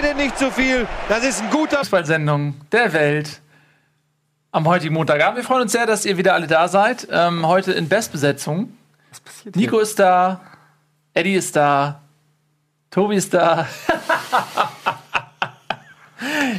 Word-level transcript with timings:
bitte 0.00 0.14
nicht 0.14 0.38
zu 0.38 0.50
viel. 0.50 0.86
Das 1.08 1.24
ist 1.24 1.42
ein 1.42 1.50
guter 1.50 1.78
Fußballsendung 1.78 2.54
der 2.72 2.92
Welt 2.92 3.40
am 4.50 4.66
heutigen 4.66 4.94
Montagabend. 4.94 5.36
Wir 5.38 5.44
freuen 5.44 5.62
uns 5.62 5.72
sehr, 5.72 5.86
dass 5.86 6.04
ihr 6.04 6.18
wieder 6.18 6.34
alle 6.34 6.46
da 6.46 6.68
seid. 6.68 7.08
Ähm, 7.10 7.46
heute 7.46 7.72
in 7.72 7.88
Bestbesetzung. 7.88 8.76
Was 9.10 9.20
passiert 9.20 9.56
Nico 9.56 9.78
ist 9.78 9.98
da, 9.98 10.40
Eddie 11.14 11.34
ist 11.34 11.56
da, 11.56 12.00
Tobi 12.90 13.16
ist 13.16 13.32
da. 13.32 13.66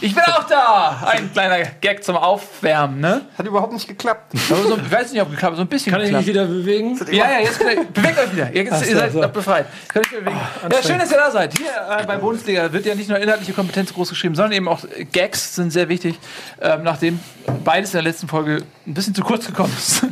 Ich 0.01 0.13
bin 0.13 0.23
auch 0.23 0.43
da! 0.45 1.03
Ein 1.05 1.31
kleiner 1.31 1.63
Gag 1.81 2.03
zum 2.03 2.15
Aufwärmen, 2.15 2.99
ne? 2.99 3.21
Hat 3.37 3.45
überhaupt 3.45 3.73
nicht 3.73 3.87
geklappt. 3.87 4.33
So, 4.47 4.77
ich 4.77 4.91
weiß 4.91 5.11
nicht, 5.11 5.21
ob 5.21 5.29
geklappt 5.31 5.55
so 5.57 5.61
ein 5.61 5.67
bisschen 5.67 5.91
Kann 5.91 6.01
ich 6.01 6.07
geklappt. 6.07 6.25
mich 6.25 6.35
wieder 6.35 6.45
bewegen? 6.45 6.99
Ja, 7.11 7.31
ja, 7.31 7.39
jetzt 7.39 7.59
bewegt 7.59 8.19
euch 8.19 8.31
wieder. 8.33 8.53
Jetzt, 8.55 8.73
Ach 8.73 8.85
ihr 8.85 8.95
seid 8.97 9.11
so. 9.11 9.27
befreit. 9.27 9.65
Könnt 9.87 10.05
euch 10.05 10.19
bewegen. 10.19 10.39
ja, 10.71 10.83
schön, 10.83 10.99
dass 10.99 11.11
ihr 11.11 11.17
da 11.17 11.31
seid. 11.31 11.57
Hier 11.57 11.69
äh, 11.99 12.05
bei 12.05 12.17
Bundesliga 12.17 12.71
wird 12.71 12.85
ja 12.85 12.95
nicht 12.95 13.09
nur 13.09 13.19
inhaltliche 13.19 13.53
Kompetenz 13.53 13.93
groß 13.93 14.09
geschrieben, 14.09 14.35
sondern 14.35 14.53
eben 14.53 14.67
auch 14.67 14.79
Gags 15.11 15.55
sind 15.55 15.71
sehr 15.71 15.89
wichtig. 15.89 16.19
Ähm, 16.61 16.83
nachdem 16.83 17.19
beides 17.63 17.91
in 17.93 17.97
der 17.97 18.03
letzten 18.03 18.27
Folge 18.27 18.63
ein 18.87 18.93
bisschen 18.93 19.13
zu 19.13 19.21
kurz 19.21 19.45
gekommen 19.45 19.73
ist. 19.77 20.05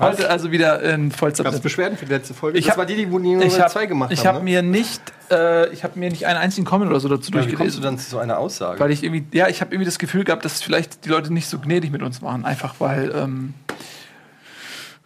Heute 0.00 0.30
also 0.30 0.50
wieder 0.50 0.82
in 0.82 1.10
Gab 1.10 1.12
es 1.12 1.18
Vollzeit. 1.18 1.62
Beschwerden 1.62 1.98
für 1.98 2.06
die 2.06 2.12
letzte 2.12 2.32
Folge? 2.34 2.58
Ich 2.58 2.64
das 2.64 2.72
hab- 2.72 2.78
war 2.78 2.86
die, 2.86 2.96
die 2.96 3.44
Ich 3.44 3.60
habe 3.60 3.70
zwei 3.70 3.86
gemacht 3.86 4.10
ich 4.12 4.20
haben. 4.26 4.36
hab 4.36 4.42
ne? 4.42 4.44
mir 4.44 4.62
nicht, 4.62 5.00
äh, 5.30 5.68
ich 5.72 5.84
habe 5.84 5.98
mir 5.98 6.10
nicht 6.10 6.26
einen 6.26 6.38
einzigen 6.38 6.66
Comment 6.66 6.90
oder 6.90 7.00
so 7.00 7.08
dazu 7.08 7.28
Wie 7.28 7.36
kommst 7.36 7.46
du 7.52 7.56
durchgelesen. 7.56 7.82
dann 7.82 7.98
zu 7.98 8.08
so 8.10 8.18
einer 8.18 8.38
Aussage? 8.38 8.80
Weil 8.80 8.90
ich 8.90 9.04
irgendwie, 9.04 9.24
ja, 9.36 9.48
ich 9.48 9.60
habe 9.60 9.74
irgendwie 9.74 9.84
das 9.86 9.98
Gefühl 9.98 10.24
gehabt, 10.24 10.44
dass 10.44 10.62
vielleicht 10.62 11.04
die 11.04 11.10
Leute 11.10 11.32
nicht 11.32 11.48
so 11.48 11.58
gnädig 11.58 11.92
mit 11.92 12.02
uns 12.02 12.22
waren. 12.22 12.44
Einfach 12.44 12.76
weil, 12.78 13.12
ähm, 13.14 13.54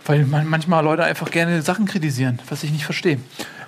weil 0.06 0.24
man, 0.24 0.48
manchmal 0.48 0.84
Leute 0.84 1.02
einfach 1.04 1.30
gerne 1.30 1.60
Sachen 1.62 1.86
kritisieren, 1.86 2.38
was 2.48 2.62
ich 2.62 2.70
nicht 2.70 2.84
verstehe. 2.84 3.18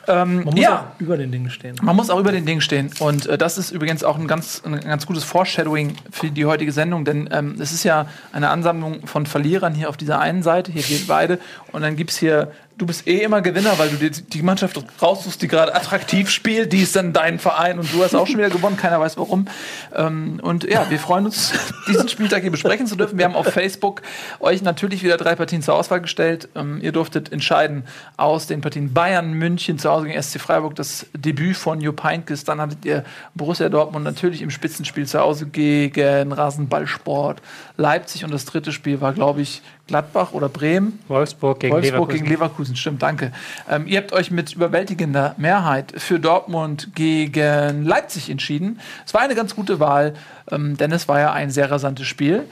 Ähm, 0.08 0.44
Man 0.44 0.54
muss 0.54 0.60
ja, 0.60 0.92
auch 0.96 1.00
über 1.00 1.16
den 1.16 1.30
Dingen 1.30 1.50
stehen. 1.50 1.76
man 1.82 1.94
muss 1.96 2.10
auch 2.10 2.18
über 2.18 2.32
den 2.32 2.46
Ding 2.46 2.60
stehen. 2.60 2.90
Und 2.98 3.26
äh, 3.26 3.36
das 3.38 3.58
ist 3.58 3.70
übrigens 3.70 4.02
auch 4.04 4.18
ein 4.18 4.26
ganz, 4.26 4.62
ein 4.64 4.80
ganz 4.80 5.06
gutes 5.06 5.24
Foreshadowing 5.24 5.96
für 6.10 6.30
die 6.30 6.46
heutige 6.46 6.72
Sendung, 6.72 7.04
denn 7.04 7.28
ähm, 7.32 7.56
es 7.60 7.72
ist 7.72 7.84
ja 7.84 8.06
eine 8.32 8.50
Ansammlung 8.50 9.06
von 9.06 9.26
Verlierern 9.26 9.74
hier 9.74 9.88
auf 9.88 9.96
dieser 9.96 10.20
einen 10.20 10.42
Seite, 10.42 10.72
hier 10.72 10.88
wir 10.88 11.06
beide. 11.06 11.38
Und 11.72 11.82
dann 11.82 11.96
gibt 11.96 12.10
es 12.10 12.18
hier, 12.18 12.52
du 12.80 12.86
bist 12.86 13.06
eh 13.06 13.18
immer 13.18 13.42
Gewinner, 13.42 13.78
weil 13.78 13.90
du 13.90 13.96
dir 13.96 14.10
die 14.10 14.42
Mannschaft 14.42 14.82
raussuchst, 15.02 15.42
die 15.42 15.48
gerade 15.48 15.74
attraktiv 15.74 16.30
spielt, 16.30 16.72
die 16.72 16.80
ist 16.80 16.96
dann 16.96 17.12
dein 17.12 17.38
Verein 17.38 17.78
und 17.78 17.92
du 17.92 18.02
hast 18.02 18.14
auch 18.14 18.26
schon 18.26 18.38
wieder 18.38 18.48
gewonnen, 18.48 18.78
keiner 18.78 18.98
weiß 18.98 19.18
warum. 19.18 19.46
Ähm, 19.94 20.40
und 20.42 20.64
ja, 20.64 20.88
wir 20.88 20.98
freuen 20.98 21.26
uns, 21.26 21.52
diesen 21.88 22.08
Spieltag 22.08 22.40
hier 22.40 22.50
besprechen 22.50 22.86
zu 22.86 22.96
dürfen. 22.96 23.18
Wir 23.18 23.26
haben 23.26 23.34
auf 23.34 23.48
Facebook 23.48 24.00
euch 24.40 24.62
natürlich 24.62 25.02
wieder 25.02 25.18
drei 25.18 25.34
Partien 25.34 25.60
zur 25.60 25.74
Auswahl 25.74 26.00
gestellt. 26.00 26.48
Ähm, 26.54 26.80
ihr 26.80 26.92
durftet 26.92 27.32
entscheiden 27.32 27.84
aus 28.16 28.46
den 28.46 28.62
Partien 28.62 28.94
Bayern, 28.94 29.32
München 29.34 29.78
zu 29.78 29.90
Hause 29.90 30.06
gegen 30.06 30.22
SC 30.22 30.40
Freiburg, 30.40 30.74
das 30.74 31.06
Debüt 31.14 31.56
von 31.56 31.82
Jupp 31.82 32.02
Heynckes. 32.02 32.44
Dann 32.44 32.62
hattet 32.62 32.86
ihr 32.86 33.04
Borussia 33.34 33.68
Dortmund 33.68 34.04
natürlich 34.04 34.40
im 34.40 34.50
Spitzenspiel 34.50 35.06
zu 35.06 35.20
Hause 35.20 35.46
gegen 35.46 36.32
Rasenballsport 36.32 37.42
Leipzig. 37.76 38.24
Und 38.24 38.30
das 38.32 38.46
dritte 38.46 38.72
Spiel 38.72 39.02
war, 39.02 39.12
glaube 39.12 39.42
ich, 39.42 39.60
Gladbach 39.90 40.32
oder 40.32 40.48
Bremen. 40.48 41.00
Wolfsburg 41.08 41.60
gegen 41.60 41.74
Wolfsburg 41.74 41.92
Leverkusen. 41.92 42.18
gegen 42.18 42.30
Leverkusen, 42.30 42.76
stimmt, 42.76 43.02
danke. 43.02 43.32
Ähm, 43.68 43.86
ihr 43.88 43.98
habt 43.98 44.12
euch 44.12 44.30
mit 44.30 44.52
überwältigender 44.54 45.34
Mehrheit 45.36 45.92
für 45.96 46.18
Dortmund 46.20 46.90
gegen 46.94 47.84
Leipzig 47.84 48.30
entschieden. 48.30 48.78
Es 49.04 49.12
war 49.14 49.20
eine 49.20 49.34
ganz 49.34 49.54
gute 49.56 49.80
Wahl, 49.80 50.14
ähm, 50.50 50.76
denn 50.76 50.92
es 50.92 51.08
war 51.08 51.18
ja 51.18 51.32
ein 51.32 51.50
sehr 51.50 51.70
rasantes 51.70 52.06
Spiel. 52.06 52.44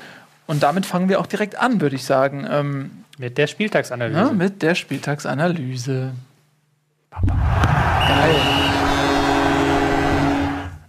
Und 0.49 0.63
damit 0.65 0.85
fangen 0.85 1.09
wir 1.09 1.21
auch 1.21 1.27
direkt 1.27 1.57
an, 1.59 1.81
würde 1.81 1.95
ich 1.97 2.05
sagen, 2.05 2.47
ähm, 2.51 2.91
Mit 3.19 3.39
der 3.39 3.47
Spieltagsanalyse. 3.47 4.19
ja, 4.19 4.33
mit 4.33 4.63
der 4.63 4.75
Spieltagsanalyse. 4.75 6.11
Geil. 7.27 8.35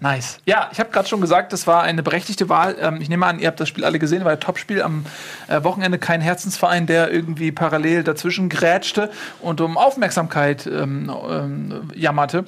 Nice. 0.02 0.40
Ja, 0.46 0.70
ich 0.72 0.80
habe 0.80 0.92
gerade 0.92 1.10
schon 1.10 1.20
gesagt, 1.20 1.52
das 1.52 1.68
war 1.68 1.84
eine 1.84 2.04
berechtigte 2.04 2.48
Wahl. 2.48 2.78
Ähm, 2.80 3.02
ich 3.02 3.10
nehme 3.10 3.26
an, 3.26 3.40
ihr 3.40 3.48
habt 3.48 3.60
das 3.60 3.68
Spiel 3.68 3.84
alle 3.84 4.00
gesehen, 4.00 4.24
war 4.24 4.32
ein 4.32 4.40
Topspiel 4.40 4.82
am 4.82 5.06
äh, 5.48 5.62
Wochenende. 5.64 5.98
Kein 6.00 6.22
Herzensverein, 6.22 6.88
der 6.88 7.12
irgendwie 7.12 7.52
parallel 7.52 8.04
dazwischen 8.04 8.48
grätschte 8.48 9.12
und 9.42 9.60
um 9.60 9.78
Aufmerksamkeit 9.78 10.66
ähm, 10.68 11.12
ähm, 11.30 11.92
jammerte. 11.96 12.46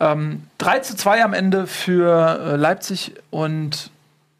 Ähm, 0.00 0.42
3 0.58 0.80
zu 0.80 0.96
2 0.96 1.22
am 1.22 1.32
Ende 1.32 1.66
für 1.68 2.40
äh, 2.54 2.56
Leipzig 2.56 3.14
und 3.30 3.90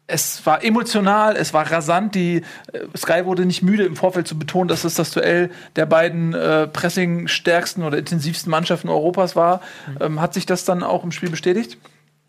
es 0.07 0.45
war 0.45 0.61
emotional, 0.61 1.37
es 1.37 1.53
war 1.53 1.71
rasant. 1.71 2.15
Die 2.15 2.43
äh, 2.73 2.79
Sky 2.97 3.25
wurde 3.25 3.45
nicht 3.45 3.61
müde 3.61 3.85
im 3.85 3.95
Vorfeld 3.95 4.27
zu 4.27 4.37
betonen, 4.37 4.67
dass 4.67 4.83
es 4.83 4.95
das 4.95 5.11
Duell 5.11 5.51
der 5.77 5.85
beiden 5.85 6.33
äh, 6.33 6.67
pressing-stärksten 6.67 7.83
oder 7.83 7.97
intensivsten 7.97 8.51
Mannschaften 8.51 8.89
Europas 8.89 9.37
war. 9.37 9.61
Ähm, 10.01 10.19
hat 10.19 10.33
sich 10.33 10.45
das 10.45 10.65
dann 10.65 10.83
auch 10.83 11.05
im 11.05 11.13
Spiel 11.13 11.29
bestätigt? 11.29 11.77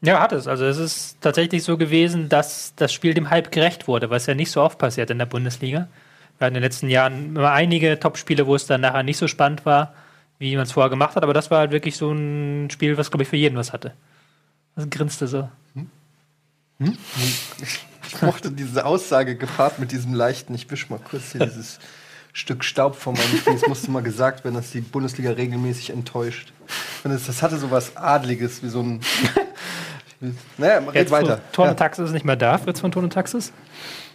Ja, 0.03 0.21
hat 0.21 0.33
es. 0.33 0.49
Also 0.49 0.65
es 0.65 0.79
ist 0.79 1.21
tatsächlich 1.21 1.63
so 1.63 1.77
gewesen, 1.77 2.29
dass 2.29 2.75
das 2.75 2.93
Spiel 2.93 3.15
dem 3.15 3.31
Hype 3.31 3.53
gerecht 3.53 3.87
wurde, 3.87 4.11
was 4.11 4.27
ja 4.27 4.35
nicht 4.35 4.51
so 4.51 4.61
oft 4.61 4.79
passiert 4.79 5.11
in 5.11 5.19
der 5.19 5.27
Bundesliga. 5.27 5.89
Wir 6.39 6.47
hatten 6.47 6.57
in 6.57 6.61
den 6.61 6.65
letzten 6.65 6.89
Jahren 6.89 7.37
immer 7.37 7.53
einige 7.53 7.99
Topspiele, 8.01 8.47
wo 8.49 8.57
es 8.57 8.67
dann 8.67 8.81
nachher 8.81 9.05
nicht 9.05 9.17
so 9.17 9.29
spannend 9.29 9.65
war, 9.65 9.95
wie 10.41 10.57
man 10.57 10.65
es 10.65 10.73
vorher 10.73 10.91
gemacht 10.91 11.15
hat, 11.15 11.23
aber 11.23 11.35
das 11.35 11.53
war 11.53 11.61
halt 11.61 11.71
wirklich 11.71 11.97
so 11.97 12.11
ein 12.11 12.69
Spiel, 12.71 12.99
was, 12.99 13.13
glaube 13.13 13.23
ich, 13.23 13.29
für 13.29 13.37
jeden 13.37 13.57
was 13.57 13.73
hatte. 13.73 13.93
Das 14.75 14.91
grinste 14.91 15.29
so. 15.29 15.49
Ich 16.81 18.23
mochte 18.23 18.51
diese 18.51 18.85
Aussage 18.85 19.37
gepaart 19.37 19.79
mit 19.79 19.93
diesem 19.93 20.15
leichten, 20.15 20.53
ich 20.55 20.69
wisch 20.69 20.91
mal 20.91 20.99
kurz 20.99 21.33
hier 21.33 21.47
dieses 21.47 21.79
Stück 22.33 22.65
Staub 22.65 22.97
von 22.97 23.15
meinem. 23.15 23.57
Es 23.57 23.69
musste 23.69 23.91
mal 23.91 24.03
gesagt 24.03 24.43
werden, 24.43 24.55
dass 24.55 24.71
die 24.71 24.81
Bundesliga 24.81 25.31
regelmäßig 25.31 25.91
enttäuscht. 25.91 26.53
Und 27.05 27.13
das 27.13 27.43
hatte 27.43 27.59
so 27.59 27.71
was 27.71 27.97
Adliges, 27.97 28.63
wie 28.63 28.69
so 28.69 28.81
ein. 28.81 29.01
naja, 30.59 30.79
red 30.91 31.11
weiter. 31.11 31.41
Ton 31.53 31.69
und 31.71 31.77
Taxis 31.79 32.11
nicht 32.13 32.25
mehr 32.25 32.37
da, 32.37 32.59
Fritz 32.59 32.81
von 32.81 32.93
Ton 32.93 33.05
und 33.05 33.13
Taxis, 33.13 33.53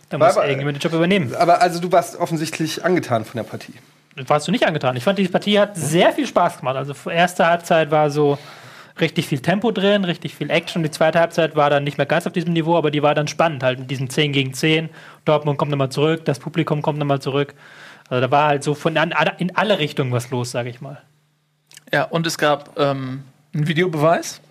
da 0.10 0.18
Aber- 0.18 0.28
muss 0.28 0.36
irgendjemand 0.38 0.78
den 0.78 0.82
Job 0.82 0.94
übernehmen. 0.94 1.36
Aber 1.36 1.62
also 1.62 1.80
du 1.80 1.92
warst 1.92 2.16
offensichtlich 2.18 2.84
angetan 2.86 3.26
von 3.26 3.38
der 3.38 3.44
Partie. 3.44 3.74
warst 4.16 4.48
du 4.48 4.52
nicht 4.52 4.66
angetan. 4.66 4.96
Ich 4.96 5.04
fand, 5.04 5.20
die 5.20 5.28
Partie 5.28 5.60
hat 5.60 5.76
sehr 5.78 6.12
viel 6.14 6.26
Spaß 6.26 6.60
gemacht. 6.60 6.76
Also 6.76 6.94
erste 7.10 7.46
Halbzeit 7.46 7.92
war 7.92 8.10
so 8.10 8.38
richtig 9.00 9.28
viel 9.28 9.40
Tempo 9.40 9.72
drin, 9.72 10.06
richtig 10.06 10.34
viel 10.36 10.50
Action. 10.50 10.82
Die 10.82 10.90
zweite 10.90 11.20
Halbzeit 11.20 11.56
war 11.56 11.70
dann 11.70 11.84
nicht 11.84 11.98
mehr 12.00 12.08
ganz 12.08 12.26
auf 12.26 12.34
diesem 12.34 12.54
Niveau, 12.54 12.76
aber 12.78 12.90
die 12.90 13.04
war 13.04 13.14
dann 13.14 13.28
spannend, 13.28 13.62
halt 13.62 13.78
mit 13.80 13.92
diesen 13.92 14.10
10 14.10 14.32
gegen 14.32 14.54
10. 14.56 14.90
Dortmund 15.26 15.60
kommt 15.60 15.70
nochmal 15.70 15.90
zurück, 15.90 16.26
das 16.26 16.40
Publikum 16.40 16.82
kommt 16.82 16.98
nochmal 16.98 17.22
zurück. 17.22 17.54
Also 18.10 18.22
da 18.22 18.32
war 18.32 18.48
halt 18.48 18.64
so 18.64 18.74
von 18.74 18.98
an, 18.98 19.14
in 19.38 19.56
alle 19.56 19.78
Richtungen 19.80 20.12
was 20.12 20.32
los, 20.32 20.50
sage 20.52 20.70
ich 20.70 20.82
mal. 20.82 21.00
Ja, 21.94 22.04
und 22.06 22.26
es 22.26 22.38
gab 22.38 22.78
ähm, 22.80 23.24
einen 23.54 23.68
Videobeweis. 23.68 24.42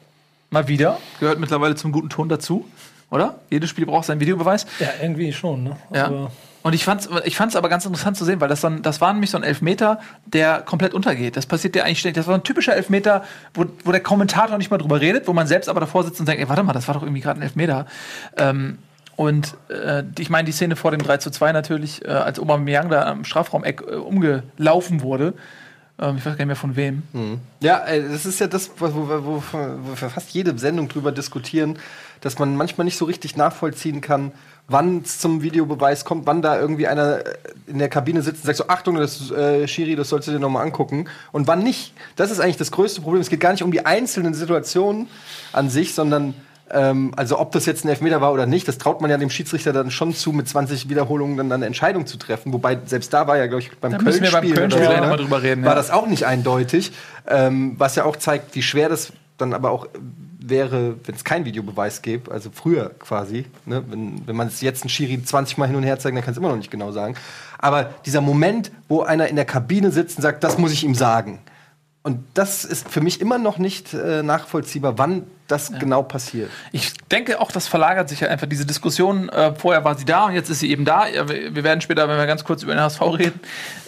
Mal 0.56 0.68
wieder. 0.68 0.96
Gehört 1.20 1.38
mittlerweile 1.38 1.74
zum 1.74 1.92
guten 1.92 2.08
Ton 2.08 2.30
dazu, 2.30 2.64
oder? 3.10 3.40
Jedes 3.50 3.68
Spiel 3.68 3.84
braucht 3.84 4.06
seinen 4.06 4.20
Videobeweis. 4.20 4.64
Ja, 4.78 4.88
irgendwie 5.02 5.30
schon, 5.30 5.64
ne? 5.64 5.76
Ja. 5.92 6.06
Aber 6.06 6.30
Und 6.62 6.72
ich 6.72 6.82
fand's, 6.82 7.10
ich 7.26 7.36
fand's 7.36 7.56
aber 7.56 7.68
ganz 7.68 7.84
interessant 7.84 8.16
zu 8.16 8.24
sehen, 8.24 8.40
weil 8.40 8.48
das, 8.48 8.62
dann, 8.62 8.80
das 8.80 9.02
war 9.02 9.12
nämlich 9.12 9.28
so 9.28 9.36
ein 9.36 9.42
Elfmeter, 9.42 10.00
der 10.24 10.62
komplett 10.62 10.94
untergeht. 10.94 11.36
Das 11.36 11.44
passiert 11.44 11.76
ja 11.76 11.84
eigentlich 11.84 11.98
ständig. 11.98 12.16
Das 12.16 12.26
war 12.26 12.34
ein 12.34 12.42
typischer 12.42 12.74
Elfmeter, 12.74 13.22
wo, 13.52 13.66
wo 13.84 13.92
der 13.92 14.02
Kommentator 14.02 14.56
nicht 14.56 14.70
mal 14.70 14.78
drüber 14.78 14.98
redet, 14.98 15.28
wo 15.28 15.34
man 15.34 15.46
selbst 15.46 15.68
aber 15.68 15.80
davor 15.80 16.04
sitzt 16.04 16.20
und 16.20 16.26
denkt, 16.26 16.40
ey, 16.40 16.48
warte 16.48 16.62
mal, 16.62 16.72
das 16.72 16.88
war 16.88 16.94
doch 16.94 17.02
irgendwie 17.02 17.20
gerade 17.20 17.38
ein 17.38 17.42
Elfmeter. 17.42 17.84
Ähm, 18.38 18.78
und 19.16 19.58
äh, 19.68 20.04
ich 20.18 20.30
meine, 20.30 20.46
die 20.46 20.52
Szene 20.52 20.74
vor 20.74 20.90
dem 20.90 21.02
3 21.02 21.18
zu 21.18 21.30
2 21.30 21.52
natürlich, 21.52 22.02
äh, 22.02 22.08
als 22.08 22.40
Aubameyang 22.40 22.88
da 22.88 23.04
am 23.04 23.24
Strafraumeck 23.26 23.82
äh, 23.82 23.96
umgelaufen 23.96 25.02
wurde. 25.02 25.34
Ähm, 25.98 26.16
ich 26.18 26.26
weiß 26.26 26.36
gar 26.36 26.36
nicht 26.36 26.46
mehr 26.46 26.56
von 26.56 26.76
wem. 26.76 27.02
Ja, 27.60 27.84
äh, 27.86 28.02
das 28.08 28.26
ist 28.26 28.38
ja 28.38 28.46
das, 28.46 28.70
wo, 28.78 28.94
wo, 28.94 29.08
wo, 29.08 29.42
wo 29.52 30.00
wir 30.00 30.10
fast 30.10 30.30
jede 30.30 30.56
Sendung 30.58 30.88
drüber 30.88 31.12
diskutieren, 31.12 31.78
dass 32.20 32.38
man 32.38 32.56
manchmal 32.56 32.84
nicht 32.84 32.98
so 32.98 33.04
richtig 33.04 33.36
nachvollziehen 33.36 34.00
kann, 34.00 34.32
wann 34.68 35.02
es 35.04 35.18
zum 35.20 35.42
Videobeweis 35.42 36.04
kommt, 36.04 36.26
wann 36.26 36.42
da 36.42 36.58
irgendwie 36.58 36.86
einer 36.86 37.24
äh, 37.24 37.34
in 37.66 37.78
der 37.78 37.88
Kabine 37.88 38.22
sitzt 38.22 38.42
und 38.42 38.46
sagt 38.46 38.58
so, 38.58 38.68
Achtung, 38.68 38.96
das 38.96 39.30
äh, 39.30 39.66
Schiri, 39.66 39.96
das 39.96 40.08
sollst 40.08 40.28
du 40.28 40.32
dir 40.32 40.38
nochmal 40.38 40.64
angucken. 40.64 41.08
Und 41.32 41.46
wann 41.46 41.62
nicht. 41.62 41.94
Das 42.16 42.30
ist 42.30 42.40
eigentlich 42.40 42.56
das 42.58 42.70
größte 42.70 43.00
Problem. 43.00 43.22
Es 43.22 43.30
geht 43.30 43.40
gar 43.40 43.52
nicht 43.52 43.62
um 43.62 43.72
die 43.72 43.86
einzelnen 43.86 44.34
Situationen 44.34 45.08
an 45.52 45.70
sich, 45.70 45.94
sondern 45.94 46.34
ähm, 46.70 47.12
also 47.16 47.38
ob 47.38 47.52
das 47.52 47.66
jetzt 47.66 47.84
ein 47.84 47.88
Elfmeter 47.88 48.20
war 48.20 48.32
oder 48.32 48.46
nicht, 48.46 48.66
das 48.66 48.78
traut 48.78 49.00
man 49.00 49.10
ja 49.10 49.18
dem 49.18 49.30
Schiedsrichter 49.30 49.72
dann 49.72 49.90
schon 49.90 50.14
zu, 50.14 50.32
mit 50.32 50.48
20 50.48 50.88
Wiederholungen 50.88 51.36
dann 51.36 51.52
eine 51.52 51.66
Entscheidung 51.66 52.06
zu 52.06 52.18
treffen. 52.18 52.52
Wobei 52.52 52.78
selbst 52.86 53.12
da 53.12 53.26
war 53.26 53.36
ja, 53.36 53.46
glaube 53.46 53.62
ich, 53.62 53.70
beim 53.78 53.92
wir 53.92 53.98
beim 53.98 54.06
Köln-Spiel 54.06 54.54
Köln-Spiel 54.54 54.86
oder 54.86 55.00
noch 55.00 55.06
mal 55.06 55.10
ne? 55.10 55.16
drüber 55.16 55.42
reden, 55.42 55.62
war 55.62 55.72
ja. 55.72 55.76
das 55.76 55.90
auch 55.90 56.06
nicht 56.06 56.26
eindeutig, 56.26 56.92
ähm, 57.28 57.74
was 57.78 57.94
ja 57.94 58.04
auch 58.04 58.16
zeigt, 58.16 58.54
wie 58.54 58.62
schwer 58.62 58.88
das 58.88 59.12
dann 59.38 59.52
aber 59.52 59.70
auch 59.70 59.86
wäre, 60.38 60.96
wenn 61.04 61.14
es 61.14 61.24
keinen 61.24 61.44
Videobeweis 61.44 62.02
gäbe, 62.02 62.30
also 62.30 62.50
früher 62.52 62.90
quasi. 62.98 63.46
Ne? 63.64 63.82
Wenn, 63.88 64.26
wenn 64.26 64.36
man 64.36 64.48
es 64.48 64.60
jetzt 64.60 64.82
einen 64.82 64.90
Schiri 64.90 65.22
20 65.22 65.58
Mal 65.58 65.66
hin 65.66 65.76
und 65.76 65.82
her 65.82 65.98
zeigt, 65.98 66.16
dann 66.16 66.24
kann 66.24 66.32
es 66.32 66.38
immer 66.38 66.48
noch 66.48 66.56
nicht 66.56 66.70
genau 66.70 66.92
sagen. 66.92 67.14
Aber 67.58 67.90
dieser 68.04 68.20
Moment, 68.20 68.70
wo 68.88 69.02
einer 69.02 69.28
in 69.28 69.36
der 69.36 69.44
Kabine 69.44 69.90
sitzt 69.90 70.18
und 70.18 70.22
sagt, 70.22 70.44
das 70.44 70.58
muss 70.58 70.72
ich 70.72 70.84
ihm 70.84 70.94
sagen. 70.94 71.40
Und 72.06 72.22
das 72.34 72.64
ist 72.64 72.88
für 72.88 73.00
mich 73.00 73.20
immer 73.20 73.36
noch 73.36 73.58
nicht 73.58 73.92
äh, 73.92 74.22
nachvollziehbar, 74.22 74.96
wann 74.96 75.24
das 75.48 75.72
genau 75.72 76.04
passiert. 76.04 76.50
Ich 76.70 76.92
denke 77.10 77.40
auch, 77.40 77.50
das 77.50 77.66
verlagert 77.66 78.08
sich 78.08 78.20
ja 78.20 78.28
einfach 78.28 78.46
diese 78.46 78.64
Diskussion. 78.64 79.28
Äh, 79.28 79.56
vorher 79.56 79.84
war 79.84 79.98
sie 79.98 80.04
da 80.04 80.26
und 80.26 80.34
jetzt 80.34 80.48
ist 80.48 80.60
sie 80.60 80.70
eben 80.70 80.84
da. 80.84 81.08
Ja, 81.08 81.28
wir, 81.28 81.64
werden 81.64 81.80
später, 81.80 82.08
wenn 82.08 82.16
wir 82.16 82.26
ganz 82.26 82.44
kurz 82.44 82.62
über 82.62 82.74
den 82.74 82.80
HSV 82.80 83.00
reden, 83.00 83.40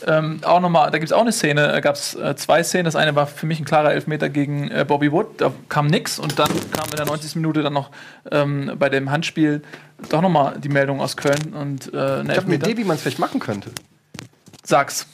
ähm, 0.05 0.41
auch 0.43 0.59
nochmal, 0.59 0.91
da 0.91 0.99
gibt 0.99 1.13
es 1.13 1.13
auch 1.13 1.21
eine 1.21 1.31
Szene, 1.31 1.69
da 1.69 1.79
gab 1.79 1.95
es 1.95 2.17
äh, 2.17 2.35
zwei 2.35 2.65
Szenen. 2.65 2.87
Das 2.87 2.97
eine 2.97 3.15
war 3.15 3.29
für 3.29 3.47
mich 3.47 3.61
ein 3.61 3.65
klarer 3.65 3.93
Elfmeter 3.93 4.29
gegen 4.29 4.69
äh, 4.69 4.85
Bobby 4.85 5.13
Wood, 5.13 5.41
da 5.41 5.53
kam 5.69 5.87
nix 5.87 6.19
und 6.19 6.41
dann 6.41 6.51
kam 6.73 6.91
in 6.91 6.97
der 6.97 7.07
90. 7.07 7.37
Minute 7.37 7.63
dann 7.63 7.73
noch 7.73 7.93
ähm, 8.33 8.73
bei 8.81 8.89
dem 8.89 9.13
Handspiel 9.13 9.63
doch 10.09 10.23
nochmal 10.23 10.59
die 10.59 10.71
Meldung 10.71 11.01
aus 11.01 11.17
Köln 11.17 11.55
und 11.55 11.95
äh, 11.95 12.23
Ich 12.23 12.31
habe 12.37 12.47
eine. 12.47 12.55
Idee, 12.57 12.77
wie 12.79 12.85
man 12.85 12.97
es 12.97 13.03
vielleicht 13.03 13.21
machen 13.21 13.39
könnte. 13.39 13.71
Sag's. 14.65 15.07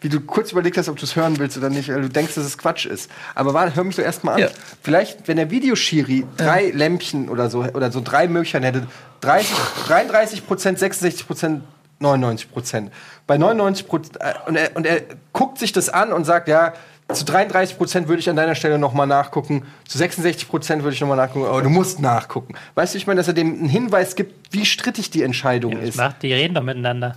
Wie 0.00 0.08
du 0.08 0.20
kurz 0.20 0.52
überlegt 0.52 0.78
hast, 0.78 0.88
ob 0.88 0.96
du 0.96 1.04
es 1.04 1.14
hören 1.14 1.38
willst 1.38 1.58
oder 1.58 1.68
nicht, 1.68 1.88
weil 1.90 2.00
du 2.02 2.08
denkst, 2.08 2.34
dass 2.34 2.44
es 2.44 2.56
Quatsch 2.56 2.86
ist. 2.86 3.10
Aber 3.34 3.52
warte, 3.52 3.76
hör 3.76 3.84
mich 3.84 3.96
doch 3.96 4.02
erst 4.02 4.24
mal 4.24 4.34
an. 4.34 4.38
Ja. 4.40 4.48
Vielleicht, 4.82 5.28
wenn 5.28 5.36
der 5.36 5.50
Videoschiri 5.50 6.24
drei 6.36 6.70
Lämpchen 6.70 7.28
oder 7.28 7.50
so 7.50 7.64
oder 7.64 7.92
so 7.92 8.00
drei 8.02 8.26
Möchern 8.26 8.62
hätte, 8.62 8.86
30, 9.20 9.48
33 9.86 10.46
Prozent, 10.46 10.78
66 10.78 11.26
Prozent, 11.26 11.62
99 11.98 12.50
Prozent. 12.50 12.92
Bei 13.26 13.36
99 13.36 13.86
Prozent 13.86 14.18
und 14.46 14.56
er, 14.56 14.74
und 14.74 14.86
er 14.86 15.02
guckt 15.34 15.58
sich 15.58 15.72
das 15.72 15.90
an 15.90 16.12
und 16.12 16.24
sagt, 16.24 16.48
ja, 16.48 16.72
zu 17.12 17.24
33 17.24 17.76
Prozent 17.76 18.08
würde 18.08 18.20
ich 18.20 18.30
an 18.30 18.36
deiner 18.36 18.54
Stelle 18.54 18.78
noch 18.78 18.94
mal 18.94 19.04
nachgucken, 19.06 19.64
zu 19.86 19.98
66 19.98 20.48
Prozent 20.48 20.82
würde 20.82 20.94
ich 20.94 21.00
noch 21.00 21.08
mal 21.08 21.16
nachgucken, 21.16 21.46
aber 21.46 21.60
du 21.60 21.68
musst 21.68 22.00
nachgucken. 22.00 22.54
Weißt 22.74 22.94
du, 22.94 22.98
ich 22.98 23.06
meine, 23.06 23.18
dass 23.18 23.28
er 23.28 23.34
dem 23.34 23.48
einen 23.58 23.68
Hinweis 23.68 24.14
gibt, 24.16 24.54
wie 24.54 24.64
strittig 24.64 25.10
die 25.10 25.22
Entscheidung 25.22 25.72
Das 25.72 25.90
ist. 25.90 25.96
macht, 25.96 26.22
die 26.22 26.32
reden 26.32 26.54
doch 26.54 26.62
miteinander. 26.62 27.16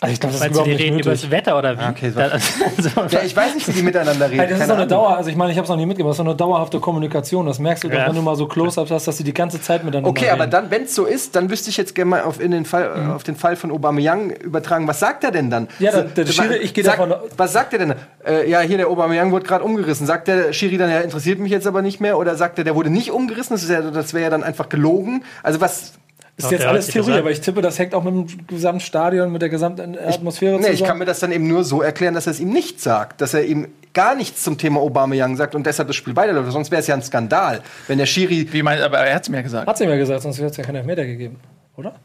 Also 0.00 0.12
ich 0.12 0.20
glaube, 0.20 0.32
das 0.34 0.42
ist 0.42 0.46
überhaupt 0.50 0.66
die 0.68 0.70
nicht 0.74 0.80
reden 0.82 0.98
über 1.00 1.10
nötig. 1.10 1.22
das 1.22 1.30
Wetter 1.32 1.58
oder 1.58 1.76
wie? 1.76 1.82
Ah, 1.82 1.90
okay, 1.90 2.10
so. 2.10 2.20
Also, 2.20 3.16
Ja, 3.16 3.22
ich 3.24 3.34
weiß 3.34 3.54
nicht, 3.56 3.66
wie 3.66 3.72
die 3.72 3.82
miteinander 3.82 4.26
reden. 4.30 4.38
Hey, 4.38 4.48
das 4.48 4.60
ist 4.60 4.66
so 4.66 4.72
eine 4.74 4.82
Ahnung. 4.82 4.88
Dauer, 4.90 5.16
also 5.16 5.28
ich 5.28 5.34
meine, 5.34 5.50
ich 5.50 5.58
habe 5.58 5.64
es 5.64 5.68
noch 5.68 5.76
nie 5.76 5.86
mitgemacht, 5.86 6.10
das 6.10 6.14
ist 6.14 6.24
so 6.24 6.30
eine 6.30 6.36
dauerhafte 6.36 6.78
Kommunikation. 6.78 7.46
Das 7.46 7.58
merkst 7.58 7.82
du 7.82 7.88
doch, 7.88 7.98
Ja. 7.98 8.06
wenn 8.06 8.14
du 8.14 8.22
mal 8.22 8.36
so 8.36 8.46
Close-Ups 8.46 8.92
hast, 8.92 9.08
dass 9.08 9.16
sie 9.16 9.24
die 9.24 9.34
ganze 9.34 9.60
Zeit 9.60 9.82
miteinander 9.84 10.08
Okay, 10.10 10.30
aber 10.30 10.42
reden. 10.42 10.52
dann, 10.52 10.70
wenn 10.70 10.82
es 10.84 10.94
so 10.94 11.04
ist, 11.04 11.34
dann 11.34 11.50
wüsste 11.50 11.70
ich 11.70 11.76
jetzt 11.76 11.96
gerne 11.96 12.10
mal 12.10 12.22
auf, 12.22 12.40
in 12.40 12.52
den 12.52 12.64
Fall, 12.64 12.84
äh, 13.08 13.12
auf 13.12 13.24
den 13.24 13.34
Fall 13.34 13.56
von 13.56 13.72
Aubameyang 13.72 14.30
übertragen. 14.30 14.86
Was 14.86 15.00
sagt 15.00 15.24
er 15.24 15.32
denn 15.32 15.50
dann? 15.50 15.66
Ja, 15.80 15.90
der- 15.90 16.02
der 16.04 16.26
Schiri- 16.26 16.58
ich 16.58 16.74
gehe 16.74 16.84
Sag- 16.84 16.98
davon- 16.98 17.14
Was 17.36 17.52
sagt 17.52 17.72
er 17.72 17.80
denn? 17.80 17.94
Äh, 18.24 18.48
ja, 18.48 18.60
hier 18.60 18.76
der 18.76 18.88
Aubameyang 18.88 19.32
wurde 19.32 19.46
gerade 19.46 19.64
umgerissen. 19.64 20.06
Sagt 20.06 20.28
der 20.28 20.52
Schiri 20.52 20.76
dann, 20.78 20.90
ja, 20.90 21.00
interessiert 21.00 21.40
mich 21.40 21.50
jetzt 21.50 21.66
aber 21.66 21.82
nicht 21.82 22.00
mehr? 22.00 22.18
Oder 22.18 22.36
sagt 22.36 22.58
er, 22.58 22.62
der 22.64 22.76
wurde 22.76 22.90
nicht 22.90 23.10
umgerissen? 23.10 23.54
Das, 23.56 23.68
ja- 23.68 23.80
das 23.90 24.14
wäre 24.14 24.22
ja 24.24 24.30
dann 24.30 24.44
einfach 24.44 24.68
gelogen. 24.68 25.24
Also 25.42 25.60
was? 25.60 25.94
Ist 26.38 26.44
Doch, 26.44 26.52
jetzt 26.52 26.64
alles 26.64 26.86
Theorie, 26.86 27.14
aber 27.14 27.32
ich 27.32 27.40
tippe, 27.40 27.60
das 27.62 27.78
hängt 27.78 27.94
auch 27.94 28.04
mit 28.04 28.14
dem 28.14 28.46
gesamten 28.46 28.80
Stadion, 28.80 29.32
mit 29.32 29.42
der 29.42 29.48
gesamten 29.48 29.98
Atmosphäre 29.98 30.54
Nee, 30.56 30.68
ich 30.68 30.70
zusammen. 30.70 30.88
kann 30.88 30.98
mir 30.98 31.04
das 31.04 31.18
dann 31.18 31.32
eben 31.32 31.48
nur 31.48 31.64
so 31.64 31.82
erklären, 31.82 32.14
dass 32.14 32.26
er 32.26 32.30
es 32.30 32.38
ihm 32.40 32.50
nicht 32.50 32.80
sagt. 32.80 33.20
Dass 33.20 33.34
er 33.34 33.44
ihm 33.44 33.66
gar 33.92 34.14
nichts 34.14 34.44
zum 34.44 34.56
Thema 34.56 34.78
Aubameyang 34.80 35.36
sagt 35.36 35.56
und 35.56 35.66
deshalb 35.66 35.88
das 35.88 35.96
Spiel 35.96 36.14
weiterläuft. 36.14 36.52
Sonst 36.52 36.70
wäre 36.70 36.80
es 36.80 36.86
ja 36.86 36.94
ein 36.94 37.02
Skandal, 37.02 37.60
wenn 37.88 37.98
der 37.98 38.06
Schiri 38.06 38.46
Wie 38.52 38.62
mein, 38.62 38.80
aber 38.80 38.98
er 38.98 39.16
hat 39.16 39.24
es 39.24 39.28
mir 39.28 39.42
gesagt. 39.42 39.66
Hat 39.66 39.76
sie 39.76 39.86
mir 39.86 39.98
gesagt, 39.98 40.22
sonst 40.22 40.38
hätte 40.38 40.46
es 40.46 40.56
ja 40.56 40.62
keinen 40.62 40.76
Elfmeter 40.76 41.04
gegeben, 41.04 41.40
oder? 41.76 41.96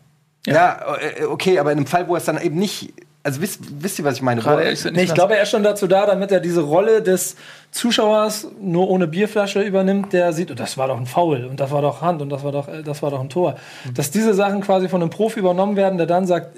Ja, 0.47 0.79
äh, 1.19 1.25
okay, 1.25 1.59
aber 1.59 1.71
in 1.71 1.77
einem 1.77 1.87
Fall, 1.87 2.07
wo 2.07 2.15
es 2.15 2.25
dann 2.25 2.41
eben 2.41 2.57
nicht. 2.57 2.91
Also 3.25 3.41
wisst, 3.41 3.61
wisst 3.81 3.99
ihr, 3.99 4.05
was 4.05 4.15
ich 4.15 4.21
meine? 4.21 4.41
Gerade 4.41 4.69
gesagt 4.69 4.93
Nee, 4.95 5.03
ich 5.03 5.13
glaube, 5.13 5.37
er 5.37 5.43
ist 5.43 5.49
schon 5.49 5.63
dazu 5.63 5.87
da, 5.87 6.05
damit 6.05 6.29
er 6.33 6.41
diese 6.41 6.61
Rolle 6.61 7.01
des 7.01 7.37
Zuschauers 7.71 8.49
nur 8.61 8.89
ohne 8.89 9.07
Bierflasche 9.07 9.61
übernimmt, 9.61 10.11
der 10.11 10.33
sieht, 10.33 10.51
oh, 10.51 10.53
das 10.53 10.77
war 10.77 10.89
doch 10.89 10.97
ein 10.97 11.05
Foul 11.05 11.45
und 11.45 11.57
das 11.59 11.71
war 11.71 11.81
doch 11.81 12.01
Hand 12.01 12.21
und 12.21 12.29
das 12.29 12.43
war 12.43 12.51
doch, 12.51 12.67
äh, 12.67 12.83
das 12.83 13.01
war 13.01 13.11
doch 13.11 13.21
ein 13.21 13.29
Tor. 13.29 13.55
Dass 13.95 14.11
diese 14.11 14.33
Sachen 14.33 14.59
quasi 14.59 14.89
von 14.89 15.01
einem 15.01 15.09
Profi 15.09 15.39
übernommen 15.39 15.77
werden, 15.77 15.97
der 15.97 16.05
dann 16.05 16.27
sagt, 16.27 16.57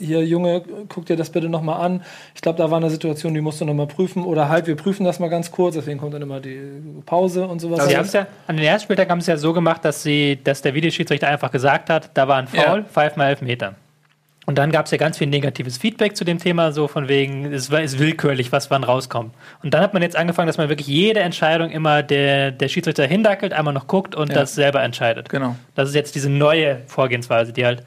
hier 0.00 0.24
Junge, 0.26 0.62
guck 0.88 1.06
dir 1.06 1.16
das 1.16 1.30
bitte 1.30 1.48
noch 1.48 1.62
mal 1.62 1.76
an. 1.76 2.02
Ich 2.34 2.40
glaube, 2.40 2.58
da 2.58 2.70
war 2.72 2.78
eine 2.78 2.90
Situation, 2.90 3.32
die 3.32 3.40
musst 3.40 3.60
du 3.60 3.64
noch 3.64 3.74
mal 3.74 3.86
prüfen 3.86 4.24
oder 4.24 4.48
halt, 4.48 4.66
wir 4.66 4.76
prüfen 4.76 5.04
das 5.04 5.20
mal 5.20 5.28
ganz 5.28 5.52
kurz. 5.52 5.76
Deswegen 5.76 6.00
kommt 6.00 6.12
dann 6.12 6.22
immer 6.22 6.40
die 6.40 6.60
Pause 7.06 7.46
und 7.46 7.60
sowas. 7.60 7.86
Es 7.86 8.12
ja, 8.12 8.26
an 8.48 8.56
den 8.56 8.66
ersten 8.66 8.86
Spieltag 8.86 9.08
haben 9.08 9.20
sie 9.20 9.30
es 9.30 9.36
ja 9.36 9.36
so 9.36 9.52
gemacht, 9.52 9.84
dass, 9.84 10.02
sie, 10.02 10.40
dass 10.42 10.60
der 10.60 10.74
Videoschiedsrichter 10.74 11.28
einfach 11.28 11.52
gesagt 11.52 11.88
hat, 11.88 12.10
da 12.14 12.26
war 12.26 12.36
ein 12.36 12.48
Foul, 12.48 12.78
Ja. 12.78 12.82
pfeif 12.82 13.14
mal 13.14 13.28
elf 13.28 13.42
Meter. 13.42 13.76
Und 14.50 14.56
dann 14.56 14.72
gab 14.72 14.86
es 14.86 14.90
ja 14.90 14.98
ganz 14.98 15.16
viel 15.16 15.28
negatives 15.28 15.78
Feedback 15.78 16.16
zu 16.16 16.24
dem 16.24 16.38
Thema, 16.38 16.72
so 16.72 16.88
von 16.88 17.06
wegen, 17.06 17.52
es 17.52 17.70
war- 17.70 17.82
ist 17.82 18.00
willkürlich, 18.00 18.50
was 18.50 18.68
wann 18.68 18.82
rauskommt. 18.82 19.32
Und 19.62 19.72
dann 19.72 19.80
hat 19.80 19.92
man 19.94 20.02
jetzt 20.02 20.16
angefangen, 20.16 20.48
dass 20.48 20.58
man 20.58 20.68
wirklich 20.68 20.88
jede 20.88 21.20
Entscheidung 21.20 21.70
immer 21.70 22.02
der, 22.02 22.50
der 22.50 22.66
Schiedsrichter 22.66 23.06
hindackelt, 23.06 23.52
einmal 23.52 23.72
noch 23.72 23.86
guckt 23.86 24.16
und 24.16 24.30
Ja. 24.30 24.34
das 24.40 24.56
selber 24.56 24.82
entscheidet. 24.82 25.28
Genau. 25.28 25.54
Das 25.76 25.88
ist 25.88 25.94
jetzt 25.94 26.16
diese 26.16 26.28
neue 26.30 26.80
Vorgehensweise, 26.88 27.52
die 27.52 27.64
halt 27.64 27.84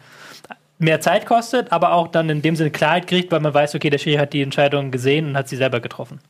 mehr 0.80 1.02
Zeit 1.02 1.26
kostet, 1.26 1.70
aber 1.74 1.92
auch 1.92 2.08
dann 2.08 2.30
in 2.30 2.42
dem 2.42 2.56
Sinne 2.56 2.72
Klarheit 2.72 3.08
kriegt, 3.08 3.30
weil 3.34 3.42
man 3.42 3.54
weiß, 3.54 3.76
okay, 3.76 3.90
der 3.90 3.98
Schiri 3.98 4.16
hat 4.16 4.32
die 4.32 4.42
Entscheidung 4.42 4.90
gesehen 4.90 5.28
und 5.28 5.36
hat 5.38 5.50
sie 5.50 5.58
selber 5.58 5.82
getroffen. 5.82 6.22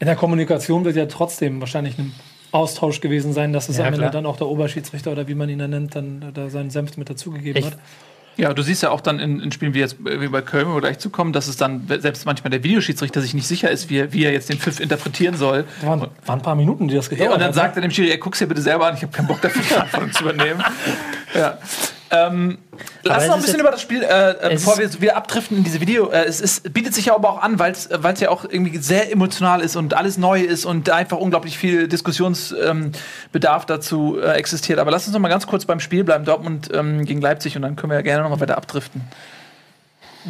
In 0.00 0.06
der 0.08 0.16
Kommunikation 0.16 0.84
wird 0.84 0.96
ja 0.96 1.06
trotzdem 1.06 1.60
wahrscheinlich 1.60 1.96
ein 2.00 2.12
Austausch 2.50 3.00
gewesen 3.00 3.32
sein, 3.32 3.52
dass 3.52 3.68
es 3.68 3.76
Ja, 3.76 3.82
am 3.84 3.88
Ende 3.94 3.98
klar. 4.00 4.10
dann 4.10 4.26
auch 4.26 4.38
der 4.38 4.48
Oberschiedsrichter 4.48 5.12
oder 5.12 5.28
wie 5.28 5.36
man 5.36 5.48
ihn 5.48 5.60
dann 5.60 5.70
nennt, 5.70 5.94
dann 5.94 6.32
da 6.34 6.48
seinen 6.50 6.70
Senf 6.70 6.96
mit 6.96 7.08
dazugegeben 7.08 7.60
Ich- 7.60 7.66
hat. 7.66 7.78
Ja, 8.38 8.54
du 8.54 8.62
siehst 8.62 8.82
ja 8.84 8.90
auch 8.90 9.00
dann 9.00 9.18
in, 9.18 9.40
in 9.40 9.50
Spielen 9.52 9.74
wie 9.74 9.80
jetzt 9.80 9.96
äh, 10.06 10.20
wie 10.20 10.28
bei 10.28 10.40
Köln, 10.40 10.68
wo 10.68 10.74
wir 10.74 10.80
gleich 10.80 10.98
zukommen, 10.98 11.32
dass 11.32 11.48
es 11.48 11.56
dann 11.56 11.86
selbst 11.98 12.24
manchmal 12.24 12.50
der 12.50 12.62
Videoschiedsrichter 12.62 13.20
sich 13.20 13.34
nicht 13.34 13.46
sicher 13.48 13.68
ist, 13.70 13.90
wie 13.90 13.98
er, 13.98 14.12
wie 14.12 14.24
er 14.24 14.32
jetzt 14.32 14.48
den 14.48 14.58
Pfiff 14.58 14.78
interpretieren 14.80 15.36
soll. 15.36 15.64
Da 15.82 15.88
waren, 15.88 16.00
waren 16.24 16.38
ein 16.38 16.42
paar 16.42 16.54
Minuten, 16.54 16.86
die 16.88 16.94
das 16.94 17.10
gedauert 17.10 17.28
Ja, 17.28 17.34
und 17.34 17.40
dann 17.40 17.48
hat. 17.48 17.54
sagt 17.56 17.76
er 17.76 17.82
dem 17.82 17.90
Schiri, 17.90 18.10
ey, 18.12 18.18
guck's 18.18 18.38
dir 18.38 18.46
bitte 18.46 18.62
selber 18.62 18.86
an, 18.86 18.94
ich 18.94 19.02
habe 19.02 19.12
keinen 19.12 19.26
Bock 19.26 19.40
dafür, 19.42 19.60
die 19.60 19.68
Verantwortung 19.68 20.12
zu 20.12 20.22
übernehmen. 20.30 20.62
Ja. 21.34 21.58
Ähm, 22.10 22.58
lass 23.02 23.22
es 23.22 23.28
noch 23.28 23.36
ein 23.36 23.42
bisschen 23.42 23.60
über 23.60 23.70
das 23.70 23.82
Spiel, 23.82 24.02
äh, 24.02 24.30
äh, 24.30 24.50
bevor 24.50 24.78
wir 24.78 25.00
wieder 25.00 25.16
abdriften 25.16 25.58
in 25.58 25.64
diese 25.64 25.80
Video. 25.80 26.10
Äh, 26.10 26.24
es 26.24 26.40
ist, 26.40 26.72
bietet 26.72 26.94
sich 26.94 27.06
ja 27.06 27.14
aber 27.14 27.30
auch 27.30 27.42
an, 27.42 27.58
weil 27.58 27.72
es 27.72 27.88
ja 28.20 28.30
auch 28.30 28.44
irgendwie 28.44 28.78
sehr 28.78 29.12
emotional 29.12 29.60
ist 29.60 29.76
und 29.76 29.94
alles 29.94 30.18
neu 30.18 30.40
ist 30.40 30.64
und 30.64 30.90
einfach 30.90 31.18
unglaublich 31.18 31.58
viel 31.58 31.88
Diskussionsbedarf 31.88 33.62
ähm, 33.62 33.66
dazu 33.66 34.18
äh, 34.20 34.32
existiert. 34.32 34.78
Aber 34.78 34.90
lass 34.90 35.06
uns 35.06 35.14
noch 35.14 35.20
mal 35.20 35.28
ganz 35.28 35.46
kurz 35.46 35.64
beim 35.64 35.80
Spiel 35.80 36.04
bleiben, 36.04 36.24
Dortmund 36.24 36.68
ähm, 36.72 37.04
gegen 37.04 37.20
Leipzig, 37.20 37.56
und 37.56 37.62
dann 37.62 37.76
können 37.76 37.90
wir 37.90 37.96
ja 37.96 38.02
gerne 38.02 38.22
noch 38.22 38.30
mal 38.30 38.40
weiter 38.40 38.56
abdriften. 38.56 39.02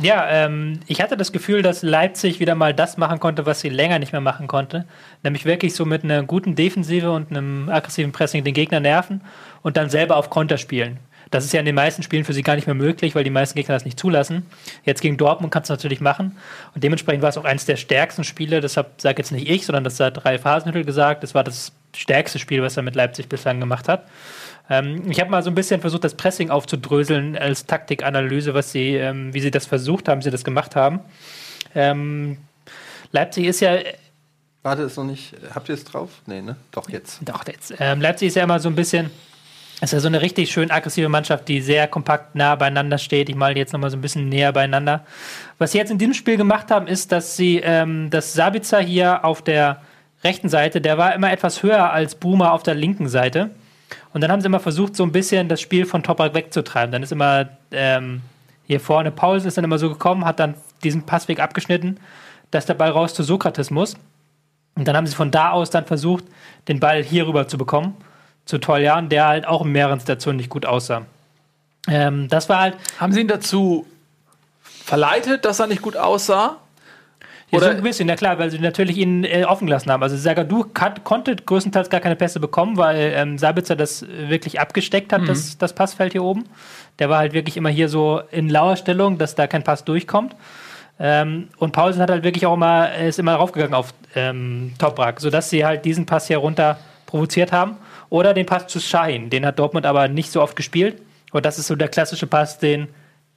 Ja, 0.00 0.29
ähm, 0.29 0.81
ich 0.87 1.00
hatte 1.00 1.17
das 1.17 1.33
Gefühl, 1.33 1.62
dass 1.62 1.83
Leipzig 1.83 2.41
wieder 2.41 2.55
mal 2.55 2.75
das 2.75 2.99
machen 2.99 3.19
konnte, 3.21 3.47
was 3.47 3.61
sie 3.61 3.69
länger 3.69 3.99
nicht 3.99 4.12
mehr 4.12 4.21
machen 4.21 4.47
konnte. 4.47 4.85
Nämlich 5.23 5.45
wirklich 5.45 5.75
so 5.75 5.85
mit 5.85 6.05
einer 6.05 6.23
guten 6.23 6.55
Defensive 6.55 7.11
und 7.11 7.31
einem 7.31 7.69
aggressiven 7.69 8.12
Pressing 8.12 8.45
den 8.45 8.55
Gegner 8.55 8.81
nerven 8.81 9.23
und 9.62 9.77
dann 9.77 9.91
selber 9.91 10.17
auf 10.17 10.31
Konter 10.31 10.59
spielen. 10.59 10.99
Das 11.30 11.44
ist 11.44 11.52
ja 11.52 11.60
in 11.60 11.66
den 11.66 11.75
meisten 11.75 12.02
Spielen 12.02 12.25
für 12.25 12.32
sie 12.32 12.42
gar 12.42 12.56
nicht 12.56 12.66
mehr 12.66 12.75
möglich, 12.75 13.14
weil 13.14 13.25
die 13.25 13.30
meisten 13.30 13.56
Gegner 13.56 13.75
das 13.75 13.84
nicht 13.84 13.98
zulassen. 13.98 14.46
Jetzt 14.84 15.00
gegen 15.00 15.16
Dortmund 15.16 15.52
kannst 15.52 15.70
du 15.70 15.75
natürlich 15.75 16.00
machen. 16.00 16.36
Und 16.75 16.84
dementsprechend 16.84 17.22
war 17.22 17.28
es 17.28 17.36
auch 17.36 17.44
eines 17.44 17.66
der 17.66 17.76
stärksten 17.76 18.25
Spiele. 18.25 18.60
Deshalb 18.60 19.00
sage 19.00 19.19
jetzt 19.19 19.32
nicht 19.32 19.48
ich, 19.48 19.66
sondern 19.66 19.84
das 19.84 20.00
hat 20.00 20.25
Ralf 20.25 20.44
Hasenhüttl 20.44 20.84
gesagt. 20.84 21.22
Das 21.22 21.34
war 21.34 21.44
das 21.44 21.72
stärkste 21.94 22.38
Spiel, 22.38 22.62
was 22.62 22.76
er 22.76 22.82
mit 22.82 22.94
Leipzig 22.94 23.28
bislang 23.28 23.60
gemacht 23.60 23.88
hat. 23.88 24.06
Ähm, 24.70 25.10
ich 25.10 25.20
habe 25.20 25.30
mal 25.30 25.42
so 25.42 25.50
ein 25.50 25.54
bisschen 25.54 25.80
versucht, 25.80 26.04
das 26.04 26.14
Pressing 26.14 26.50
aufzudröseln 26.50 27.36
als 27.36 27.66
Taktikanalyse, 27.66 28.54
was 28.54 28.72
sie, 28.72 28.94
ähm, 28.94 29.32
wie 29.32 29.40
sie 29.40 29.50
das 29.50 29.66
versucht 29.66 30.08
haben, 30.08 30.20
wie 30.20 30.25
sie 30.25 30.30
das 30.30 30.44
gemacht 30.44 30.76
haben. 30.76 31.00
Ähm, 31.75 32.38
Leipzig 33.12 33.47
ist 33.47 33.61
ja 33.61 33.78
Warte, 34.62 34.82
ist 34.82 34.97
noch 34.97 35.04
nicht. 35.04 35.35
Habt 35.54 35.68
ihr 35.68 35.75
es 35.75 35.85
drauf? 35.85 36.11
Nee, 36.26 36.42
ne? 36.42 36.56
Doch, 36.73 36.90
jetzt. 36.90 37.20
doch, 37.25 37.47
jetzt. 37.47 37.73
Ähm, 37.78 38.00
Leipzig 38.00 38.28
ist 38.28 38.35
ja 38.35 38.42
immer 38.42 38.58
so 38.58 38.68
ein 38.68 38.75
bisschen, 38.75 39.11
ist 39.80 39.92
ja 39.92 40.00
so 40.00 40.08
eine 40.08 40.23
richtig 40.23 40.50
schön 40.50 40.70
aggressive 40.70 41.08
Mannschaft, 41.08 41.47
die 41.49 41.61
sehr 41.61 41.87
kompakt 41.87 42.35
nah 42.35 42.56
beieinander 42.56 42.99
steht. 42.99 43.28
Ich 43.28 43.37
mal 43.37 43.56
jetzt 43.56 43.73
nochmal 43.73 43.90
so 43.90 43.97
ein 43.97 44.00
bisschen 44.00 44.28
näher 44.28 44.52
beieinander. 44.52 45.04
Was 45.58 45.73
sie 45.73 45.78
jetzt 45.78 45.90
in 45.90 45.99
diesem 45.99 46.14
Spiel 46.14 46.37
gemacht 46.37 46.70
haben, 46.70 46.88
ist, 46.88 47.12
dass 47.12 47.37
sie, 47.37 47.58
ähm, 47.58 48.11
dass 48.11 48.32
Sabitzer 48.32 48.80
hier 48.80 49.25
auf 49.25 49.42
der 49.42 49.82
rechten 50.25 50.49
Seite, 50.49 50.80
der 50.80 50.99
war 50.99 51.14
immer 51.14 51.30
etwas 51.30 51.62
höher 51.62 51.92
als 51.92 52.16
Boomer 52.16 52.52
auf 52.52 52.64
der 52.64 52.75
linken 52.75 53.08
Seite. 53.08 53.50
Und 54.12 54.20
dann 54.23 54.32
haben 54.32 54.40
sie 54.40 54.47
immer 54.47 54.61
versucht, 54.61 54.97
so 54.97 55.04
ein 55.04 55.12
bisschen 55.12 55.49
das 55.49 55.61
Spiel 55.61 55.87
von 55.87 56.02
Toprak 56.02 56.35
wegzutreiben. 56.35 56.90
Dann 56.90 57.02
ist 57.02 57.12
immer 57.12 57.49
ähm, 57.70 58.23
hier 58.68 58.80
vorne 58.80 59.11
Paulsen 59.11 59.49
ist 59.49 59.56
dann 59.56 59.64
immer 59.64 59.78
so 59.78 59.88
gekommen, 59.88 60.26
hat 60.26 60.40
dann 60.40 60.54
diesen 60.85 61.02
Passweg 61.02 61.40
abgeschnitten, 61.40 61.99
dass 62.50 62.66
der 62.66 62.75
Ball 62.75 62.90
raus 62.90 63.14
zu 63.14 63.23
Sokrates 63.23 63.70
muss. 63.70 63.97
Und 64.75 64.87
dann 64.87 64.97
haben 64.97 65.06
sie 65.06 65.14
von 65.14 65.30
da 65.30 65.50
aus 65.50 65.70
dann 65.70 65.87
versucht, 65.87 66.25
den 66.68 66.78
Ball 66.78 67.02
hier 67.02 67.26
rüber 67.26 67.49
zu 67.49 67.56
bekommen, 67.56 67.97
zu 68.49 68.57
Toljan, 68.57 69.11
der 69.11 69.26
halt 69.26 69.47
auch 69.47 69.62
in 69.62 69.73
mehreren 69.73 70.00
Stationen 70.00 70.38
nicht 70.38 70.49
gut 70.49 70.64
aussah. 70.64 71.02
Ähm, 71.87 72.28
das 72.28 72.49
war 72.49 72.61
halt, 72.61 72.76
Haben 72.99 73.12
Sie 73.12 73.21
ihn 73.21 73.28
dazu 73.28 73.87
verleitet, 74.62 75.45
dass 75.45 75.61
er 75.61 75.67
nicht 75.67 75.83
gut 75.83 75.99
aussah? 75.99 76.57
ja, 77.50 77.61
so 77.61 77.67
ein 77.67 77.83
bisschen, 77.83 78.09
ja 78.09 78.17
klar, 78.17 78.38
weil 78.38 78.50
sie 78.50 78.59
natürlich 78.59 78.97
ihn 78.97 79.25
äh, 79.25 79.45
offen 79.45 79.67
gelassen 79.67 79.90
haben. 79.90 80.02
Also 80.02 80.17
Sagadu 80.17 80.64
konnte 80.73 81.37
größtenteils 81.37 81.90
gar 81.90 82.00
keine 82.00 82.17
Pässe 82.17 82.40
bekommen, 82.40 82.78
weil 82.78 83.12
ähm, 83.14 83.37
Sabitzer 83.37 83.76
das 83.76 84.07
wirklich 84.09 84.61
abgesteckt 84.61 85.12
hat, 85.12 85.28
das, 85.28 85.59
das 85.59 85.75
Passfeld 85.75 86.12
hier 86.12 86.25
oben. 86.25 86.45
Der 86.99 87.11
war 87.11 87.19
halt 87.19 87.35
wirklich 87.35 87.59
immer 87.59 87.71
hier 87.71 87.90
so 87.90 88.23
in 88.31 88.49
lauer 88.49 88.76
Stellung, 88.76 89.19
dass 89.19 89.35
da 89.35 89.47
kein 89.47 89.62
Pass 89.62 89.85
durchkommt. 89.85 90.35
Ähm, 90.99 91.49
und 91.59 91.73
Paulsen 91.73 92.00
hat 92.00 92.11
halt 92.11 92.25
wirklich 92.25 92.47
auch 92.47 92.55
immer, 92.55 92.95
ist 92.95 93.19
immer 93.19 93.35
raufgegangen 93.35 93.75
auf 93.75 93.93
ähm, 94.14 94.73
Toprak, 94.78 95.21
sodass 95.21 95.50
sie 95.50 95.67
halt 95.67 95.85
diesen 95.85 96.07
Pass 96.07 96.28
hier 96.28 96.38
runter 96.38 96.78
provoziert 97.05 97.52
haben. 97.52 97.76
Oder 98.11 98.35
den 98.35 98.47
Pass 98.47 98.67
zu 98.67 98.81
Shahin, 98.81 99.31
den 99.31 99.45
hat 99.45 99.59
Dortmund 99.59 99.87
aber 99.87 100.09
nicht 100.09 100.31
so 100.33 100.43
oft 100.43 100.57
gespielt. 100.57 101.00
Und 101.33 101.45
das 101.45 101.59
ist 101.59 101.67
so 101.67 101.77
der 101.77 101.88
klassische 101.88 102.27
Pass, 102.27 102.59
den 102.59 102.88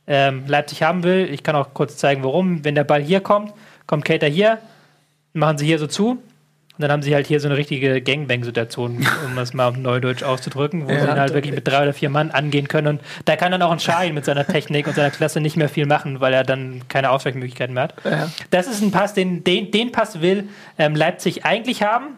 ähm, 0.07 0.43
Leipzig 0.47 0.81
haben 0.83 1.03
will. 1.03 1.27
Ich 1.31 1.43
kann 1.43 1.55
auch 1.55 1.73
kurz 1.73 1.97
zeigen, 1.97 2.23
warum. 2.23 2.63
Wenn 2.63 2.75
der 2.75 2.83
Ball 2.85 3.01
hier 3.01 3.19
kommt, 3.19 3.53
kommt 3.85 4.05
Cater 4.05 4.27
hier, 4.27 4.59
machen 5.33 5.57
sie 5.57 5.65
hier 5.65 5.77
so 5.79 5.87
zu. 5.87 6.11
Und 6.77 6.83
dann 6.83 6.91
haben 6.93 7.01
sie 7.03 7.13
halt 7.13 7.27
hier 7.27 7.39
so 7.39 7.47
eine 7.49 7.57
richtige 7.57 8.01
Gangbang-Situation, 8.01 9.05
um 9.25 9.35
das 9.35 9.53
mal 9.53 9.67
auf 9.67 9.77
Neudeutsch 9.77 10.23
auszudrücken, 10.23 10.87
wo 10.87 10.91
Ja. 10.91 11.01
sie 11.01 11.05
dann 11.07 11.19
halt 11.19 11.33
wirklich 11.33 11.53
mit 11.53 11.67
drei 11.67 11.83
oder 11.83 11.93
vier 11.93 12.09
Mann 12.09 12.31
angehen 12.31 12.67
können. 12.69 12.87
Und 12.87 13.01
da 13.25 13.35
kann 13.35 13.51
dann 13.51 13.61
auch 13.61 13.71
ein 13.71 13.79
Schein 13.79 14.13
mit 14.15 14.25
seiner 14.25 14.47
Technik 14.47 14.87
und 14.87 14.95
seiner 14.95 15.11
Klasse 15.11 15.41
nicht 15.41 15.57
mehr 15.57 15.69
viel 15.69 15.85
machen, 15.85 16.21
weil 16.21 16.33
er 16.33 16.43
dann 16.43 16.81
keine 16.87 17.11
Ausweichmöglichkeiten 17.11 17.73
mehr 17.73 17.83
hat. 17.83 17.95
Ja. 18.05 18.29
Das 18.49 18.67
ist 18.67 18.81
ein 18.81 18.89
Pass, 18.91 19.13
den, 19.13 19.43
den, 19.43 19.69
den 19.69 19.91
Pass 19.91 20.21
will 20.21 20.45
ähm, 20.79 20.95
Leipzig 20.95 21.45
eigentlich 21.45 21.83
haben. 21.83 22.15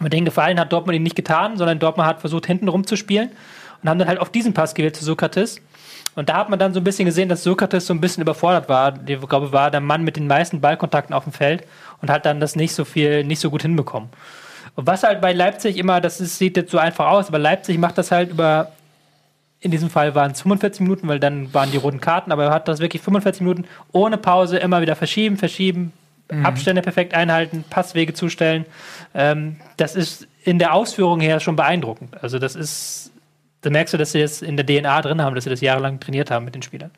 Mit 0.00 0.12
den 0.12 0.24
Gefallen 0.24 0.58
hat 0.58 0.72
Dortmund 0.72 0.96
ihn 0.96 1.02
nicht 1.02 1.16
getan, 1.16 1.56
sondern 1.56 1.78
Dortmund 1.78 2.08
hat 2.08 2.20
versucht, 2.20 2.46
hinten 2.46 2.68
rumzuspielen 2.68 3.30
und 3.82 3.88
haben 3.88 3.98
dann 3.98 4.08
halt 4.08 4.18
auf 4.18 4.30
diesen 4.30 4.54
Pass 4.54 4.74
gewählt 4.74 4.96
zu 4.96 5.04
Sokrates. 5.04 5.60
Und 6.16 6.28
da 6.28 6.36
hat 6.36 6.50
man 6.50 6.58
dann 6.58 6.74
so 6.74 6.80
ein 6.80 6.84
bisschen 6.84 7.04
gesehen, 7.04 7.28
dass 7.28 7.44
Sokrates 7.44 7.86
so 7.86 7.94
ein 7.94 8.00
bisschen 8.00 8.22
überfordert 8.22 8.68
war. 8.68 8.94
Ich 9.06 9.20
glaube, 9.20 9.52
war 9.52 9.70
der 9.70 9.80
Mann 9.80 10.02
mit 10.02 10.16
den 10.16 10.26
meisten 10.26 10.60
Ballkontakten 10.60 11.14
auf 11.14 11.24
dem 11.24 11.32
Feld 11.32 11.64
und 12.02 12.10
hat 12.10 12.26
dann 12.26 12.40
das 12.40 12.56
nicht 12.56 12.74
so 12.74 12.84
viel, 12.84 13.24
nicht 13.24 13.40
so 13.40 13.50
gut 13.50 13.62
hinbekommen. 13.62 14.08
Und 14.74 14.86
was 14.86 15.02
halt 15.02 15.20
bei 15.20 15.32
Leipzig 15.32 15.76
immer, 15.76 16.00
das 16.00 16.20
ist, 16.20 16.38
sieht 16.38 16.56
jetzt 16.56 16.70
so 16.70 16.78
einfach 16.78 17.08
aus, 17.08 17.28
aber 17.28 17.38
Leipzig 17.38 17.78
macht 17.78 17.98
das 17.98 18.10
halt 18.10 18.30
über, 18.30 18.72
in 19.60 19.70
diesem 19.70 19.90
Fall 19.90 20.14
waren 20.14 20.32
es 20.32 20.42
45 20.42 20.80
Minuten, 20.80 21.08
weil 21.08 21.20
dann 21.20 21.52
waren 21.52 21.70
die 21.70 21.76
roten 21.76 22.00
Karten, 22.00 22.32
aber 22.32 22.44
er 22.44 22.50
hat 22.50 22.68
das 22.68 22.80
wirklich 22.80 23.02
45 23.02 23.42
Minuten 23.42 23.64
ohne 23.92 24.16
Pause 24.16 24.58
immer 24.58 24.80
wieder 24.80 24.96
verschieben, 24.96 25.36
verschieben, 25.36 25.92
Abstände 26.44 26.82
perfekt 26.82 27.14
einhalten, 27.14 27.64
Passwege 27.68 28.14
zustellen. 28.14 28.64
Ähm, 29.14 29.56
das 29.76 29.96
ist 29.96 30.28
in 30.44 30.58
der 30.58 30.74
Ausführung 30.74 31.20
her 31.20 31.40
schon 31.40 31.56
beeindruckend. 31.56 32.22
Also 32.22 32.38
das 32.38 32.56
ist, 32.56 33.12
da 33.62 33.70
merkst 33.70 33.94
du, 33.94 33.98
dass 33.98 34.12
sie 34.12 34.20
das 34.20 34.42
in 34.42 34.56
der 34.56 34.66
DNA 34.66 35.02
drin 35.02 35.22
haben, 35.22 35.34
dass 35.34 35.44
sie 35.44 35.50
das 35.50 35.60
jahrelang 35.60 36.00
trainiert 36.00 36.30
haben 36.30 36.44
mit 36.44 36.54
den 36.54 36.62
Spielern. 36.62 36.90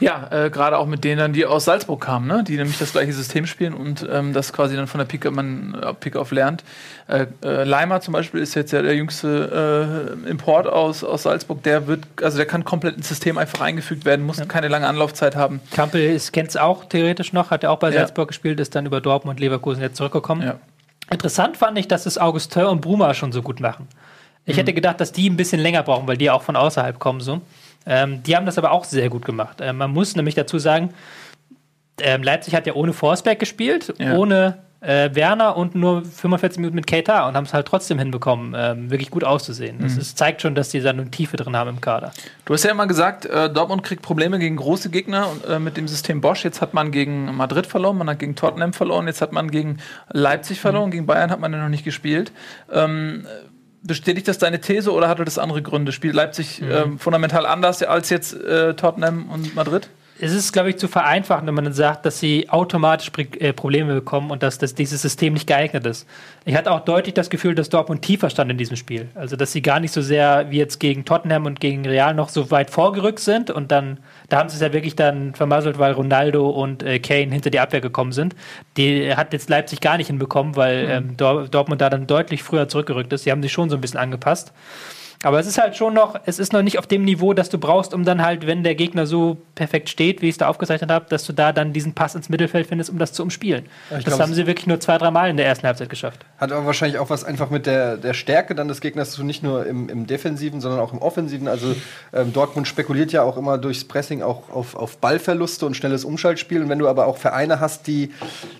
Ja, 0.00 0.28
äh, 0.30 0.50
gerade 0.50 0.78
auch 0.78 0.86
mit 0.86 1.04
denen, 1.04 1.32
die 1.34 1.44
aus 1.44 1.66
Salzburg 1.66 2.00
kamen, 2.00 2.26
ne? 2.26 2.42
die 2.42 2.56
nämlich 2.56 2.78
das 2.78 2.92
gleiche 2.92 3.12
System 3.12 3.46
spielen 3.46 3.74
und 3.74 4.06
ähm, 4.10 4.32
das 4.32 4.52
quasi 4.52 4.74
dann 4.74 4.86
von 4.86 4.98
der 4.98 5.04
Pike, 5.04 5.30
man 5.30 5.74
äh, 5.74 5.92
Pike 5.92 6.18
auf 6.18 6.30
lernt. 6.32 6.64
Äh, 7.06 7.26
äh, 7.44 7.64
Leimer 7.64 8.00
zum 8.00 8.12
Beispiel 8.12 8.40
ist 8.40 8.54
jetzt 8.54 8.72
ja 8.72 8.80
der 8.80 8.94
jüngste 8.94 10.16
äh, 10.26 10.28
Import 10.30 10.66
aus, 10.66 11.04
aus 11.04 11.24
Salzburg. 11.24 11.62
Der 11.64 11.86
wird, 11.86 12.04
also 12.22 12.38
der 12.38 12.46
kann 12.46 12.64
komplett 12.64 12.96
ins 12.96 13.08
System 13.08 13.36
einfach 13.36 13.60
eingefügt 13.60 14.04
werden, 14.06 14.24
muss 14.24 14.40
keine 14.48 14.68
lange 14.68 14.86
Anlaufzeit 14.86 15.36
haben. 15.36 15.60
Kampel 15.70 16.18
kennt 16.32 16.48
es 16.48 16.56
auch 16.56 16.86
theoretisch 16.86 17.32
noch, 17.32 17.50
hat 17.50 17.62
er 17.62 17.70
auch 17.70 17.78
bei 17.78 17.90
Ja. 17.90 17.98
Salzburg 18.00 18.28
gespielt, 18.28 18.58
ist 18.58 18.74
dann 18.74 18.86
über 18.86 19.00
Dortmund 19.02 19.38
und 19.38 19.40
Leverkusen 19.40 19.82
jetzt 19.82 19.96
zurückgekommen. 19.96 20.42
Ja. 20.42 20.54
Interessant 21.10 21.56
fand 21.56 21.76
ich, 21.78 21.88
dass 21.88 22.06
es 22.06 22.16
Augustin 22.18 22.64
und 22.64 22.80
Bruma 22.80 23.12
schon 23.14 23.32
so 23.32 23.42
gut 23.42 23.60
machen. 23.60 23.86
Ich 24.46 24.56
hätte 24.56 24.72
gedacht, 24.72 25.00
dass 25.00 25.12
die 25.12 25.28
ein 25.28 25.36
bisschen 25.36 25.60
länger 25.60 25.82
brauchen, 25.82 26.08
weil 26.08 26.16
die 26.16 26.30
auch 26.30 26.42
von 26.42 26.56
außerhalb 26.56 26.98
kommen 26.98 27.20
so. 27.20 27.40
Ähm, 27.90 28.22
die 28.22 28.36
haben 28.36 28.46
das 28.46 28.56
aber 28.56 28.70
auch 28.70 28.84
sehr 28.84 29.08
gut 29.10 29.24
gemacht. 29.24 29.58
Ähm, 29.60 29.76
man 29.78 29.90
muss 29.90 30.14
nämlich 30.14 30.36
dazu 30.36 30.58
sagen, 30.60 30.90
ähm, 32.00 32.22
Leipzig 32.22 32.54
hat 32.54 32.66
ja 32.66 32.74
ohne 32.74 32.92
Forsberg 32.92 33.38
gespielt, 33.40 33.92
Ja. 33.98 34.14
ohne 34.16 34.58
äh, 34.82 35.14
Werner 35.14 35.58
und 35.58 35.74
nur 35.74 36.02
45 36.06 36.58
Minuten 36.60 36.76
mit 36.76 36.86
Keita 36.86 37.28
und 37.28 37.34
haben 37.36 37.44
es 37.44 37.52
halt 37.52 37.66
trotzdem 37.66 37.98
hinbekommen, 37.98 38.54
ähm, 38.56 38.90
wirklich 38.90 39.10
gut 39.10 39.24
auszusehen. 39.24 39.78
Das 39.80 39.98
ist, 39.98 40.16
zeigt 40.16 40.40
schon, 40.40 40.54
dass 40.54 40.70
die 40.70 40.80
da 40.80 40.88
eine 40.88 41.10
Tiefe 41.10 41.36
drin 41.36 41.54
haben 41.54 41.68
im 41.68 41.80
Kader. 41.82 42.12
Du 42.46 42.54
hast 42.54 42.64
ja 42.64 42.70
immer 42.70 42.86
gesagt, 42.86 43.26
äh, 43.26 43.50
Dortmund 43.52 43.82
kriegt 43.82 44.00
Probleme 44.00 44.38
gegen 44.38 44.56
große 44.56 44.88
Gegner 44.88 45.28
und, 45.28 45.44
äh, 45.44 45.58
mit 45.58 45.76
dem 45.76 45.86
System 45.86 46.22
Bosch. 46.22 46.44
Jetzt 46.44 46.62
hat 46.62 46.72
man 46.72 46.92
gegen 46.92 47.34
Madrid 47.36 47.66
verloren, 47.66 47.98
man 47.98 48.08
hat 48.08 48.20
gegen 48.20 48.36
Tottenham 48.36 48.72
verloren, 48.72 49.06
jetzt 49.06 49.20
hat 49.20 49.32
man 49.32 49.50
gegen 49.50 49.76
Leipzig 50.10 50.60
verloren, 50.60 50.90
gegen 50.90 51.04
Bayern 51.04 51.30
hat 51.30 51.40
man 51.40 51.52
ja 51.52 51.58
noch 51.62 51.68
nicht 51.68 51.84
gespielt. 51.84 52.32
Ähm, 52.72 53.26
bestätigt 53.82 54.28
das 54.28 54.38
deine 54.38 54.60
These 54.60 54.92
oder 54.92 55.08
hatte 55.08 55.24
das 55.24 55.38
andere 55.38 55.62
Gründe? 55.62 55.92
Spielt 55.92 56.14
Leipzig 56.14 56.62
ähm, 56.62 56.98
fundamental 56.98 57.46
anders 57.46 57.82
als 57.82 58.10
jetzt 58.10 58.34
äh, 58.34 58.74
Tottenham 58.74 59.30
und 59.30 59.54
Madrid? 59.54 59.88
Es 60.22 60.34
ist, 60.34 60.52
glaube 60.52 60.68
ich, 60.68 60.76
zu 60.76 60.86
vereinfachen, 60.86 61.46
wenn 61.46 61.54
man 61.54 61.64
dann 61.64 61.72
sagt, 61.72 62.04
dass 62.04 62.20
sie 62.20 62.50
automatisch 62.50 63.10
äh, 63.38 63.54
Probleme 63.54 63.94
bekommen 63.94 64.30
und 64.30 64.42
dass, 64.42 64.58
dass 64.58 64.74
dieses 64.74 65.00
System 65.00 65.32
nicht 65.32 65.46
geeignet 65.46 65.86
ist. 65.86 66.06
Ich 66.44 66.54
hatte 66.54 66.70
auch 66.72 66.80
deutlich 66.80 67.14
das 67.14 67.30
Gefühl, 67.30 67.54
dass 67.54 67.70
Dortmund 67.70 68.02
tiefer 68.02 68.28
stand 68.28 68.50
in 68.50 68.58
diesem 68.58 68.76
Spiel. 68.76 69.08
Also, 69.14 69.36
dass 69.36 69.52
sie 69.52 69.62
gar 69.62 69.80
nicht 69.80 69.92
so 69.92 70.02
sehr 70.02 70.50
wie 70.50 70.58
jetzt 70.58 70.78
gegen 70.78 71.06
Tottenham 71.06 71.46
und 71.46 71.58
gegen 71.58 71.86
Real 71.86 72.12
noch 72.12 72.28
so 72.28 72.50
weit 72.50 72.68
vorgerückt 72.70 73.20
sind 73.20 73.50
und 73.50 73.72
dann, 73.72 73.98
da 74.30 74.38
haben 74.38 74.48
sie 74.48 74.54
es 74.54 74.62
ja 74.62 74.72
wirklich 74.72 74.96
dann 74.96 75.34
vermasselt, 75.34 75.78
weil 75.78 75.92
Ronaldo 75.92 76.48
und 76.48 76.82
äh, 76.82 76.98
Kane 77.00 77.32
hinter 77.32 77.50
die 77.50 77.60
Abwehr 77.60 77.80
gekommen 77.80 78.12
sind. 78.12 78.34
Die 78.76 79.14
hat 79.14 79.32
jetzt 79.32 79.50
Leipzig 79.50 79.80
gar 79.80 79.98
nicht 79.98 80.06
hinbekommen, 80.06 80.56
weil 80.56 80.86
ähm, 80.88 81.16
Dor 81.16 81.48
Dortmund 81.48 81.80
da 81.80 81.90
dann 81.90 82.06
deutlich 82.06 82.42
früher 82.42 82.68
zurückgerückt 82.68 83.12
ist. 83.12 83.24
Sie 83.24 83.30
haben 83.30 83.42
sich 83.42 83.52
schon 83.52 83.68
so 83.68 83.76
ein 83.76 83.80
bisschen 83.80 84.00
angepasst. 84.00 84.52
Aber 85.22 85.38
es 85.38 85.46
ist 85.46 85.58
halt 85.58 85.76
schon 85.76 85.92
noch, 85.92 86.18
es 86.24 86.38
ist 86.38 86.54
noch 86.54 86.62
nicht 86.62 86.78
auf 86.78 86.86
dem 86.86 87.04
Niveau, 87.04 87.34
das 87.34 87.50
du 87.50 87.58
brauchst, 87.58 87.92
um 87.92 88.04
dann 88.06 88.22
halt, 88.22 88.46
wenn 88.46 88.62
der 88.64 88.74
Gegner 88.74 89.04
so 89.06 89.36
perfekt 89.54 89.90
steht, 89.90 90.22
wie 90.22 90.26
ich 90.28 90.32
es 90.32 90.38
da 90.38 90.48
aufgezeichnet 90.48 90.90
habe, 90.90 91.04
dass 91.10 91.24
du 91.26 91.34
da 91.34 91.52
dann 91.52 91.74
diesen 91.74 91.92
Pass 91.92 92.14
ins 92.14 92.30
Mittelfeld 92.30 92.66
findest, 92.66 92.88
um 92.88 92.98
das 92.98 93.12
zu 93.12 93.22
umspielen. 93.22 93.66
das 93.90 94.04
glaub, 94.04 94.18
haben 94.18 94.30
es- 94.30 94.36
sie 94.36 94.46
wirklich 94.46 94.66
nur 94.66 94.80
zwei, 94.80 94.96
drei 94.96 95.10
Mal 95.10 95.28
in 95.28 95.36
der 95.36 95.44
ersten 95.44 95.66
Halbzeit 95.66 95.90
geschafft. 95.90 96.24
Hat 96.38 96.50
aber 96.52 96.64
wahrscheinlich 96.64 96.98
auch 96.98 97.10
was 97.10 97.24
einfach 97.24 97.50
mit 97.50 97.66
der, 97.66 97.98
der 97.98 98.14
Stärke 98.14 98.54
dann 98.54 98.68
des 98.68 98.80
Gegners 98.80 99.10
zu 99.10 99.22
nicht 99.22 99.42
nur 99.42 99.66
im, 99.66 99.90
im 99.90 100.06
Defensiven, 100.06 100.62
sondern 100.62 100.80
auch 100.80 100.94
im 100.94 101.00
Offensiven. 101.02 101.48
Also 101.48 101.74
ähm, 102.14 102.32
Dortmund 102.32 102.66
spekuliert 102.66 103.12
ja 103.12 103.22
auch 103.22 103.36
immer 103.36 103.58
durchs 103.58 103.84
Pressing 103.84 104.22
auch 104.22 104.48
auf, 104.48 104.74
auf 104.74 104.96
Ballverluste 104.98 105.66
und 105.66 105.76
schnelles 105.76 106.06
Umschaltspiel. 106.06 106.62
Und 106.62 106.70
wenn 106.70 106.78
du 106.78 106.88
aber 106.88 107.06
auch 107.06 107.18
Vereine 107.18 107.60
hast, 107.60 107.86
die, 107.86 108.10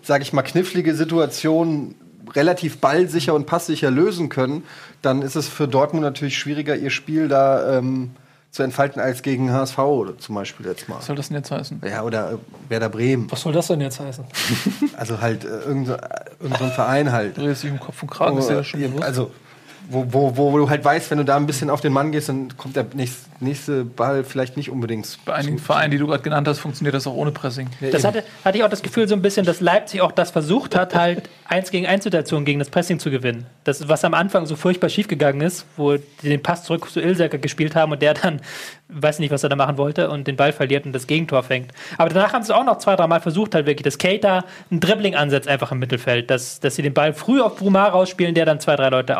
sage 0.02 0.24
ich 0.24 0.34
mal, 0.34 0.42
knifflige 0.42 0.94
Situationen 0.94 1.94
relativ 2.36 2.78
ballsicher 2.78 3.34
und 3.34 3.46
passsicher 3.46 3.90
lösen 3.90 4.28
können, 4.28 4.62
dann 5.02 5.22
ist 5.22 5.36
es 5.36 5.48
für 5.48 5.68
Dortmund 5.68 6.04
natürlich 6.04 6.38
schwieriger, 6.38 6.76
ihr 6.76 6.90
Spiel 6.90 7.28
da 7.28 7.78
ähm, 7.78 8.10
zu 8.50 8.62
entfalten 8.62 9.00
als 9.00 9.22
gegen 9.22 9.52
HSV 9.52 9.78
oder 9.78 10.18
zum 10.18 10.34
Beispiel 10.34 10.66
jetzt 10.66 10.88
mal. 10.88 10.96
Was 10.96 11.06
soll 11.06 11.16
das 11.16 11.28
denn 11.28 11.36
jetzt 11.36 11.50
heißen? 11.50 11.80
Ja, 11.88 12.02
oder 12.02 12.32
äh, 12.32 12.36
Werder 12.68 12.88
Bremen. 12.88 13.30
Was 13.30 13.42
soll 13.42 13.52
das 13.52 13.68
denn 13.68 13.80
jetzt 13.80 14.00
heißen? 14.00 14.24
Also 14.96 15.20
halt 15.20 15.44
äh, 15.44 15.48
irgend, 15.48 15.86
so, 15.86 15.94
äh, 15.94 15.98
irgend 16.40 16.58
so 16.58 16.64
ein 16.64 16.72
Verein 16.72 17.12
halt. 17.12 17.36
Du 17.36 17.42
drehst 17.42 17.62
dich 17.62 17.70
um 17.70 17.80
Kopf 17.80 18.02
und 18.02 18.10
Kragen, 18.10 18.36
ist 18.38 18.48
dir 18.48 18.56
das 18.56 18.66
schon 18.66 18.80
bewusst? 18.80 19.04
also, 19.04 19.30
wo, 19.90 20.36
wo, 20.36 20.52
wo 20.52 20.58
du 20.58 20.70
halt 20.70 20.84
weißt, 20.84 21.10
wenn 21.10 21.18
du 21.18 21.24
da 21.24 21.36
ein 21.36 21.46
bisschen 21.46 21.68
auf 21.68 21.80
den 21.80 21.92
Mann 21.92 22.12
gehst, 22.12 22.28
dann 22.28 22.56
kommt 22.56 22.76
der 22.76 22.86
nächste, 22.94 23.28
nächste 23.40 23.84
Ball 23.84 24.22
vielleicht 24.24 24.56
nicht 24.56 24.70
unbedingt. 24.70 25.18
Bei 25.24 25.34
einigen 25.34 25.58
Vereinen, 25.58 25.90
die 25.90 25.98
du 25.98 26.06
gerade 26.06 26.22
genannt 26.22 26.46
hast, 26.46 26.60
funktioniert 26.60 26.94
das 26.94 27.06
auch 27.06 27.14
ohne 27.14 27.32
Pressing. 27.32 27.68
Das 27.90 28.04
hatte, 28.04 28.22
hatte 28.44 28.58
ich 28.58 28.64
auch 28.64 28.68
das 28.68 28.82
Gefühl 28.82 29.08
so 29.08 29.14
ein 29.14 29.22
bisschen, 29.22 29.44
dass 29.44 29.60
Leipzig 29.60 30.00
auch 30.00 30.12
das 30.12 30.30
versucht 30.30 30.76
hat, 30.76 30.94
halt 30.94 31.28
eins 31.46 31.70
gegen 31.70 31.86
eins 31.86 32.04
Situationen 32.04 32.44
gegen 32.44 32.60
das 32.60 32.70
Pressing 32.70 33.00
zu 33.00 33.10
gewinnen. 33.10 33.46
Das, 33.64 33.88
was 33.88 34.04
am 34.04 34.14
Anfang 34.14 34.46
so 34.46 34.54
furchtbar 34.54 34.88
schiefgegangen 34.88 35.40
ist, 35.40 35.66
wo 35.76 35.96
die 35.96 36.28
den 36.28 36.42
Pass 36.42 36.64
zurück 36.64 36.88
zu 36.88 37.00
Ilsecker 37.00 37.38
gespielt 37.38 37.74
haben 37.74 37.90
und 37.90 38.00
der 38.00 38.14
dann, 38.14 38.40
weiß 38.88 39.18
nicht, 39.18 39.32
was 39.32 39.42
er 39.42 39.48
da 39.48 39.56
machen 39.56 39.76
wollte 39.76 40.10
und 40.10 40.28
den 40.28 40.36
Ball 40.36 40.52
verliert 40.52 40.86
und 40.86 40.92
das 40.92 41.06
Gegentor 41.06 41.42
fängt. 41.42 41.72
Aber 41.98 42.10
danach 42.10 42.32
haben 42.32 42.44
sie 42.44 42.54
auch 42.54 42.64
noch 42.64 42.78
zwei, 42.78 42.94
dreimal 42.94 43.20
versucht, 43.20 43.54
halt 43.54 43.66
wirklich, 43.66 43.84
dass 43.84 43.98
Keita 43.98 44.44
ein 44.70 44.78
Dribbling 44.78 45.16
ansetzt 45.16 45.48
einfach 45.48 45.72
im 45.72 45.80
Mittelfeld, 45.80 46.30
dass, 46.30 46.60
dass 46.60 46.76
sie 46.76 46.82
den 46.82 46.94
Ball 46.94 47.12
früh 47.12 47.40
auf 47.40 47.56
Bruma 47.56 47.88
rausspielen, 47.88 48.34
der 48.34 48.44
dann 48.44 48.60
zwei, 48.60 48.76
drei 48.76 48.88
Leute 48.88 49.18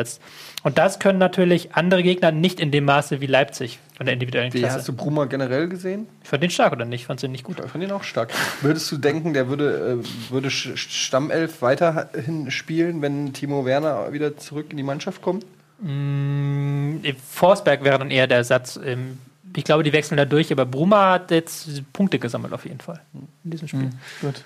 auseinandersetzt. 0.00 0.20
Und 0.62 0.78
das 0.78 0.98
können 0.98 1.18
natürlich 1.18 1.74
andere 1.74 2.02
Gegner 2.02 2.32
nicht 2.32 2.60
in 2.60 2.70
dem 2.70 2.84
Maße 2.84 3.20
wie 3.20 3.26
Leipzig 3.26 3.78
von 3.96 4.06
der 4.06 4.12
individuellen 4.14 4.52
Wie 4.52 4.60
Klasse. 4.60 4.76
hast 4.78 4.88
du 4.88 4.92
Bruma 4.92 5.24
generell 5.26 5.68
gesehen? 5.68 6.06
Ich 6.22 6.28
fand 6.28 6.42
den 6.42 6.50
stark 6.50 6.72
oder 6.72 6.84
nicht? 6.84 7.02
Ich 7.02 7.06
fand 7.06 7.22
den 7.22 7.32
nicht 7.32 7.44
gut. 7.44 7.60
Ich 7.64 7.70
fand 7.70 7.82
ihn 7.84 7.90
auch 7.92 8.04
stark. 8.04 8.30
Würdest 8.60 8.90
du 8.92 8.98
denken, 8.98 9.32
der 9.32 9.48
würde, 9.48 10.00
äh, 10.02 10.30
würde 10.32 10.50
Stammelf 10.50 11.62
weiterhin 11.62 12.50
spielen, 12.50 13.00
wenn 13.02 13.32
Timo 13.32 13.64
Werner 13.64 14.12
wieder 14.12 14.36
zurück 14.36 14.66
in 14.70 14.76
die 14.76 14.82
Mannschaft 14.82 15.22
kommt? 15.22 15.44
Forsberg 17.30 17.84
wäre 17.84 17.98
dann 17.98 18.10
eher 18.10 18.26
der 18.26 18.38
Ersatz. 18.38 18.78
Ähm, 18.84 19.18
Ich 19.56 19.64
glaube, 19.64 19.82
die 19.82 19.92
wechseln 19.94 20.16
da 20.18 20.26
durch, 20.26 20.52
aber 20.52 20.66
Bruma 20.66 21.12
hat 21.12 21.30
jetzt 21.30 21.82
Punkte 21.92 22.18
gesammelt 22.18 22.52
auf 22.52 22.64
jeden 22.66 22.80
Fall 22.80 23.00
in 23.44 23.50
diesem 23.50 23.66
Spiel. 23.66 23.90
Gut. 24.20 24.44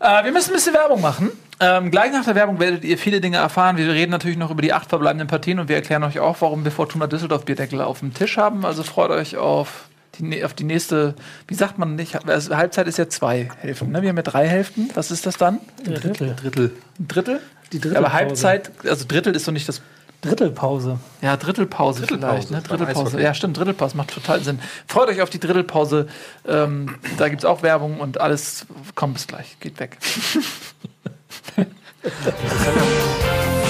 Äh, 0.00 0.24
wir 0.24 0.32
müssen 0.32 0.50
ein 0.50 0.54
bisschen 0.54 0.74
Werbung 0.74 1.00
machen. 1.00 1.30
Ähm, 1.58 1.90
gleich 1.90 2.12
nach 2.12 2.24
der 2.24 2.34
Werbung 2.34 2.60
werdet 2.60 2.84
ihr 2.84 2.98
viele 2.98 3.20
Dinge 3.20 3.38
erfahren. 3.38 3.76
Wir 3.78 3.90
reden 3.90 4.10
natürlich 4.12 4.36
noch 4.36 4.50
über 4.50 4.60
die 4.60 4.72
acht 4.72 4.90
verbleibenden 4.90 5.26
Partien 5.26 5.58
und 5.58 5.68
wir 5.68 5.76
erklären 5.76 6.04
euch 6.04 6.20
auch, 6.20 6.36
warum 6.40 6.64
wir 6.64 6.70
Fortuna 6.70 7.06
Düsseldorf 7.06 7.44
Bierdeckel 7.46 7.80
auf 7.80 8.00
dem 8.00 8.12
Tisch 8.12 8.36
haben. 8.36 8.66
Also 8.66 8.82
freut 8.82 9.10
euch 9.10 9.38
auf 9.38 9.88
die, 10.18 10.44
auf 10.44 10.54
die 10.54 10.64
nächste, 10.64 11.14
wie 11.48 11.54
sagt 11.54 11.78
man 11.78 11.94
nicht, 11.94 12.26
also 12.28 12.56
Halbzeit 12.56 12.86
ist 12.86 12.98
ja 12.98 13.08
zwei 13.08 13.48
Hälften. 13.60 13.90
Ne? 13.90 14.02
Wir 14.02 14.10
haben 14.10 14.16
ja 14.16 14.22
drei 14.22 14.46
Hälften. 14.46 14.90
Was 14.94 15.10
ist 15.10 15.24
das 15.26 15.38
dann? 15.38 15.60
Drittel. 15.84 16.34
Drittel. 16.36 16.72
Ein 16.98 17.08
Drittel? 17.08 17.40
Die 17.72 17.78
Ja, 17.78 17.98
aber. 17.98 18.12
Halbzeit, 18.12 18.70
also 18.84 19.04
Drittel 19.08 19.34
ist 19.34 19.48
doch 19.48 19.52
nicht 19.52 19.68
das 19.68 19.80
Drittelpause. 20.20 20.98
Ja, 21.20 21.36
Drittelpause, 21.36 22.00
Drittelpause 22.00 22.48
vielleicht. 22.48 22.50
Ne? 22.50 22.62
Drittelpause. 22.62 23.20
Ja, 23.20 23.34
stimmt, 23.34 23.58
Drittelpause 23.58 23.96
macht 23.96 24.12
total 24.12 24.42
Sinn. 24.42 24.60
Freut 24.86 25.08
euch 25.08 25.22
auf 25.22 25.30
die 25.30 25.40
Drittelpause. 25.40 26.08
Ähm, 26.46 26.96
da 27.18 27.28
gibt 27.28 27.42
es 27.42 27.44
auch 27.44 27.62
Werbung 27.62 28.00
und 28.00 28.20
alles. 28.20 28.66
Kommt 28.94 29.14
bis 29.14 29.26
gleich. 29.26 29.58
Geht 29.60 29.80
weg. 29.80 29.98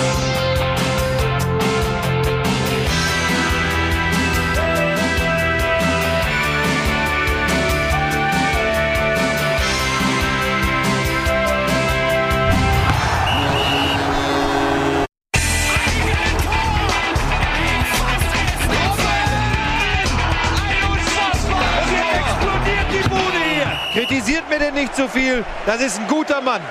denn 24.58 24.74
nicht 24.74 24.94
zu 24.94 25.08
viel. 25.08 25.44
Das 25.66 25.80
ist 25.80 26.00
ein 26.00 26.08
guter 26.08 26.40
Mann. 26.40 26.62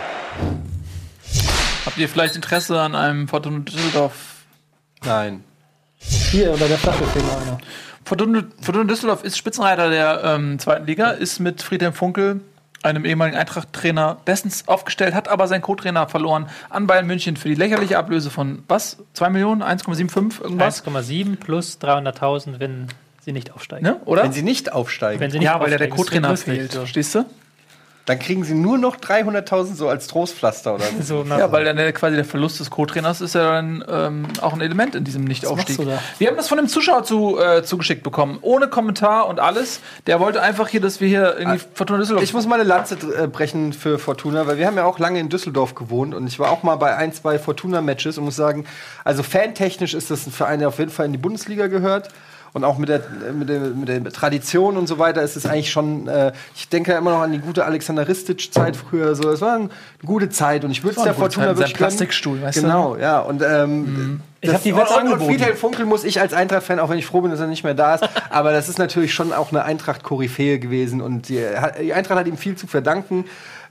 Habt 1.86 1.98
ihr 1.98 2.10
vielleicht 2.10 2.36
Interesse 2.36 2.80
an 2.80 2.96
einem 2.96 3.28
Fortuna 3.28 3.60
Düsseldorf? 3.60 4.14
Nein. 5.04 5.44
Hier 5.98 6.52
unter 6.52 6.68
der 6.68 6.78
Flasche 6.78 7.06
fehlt 7.06 7.26
noch 7.26 7.42
einer. 7.42 7.58
Fortuna, 8.04 8.44
Fortuna 8.62 8.86
Düsseldorf 8.86 9.24
ist 9.24 9.38
Spitzenreiter 9.38 9.90
der 9.90 10.22
ähm, 10.24 10.60
zweiten 10.60 10.86
Liga, 10.86 11.12
ist 11.12 11.40
mit 11.40 11.62
Friedhelm 11.62 11.94
Funkel, 11.94 12.42
einem 12.84 13.06
ehemaligen 13.06 13.38
Eintracht-Trainer, 13.38 14.18
bestens 14.26 14.68
aufgestellt, 14.68 15.16
hat 15.16 15.28
aber 15.28 15.48
seinen 15.48 15.62
Co-Trainer 15.62 16.08
verloren 16.08 16.48
an 16.70 16.86
Bayern 16.86 17.08
München 17.08 17.36
für 17.36 17.50
die 17.50 17.56
lächerliche 17.56 17.98
Ablöse 17.98 18.30
von 18.30 18.64
was? 18.68 18.98
2 19.14 19.30
Millionen? 19.30 19.64
1,75 19.64 20.42
irgendwas? 20.42 20.86
1,7 20.86 21.38
plus 21.38 21.80
300.000, 21.82 22.60
wenn 22.60 22.88
sie 23.22 23.32
nicht 23.32 23.54
aufsteigen. 23.54 23.86
Ne? 23.86 24.00
Oder? 24.06 24.24
Wenn 24.24 24.34
sie 24.34 24.44
nicht 24.44 24.72
aufsteigen, 24.72 25.20
Wenn 25.20 25.32
sie 25.32 25.40
nicht 25.40 25.48
ja, 25.48 25.60
weil 25.60 25.72
ja 25.72 25.78
der 25.80 25.90
Co-Trainer 25.90 26.38
fehlt. 26.38 26.74
Verstehst 26.74 27.16
du? 27.16 27.26
Dann 28.06 28.20
kriegen 28.20 28.44
sie 28.44 28.54
nur 28.54 28.78
noch 28.78 28.98
300.000 28.98 29.76
so 29.76 29.90
als 29.90 30.08
Trostpflaster 30.08 30.76
oder 30.76 30.86
so. 31.02 31.24
Ja, 31.24 31.52
weil 31.52 31.66
dann 31.66 31.76
der, 31.76 31.92
quasi 31.92 32.16
der 32.16 32.26
Verlust 32.26 32.60
des 32.60 32.70
Co-Trainers 32.70 33.20
ist 33.22 33.34
ja 33.34 33.52
dann 33.52 33.84
ähm, 33.88 34.28
auch 34.42 34.54
ein 34.54 34.62
Element 34.62 34.94
in 34.94 35.04
diesem 35.04 35.24
Nicht-Aufstieg. 35.24 35.80
Wir 36.20 36.28
haben 36.28 36.38
das 36.38 36.48
von 36.48 36.60
einem 36.60 36.68
Zuschauer 36.68 37.04
zu, 37.04 37.40
äh, 37.40 37.64
zugeschickt 37.64 38.04
bekommen, 38.04 38.38
ohne 38.42 38.68
Kommentar 38.68 39.28
und 39.28 39.40
alles. 39.40 39.80
Der 40.06 40.20
wollte 40.20 40.42
einfach 40.42 40.68
hier, 40.68 40.82
dass 40.82 41.02
wir 41.02 41.08
hier 41.08 41.36
irgendwie 41.38 41.60
Fortuna 41.74 42.00
Düsseldorf. 42.00 42.24
Ich 42.24 42.34
muss 42.34 42.46
mal 42.46 42.56
eine 42.56 42.64
Lanze 42.64 42.96
äh, 42.96 43.28
brechen 43.28 43.74
für 43.74 43.98
Fortuna, 43.98 44.46
weil 44.46 44.60
wir 44.60 44.68
haben 44.68 44.78
ja 44.78 44.86
auch 44.86 45.00
lange 45.00 45.20
in 45.20 45.30
Düsseldorf 45.30 45.74
gewohnt 45.74 46.14
und 46.14 46.28
ich 46.28 46.38
war 46.38 46.52
auch 46.52 46.62
mal 46.62 46.76
bei 46.76 46.96
ein, 46.96 47.12
zwei 47.12 47.40
Fortuna-Matches 47.40 48.20
und 48.20 48.26
muss 48.26 48.36
sagen, 48.36 48.66
also 49.04 49.24
fantechnisch 49.24 49.96
ist 49.96 50.12
das 50.12 50.28
ein 50.28 50.32
Verein, 50.32 50.60
der 50.60 50.68
auf 50.68 50.78
jeden 50.78 50.92
Fall 50.92 51.08
in 51.08 51.12
die 51.12 51.18
Bundesliga 51.18 51.68
gehört. 51.68 52.10
Und 52.56 52.64
auch 52.64 52.78
mit 52.78 52.88
der, 52.88 53.02
mit, 53.38 53.50
der, 53.50 53.60
mit 53.60 53.90
der 53.90 54.02
Tradition 54.14 54.78
und 54.78 54.88
so 54.88 54.98
weiter 54.98 55.22
ist 55.22 55.36
es 55.36 55.46
eigentlich 55.46 55.70
schon, 55.70 56.08
äh, 56.08 56.32
ich 56.56 56.70
denke 56.70 56.94
immer 56.94 57.12
noch 57.12 57.20
an 57.20 57.34
die 57.34 57.40
gute 57.40 57.66
Alexander 57.66 58.08
Ristic-Zeit 58.08 58.78
früher. 58.78 59.14
So. 59.14 59.30
Es 59.30 59.42
war 59.42 59.56
eine 59.56 59.70
gute 60.06 60.30
Zeit 60.30 60.64
und 60.64 60.72
ich 60.72 60.82
würde 60.82 60.96
es 60.98 61.04
der 61.04 61.14
Fortuna 61.14 61.48
Zeit 61.48 61.58
wirklich. 61.58 61.74
Plastikstuhl, 61.74 62.42
weißt 62.42 62.60
du? 62.60 62.62
Genau, 62.62 62.96
ja. 62.96 63.20
Und 63.20 63.44
ähm, 63.46 64.22
Ich 64.40 64.54
hab 64.54 64.64
die 64.64 64.72
und, 64.72 64.80
Wette 64.80 64.94
und, 64.94 64.96
und 64.96 65.02
angeboten. 65.02 65.32
Friedhelm 65.32 65.58
Funkel 65.58 65.86
muss 65.86 66.06
ich 66.06 66.22
als 66.22 66.32
Eintracht-Fan, 66.32 66.80
auch 66.80 66.90
wenn 66.90 66.98
ich 66.98 67.06
froh 67.06 67.20
bin, 67.20 67.30
dass 67.30 67.42
er 67.42 67.48
nicht 67.48 67.66
mehr 67.66 67.74
da 67.74 67.96
ist, 67.96 68.08
aber 68.30 68.54
das 68.54 68.70
ist 68.70 68.80
natürlich 68.80 69.14
schon 69.14 69.34
auch 69.34 69.52
eine 69.52 69.66
Eintracht-Koryphäe 69.66 70.58
gewesen 70.58 71.02
und 71.02 71.28
die, 71.28 71.46
die 71.82 71.94
Eintracht 71.94 72.20
hat 72.20 72.28
ihm 72.28 72.38
viel 72.38 72.56
zu 72.56 72.68
verdanken. 72.68 73.26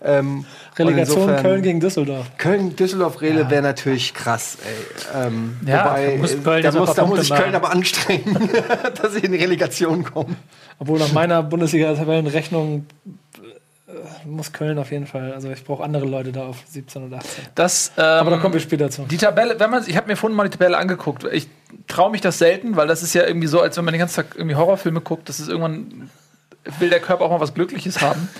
Ähm, 0.06 0.44
Relegation 0.78 1.22
insofern- 1.22 1.42
Köln 1.42 1.62
gegen 1.62 1.80
Düsseldorf. 1.80 2.26
Köln-Düsseldorf-Rede 2.36 3.48
wäre 3.48 3.62
natürlich 3.62 4.12
krass, 4.12 4.58
ey. 4.64 5.22
Ähm, 5.26 5.56
Ja, 5.66 5.84
wobei, 5.86 6.16
muss 6.18 6.42
Köln 6.42 6.62
da 6.62 6.72
muss, 6.72 6.94
da 6.94 7.06
muss 7.06 7.22
ich 7.22 7.30
Köln 7.34 7.54
aber 7.54 7.70
anstrengen, 7.70 8.50
dass 9.02 9.14
sie 9.14 9.20
in 9.20 9.32
die 9.32 9.38
Relegation 9.38 10.04
kommen. 10.04 10.36
Obwohl 10.78 10.98
nach 10.98 11.12
meiner 11.12 11.42
Bundesliga-Tabellenrechnung 11.42 12.84
äh, 13.06 14.28
muss 14.28 14.52
Köln 14.52 14.78
auf 14.78 14.90
jeden 14.90 15.06
Fall. 15.06 15.32
Also 15.32 15.50
ich 15.50 15.64
brauche 15.64 15.82
andere 15.84 16.04
Leute 16.04 16.32
da 16.32 16.46
auf 16.46 16.58
17 16.68 17.04
und 17.04 17.14
18. 17.14 17.44
das, 17.54 17.92
ähm, 17.96 18.04
Aber 18.04 18.30
da 18.32 18.36
kommen 18.38 18.54
wir 18.54 18.60
später 18.60 18.90
zu. 18.90 19.02
Die 19.02 19.16
Tabelle, 19.16 19.58
wenn 19.58 19.70
man, 19.70 19.84
ich 19.86 19.96
habe 19.96 20.08
mir 20.08 20.16
vorhin 20.16 20.36
mal 20.36 20.44
die 20.48 20.56
Tabelle 20.58 20.76
angeguckt. 20.76 21.24
Ich 21.32 21.48
traue 21.86 22.10
mich 22.10 22.20
das 22.20 22.38
selten, 22.38 22.76
weil 22.76 22.88
das 22.88 23.02
ist 23.02 23.14
ja 23.14 23.24
irgendwie 23.26 23.46
so, 23.46 23.60
als 23.60 23.76
wenn 23.76 23.84
man 23.84 23.92
den 23.94 24.00
ganzen 24.00 24.16
Tag 24.16 24.34
irgendwie 24.36 24.56
Horrorfilme 24.56 25.00
guckt. 25.00 25.28
Das 25.28 25.40
ist 25.40 25.48
irgendwann 25.48 26.10
will 26.78 26.90
der 26.90 27.00
Körper 27.00 27.24
auch 27.24 27.30
mal 27.30 27.40
was 27.40 27.54
Glückliches 27.54 28.00
haben. 28.00 28.28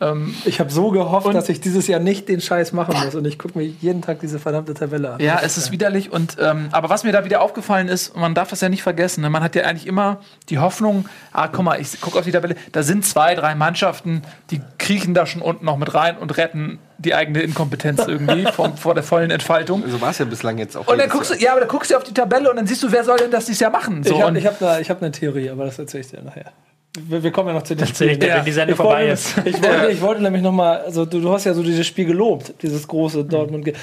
ähm, 0.00 0.34
Ich 0.44 0.60
habe 0.60 0.70
so 0.70 0.90
gehofft, 0.90 1.26
Und- 1.26 1.34
dass 1.34 1.48
ich 1.48 1.60
dieses 1.60 1.86
Jahr 1.86 2.00
nicht 2.00 2.28
den 2.28 2.40
Scheiß 2.40 2.72
machen 2.72 2.94
muss 3.04 3.14
und 3.14 3.24
ich 3.26 3.38
gucke 3.38 3.58
mir 3.58 3.64
jeden 3.64 4.02
Tag 4.02 4.20
diese 4.20 4.38
verdammte 4.38 4.74
Tabelle 4.74 5.12
an. 5.12 5.20
ja, 5.20 5.40
es 5.42 5.56
ist 5.56 5.70
widerlich. 5.72 6.12
Und 6.12 6.36
ähm, 6.40 6.68
aber 6.72 6.88
was 6.90 7.04
mir 7.04 7.12
da 7.12 7.24
wieder 7.24 7.40
aufgefallen 7.40 7.88
ist, 7.88 8.16
man 8.16 8.34
darf 8.34 8.50
das 8.50 8.60
ja 8.60 8.68
nicht 8.68 8.82
vergessen. 8.82 9.20
Ne? 9.22 9.30
Man 9.30 9.42
hat 9.42 9.54
ja 9.54 9.62
eigentlich 9.64 9.86
immer 9.86 10.18
die 10.48 10.58
Hoffnung, 10.58 11.06
ah, 11.32 11.48
guck 11.48 11.64
mal, 11.64 11.80
ich 11.80 12.00
gucke 12.00 12.18
auf 12.18 12.24
die 12.24 12.32
Tabelle, 12.32 12.56
da 12.72 12.82
sind 12.82 13.04
zwei, 13.04 13.34
drei 13.34 13.54
Mannschaften, 13.54 14.22
die 14.50 14.60
kriechen 14.78 15.14
da 15.14 15.26
schon 15.26 15.42
unten 15.42 15.64
noch 15.64 15.76
mit 15.76 15.94
rein 15.94 16.16
und 16.18 16.36
retten 16.36 16.78
die 17.00 17.14
eigene 17.14 17.40
Inkompetenz 17.42 18.00
irgendwie 18.06 18.44
vom, 18.52 18.76
vor 18.76 18.94
der 18.94 19.04
vollen 19.04 19.30
Entfaltung. 19.30 19.84
So 19.88 20.00
war 20.00 20.10
es 20.10 20.18
ja 20.18 20.24
bislang 20.24 20.58
jetzt 20.58 20.76
auch. 20.76 20.86
Und 20.88 20.98
dann 20.98 21.08
guckst 21.08 21.30
du, 21.30 21.34
ja, 21.36 21.52
aber 21.52 21.60
dann 21.60 21.68
guckst 21.68 21.90
du 21.90 21.96
auf 21.96 22.02
die 22.04 22.12
Tabelle 22.14 22.50
und 22.50 22.56
dann 22.56 22.66
siehst 22.66 22.82
du, 22.82 22.90
wer 22.90 23.04
soll 23.04 23.18
denn 23.18 23.30
das 23.30 23.46
dieses 23.46 23.60
Jahr 23.60 23.70
machen? 23.70 24.02
So, 24.02 24.14
ich 24.14 24.20
habe 24.20 24.28
und- 24.30 24.36
ich 24.36 24.46
hab 24.46 24.60
eine 24.62 24.84
hab 24.88 25.00
ne 25.02 25.12
Theorie, 25.12 25.48
aber 25.50 25.64
das 25.64 25.78
erzähle 25.78 26.00
ich 26.02 26.10
dir 26.10 26.22
nachher. 26.22 26.46
Wir, 27.08 27.22
wir 27.22 27.30
kommen 27.30 27.48
ja 27.48 27.54
noch 27.54 27.62
zu 27.62 27.76
den 27.76 27.84
ich 27.86 27.92
dir, 27.92 28.18
wenn 28.20 28.44
die 28.44 28.52
Sendung 28.52 28.78
wollte, 28.78 28.90
vorbei 28.90 29.08
ist. 29.08 29.34
Ich 29.44 29.62
wollte, 29.62 29.90
ich 29.92 30.00
wollte 30.00 30.22
nämlich 30.22 30.42
noch 30.42 30.52
mal, 30.52 30.78
also 30.78 31.04
du, 31.04 31.20
du 31.20 31.30
hast 31.32 31.44
ja 31.44 31.54
so 31.54 31.62
dieses 31.62 31.86
Spiel 31.86 32.06
gelobt, 32.06 32.54
dieses 32.62 32.88
große 32.88 33.24
Dortmund. 33.24 33.64
ge- 33.66 33.74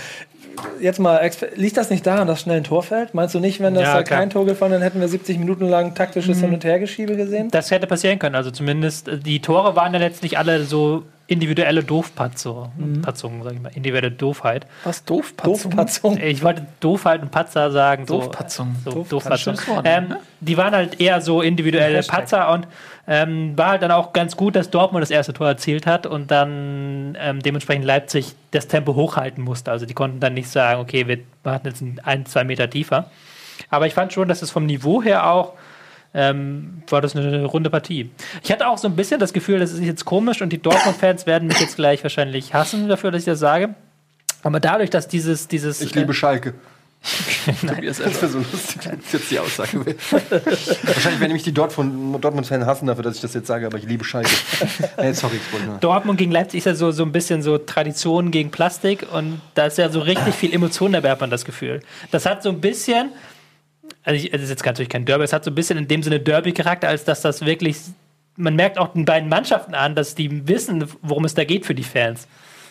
Jetzt 0.79 0.99
mal, 0.99 1.29
liegt 1.55 1.75
das 1.77 1.89
nicht 1.89 2.07
daran, 2.07 2.27
dass 2.27 2.41
schnell 2.41 2.57
ein 2.57 2.63
Tor 2.63 2.81
fällt? 2.81 3.13
Meinst 3.13 3.35
du 3.35 3.39
nicht, 3.39 3.59
wenn 3.59 3.73
das 3.73 3.83
Ja, 3.83 3.93
da 3.95 4.03
klar. 4.03 4.19
kein 4.21 4.29
Tor 4.29 4.45
gefallen, 4.45 4.71
dann 4.71 4.81
hätten 4.81 5.01
wir 5.01 5.07
70 5.09 5.37
Minuten 5.37 5.67
lang 5.67 5.93
taktisches 5.95 6.39
Hin- 6.39 6.53
und 6.53 6.63
Hergeschiebe 6.63 7.15
gesehen? 7.17 7.49
Das 7.51 7.71
hätte 7.71 7.87
passieren 7.87 8.19
können. 8.19 8.35
Also 8.35 8.51
zumindest 8.51 9.07
äh, 9.09 9.17
die 9.17 9.41
Tore 9.41 9.75
waren 9.75 9.93
ja 9.93 9.99
letztlich 9.99 10.37
alle 10.37 10.63
so 10.63 11.03
individuelle 11.27 11.83
Doofpatzo, 11.83 12.69
Patzungen, 13.01 13.43
sag 13.43 13.53
ich 13.53 13.59
mal, 13.61 13.71
individuelle 13.75 14.11
Doofheit. 14.11 14.65
was 14.83 15.03
doof, 15.03 15.33
Doofpatzung. 15.43 16.17
Ich 16.19 16.43
wollte 16.43 16.65
Doofheit 16.79 17.21
und 17.23 17.31
Patzer 17.31 17.71
sagen. 17.71 18.05
So, 18.07 18.19
Doofpatzung. 18.21 18.75
So, 18.85 18.91
Doof- 18.91 19.09
Doofpatzung. 19.09 19.55
schönes 19.55 19.67
Wort, 19.67 19.85
Ähm, 19.89 20.07
ne? 20.09 20.17
die 20.39 20.55
waren 20.55 20.73
halt 20.75 21.01
eher 21.01 21.19
so 21.21 21.41
individuelle. 21.41 22.01
Patzer 22.03 22.51
und 22.53 22.67
ähm, 23.07 23.57
war 23.57 23.69
halt 23.69 23.81
dann 23.81 23.91
auch 23.91 24.13
ganz 24.13 24.35
gut, 24.35 24.55
dass 24.55 24.69
Dortmund 24.71 25.03
das 25.03 25.11
erste 25.11 25.33
Tor 25.33 25.47
erzielt 25.47 25.85
hat 25.85 26.07
und 26.07 26.31
dann 26.31 27.17
ähm, 27.19 27.39
dementsprechend 27.39 27.85
Leipzig 27.85 28.35
das 28.51 28.67
Tempo 28.67 28.95
hochhalten 28.95 29.43
musste. 29.43 29.71
Also 29.71 29.85
die 29.85 29.93
konnten 29.93 30.19
dann 30.19 30.33
nicht 30.33 30.49
sagen, 30.49 30.81
okay, 30.81 31.07
wir 31.07 31.19
warten 31.43 31.67
jetzt 31.67 31.83
ein, 32.03 32.25
zwei 32.25 32.43
Meter 32.43 32.69
tiefer. 32.69 33.11
Aber 33.69 33.87
ich 33.87 33.93
fand 33.93 34.11
schon, 34.11 34.27
dass 34.27 34.41
es 34.41 34.51
vom 34.51 34.65
Niveau 34.65 35.03
her 35.03 35.29
auch 35.29 35.53
ähm, 36.15 36.81
war 36.87 37.01
das 37.01 37.15
eine 37.15 37.43
runde 37.43 37.69
Partie. 37.69 38.09
Ich 38.41 38.51
hatte 38.51 38.67
auch 38.69 38.77
so 38.77 38.87
ein 38.87 38.95
bisschen 38.95 39.19
das 39.19 39.33
Gefühl, 39.33 39.59
das 39.59 39.73
ist 39.73 39.81
jetzt 39.81 40.05
komisch 40.05 40.41
und 40.41 40.49
die 40.49 40.61
Dortmund-Fans 40.61 41.25
werden 41.27 41.49
mich 41.49 41.59
jetzt 41.59 41.75
gleich 41.75 42.01
wahrscheinlich 42.03 42.53
hassen 42.53 42.87
dafür, 42.87 43.11
dass 43.11 43.19
ich 43.19 43.25
das 43.25 43.39
sage. 43.39 43.75
Aber 44.41 44.59
dadurch, 44.59 44.89
dass 44.89 45.07
dieses, 45.09 45.47
dieses 45.49 45.81
Ich 45.81 45.93
liebe 45.93 46.13
Schalke. 46.13 46.53
Tobias 47.67 47.97
Das 47.97 48.21
wäre 48.21 48.31
so 48.31 48.39
lustig, 48.39 48.85
wenn 48.85 48.99
das 48.99 49.11
jetzt 49.13 49.31
die 49.31 49.39
Aussage 49.39 49.85
wäre. 49.85 49.95
Wahrscheinlich 50.29 51.19
werden 51.19 51.21
nämlich 51.21 51.43
die 51.43 51.53
Dortmund- 51.53 52.23
Dortmund-Fans 52.23 52.65
hassen 52.65 52.87
dafür, 52.87 53.03
dass 53.03 53.15
ich 53.15 53.21
das 53.21 53.33
jetzt 53.33 53.47
sage, 53.47 53.65
aber 53.67 53.77
ich 53.77 53.85
liebe 53.85 54.03
Schalke. 54.03 54.29
äh, 54.97 55.13
sorry, 55.13 55.35
ich 55.37 55.53
wollte 55.53 55.65
nur. 55.67 55.77
Dortmund 55.77 56.17
gegen 56.17 56.31
Leipzig 56.31 56.59
ist 56.59 56.65
ja 56.65 56.75
so, 56.75 56.91
so 56.91 57.03
ein 57.03 57.11
bisschen 57.11 57.41
so 57.41 57.57
Tradition 57.57 58.31
gegen 58.31 58.51
Plastik 58.51 59.05
und 59.11 59.41
da 59.53 59.65
ist 59.67 59.77
ja 59.77 59.89
so 59.89 59.99
richtig 59.99 60.33
viel 60.35 60.53
Emotion 60.53 60.91
dabei, 60.93 61.11
hat 61.11 61.21
man 61.21 61.29
das 61.29 61.45
Gefühl. 61.45 61.81
Das 62.11 62.25
hat 62.25 62.41
so 62.43 62.49
ein 62.49 62.61
bisschen, 62.61 63.11
also 64.03 64.17
ich, 64.23 64.33
es 64.33 64.41
ist 64.41 64.49
jetzt 64.49 64.65
natürlich 64.65 64.89
kein 64.89 65.05
Derby, 65.05 65.23
es 65.23 65.33
hat 65.33 65.43
so 65.43 65.51
ein 65.51 65.55
bisschen 65.55 65.77
in 65.77 65.87
dem 65.87 66.01
Sinne 66.03 66.19
Derby-Charakter, 66.19 66.87
als 66.87 67.03
dass 67.03 67.21
das 67.21 67.45
wirklich, 67.45 67.77
man 68.35 68.55
merkt 68.55 68.77
auch 68.77 68.93
den 68.93 69.05
beiden 69.05 69.29
Mannschaften 69.29 69.75
an, 69.75 69.95
dass 69.95 70.15
die 70.15 70.47
wissen, 70.47 70.85
worum 71.01 71.25
es 71.25 71.33
da 71.35 71.43
geht 71.43 71.65
für 71.65 71.75
die 71.75 71.83
Fans. 71.83 72.27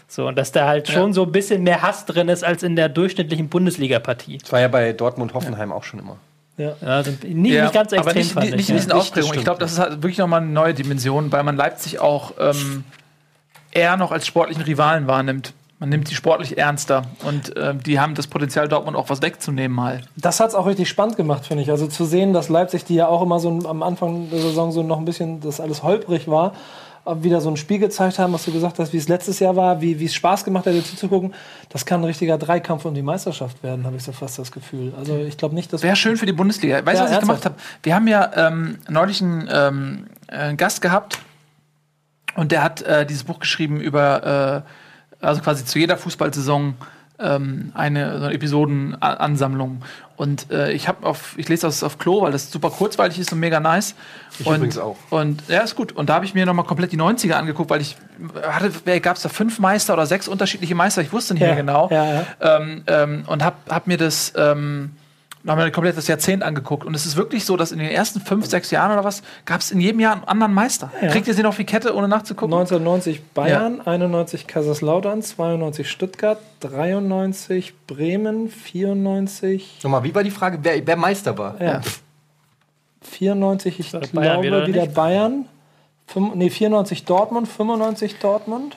So, 0.06 0.28
und 0.28 0.36
dass 0.36 0.52
da 0.52 0.66
halt 0.66 0.88
schon 0.88 1.12
so 1.12 1.24
ein 1.24 1.32
bisschen 1.32 1.62
mehr 1.62 1.82
Hass 1.82 2.06
drin 2.06 2.28
ist 2.28 2.44
als 2.44 2.62
in 2.62 2.76
der 2.76 2.88
durchschnittlichen 2.88 3.48
Bundesliga-Partie. 3.48 4.38
Das 4.38 4.52
war 4.52 4.60
ja 4.60 4.68
bei 4.68 4.92
Dortmund-Hoffenheim 4.92 5.72
auch 5.72 5.82
schon 5.82 6.00
immer. 6.00 6.18
Ja. 6.56 6.76
Also 6.80 7.10
nicht, 7.10 7.52
Ja, 7.52 7.64
nicht 7.64 7.74
ganz 7.74 7.92
extrem. 7.92 8.00
aber 8.00 8.12
nicht, 8.14 8.32
fand 8.32 8.46
nicht, 8.46 8.68
ich, 8.68 8.74
nicht 8.74 9.16
ja. 9.16 9.22
in. 9.22 9.34
Ich 9.34 9.44
glaube, 9.44 9.58
das 9.58 9.72
ist 9.72 9.78
halt 9.78 10.02
wirklich 10.02 10.18
nochmal 10.18 10.42
eine 10.42 10.50
neue 10.50 10.74
Dimension, 10.74 11.32
weil 11.32 11.42
man 11.42 11.56
Leipzig 11.56 11.98
auch 11.98 12.34
ähm, 12.38 12.84
eher 13.72 13.96
noch 13.96 14.12
als 14.12 14.26
sportlichen 14.26 14.62
Rivalen 14.62 15.06
wahrnimmt. 15.06 15.52
Man 15.80 15.88
nimmt 15.88 16.08
die 16.08 16.14
sportlich 16.14 16.56
ernster 16.56 17.02
und 17.24 17.52
ähm, 17.56 17.82
die 17.82 17.98
haben 17.98 18.14
das 18.14 18.28
Potenzial, 18.28 18.68
Dortmund 18.68 18.96
auch 18.96 19.10
was 19.10 19.20
wegzunehmen 19.20 19.74
mal. 19.74 20.02
Das 20.16 20.38
hat 20.38 20.50
es 20.50 20.54
auch 20.54 20.66
richtig 20.66 20.88
spannend 20.88 21.16
gemacht, 21.16 21.46
finde 21.46 21.64
ich. 21.64 21.70
Also 21.70 21.88
zu 21.88 22.04
sehen, 22.04 22.32
dass 22.32 22.48
Leipzig, 22.48 22.84
die 22.84 22.94
ja 22.94 23.08
auch 23.08 23.20
immer 23.20 23.40
so 23.40 23.48
am 23.48 23.82
Anfang 23.82 24.30
der 24.30 24.40
Saison 24.40 24.70
so 24.70 24.82
noch 24.82 24.98
ein 24.98 25.04
bisschen, 25.04 25.40
das 25.40 25.60
alles 25.60 25.82
holprig 25.82 26.28
war, 26.28 26.54
wieder 27.06 27.40
so 27.40 27.50
ein 27.50 27.56
Spiel 27.56 27.78
gezeigt 27.78 28.18
haben, 28.18 28.32
was 28.32 28.44
du 28.44 28.52
gesagt 28.52 28.78
hast, 28.78 28.92
wie 28.92 28.96
es 28.96 29.08
letztes 29.08 29.38
Jahr 29.38 29.56
war, 29.56 29.80
wie 29.80 30.00
wie 30.00 30.06
es 30.06 30.14
Spaß 30.14 30.44
gemacht 30.44 30.66
hat, 30.66 30.72
dir 30.72 30.82
zuzugucken. 30.84 31.34
Das 31.68 31.84
kann 31.84 32.00
ein 32.00 32.04
richtiger 32.04 32.38
Dreikampf 32.38 32.84
um 32.84 32.94
die 32.94 33.02
Meisterschaft 33.02 33.62
werden, 33.62 33.84
habe 33.84 33.96
ich 33.96 34.02
so 34.02 34.12
fast 34.12 34.38
das 34.38 34.50
Gefühl. 34.50 34.94
Also 34.96 35.16
ich 35.16 35.36
glaube 35.36 35.54
nicht, 35.54 35.72
dass 35.72 35.82
Wäre 35.82 35.96
schön 35.96 36.16
für 36.16 36.26
die 36.26 36.32
Bundesliga. 36.32 36.76
Weißt 36.76 36.86
du, 36.86 36.90
Ja, 36.90 37.02
was 37.04 37.10
ich 37.10 37.16
ernsthaft. 37.16 37.42
gemacht 37.42 37.44
habe? 37.44 37.54
Wir 37.82 37.94
haben 37.94 38.08
ja 38.08 38.30
ähm, 38.48 38.78
neulich 38.88 39.20
einen, 39.20 39.48
ähm, 39.52 40.06
äh, 40.28 40.36
einen 40.36 40.56
Gast 40.56 40.80
gehabt 40.80 41.18
und 42.36 42.52
der 42.52 42.62
hat 42.62 42.82
äh, 42.82 43.04
dieses 43.06 43.24
Buch 43.24 43.38
geschrieben 43.38 43.80
über, 43.80 44.64
äh, 45.20 45.24
also 45.24 45.40
quasi 45.42 45.64
zu 45.64 45.78
jeder 45.78 45.96
Fußballsaison 45.96 46.74
ähm, 47.24 47.72
eine, 47.74 48.18
so 48.18 48.26
eine 48.26 48.34
Episodenansammlung. 48.34 49.82
Und 50.16 50.50
äh, 50.52 50.70
ich 50.72 50.87
habe 50.87 51.04
auf, 51.06 51.34
ich 51.38 51.48
lese 51.48 51.66
das 51.66 51.82
auf 51.82 51.98
Klo, 51.98 52.22
weil 52.22 52.30
das 52.30 52.52
super 52.52 52.70
kurzweilig 52.70 53.18
ist 53.18 53.32
und 53.32 53.40
mega 53.40 53.58
nice. 53.58 53.96
Ich 54.38 54.46
und, 54.46 54.56
übrigens 54.56 54.78
auch. 54.78 54.96
Und 55.10 55.42
ja, 55.48 55.60
ist 55.62 55.74
gut. 55.74 55.92
Und 55.92 56.08
da 56.08 56.14
habe 56.14 56.24
ich 56.24 56.34
mir 56.34 56.46
nochmal 56.46 56.64
komplett 56.66 56.92
die 56.92 56.98
90er 56.98 57.32
angeguckt, 57.32 57.70
weil 57.70 57.80
ich 57.80 57.96
hatte, 58.42 59.00
gab 59.00 59.16
es 59.16 59.22
da 59.22 59.28
fünf 59.28 59.58
Meister 59.58 59.94
oder 59.94 60.06
sechs 60.06 60.28
unterschiedliche 60.28 60.74
Meister, 60.74 61.02
ich 61.02 61.12
wusste 61.12 61.34
nicht 61.34 61.42
Ja, 61.42 61.48
mehr 61.48 61.56
genau. 61.56 61.88
ja, 61.90 62.04
ja. 62.04 62.26
Ähm, 62.40 62.82
ähm, 62.87 63.24
und 63.26 63.44
hab, 63.44 63.68
hab 63.68 63.87
mir 63.88 63.96
das 63.96 64.32
ähm, 64.37 64.92
noch 65.44 65.57
mal 65.57 65.70
komplett 65.70 65.96
das 65.96 66.09
Jahrzehnt 66.09 66.42
angeguckt. 66.42 66.85
Und 66.85 66.94
es 66.94 67.04
ist 67.04 67.16
wirklich 67.16 67.44
so, 67.44 67.57
dass 67.57 67.70
in 67.70 67.78
den 67.78 67.90
ersten 67.90 68.20
fünf, 68.20 68.46
sechs 68.46 68.70
Jahren 68.70 68.92
oder 68.92 69.04
was, 69.04 69.22
gab 69.44 69.61
es 69.61 69.70
in 69.70 69.80
jedem 69.80 70.00
Jahr 70.00 70.14
einen 70.14 70.24
anderen 70.24 70.54
Meister. 70.54 70.90
Ja. 71.00 71.09
Kriegt 71.09 71.28
ihr 71.28 71.35
sie 71.35 71.42
noch 71.42 71.50
auf 71.50 71.57
die 71.57 71.64
Kette, 71.64 71.94
ohne 71.94 72.09
nachzugucken? 72.09 72.54
1990 72.54 73.22
Bayern, 73.35 73.83
91 73.83 74.46
Kaiserslautern, 74.46 75.22
92 75.22 75.88
Stuttgart, 75.88 76.38
93 76.61 77.74
Bremen, 77.87 78.48
94, 78.48 79.80
Nochmal, 79.83 80.02
wie 80.02 80.14
war 80.14 80.24
die 80.24 80.30
Frage, 80.30 80.59
wer, 80.62 80.87
wer 80.87 80.96
Meister 80.96 81.37
war? 81.37 81.61
ja. 81.61 81.80
94, 83.02 83.80
ich 83.80 83.90
glaube 83.90 84.42
wieder, 84.42 84.66
wieder 84.66 84.83
nicht? 84.83 84.94
Bayern. 84.94 85.44
Fünf, 86.07 86.35
nee, 86.35 86.50
94 86.50 87.04
Dortmund, 87.04 87.48
95 87.48 88.18
Dortmund. 88.18 88.76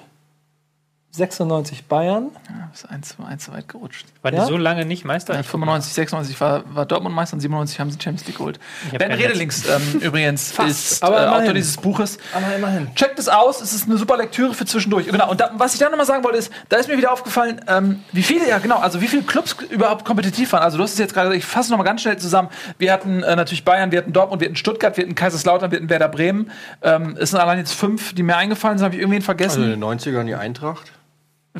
96 1.11 1.85
Bayern. 1.85 2.29
Ja, 2.49 2.69
ist 2.73 2.85
eins, 2.89 3.15
eins 3.25 3.45
zu 3.45 3.51
weit 3.53 3.67
gerutscht. 3.67 4.05
War 4.21 4.31
Ja? 4.33 4.41
die 4.43 4.51
so 4.51 4.57
lange 4.57 4.85
nicht 4.85 5.03
Meister? 5.03 5.33
Ja, 5.33 5.41
95, 5.41 5.93
96 5.93 6.39
war, 6.39 6.63
war 6.75 6.85
Dortmund 6.85 7.15
Meister 7.15 7.33
und 7.35 7.39
97 7.39 7.79
haben 7.79 7.89
sie 7.89 7.97
Champions 7.99 8.27
League 8.27 8.37
geholt. 8.37 8.59
Ben 8.91 8.99
kein 9.09 9.13
Redelinks 9.13 9.63
ähm, 9.67 9.99
übrigens 10.01 10.53
ist 10.67 11.01
aber 11.01 11.23
äh. 11.23 11.27
Autor 11.29 11.53
dieses 11.53 11.77
Buches. 11.77 12.19
Aber 12.35 12.55
immerhin. 12.55 12.93
Checkt 12.93 13.17
es 13.17 13.29
aus, 13.29 13.61
es 13.61 13.73
ist 13.73 13.87
eine 13.87 13.97
super 13.97 14.17
Lektüre 14.17 14.53
für 14.53 14.65
zwischendurch. 14.65 15.07
Genau, 15.07 15.31
und 15.31 15.39
da, 15.41 15.51
was 15.55 15.73
ich 15.73 15.79
dann 15.79 15.89
nochmal 15.91 16.05
sagen 16.05 16.23
wollte, 16.23 16.37
ist, 16.37 16.51
da 16.69 16.77
ist 16.77 16.87
mir 16.87 16.97
wieder 16.97 17.11
aufgefallen, 17.11 17.61
ähm, 17.67 18.01
wie 18.11 18.21
viele, 18.23 18.47
ja 18.47 18.59
genau, 18.59 18.77
also 18.77 19.01
wie 19.01 19.07
viele 19.07 19.23
Clubs 19.23 19.55
überhaupt 19.71 20.05
kompetitiv 20.05 20.51
waren. 20.53 20.61
Also 20.61 20.77
du 20.77 20.83
hast 20.83 20.93
es 20.93 20.99
jetzt 20.99 21.13
gerade, 21.15 21.35
ich 21.35 21.45
fasse 21.45 21.71
nochmal 21.71 21.85
ganz 21.85 22.01
schnell 22.01 22.17
zusammen. 22.17 22.49
Wir 22.77 22.93
hatten 22.93 23.23
äh, 23.23 23.35
natürlich 23.35 23.65
Bayern, 23.65 23.91
wir 23.91 23.99
hatten 23.99 24.13
Dortmund, 24.13 24.41
wir 24.41 24.47
hatten 24.49 24.55
Stuttgart, 24.57 24.95
wir 24.97 25.03
hatten 25.03 25.15
Kaiserslautern, 25.15 25.71
wir 25.71 25.77
hatten 25.79 25.89
Werder 25.89 26.09
Bremen. 26.09 26.51
Ähm, 26.83 27.17
es 27.19 27.31
sind 27.31 27.39
allein 27.39 27.57
jetzt 27.57 27.73
fünf, 27.73 28.13
die 28.13 28.21
mir 28.23 28.37
eingefallen 28.37 28.77
sind, 28.77 28.85
habe 28.85 28.95
ich 28.95 29.01
irgendwen 29.01 29.17
Also 29.21 29.25
vergessen. 29.25 29.63
in 29.63 29.69
den 29.71 29.83
90ern 29.83 30.25
die 30.25 30.35
Eintracht. 30.35 30.91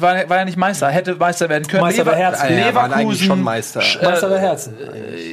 War, 0.01 0.29
war 0.29 0.37
ja 0.37 0.45
nicht 0.45 0.57
Meister, 0.57 0.89
hätte 0.89 1.15
Meister 1.15 1.49
werden 1.49 1.67
können. 1.67 1.81
Meister 1.81 2.03
der 2.03 2.15
Herzen. 2.15 2.41
Ah, 2.45 2.51
ja, 2.51 2.75
waren 2.75 2.91
eigentlich 2.93 2.97
Leverkusen, 3.21 3.25
schon 3.27 3.41
Meister. 3.41 3.79
Sch- 3.81 4.03
Meister 4.03 4.29
der 4.29 4.39
Herzen. 4.39 4.73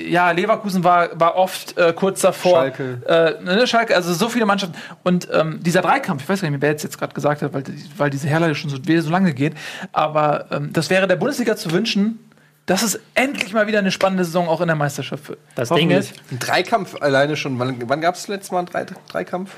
ja, 0.08 0.30
Leverkusen 0.30 0.82
war, 0.84 1.08
war 1.18 1.36
oft 1.36 1.76
äh, 1.76 1.92
kurz 1.92 2.20
davor. 2.22 2.52
Schalke. 2.60 3.02
Äh, 3.06 3.42
ne, 3.44 3.66
Schalke, 3.66 3.94
also 3.94 4.12
so 4.14 4.28
viele 4.28 4.46
Mannschaften. 4.46 4.76
Und 5.02 5.28
ähm, 5.32 5.60
dieser 5.62 5.82
Dreikampf, 5.82 6.22
ich 6.22 6.28
weiß 6.28 6.40
gar 6.40 6.46
nicht 6.48 6.52
mehr, 6.58 6.62
wer 6.62 6.70
jetzt, 6.70 6.82
jetzt 6.82 6.98
gerade 6.98 7.12
gesagt 7.14 7.42
hat, 7.42 7.52
weil, 7.52 7.64
weil 7.96 8.10
diese 8.10 8.28
Herleitung 8.28 8.54
schon 8.54 8.70
so, 8.70 8.76
so 9.00 9.10
lange 9.10 9.34
geht, 9.34 9.54
aber 9.92 10.46
ähm, 10.50 10.72
das 10.72 10.90
wäre 10.90 11.06
der 11.06 11.16
Bundesliga 11.16 11.56
zu 11.56 11.70
wünschen, 11.72 12.18
dass 12.66 12.82
es 12.82 12.98
endlich 13.14 13.52
mal 13.52 13.66
wieder 13.66 13.80
eine 13.80 13.90
spannende 13.90 14.24
Saison 14.24 14.48
auch 14.48 14.60
in 14.62 14.68
der 14.68 14.76
Meisterschaft 14.76 15.28
wird. 15.28 15.38
Das 15.54 15.68
Ding 15.68 15.90
ist, 15.90 16.14
Ein 16.30 16.38
Dreikampf 16.38 17.00
alleine 17.02 17.36
schon. 17.36 17.58
Wann, 17.58 17.76
wann 17.88 18.00
gab 18.00 18.14
es 18.14 18.26
letztes 18.28 18.50
Mal 18.52 18.58
einen 18.60 18.68
Drei, 18.68 18.86
Dreikampf? 19.08 19.50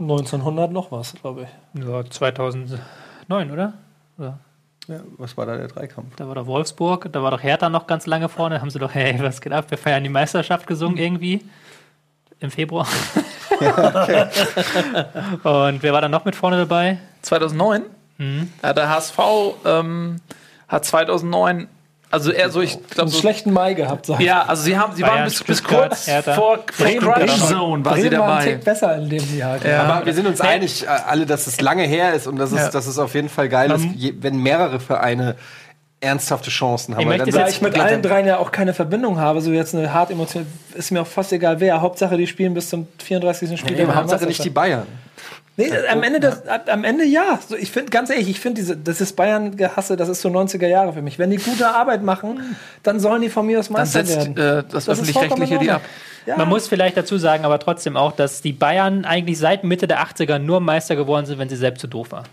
1900 0.00 0.72
noch 0.72 0.90
was, 0.90 1.14
glaube 1.14 1.42
ich. 1.74 1.84
ja, 1.84 2.02
2009, 3.32 3.50
oder? 3.50 3.72
oder? 4.18 4.38
Ja, 4.88 5.00
was 5.16 5.36
war 5.36 5.46
da 5.46 5.56
der 5.56 5.68
Dreikampf? 5.68 6.16
Da 6.16 6.26
war 6.26 6.34
doch 6.34 6.46
Wolfsburg, 6.46 7.08
da 7.12 7.22
war 7.22 7.30
doch 7.30 7.42
Hertha 7.42 7.68
noch 7.70 7.86
ganz 7.86 8.06
lange 8.06 8.28
vorne. 8.28 8.56
Da 8.56 8.60
haben 8.60 8.70
sie 8.70 8.78
doch, 8.78 8.92
hey, 8.94 9.16
was 9.20 9.40
geht 9.40 9.52
ab? 9.52 9.70
Wir 9.70 9.78
feiern 9.78 10.02
die 10.02 10.08
Meisterschaft 10.10 10.66
gesungen 10.66 10.96
irgendwie. 10.98 11.42
Im 12.40 12.50
Februar. 12.50 12.86
Und 15.42 15.82
wer 15.82 15.92
war 15.92 16.00
da 16.00 16.08
noch 16.08 16.24
mit 16.24 16.34
vorne 16.36 16.56
dabei? 16.58 16.98
2009, 17.22 17.82
Mhm. 18.18 18.52
ja, 18.62 18.72
der 18.74 18.88
HSV 18.90 19.18
ähm, 19.64 20.20
hat 20.68 20.84
2009, 20.84 21.66
also 22.12 22.30
eher 22.30 22.50
so, 22.50 22.60
ich 22.60 22.74
glaube, 22.88 23.02
Einen 23.02 23.10
so, 23.10 23.18
schlechten 23.18 23.52
Mai 23.52 23.74
gehabt, 23.74 24.06
sag 24.06 24.20
ich. 24.20 24.26
ja, 24.26 24.42
also 24.42 24.62
sie 24.62 24.78
haben, 24.78 24.94
sie 24.94 25.02
waren 25.02 25.10
Bayern, 25.14 25.24
bis, 25.24 25.42
bis 25.42 25.58
Stuttgart, 25.58 25.88
kurz 25.88 26.06
Hertha. 26.06 26.34
vor, 26.34 26.58
vor 26.72 26.86
Crunch. 26.86 27.48
Zone 27.48 27.84
war 27.84 27.96
sie 27.96 28.02
Bremen 28.08 28.18
war 28.20 28.28
ein 28.38 28.38
dabei. 28.38 28.52
Tick 28.52 28.64
besser 28.64 28.96
in 28.96 29.08
dem 29.08 29.38
Jahr. 29.38 29.66
Ja. 29.66 29.82
Aber 29.82 30.06
wir 30.06 30.14
sind 30.14 30.26
uns 30.28 30.40
einig, 30.40 30.84
äh, 30.84 30.86
alle, 30.86 31.26
dass 31.26 31.46
es 31.48 31.60
lange 31.60 31.82
her 31.82 32.14
ist 32.14 32.26
und 32.28 32.36
dass 32.36 32.52
es, 32.52 32.58
Ja. 32.60 32.70
dass 32.70 32.86
es 32.86 32.98
auf 32.98 33.14
jeden 33.14 33.28
Fall 33.28 33.48
geil 33.48 33.70
ist, 33.72 33.84
je, 33.96 34.14
wenn 34.20 34.36
mehrere 34.36 34.78
Vereine 34.78 35.34
ernsthafte 36.00 36.50
Chancen 36.50 36.94
haben. 36.94 37.02
Ich 37.02 37.08
Weil 37.08 37.18
möchte 37.18 37.32
dann 37.32 37.42
Da 37.42 37.48
ich 37.48 37.62
mit 37.62 37.78
allen 37.78 38.02
dreien 38.02 38.26
ja 38.26 38.38
auch 38.38 38.50
keine 38.50 38.74
Verbindung 38.74 39.18
habe, 39.20 39.40
so 39.40 39.52
jetzt 39.52 39.74
eine 39.74 39.92
hart 39.94 40.10
emotional, 40.10 40.46
ist 40.74 40.90
mir 40.90 41.00
auch 41.00 41.06
fast 41.06 41.32
egal 41.32 41.60
wer. 41.60 41.80
Hauptsache, 41.80 42.16
die 42.16 42.26
spielen 42.26 42.54
bis 42.54 42.68
zum 42.68 42.88
34. 42.98 43.58
Spiel. 43.58 43.76
Nee, 43.76 43.84
aber 43.84 43.94
Hauptsache 43.94 44.24
nicht 44.26 44.42
die 44.44 44.50
Bayern. 44.50 44.86
Nee, 45.56 45.70
am 45.90 46.02
Ende, 46.02 46.18
das, 46.18 46.42
am 46.68 46.82
Ende 46.82 47.04
ja. 47.04 47.38
So, 47.46 47.56
ich 47.56 47.70
finde, 47.70 47.90
ganz 47.90 48.08
ehrlich, 48.08 48.28
ich 48.30 48.40
finde, 48.40 48.60
diese, 48.62 48.74
das 48.76 49.02
ist 49.02 49.14
Bayern-Gehasse, 49.16 49.96
das 49.96 50.08
ist 50.08 50.22
so 50.22 50.30
90er 50.30 50.66
Jahre 50.66 50.94
für 50.94 51.02
mich. 51.02 51.18
Wenn 51.18 51.28
die 51.28 51.36
gute 51.36 51.68
Arbeit 51.68 52.02
machen, 52.02 52.56
dann 52.82 53.00
sollen 53.00 53.20
die 53.20 53.28
von 53.28 53.46
mir 53.46 53.58
aus 53.58 53.68
Dann 53.68 53.74
Meister 53.74 54.02
setzt 54.04 54.34
werden. 54.34 54.36
äh, 54.60 54.64
das, 54.70 54.86
Das 54.86 54.88
öffentlich-rechtliche 54.98 55.58
die 55.58 55.70
ab. 55.70 55.82
Ja. 56.24 56.36
Man 56.38 56.48
muss 56.48 56.68
vielleicht 56.68 56.96
dazu 56.96 57.18
sagen, 57.18 57.44
aber 57.44 57.58
trotzdem 57.58 57.96
auch, 57.98 58.12
dass 58.12 58.40
die 58.40 58.52
Bayern 58.52 59.04
eigentlich 59.04 59.38
seit 59.38 59.62
Mitte 59.64 59.86
der 59.86 60.02
80er 60.02 60.38
nur 60.38 60.60
Meister 60.60 60.96
geworden 60.96 61.26
sind, 61.26 61.38
wenn 61.38 61.48
sie 61.50 61.56
selbst 61.56 61.80
zu 61.82 61.86
doof 61.86 62.12
waren. 62.12 62.24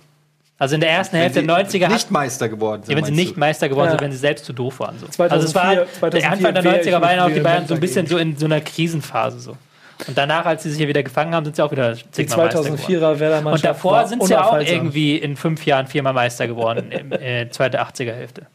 Also 0.58 0.76
in 0.76 0.82
der 0.82 0.92
ersten 0.92 1.16
Hälfte 1.18 1.44
der 1.44 1.56
90er 1.66 1.86
hat, 1.86 1.92
nicht 1.94 2.12
Meister 2.12 2.48
geworden 2.50 2.84
sind. 2.84 2.92
ja, 2.92 2.98
wenn 2.98 3.06
sie 3.06 3.12
nicht 3.12 3.36
du? 3.36 3.40
Meister 3.40 3.68
geworden 3.68 3.86
Ja. 3.88 3.92
sind, 3.92 4.02
wenn 4.02 4.12
sie 4.12 4.18
selbst 4.18 4.46
zu 4.46 4.54
doof 4.54 4.80
waren. 4.80 4.98
So. 5.00 5.08
2004 5.08 5.32
also 5.32 5.48
es 5.48 5.56
war 6.02 6.10
der 6.10 6.22
2004 6.22 6.32
Anfang 6.32 6.54
der 6.54 6.64
wäre 6.64 6.76
90er 6.84 6.88
ich 6.88 7.02
waren 7.02 7.20
auch 7.20 7.34
die 7.34 7.40
Bayern 7.42 7.68
so 7.68 7.74
ein 7.74 7.80
bisschen 7.80 8.06
so 8.08 8.18
in 8.18 8.38
so 8.38 8.46
einer 8.46 8.62
Krisenphase 8.62 9.40
so. 9.40 9.58
Und 10.08 10.18
danach, 10.18 10.46
als 10.46 10.64
sie 10.64 10.70
sich 10.70 10.78
hier 10.78 10.88
wieder 10.88 11.04
gefangen 11.04 11.36
haben, 11.36 11.44
sind 11.44 11.56
sie 11.56 11.64
auch 11.64 11.72
wieder 11.72 11.94
Die 11.94 12.12
zigmal 12.12 12.46
Meister 12.46 12.64
geworden. 12.64 12.80
2004er 12.80 13.20
Werder 13.20 13.52
Und 13.52 13.66
davor 13.66 14.08
sind 14.08 14.24
sie 14.24 14.34
ja 14.34 14.44
auch 14.44 14.60
irgendwie 14.60 15.18
in 15.18 15.36
fünf 15.36 15.66
Jahren 15.66 15.88
viermal 15.88 16.14
Meister 16.14 16.48
geworden, 16.48 16.92
in 16.92 17.12
äh, 17.12 17.50
zweite 17.50 17.82
80er 17.82 18.14
Hälfte. 18.14 18.48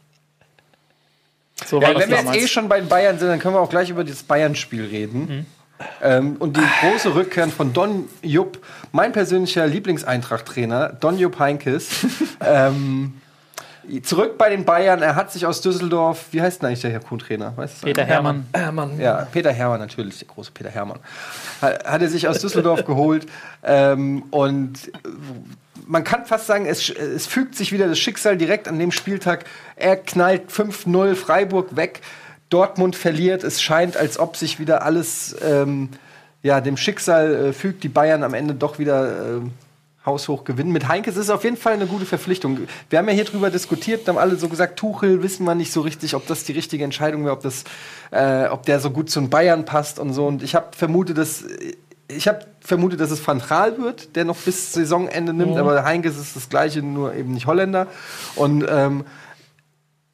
So 1.65 1.81
Ja, 1.81 1.97
wenn 1.97 2.09
wir 2.09 2.17
jetzt 2.17 2.35
eh 2.35 2.47
schon 2.47 2.67
bei 2.67 2.79
den 2.79 2.89
Bayern 2.89 3.19
sind, 3.19 3.29
dann 3.29 3.39
können 3.39 3.55
wir 3.55 3.61
auch 3.61 3.69
gleich 3.69 3.89
über 3.89 4.03
das 4.03 4.23
Bayern-Spiel 4.23 4.85
reden. 4.85 5.45
Ähm, 6.01 6.37
und 6.39 6.57
die 6.57 6.63
große 6.81 7.15
Rückkehr 7.15 7.47
von 7.49 7.73
Don 7.73 8.07
Jupp, 8.21 8.59
mein 8.91 9.11
persönlicher 9.11 9.67
Lieblingseintracht-Trainer, 9.67 10.93
Don 10.99 11.17
Jupp 11.17 11.37
Heinkes. 11.39 12.05
ähm, 12.45 13.13
zurück 14.03 14.37
bei 14.37 14.49
den 14.49 14.65
Bayern, 14.65 15.01
er 15.01 15.15
hat 15.15 15.31
sich 15.31 15.45
aus 15.45 15.61
Düsseldorf, 15.61 16.25
wie 16.31 16.41
heißt 16.41 16.61
denn 16.61 16.67
eigentlich 16.67 16.81
der 16.81 16.91
Herr 16.91 16.99
Kuhn-Trainer? 16.99 17.53
Weißt 17.55 17.81
du? 17.81 17.85
Peter 17.87 18.03
Hermann. 18.03 18.47
Hermann. 18.53 18.99
Ja, 18.99 19.27
Peter 19.31 19.51
Hermann 19.51 19.79
natürlich, 19.79 20.19
der 20.19 20.27
große 20.27 20.51
Peter 20.51 20.69
Hermann. 20.69 20.99
Hat, 21.61 21.85
hat 21.85 22.01
er 22.01 22.09
sich 22.09 22.27
aus 22.27 22.39
Düsseldorf 22.39 22.85
geholt 22.85 23.25
ähm, 23.63 24.23
und 24.31 24.91
man 25.87 26.03
kann 26.03 26.25
fast 26.25 26.47
sagen, 26.47 26.65
es, 26.65 26.89
es 26.89 27.27
fügt 27.27 27.55
sich 27.55 27.71
wieder 27.71 27.87
das 27.87 27.99
Schicksal 27.99 28.37
direkt 28.37 28.67
an 28.67 28.79
dem 28.79 28.91
Spieltag. 28.91 29.45
Er 29.75 29.97
knallt 29.97 30.49
5-0 30.49 31.15
Freiburg 31.15 31.75
weg, 31.75 32.01
Dortmund 32.49 32.95
verliert. 32.95 33.43
Es 33.43 33.61
scheint, 33.61 33.97
als 33.97 34.19
ob 34.19 34.37
sich 34.37 34.59
wieder 34.59 34.83
alles 34.83 35.35
ähm, 35.43 35.89
ja, 36.43 36.61
dem 36.61 36.77
Schicksal 36.77 37.47
äh, 37.47 37.53
fügt. 37.53 37.83
Die 37.83 37.89
Bayern 37.89 38.23
am 38.23 38.33
Ende 38.33 38.53
doch 38.53 38.79
wieder 38.79 39.27
ähm, 39.27 39.51
haushoch 40.05 40.43
gewinnen. 40.43 40.71
Mit 40.71 40.87
Heinkes 40.87 41.15
ist 41.15 41.25
es 41.25 41.29
auf 41.29 41.43
jeden 41.43 41.57
Fall 41.57 41.73
eine 41.73 41.87
gute 41.87 42.05
Verpflichtung. 42.05 42.59
Wir 42.89 42.99
haben 42.99 43.07
ja 43.07 43.13
hier 43.13 43.25
drüber 43.25 43.49
diskutiert, 43.49 44.07
haben 44.07 44.17
alle 44.17 44.35
so 44.35 44.49
gesagt, 44.49 44.77
Tuchel 44.77 45.23
wissen 45.23 45.45
wir 45.45 45.55
nicht 45.55 45.71
so 45.71 45.81
richtig, 45.81 46.15
ob 46.15 46.27
das 46.27 46.43
die 46.43 46.53
richtige 46.53 46.83
Entscheidung 46.83 47.23
wäre, 47.23 47.33
ob 47.33 47.41
das, 47.41 47.63
äh, 48.11 48.47
ob 48.47 48.63
der 48.65 48.79
so 48.79 48.91
gut 48.91 49.09
zu 49.09 49.19
den 49.19 49.29
Bayern 49.29 49.65
passt 49.65 49.99
und 49.99 50.13
so. 50.13 50.27
Und 50.27 50.43
ich 50.43 50.55
habe 50.55 50.67
vermutet, 50.75 51.17
dass 51.17 51.43
ich 52.07 52.27
habe 52.27 52.45
vermutet, 52.59 52.99
dass 52.99 53.09
es 53.09 53.25
Van 53.25 53.41
Gaal 53.47 53.79
wird, 53.79 54.15
der 54.15 54.25
noch 54.25 54.37
bis 54.37 54.73
Saisonende 54.73 55.33
nimmt, 55.33 55.57
aber 55.57 55.83
Heinkes 55.83 56.17
ist 56.17 56.35
das 56.35 56.49
Gleiche, 56.49 56.83
nur 56.83 57.15
eben 57.15 57.33
nicht 57.33 57.47
Holländer. 57.47 57.87
Und 58.35 58.63
ähm, 58.69 59.05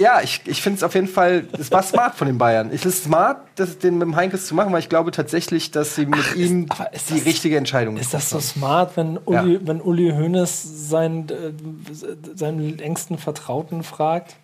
ja, 0.02 0.20
ich, 0.22 0.42
ich 0.46 0.62
finde 0.62 0.78
es 0.78 0.84
auf 0.84 0.96
jeden 0.96 1.08
Fall, 1.08 1.46
es 1.58 1.72
war 1.72 1.84
smart 1.84 2.16
von 2.16 2.28
den 2.28 2.38
Bayern. 2.38 2.72
Es 2.74 2.86
ist 2.86 3.04
smart, 3.04 3.38
das, 3.56 3.78
den 3.78 3.94
mit 4.00 4.04
dem 4.08 4.16
Heinkes 4.16 4.48
zu 4.48 4.56
machen, 4.56 4.74
weil 4.74 4.80
ich 4.80 4.90
glaube 4.90 5.12
tatsächlich, 5.12 5.72
dass 5.72 5.96
sie 5.96 6.06
mit 6.06 6.36
ihm 6.36 6.66
aber 6.70 6.92
ist 6.94 7.10
die 7.10 7.16
das- 7.18 7.26
richtige 7.26 7.58
Entscheidung 7.58 7.98
Ist 7.98 8.14
das 8.14 8.30
so 8.30 8.38
getroffen 8.38 8.60
smart, 8.60 8.98
wenn 8.98 9.18
Uli, 9.20 9.54
Ja. 9.56 9.60
wenn 9.64 9.80
Uli 9.82 10.10
Hoeneß 10.12 10.90
seinen, 10.90 11.30
äh, 11.30 11.54
seinen 12.36 12.80
engsten 12.80 13.18
Vertrauten 13.18 13.84
fragt? 13.84 14.36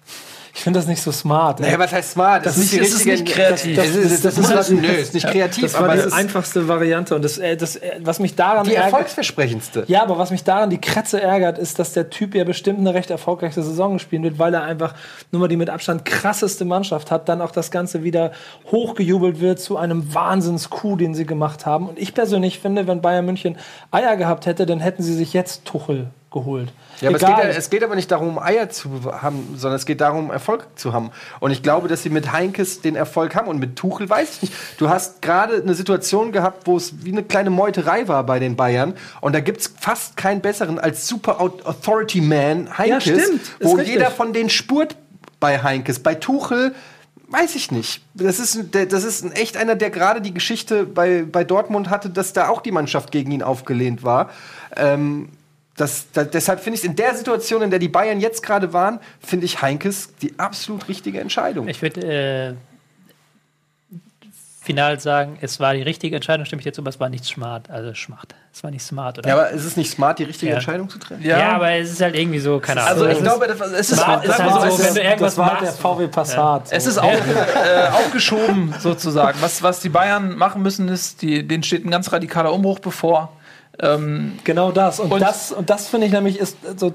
Ich 0.57 0.63
finde 0.63 0.79
das 0.79 0.87
nicht 0.87 1.03
so 1.03 1.11
smart. 1.11 1.59
Naja, 1.59 1.77
was 1.77 1.91
heißt 1.93 2.13
smart? 2.13 2.43
Das 2.43 2.57
ist 2.57 2.73
ist- 2.73 2.81
das 2.81 2.89
ist 2.99 3.05
nicht 3.05 3.27
kreativ. 3.27 3.75
Das, 3.77 3.93
das, 3.93 4.21
das, 4.23 4.35
das, 4.35 4.49
Das- 4.49 4.69
ist, 4.71 4.81
nö, 4.81 4.87
ist 4.87 5.13
nicht 5.13 5.27
kreativ, 5.29 5.61
das 5.63 5.73
war 5.75 5.83
aber 5.83 5.95
die 5.97 6.11
einfachste 6.11 6.67
Variante. 6.67 7.13
Und 7.15 7.23
das, 7.23 7.37
äh, 7.37 7.55
das, 7.55 7.75
äh, 7.75 7.91
was 8.01 8.17
mich 8.19 8.33
daran 8.35 8.65
die 8.65 8.71
ärgert, 8.73 8.91
erfolgsversprechendste. 8.91 9.83
Ja, 9.85 10.01
aber 10.01 10.17
was 10.17 10.31
mich 10.31 10.43
daran 10.43 10.71
die 10.71 10.81
Kratze 10.81 11.21
ärgert, 11.21 11.59
ist, 11.59 11.77
dass 11.77 11.93
der 11.93 12.09
Typ 12.09 12.33
ja 12.33 12.43
bestimmt 12.43 12.79
eine 12.79 12.91
recht 12.95 13.11
erfolgreiche 13.11 13.61
Saison 13.61 13.93
gespielt 13.93 14.23
wird, 14.23 14.39
weil 14.39 14.51
er 14.55 14.63
einfach 14.63 14.95
nur 15.31 15.41
mal 15.41 15.47
die 15.47 15.57
mit 15.57 15.69
Abstand 15.69 16.05
krasseste 16.05 16.65
Mannschaft 16.65 17.11
hat, 17.11 17.29
dann 17.29 17.39
auch 17.41 17.51
das 17.51 17.69
Ganze 17.69 18.03
wieder 18.03 18.31
hochgejubelt 18.71 19.39
wird 19.39 19.59
zu 19.59 19.77
einem 19.77 20.11
Wahnsinns-Coup, 20.13 20.97
den 20.97 21.13
sie 21.13 21.27
gemacht 21.27 21.67
haben. 21.67 21.87
Und 21.87 21.99
ich 21.99 22.15
persönlich 22.15 22.59
finde, 22.59 22.87
wenn 22.87 23.01
Bayern 23.01 23.25
München 23.27 23.57
Eier 23.91 24.15
gehabt 24.17 24.47
hätte, 24.47 24.65
dann 24.65 24.79
hätten 24.79 25.03
sie 25.03 25.13
sich 25.13 25.33
jetzt 25.33 25.65
Tuchel 25.65 26.07
geholt. 26.39 26.71
Ja, 27.01 27.09
aber 27.09 27.17
es 27.17 27.21
geht, 27.25 27.29
ja- 27.37 27.43
es 27.43 27.69
geht 27.69 27.83
aber 27.83 27.95
nicht 27.95 28.11
darum, 28.11 28.39
Eier 28.39 28.69
zu 28.69 28.89
haben, 29.21 29.53
sondern 29.55 29.75
es 29.77 29.85
geht 29.85 30.01
darum, 30.01 30.31
Erfolg 30.31 30.67
zu 30.75 30.93
haben. 30.93 31.11
Und 31.39 31.51
ich 31.51 31.61
glaube, 31.61 31.87
dass 31.87 32.01
sie 32.03 32.09
mit 32.09 32.31
Heinkes 32.31 32.81
den 32.81 32.95
Erfolg 32.95 33.35
haben. 33.35 33.47
Und 33.47 33.59
mit 33.59 33.75
Tuchel 33.75 34.09
weiß 34.09 34.29
ich 34.37 34.41
nicht. 34.43 34.53
Du 34.77 34.89
hast 34.89 35.21
gerade 35.21 35.61
eine 35.61 35.73
Situation 35.75 36.31
gehabt, 36.31 36.65
wo 36.65 36.75
es 36.77 37.03
wie 37.05 37.11
eine 37.11 37.23
kleine 37.23 37.49
Meuterei 37.51 38.07
war 38.07 38.23
bei 38.25 38.39
den 38.39 38.55
Bayern. 38.55 38.93
Und 39.21 39.33
da 39.33 39.39
gibt 39.41 39.61
es 39.61 39.73
fast 39.79 40.17
keinen 40.17 40.41
besseren 40.41 40.79
als 40.79 41.07
Super 41.07 41.39
Au- 41.39 41.59
Authority 41.65 42.21
Man 42.21 42.77
Heinkes, 42.77 43.03
stimmt. 43.03 43.41
Ist 43.41 43.53
wo 43.61 43.73
richtig. 43.75 43.93
jeder 43.93 44.09
von 44.09 44.33
denen 44.33 44.49
spurt 44.49 44.95
bei 45.39 45.61
Heinkes. 45.61 45.99
Bei 45.99 46.15
Tuchel 46.15 46.73
weiß 47.29 47.55
ich 47.55 47.71
nicht. 47.71 48.01
Das 48.13 48.39
ist, 48.39 48.57
das 48.71 49.03
ist 49.03 49.37
echt 49.37 49.57
einer, 49.57 49.75
der 49.75 49.89
gerade 49.89 50.21
die 50.21 50.33
Geschichte 50.33 50.85
bei, 50.85 51.23
bei 51.29 51.43
Dortmund 51.43 51.89
hatte, 51.89 52.09
dass 52.09 52.31
da 52.33 52.47
auch 52.47 52.61
die 52.61 52.71
Mannschaft 52.71 53.11
gegen 53.11 53.31
ihn 53.31 53.43
aufgelehnt 53.43 54.03
war. 54.03 54.29
Ähm, 54.75 55.29
das, 55.77 56.07
da, 56.11 56.23
deshalb 56.25 56.59
finde 56.59 56.77
ich 56.79 56.83
in 56.85 56.95
der 56.95 57.15
Situation, 57.15 57.61
in 57.61 57.69
der 57.69 57.79
die 57.79 57.87
Bayern 57.87 58.19
jetzt 58.19 58.43
gerade 58.43 58.73
waren, 58.73 58.99
finde 59.19 59.45
ich 59.45 59.61
Heinkes 59.61 60.09
die 60.21 60.37
absolut 60.37 60.87
richtige 60.89 61.19
Entscheidung. 61.21 61.67
Ich 61.69 61.81
würde 61.81 62.01
äh, 62.01 62.53
final 64.61 64.99
sagen, 64.99 65.37
es 65.39 65.61
war 65.61 65.73
die 65.75 65.81
richtige 65.81 66.15
Entscheidung, 66.17 66.45
stimme 66.45 66.59
ich 66.59 66.65
jetzt 66.65 66.75
zu, 66.75 66.81
aber 66.81 66.89
es 66.89 66.99
war 66.99 67.07
nicht 67.07 67.23
smart. 67.23 67.69
Also 67.69 67.93
schmacht. 67.93 68.35
Es 68.53 68.63
war 68.63 68.71
nicht 68.71 68.83
smart, 68.83 69.17
oder? 69.19 69.29
ja, 69.29 69.35
aber 69.35 69.49
ist 69.51 69.63
es 69.63 69.77
nicht 69.77 69.89
smart, 69.89 70.19
die 70.19 70.23
richtige 70.25 70.49
Ja. 70.49 70.55
Entscheidung 70.57 70.89
zu 70.89 70.99
treffen? 70.99 71.23
Ja, 71.23 71.51
aber 71.53 71.71
es 71.71 71.91
ist 71.91 72.01
halt 72.01 72.15
irgendwie 72.15 72.39
so, 72.39 72.59
keine 72.59 72.81
Ahnung. 72.81 72.89
Also 72.93 73.05
Es 73.05 73.11
ich 73.13 73.17
ist- 73.19 73.23
glaube, 73.23 73.47
das- 73.47 73.61
es 73.71 73.91
ist, 73.91 73.99
Smart 73.99 74.23
wir 74.27 74.37
halt 74.37 74.51
so, 74.53 74.59
so, 74.59 74.65
es 74.67 74.79
wenn 74.79 74.93
du 74.95 74.99
ist, 74.99 75.05
irgendwas 75.05 75.35
das 75.35 75.37
war 75.37 75.45
halt 75.51 75.61
der 75.61 75.67
machst. 75.69 75.79
VW 75.81 76.07
Passat. 76.07 76.63
es 76.71 76.83
so. 76.83 76.89
ist 76.89 76.97
auch, 76.97 77.13
äh, 77.13 77.87
aufgeschoben 77.93 78.73
sozusagen. 78.79 79.37
Was, 79.41 79.63
was 79.63 79.79
die 79.79 79.89
Bayern 79.89 80.35
machen 80.35 80.61
müssen, 80.63 80.89
ist, 80.89 81.21
die, 81.21 81.47
denen 81.47 81.63
steht 81.63 81.85
ein 81.85 81.91
ganz 81.91 82.11
radikaler 82.11 82.51
Umbruch 82.51 82.79
bevor. 82.79 83.31
Ähm, 83.79 84.39
Genau 84.43 84.71
das. 84.71 84.99
Und, 84.99 85.11
Und- 85.11 85.21
das, 85.21 85.51
und 85.51 85.69
das 85.69 85.87
finde 85.87 86.07
ich 86.07 86.13
nämlich 86.13 86.37
ist 86.39 86.57
so 86.77 86.93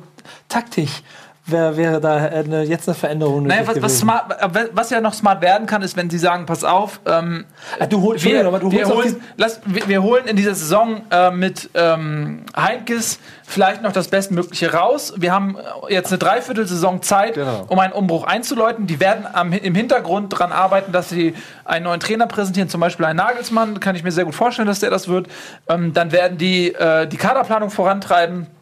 taktisch. 0.48 1.02
Wäre 1.44 1.76
wäre 1.76 2.00
da 2.00 2.14
eine, 2.14 2.62
jetzt 2.62 2.88
eine 2.88 2.94
Veränderung 2.94 3.42
naja, 3.42 3.66
was, 3.66 3.82
was, 3.82 3.98
smart, 3.98 4.30
äh, 4.40 4.68
was 4.72 4.90
ja 4.90 5.00
noch 5.00 5.12
smart 5.12 5.42
werden 5.42 5.66
kann, 5.66 5.82
ist, 5.82 5.96
wenn 5.96 6.08
sie 6.08 6.18
sagen, 6.18 6.46
pass 6.46 6.62
auf, 6.62 7.00
ähm, 7.04 7.46
Ah, 7.80 7.86
du 7.86 8.00
holst, 8.00 8.24
wir, 8.24 8.46
aber 8.46 8.60
du 8.60 8.70
holen, 8.70 9.20
lass, 9.36 9.60
wir, 9.64 9.88
wir 9.88 10.02
holen 10.04 10.26
in 10.26 10.36
dieser 10.36 10.54
Saison 10.54 11.02
äh, 11.10 11.32
mit 11.32 11.68
ähm, 11.74 12.44
Heinkes 12.56 13.18
vielleicht 13.44 13.82
noch 13.82 13.90
das 13.90 14.06
Bestmögliche 14.06 14.72
raus. 14.72 15.14
Wir 15.16 15.32
haben 15.32 15.56
äh, 15.88 15.92
jetzt 15.92 16.12
eine 16.12 16.18
Dreiviertelsaison 16.18 17.02
Zeit, 17.02 17.34
Genau. 17.34 17.64
um 17.66 17.78
einen 17.80 17.92
Umbruch 17.92 18.24
einzuläuten. 18.24 18.86
Die 18.86 19.00
werden 19.00 19.26
am, 19.32 19.52
im 19.52 19.74
Hintergrund 19.74 20.32
daran 20.32 20.52
arbeiten, 20.52 20.92
dass 20.92 21.08
sie 21.08 21.34
einen 21.64 21.86
neuen 21.86 21.98
Trainer 21.98 22.28
präsentieren, 22.28 22.68
zum 22.68 22.80
Beispiel 22.80 23.04
einen 23.04 23.16
Nagelsmann. 23.16 23.80
Kann 23.80 23.96
ich 23.96 24.04
mir 24.04 24.12
sehr 24.12 24.26
gut 24.26 24.36
vorstellen, 24.36 24.68
dass 24.68 24.78
der 24.78 24.90
das 24.90 25.08
wird. 25.08 25.26
Ähm, 25.68 25.92
dann 25.92 26.12
werden 26.12 26.38
die 26.38 26.72
äh, 26.72 27.08
die 27.08 27.16
Kaderplanung 27.16 27.70
vorantreiben 27.70 28.42
äh, 28.44 28.61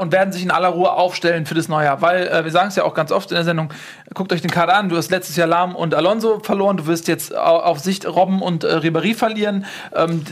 und 0.00 0.10
werden 0.10 0.32
sich 0.32 0.42
in 0.42 0.50
aller 0.50 0.68
Ruhe 0.68 0.90
aufstellen 0.90 1.44
für 1.44 1.54
das 1.54 1.68
neue 1.68 1.84
Jahr. 1.84 2.00
Weil 2.00 2.28
äh, 2.28 2.44
wir 2.44 2.50
sagen 2.50 2.68
es 2.68 2.76
ja 2.76 2.84
auch 2.84 2.94
ganz 2.94 3.12
oft 3.12 3.30
in 3.30 3.34
der 3.34 3.44
Sendung, 3.44 3.72
guckt 4.14 4.32
euch 4.32 4.40
den 4.40 4.50
Kader 4.50 4.74
an, 4.74 4.88
du 4.88 4.96
hast 4.96 5.10
letztes 5.10 5.36
Jahr 5.36 5.46
Lahm 5.46 5.76
und 5.76 5.94
Alonso 5.94 6.40
verloren, 6.40 6.78
du 6.78 6.86
wirst 6.86 7.08
jetzt 7.08 7.36
au- 7.36 7.60
auf 7.60 7.80
Sicht 7.80 8.06
Robben 8.06 8.40
und 8.40 8.64
äh, 8.64 8.76
Ribéry 8.76 9.14
verlieren. 9.14 9.66
Ähm, 9.94 10.24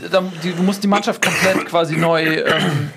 die, 0.43 0.53
du 0.53 0.63
musst 0.63 0.83
die 0.83 0.87
Mannschaft 0.87 1.23
komplett 1.23 1.65
quasi 1.67 1.95
neu 1.95 2.23
ähm, 2.23 2.91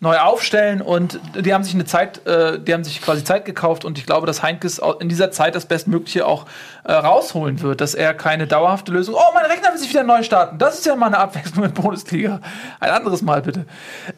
neu 0.00 0.18
aufstellen 0.18 0.82
und 0.82 1.18
die 1.34 1.54
haben 1.54 1.64
sich 1.64 1.72
eine 1.72 1.86
Zeit, 1.86 2.26
äh, 2.26 2.58
die 2.58 2.74
haben 2.74 2.84
sich 2.84 3.00
quasi 3.00 3.24
Zeit 3.24 3.46
gekauft 3.46 3.86
und 3.86 3.96
ich 3.96 4.04
glaube, 4.04 4.26
dass 4.26 4.42
Heinkes 4.42 4.78
in 5.00 5.08
dieser 5.08 5.30
Zeit 5.30 5.54
das 5.54 5.64
Bestmögliche 5.64 6.26
auch 6.26 6.44
äh, 6.82 6.92
rausholen 6.92 7.62
wird, 7.62 7.80
dass 7.80 7.94
er 7.94 8.12
keine 8.12 8.46
dauerhafte 8.46 8.92
Lösung. 8.92 9.14
Oh, 9.14 9.32
mein 9.32 9.46
Rechner 9.46 9.70
will 9.70 9.78
sich 9.78 9.88
wieder 9.88 10.02
neu 10.02 10.22
starten. 10.22 10.58
Das 10.58 10.74
ist 10.74 10.84
ja 10.84 10.94
mal 10.94 11.06
eine 11.06 11.18
Abwechslung 11.18 11.64
in 11.64 11.72
Bundesliga. 11.72 12.40
Ein 12.80 12.90
anderes 12.90 13.22
Mal 13.22 13.40
bitte. 13.40 13.64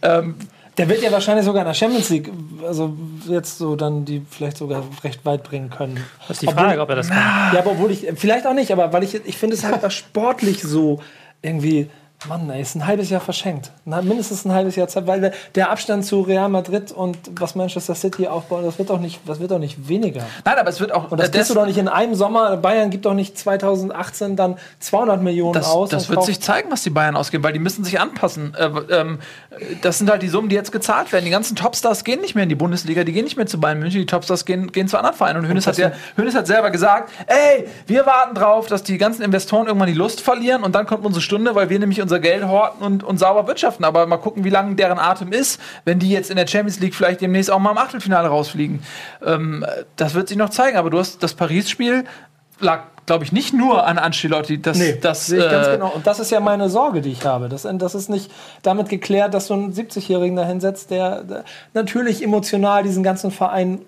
Ähm, 0.03 0.35
Der 0.79 0.89
wird 0.89 1.03
ja 1.03 1.11
wahrscheinlich 1.11 1.45
sogar 1.47 1.62
in 1.62 1.67
der 1.67 1.75
Champions 1.75 2.11
League, 2.11 2.31
also 2.67 2.95
jetzt 3.29 3.57
so 3.57 3.77
dann 3.77 4.05
die 4.05 4.23
vielleicht 4.29 4.59
sogar 4.59 4.83
recht 5.03 5.25
weit 5.25 5.43
bringen 5.43 5.71
können. 5.71 6.05
Das 6.29 6.37
ist 6.37 6.43
die 6.43 6.53
Frage, 6.55 6.81
ob 6.81 6.91
er 6.91 6.97
das 6.97 7.09
kann. 7.09 7.55
Ja, 7.55 7.61
aber 7.61 7.73
obwohl 7.73 7.91
ich, 7.91 8.07
vielleicht 8.17 8.47
auch 8.47 8.53
nicht, 8.53 8.71
aber 8.71 8.93
weil 8.93 9.03
ich, 9.03 9.15
ich 9.15 9.39
finde 9.39 9.57
es 9.57 9.65
halt 9.65 9.91
sportlich 9.91 10.62
so 10.62 11.01
irgendwie, 11.41 11.89
Mann, 12.29 12.48
ey, 12.50 12.62
ist 12.62 12.74
ein 12.74 12.87
halbes 12.87 13.11
Jahr 13.11 13.20
verschenkt. 13.20 13.70
Na, 13.85 14.00
mindestens 14.00 14.44
ein 14.46 14.52
halbes 14.52 14.74
Jahr 14.74 14.88
Zeit, 14.88 15.07
weil 15.07 15.33
der- 15.55 15.70
Abstand 15.70 16.05
zu 16.07 16.22
Real 16.22 16.48
Madrid 16.48 16.90
und 16.90 17.16
was 17.38 17.55
Manchester 17.55 17.94
City 17.94 18.26
aufbaut, 18.26 18.64
das 18.64 18.79
wird 18.79 18.88
doch 18.90 18.98
nicht, 18.98 19.20
das 19.26 19.38
wird 19.38 19.50
doch 19.50 19.59
nicht 19.59 19.88
weniger. 19.88 20.22
nein, 20.44 20.57
aber 20.59 20.70
es 20.70 20.81
wird 20.81 20.92
auch 20.92 21.11
Und 21.11 21.20
das 21.20 21.29
äh, 21.29 21.33
kriegst 21.33 21.50
du 21.50 21.55
doch 21.55 21.66
nicht 21.66 21.76
in 21.79 21.88
einem 21.88 22.14
Sommer. 22.14 22.57
Bayern 22.57 22.90
gibt 22.90 23.05
doch 23.05 23.14
nicht 23.14 23.37
2018 23.38 24.35
dann 24.35 24.57
200 24.81 25.22
Millionen 25.22 25.52
Das, 25.52 25.66
aus. 25.68 25.90
das 25.90 26.09
wird 26.09 26.24
sich 26.24 26.40
zeigen, 26.40 26.70
was 26.70 26.83
die 26.83 26.90
Bayern 26.90 27.16
ausgeben, 27.16 27.44
weil 27.44 27.52
die 27.52 27.59
müssen 27.59 27.85
sich 27.85 28.00
anpassen. 28.00 28.55
Äh, 28.55 28.70
ähm, 28.94 29.18
das 29.83 29.98
sind 29.98 30.11
halt 30.11 30.22
die 30.22 30.29
Summen, 30.29 30.48
die 30.48 30.57
jetzt 30.57 30.72
gezahlt 30.72 31.12
werden. 31.12 31.24
Die 31.26 31.31
ganzen 31.31 31.55
Topstars 31.55 32.02
gehen 32.02 32.20
nicht 32.22 32.35
mehr 32.35 32.44
in 32.44 32.48
die 32.48 32.55
Bundesliga, 32.55 33.05
die 33.05 33.12
gehen 33.12 33.24
nicht 33.24 33.37
mehr 33.37 33.46
zu 33.46 33.61
Bayern 33.61 33.79
München, 33.79 34.00
die 34.00 34.07
Topstars 34.07 34.44
gehen, 34.46 34.72
gehen 34.72 34.88
zu 34.88 34.96
anderen 34.96 35.16
Vereinen. 35.16 35.40
Und 35.40 35.48
Hönes 35.48 35.66
hat, 35.66 35.76
ja, 35.76 35.90
hat 36.16 36.46
selber 36.46 36.70
gesagt, 36.70 37.12
ey, 37.26 37.66
wir 37.87 38.07
warten 38.07 38.35
drauf, 38.35 38.66
dass 38.68 38.83
die 38.83 38.96
ganzen 38.98 39.22
Investoren 39.22 39.66
irgendwann 39.66 39.88
die 39.88 39.94
Lust 39.94 40.20
verlieren 40.22 40.62
und 40.62 40.74
dann 40.74 40.87
kommt 40.87 41.05
unsere 41.05 41.20
Stunde, 41.22 41.55
weil 41.55 41.68
wir 41.68 41.79
nämlich 41.79 42.06
unser 42.07 42.21
Geld 42.21 42.47
horten 42.47 42.85
und, 42.85 43.03
und 43.03 43.19
sauber 43.19 43.49
wirtschaften. 43.49 43.85
Aber 43.85 44.07
mal 44.07 44.19
gucken, 44.19 44.45
wie 44.45 44.51
lange 44.51 44.77
deren 44.77 44.99
Atem 44.99 45.33
ist, 45.33 45.61
wenn 45.85 45.99
die 45.99 46.11
jetzt 46.11 46.31
in 46.31 46.37
der 46.37 46.47
Champions 46.47 46.79
League 46.79 46.95
vielleicht 46.95 47.21
demnächst 47.21 47.51
auch 47.51 47.59
mal 47.59 47.73
im 47.73 47.79
Achtelfinale 47.79 48.29
rausfliegen. 48.29 48.81
Ähm, 49.25 49.66
das 49.97 50.14
wird 50.14 50.29
sich 50.29 50.37
noch 50.37 50.51
zeigen. 50.51 50.77
Aber 50.77 50.88
du 50.90 50.99
hast 50.99 51.23
das 51.23 51.35
Paris-Spiel 51.35 52.05
lag, 52.61 52.85
glaube 53.07 53.25
ich, 53.25 53.33
nicht 53.33 53.53
nur 53.53 53.87
an 53.87 53.99
Ancelotti. 53.99 54.62
Das, 54.62 54.79
Nee, 54.79 54.97
das, 55.01 55.27
sehe 55.27 55.45
ich 55.45 55.51
ganz 55.51 55.66
äh, 55.66 55.73
genau. 55.73 55.92
Und 55.95 56.07
das 56.07 56.21
ist 56.21 56.31
ja 56.31 56.40
meine 56.40 56.69
Sorge, 56.71 57.01
die 57.01 57.11
ich 57.11 57.25
habe. 57.25 57.49
Das, 57.49 57.66
das 57.71 57.95
ist 57.95 58.09
nicht 58.09 58.31
damit 58.62 58.88
geklärt, 58.88 59.35
dass 59.35 59.49
du 59.49 59.55
einen 59.55 59.73
70-Jährigen 59.73 60.37
da 60.37 60.45
hinsetzt, 60.45 60.90
der, 60.90 61.23
der 61.25 61.45
natürlich 61.75 62.23
emotional 62.23 62.83
diesen 62.83 63.03
ganzen 63.03 63.31
Verein 63.31 63.81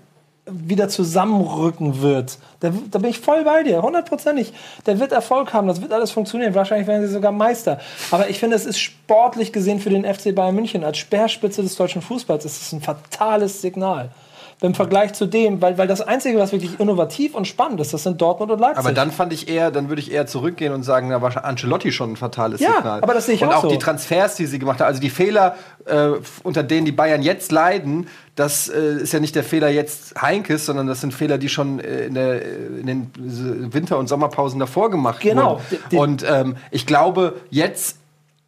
wieder 0.51 0.89
zusammenrücken 0.89 2.03
wird. 2.03 2.39
Der, 2.63 2.73
da 2.91 2.99
bin 2.99 3.11
ich 3.11 3.21
voll 3.21 3.45
bei 3.45 3.63
dir, 3.63 3.83
hundertprozentig. 3.83 4.53
Der 4.87 4.99
wird 4.99 5.13
Erfolg 5.13 5.53
haben, 5.53 5.69
das 5.69 5.81
wird 5.81 5.93
alles 5.93 6.11
funktionieren. 6.11 6.55
Wahrscheinlich 6.55 6.87
werden 6.87 7.07
sie 7.07 7.13
sogar 7.13 7.33
Meister. 7.33 7.81
Aber 8.11 8.29
ich 8.29 8.39
finde, 8.39 8.57
es 8.57 8.67
ist 8.67 8.79
sportlich 8.79 9.53
gesehen 9.53 9.81
für 9.81 9.91
den 9.91 10.05
FC 10.05 10.35
Bayern 10.35 10.55
München 10.55 10.85
als 10.85 10.99
Speerspitze 10.99 11.63
des 11.63 11.77
deutschen 11.77 12.03
Fußballs 12.03 12.45
ist 12.45 12.73
ein 12.73 12.81
fatales 12.81 13.61
Signal. 13.63 14.11
Im 14.61 14.75
Vergleich 14.75 15.13
zu 15.15 15.27
dem, 15.27 15.63
weil, 15.63 15.79
weil 15.79 15.87
das 15.87 16.01
Einzige, 16.01 16.37
was 16.39 16.51
wirklich 16.51 16.81
innovativ 16.81 17.37
und 17.37 17.47
spannend 17.47 17.81
ist, 17.81 17.95
das 17.95 18.03
sind 18.03 18.21
Dortmund 18.21 18.51
und 18.51 18.59
Leipzig. 18.59 18.79
Aber 18.85 18.93
dann 18.93 19.13
fand 19.13 19.33
ich 19.33 19.49
eher, 19.49 19.71
dann 19.71 19.89
würde 19.89 20.01
ich 20.03 20.11
eher 20.11 20.27
zurückgehen 20.27 20.73
und 20.73 20.83
sagen, 20.83 21.11
da 21.11 21.23
war 21.23 21.45
Ancelotti 21.45 21.93
schon 21.93 22.13
ein 22.13 22.17
fatales 22.17 22.61
Ja, 22.61 22.75
Signal. 22.77 23.01
aber 23.03 23.15
das 23.15 23.27
sehe 23.27 23.37
ich 23.37 23.43
und 23.43 23.51
auch 23.51 23.59
auch 23.59 23.63
so. 23.63 23.69
die 23.69 23.79
Transfers, 23.79 24.35
die 24.35 24.47
sie 24.47 24.59
gemacht 24.59 24.81
haben, 24.81 24.89
also 24.89 25.01
die 25.01 25.11
Fehler, 25.11 25.55
äh, 25.85 26.09
unter 26.43 26.65
denen 26.65 26.87
die 26.87 26.93
Bayern 26.93 27.23
jetzt 27.23 27.53
leiden, 27.53 28.09
das 28.35 28.69
äh, 28.69 28.95
ist 29.03 29.13
ja 29.13 29.21
nicht 29.21 29.37
der 29.37 29.45
Fehler 29.45 29.69
jetzt 29.69 30.21
Heinkes, 30.21 30.67
sondern 30.67 30.89
das 30.89 31.01
sind 31.03 31.15
Fehler, 31.15 31.39
die 31.39 31.49
schon 31.49 31.79
äh, 31.79 32.07
in, 32.07 32.15
der, 32.15 32.43
äh, 32.43 32.81
in 32.81 32.87
den 32.87 33.73
Winter- 33.73 33.99
und 33.99 34.09
Sommerpausen 34.09 34.59
davor 34.59 34.91
gemacht 34.91 35.21
Genau. 35.21 35.61
Wurden. 35.91 35.99
Und 35.99 36.25
ähm, 36.29 36.57
ich 36.73 36.85
glaube, 36.85 37.35
jetzt 37.51 37.98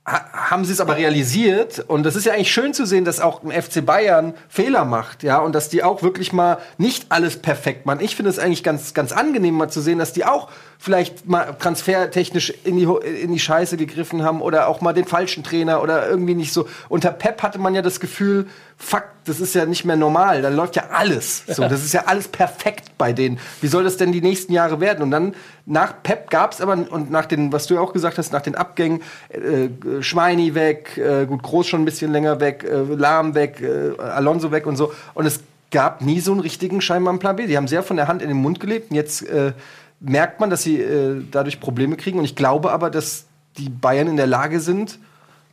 haben 0.06 0.64
sie 0.64 0.72
es 0.72 0.80
aber 0.80 0.96
realisiert 0.96 1.78
und 1.86 2.04
das 2.04 2.16
ist 2.16 2.24
ja 2.24 2.32
eigentlich 2.32 2.52
schön 2.52 2.72
zu 2.72 2.86
sehen, 2.86 3.04
dass 3.04 3.20
auch 3.20 3.42
ein 3.42 3.50
FC 3.50 3.84
Bayern 3.84 4.34
Fehler 4.48 4.84
macht, 4.84 5.22
ja, 5.22 5.38
und 5.38 5.54
dass 5.54 5.68
die 5.68 5.82
auch 5.82 6.02
wirklich 6.02 6.32
mal 6.32 6.58
nicht 6.78 7.06
alles 7.10 7.40
perfekt 7.40 7.86
machen. 7.86 8.00
Ich 8.00 8.16
finde 8.16 8.30
es 8.30 8.38
eigentlich 8.38 8.62
ganz 8.62 8.94
ganz 8.94 9.12
angenehm 9.12 9.54
mal 9.54 9.68
zu 9.68 9.80
sehen, 9.80 9.98
dass 9.98 10.12
die 10.12 10.24
auch 10.24 10.48
vielleicht 10.82 11.28
mal 11.28 11.54
transfertechnisch 11.58 12.54
in 12.64 12.78
die 12.78 12.84
in 13.22 13.34
die 13.34 13.38
Scheiße 13.38 13.76
gegriffen 13.76 14.22
haben 14.22 14.40
oder 14.40 14.66
auch 14.66 14.80
mal 14.80 14.94
den 14.94 15.04
falschen 15.04 15.44
Trainer 15.44 15.82
oder 15.82 16.08
irgendwie 16.08 16.34
nicht 16.34 16.54
so. 16.54 16.66
Unter 16.88 17.10
Pep 17.10 17.42
hatte 17.42 17.58
man 17.58 17.74
ja 17.74 17.82
das 17.82 18.00
Gefühl, 18.00 18.46
fuck, 18.78 19.04
das 19.26 19.40
ist 19.40 19.54
ja 19.54 19.66
nicht 19.66 19.84
mehr 19.84 19.96
normal, 19.96 20.40
da 20.40 20.48
läuft 20.48 20.76
ja 20.76 20.84
alles. 20.90 21.44
So, 21.46 21.68
das 21.68 21.84
ist 21.84 21.92
ja 21.92 22.04
alles 22.06 22.28
perfekt 22.28 22.96
bei 22.96 23.12
denen. 23.12 23.38
Wie 23.60 23.66
soll 23.66 23.84
das 23.84 23.98
denn 23.98 24.10
die 24.10 24.22
nächsten 24.22 24.54
Jahre 24.54 24.80
werden? 24.80 25.02
Und 25.02 25.10
dann 25.10 25.34
nach 25.66 26.02
Pep 26.02 26.30
gab 26.30 26.52
es 26.52 26.62
aber 26.62 26.72
und 26.72 27.10
nach 27.10 27.26
den, 27.26 27.52
was 27.52 27.66
du 27.66 27.74
ja 27.74 27.80
auch 27.80 27.92
gesagt 27.92 28.16
hast, 28.16 28.32
nach 28.32 28.40
den 28.40 28.54
Abgängen, 28.54 29.02
äh, 29.28 29.68
Schweini 30.02 30.54
weg, 30.54 30.96
äh, 30.96 31.26
gut 31.26 31.42
Groß 31.42 31.66
schon 31.66 31.82
ein 31.82 31.84
bisschen 31.84 32.10
länger 32.10 32.40
weg, 32.40 32.64
äh, 32.64 32.94
Lahm 32.94 33.34
weg, 33.34 33.60
äh, 33.60 34.00
Alonso 34.00 34.50
weg 34.50 34.66
und 34.66 34.76
so. 34.76 34.94
Und 35.12 35.26
es 35.26 35.40
gab 35.70 36.00
nie 36.00 36.20
so 36.20 36.32
einen 36.32 36.40
richtigen 36.40 36.80
scheinbaren 36.80 37.18
Plan 37.18 37.36
B. 37.36 37.46
Die 37.46 37.58
haben 37.58 37.68
sehr 37.68 37.82
von 37.82 37.98
der 37.98 38.08
Hand 38.08 38.22
in 38.22 38.28
den 38.28 38.38
Mund 38.38 38.60
gelebt 38.60 38.90
und 38.90 38.96
jetzt 38.96 39.28
äh, 39.28 39.52
merkt 40.00 40.40
man, 40.40 40.50
dass 40.50 40.62
sie 40.62 40.80
äh, 40.80 41.22
dadurch 41.30 41.60
Probleme 41.60 41.96
kriegen. 41.96 42.18
Und 42.18 42.24
ich 42.24 42.36
glaube 42.36 42.72
aber, 42.72 42.90
dass 42.90 43.26
die 43.58 43.68
Bayern 43.68 44.08
in 44.08 44.16
der 44.16 44.26
Lage 44.26 44.60
sind, 44.60 44.98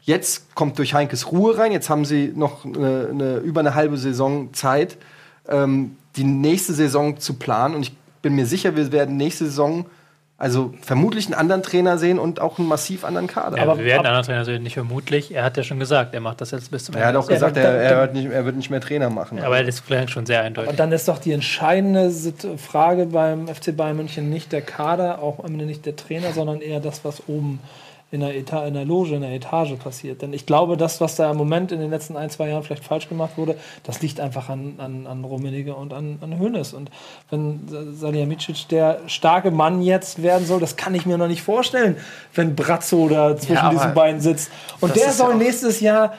Jetzt 0.07 0.55
kommt 0.55 0.77
durch 0.77 0.93
Heinkes 0.93 1.33
Ruhe 1.33 1.57
rein. 1.57 1.73
Jetzt 1.73 1.89
haben 1.89 2.05
sie 2.05 2.31
noch 2.33 2.63
eine, 2.63 3.09
eine, 3.11 3.37
über 3.39 3.59
eine 3.59 3.75
halbe 3.75 3.97
Saison 3.97 4.53
Zeit, 4.53 4.97
ähm, 5.49 5.97
die 6.15 6.23
nächste 6.23 6.71
Saison 6.71 7.19
zu 7.19 7.33
planen. 7.33 7.75
Und 7.75 7.81
ich 7.81 7.93
bin 8.21 8.33
mir 8.33 8.45
sicher, 8.45 8.77
wir 8.77 8.93
werden 8.93 9.17
nächste 9.17 9.43
Saison 9.43 9.85
also 10.39 10.71
vermutlich 10.81 11.25
einen 11.25 11.33
anderen 11.33 11.63
Trainer 11.63 11.97
sehen 11.97 12.19
und 12.19 12.39
auch 12.41 12.59
einen 12.59 12.67
massiv 12.67 13.03
anderen 13.03 13.25
Kader. 13.27 13.57
Ja, 13.57 13.63
Aber- 13.63 13.77
wir 13.79 13.85
werden 13.85 13.99
einen 14.05 14.07
anderen 14.15 14.25
Trainer 14.25 14.45
sehen, 14.45 14.61
nicht 14.63 14.75
vermutlich. 14.75 15.33
Er 15.33 15.43
hat 15.43 15.57
ja 15.57 15.63
schon 15.63 15.79
gesagt, 15.79 16.13
er 16.13 16.19
macht 16.21 16.41
das 16.41 16.51
jetzt 16.51 16.69
bis 16.69 16.85
zum 16.85 16.95
er 16.95 17.07
hat 17.07 17.15
auch 17.15 17.27
Ja, 17.27 17.33
gesagt, 17.35 17.57
dann- 17.57 17.63
er, 17.65 17.71
er, 17.71 17.89
dann- 17.89 17.99
wird 18.01 18.13
nicht, 18.13 18.31
er 18.31 18.45
wird 18.45 18.55
nicht 18.55 18.69
mehr 18.69 18.81
Trainer 18.81 19.09
machen. 19.09 19.39
Aber 19.39 19.63
das 19.63 19.83
klingt 19.83 20.11
schon 20.11 20.25
sehr 20.27 20.41
eindeutig. 20.41 20.69
Und 20.69 20.79
dann 20.79 20.91
ist 20.91 21.07
doch 21.07 21.17
die 21.17 21.31
entscheidende 21.31 22.11
Frage 22.57 23.07
beim 23.07 23.47
FC 23.47 23.71
Bayern 23.75 23.97
München 23.97 24.29
nicht 24.29 24.51
der 24.51 24.61
Kader, 24.61 25.21
auch 25.23 25.39
am 25.43 25.53
Ende 25.53 25.65
nicht 25.65 25.85
der 25.87 25.95
Trainer, 25.95 26.31
sondern 26.33 26.61
eher 26.61 26.79
das, 26.81 27.03
was 27.03 27.23
oben 27.27 27.59
in 28.09 28.21
der, 28.21 28.35
Eta 28.35 28.65
in 28.65 28.73
der 28.73 28.85
Loge, 28.85 29.15
in 29.15 29.21
der 29.21 29.31
Etage 29.31 29.73
passiert. 29.73 30.21
Denn 30.21 30.31
ich 30.31 30.45
glaube, 30.45 30.77
das, 30.77 31.01
was 31.01 31.15
da 31.17 31.29
im 31.29 31.37
Moment 31.37 31.73
in 31.73 31.79
den 31.79 31.89
letzten 31.89 32.15
ein, 32.15 32.29
zwei 32.29 32.49
Jahren 32.49 32.63
vielleicht 32.63 32.85
falsch 32.85 33.09
gemacht 33.09 33.37
wurde, 33.37 33.57
das 33.83 34.01
liegt 34.01 34.21
einfach 34.21 34.47
an, 34.47 34.75
an, 34.77 35.07
an 35.07 35.25
Rummenigge 35.25 35.75
und 35.75 35.91
an, 35.91 36.17
an 36.21 36.39
Hoeneß. 36.39 36.73
Und 36.73 36.89
wenn 37.29 37.67
Salihamidzic 37.67 38.69
der 38.69 39.01
starke 39.07 39.51
Mann 39.51 39.81
jetzt 39.81 40.23
werden 40.23 40.47
soll, 40.47 40.61
das 40.61 40.77
kann 40.77 40.95
ich 40.95 41.05
mir 41.05 41.17
noch 41.17 41.27
nicht 41.27 41.41
vorstellen, 41.41 41.97
wenn 42.33 42.55
Brazzo 42.55 43.09
da 43.09 43.35
zwischen 43.35 43.55
Ja, 43.55 43.69
diesen 43.71 43.93
beiden 43.93 44.21
sitzt. 44.21 44.51
Und 44.79 44.95
der 44.95 45.11
soll 45.11 45.31
ja 45.31 45.37
nächstes 45.37 45.81
Jahr 45.81 46.13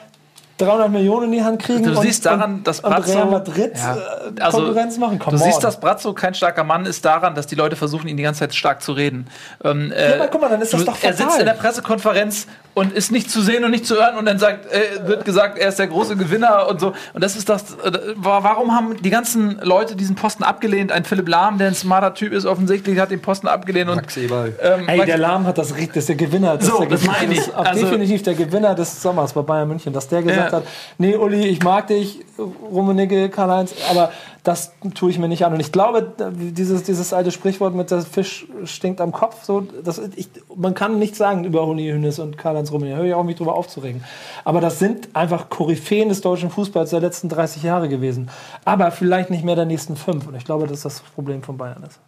300 0.59 0.91
Millionen 0.91 1.25
in 1.25 1.31
die 1.31 1.43
Hand 1.43 1.61
kriegen 1.61 1.83
Du 1.83 1.91
und, 1.91 2.01
siehst 2.01 2.25
daran, 2.25 2.55
und, 2.55 2.67
dass 2.67 2.79
und 2.81 2.91
Brazzo- 2.93 3.13
Real 3.15 3.25
Madrid 3.27 3.71
Ja. 3.75 3.95
äh, 3.95 4.41
Also, 4.41 4.57
Konkurrenz 4.59 4.97
machen. 4.97 5.17
Come 5.19 5.37
Du 5.37 5.43
siehst, 5.43 5.57
on. 5.57 5.61
dass 5.63 5.79
Brazzo 5.79 6.13
kein 6.13 6.33
starker 6.33 6.63
Mann 6.63 6.85
ist 6.85 7.03
daran, 7.05 7.33
dass 7.35 7.47
die 7.47 7.55
Leute 7.55 7.75
versuchen, 7.75 8.07
ihn 8.07 8.17
die 8.17 8.23
ganze 8.23 8.41
Zeit 8.41 8.53
stark 8.55 8.81
zu 8.81 8.91
reden. 8.91 9.27
Ähm, 9.63 9.91
äh, 9.95 10.13
aber 10.15 10.27
guck 10.27 10.41
mal, 10.41 10.49
dann 10.49 10.61
ist 10.61 10.73
das 10.73 10.81
du- 10.81 10.85
doch 10.85 10.97
Er 11.01 11.13
fatal. 11.13 11.27
sitzt 11.27 11.39
in 11.39 11.45
der 11.45 11.53
Pressekonferenz 11.53 12.47
und 12.73 12.93
ist 12.93 13.11
nicht 13.11 13.31
zu 13.31 13.41
sehen 13.41 13.63
und 13.63 13.71
nicht 13.71 13.85
zu 13.85 13.95
hören 13.95 14.17
und 14.17 14.25
dann 14.25 14.37
sagt, 14.39 14.65
äh, 14.71 15.07
wird 15.07 15.25
gesagt, 15.25 15.57
er 15.57 15.69
ist 15.69 15.79
der 15.79 15.87
große 15.87 16.15
Gewinner 16.15 16.67
und 16.69 16.79
so. 16.79 16.93
Und 17.13 17.23
das 17.23 17.35
ist 17.35 17.49
das. 17.49 17.73
Äh, 17.83 17.91
wa- 18.15 18.39
warum 18.43 18.75
haben 18.75 18.95
die 19.01 19.09
ganzen 19.09 19.59
Leute 19.63 19.95
diesen 19.95 20.15
Posten 20.15 20.43
abgelehnt? 20.43 20.91
Ein 20.91 21.03
Philipp 21.05 21.27
Lahm, 21.27 21.57
der 21.57 21.67
ein 21.67 21.73
smarter 21.75 22.13
Typ 22.13 22.31
ist, 22.33 22.45
offensichtlich 22.45 22.99
hat 22.99 23.11
den 23.11 23.21
Posten 23.21 23.47
abgelehnt 23.47 23.89
und 23.89 23.95
Max 23.97 24.15
Eberl. 24.17 24.53
ähm, 24.61 24.87
Hey, 24.87 24.97
Max- 24.97 25.07
der 25.07 25.17
Lahm 25.17 25.45
hat 25.47 25.57
das 25.57 25.71
richtig, 25.75 25.93
das 25.95 26.03
ist 26.03 26.09
der 26.09 26.15
Gewinner. 26.15 26.57
Das 26.57 26.67
So, 26.67 26.73
ist 26.73 26.79
der 26.81 26.89
das 26.89 26.99
Gewinner, 27.01 27.17
meine 27.21 27.33
ich. 27.33 27.39
ist 27.39 27.55
auch 27.55 27.65
Also- 27.65 27.85
definitiv 27.85 28.23
der 28.23 28.33
Gewinner 28.35 28.75
des 28.75 29.01
Sommers 29.01 29.33
bei 29.33 29.41
Bayern 29.41 29.67
München, 29.67 29.91
dass 29.93 30.07
der 30.07 30.21
gesagt 30.21 30.48
gesagt 30.49 30.65
hat, 30.65 30.73
nee, 30.97 31.15
Uli, 31.15 31.47
ich 31.47 31.63
mag 31.63 31.87
dich, 31.87 32.19
Rummenigge, 32.37 33.29
Karl-Heinz, 33.29 33.73
aber 33.89 34.11
das 34.43 34.73
tue 34.95 35.11
ich 35.11 35.19
mir 35.19 35.27
nicht 35.27 35.45
an. 35.45 35.53
Und 35.53 35.59
ich 35.59 35.71
glaube, 35.71 36.13
dieses, 36.31 36.83
dieses 36.83 37.13
alte 37.13 37.31
Sprichwort 37.31 37.75
mit 37.75 37.91
der 37.91 38.01
Fisch 38.01 38.47
stinkt 38.65 39.01
am 39.01 39.11
Kopf, 39.11 39.43
so, 39.43 39.61
das, 39.83 40.01
ich, 40.15 40.29
man 40.55 40.73
kann 40.73 40.97
nichts 40.97 41.17
sagen 41.17 41.43
über 41.43 41.67
Uli 41.67 41.87
Hünes 41.89 42.19
und 42.19 42.37
Karl-Heinz 42.37 42.71
Rummenigge. 42.71 42.97
Höre 42.97 43.05
ich 43.05 43.13
auch 43.13 43.23
mich 43.23 43.35
drüber 43.35 43.55
aufzuregen. 43.55 44.03
Aber 44.45 44.61
das 44.61 44.79
sind 44.79 45.09
einfach 45.13 45.49
Koryphäen 45.49 46.09
des 46.09 46.21
deutschen 46.21 46.49
Fußballs 46.49 46.91
der 46.91 47.01
letzten 47.01 47.29
30 47.29 47.63
Jahre 47.63 47.89
gewesen. 47.89 48.29
Aber 48.65 48.91
vielleicht 48.91 49.29
nicht 49.29 49.43
mehr 49.43 49.55
der 49.55 49.65
nächsten 49.65 49.95
fünf. 49.95 50.27
Und 50.27 50.35
ich 50.35 50.45
glaube, 50.45 50.67
dass 50.67 50.81
das 50.81 51.01
Problem 51.01 51.43
von 51.43 51.57
Bayern 51.57 51.83
ist. 51.83 51.99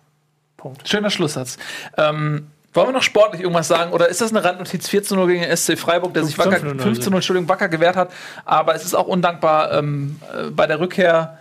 Punkt. 0.57 0.87
Schöner 0.87 1.09
Schlusssatz. 1.09 1.57
Ähm, 1.97 2.47
wollen 2.73 2.87
wir 2.87 2.93
noch 2.93 3.03
sportlich 3.03 3.41
irgendwas 3.41 3.67
sagen? 3.67 3.91
Oder 3.91 4.07
ist 4.07 4.21
das 4.21 4.31
eine 4.31 4.43
Randnotiz 4.43 4.87
14 4.87 5.17
0 5.17 5.27
gegen 5.27 5.41
den 5.41 5.55
SC 5.55 5.77
Freiburg, 5.77 6.13
der 6.13 6.23
sich 6.23 6.37
wacker, 6.37 6.57
15-0, 6.57 6.81
15 6.81 7.11
0 7.11 7.17
Entschuldigung, 7.17 7.49
wacker 7.49 7.67
gewehrt 7.69 7.95
hat? 7.95 8.11
Aber 8.45 8.75
es 8.75 8.85
ist 8.85 8.93
auch 8.93 9.07
undankbar, 9.07 9.73
ähm, 9.73 10.19
äh, 10.33 10.49
bei 10.49 10.67
der 10.67 10.79
Rückkehr 10.79 11.37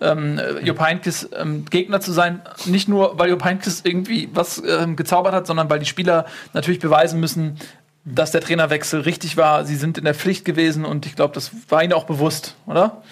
ähm, 0.00 0.38
äh, 0.38 0.60
Jupp 0.60 0.80
Heynckes 0.80 1.28
ähm, 1.36 1.64
Gegner 1.66 2.00
zu 2.00 2.12
sein. 2.12 2.42
Nicht 2.66 2.88
nur, 2.88 3.18
weil 3.18 3.30
Jupp 3.30 3.44
Heynckes 3.44 3.82
irgendwie 3.84 4.28
was 4.32 4.62
ähm, 4.66 4.96
gezaubert 4.96 5.34
hat, 5.34 5.46
sondern 5.46 5.70
weil 5.70 5.78
die 5.78 5.86
Spieler 5.86 6.26
natürlich 6.52 6.80
beweisen 6.80 7.20
müssen, 7.20 7.58
dass 8.04 8.32
der 8.32 8.40
Trainerwechsel 8.40 9.02
richtig 9.02 9.36
war. 9.36 9.64
Sie 9.64 9.76
sind 9.76 9.98
in 9.98 10.04
der 10.04 10.14
Pflicht 10.14 10.44
gewesen 10.44 10.84
und 10.84 11.06
ich 11.06 11.14
glaube, 11.14 11.34
das 11.34 11.52
war 11.68 11.84
ihnen 11.84 11.92
auch 11.92 12.04
bewusst, 12.04 12.56
oder? 12.66 13.02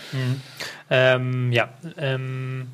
Ähm, 0.91 1.53
ja. 1.53 1.69
Ähm, 1.97 2.69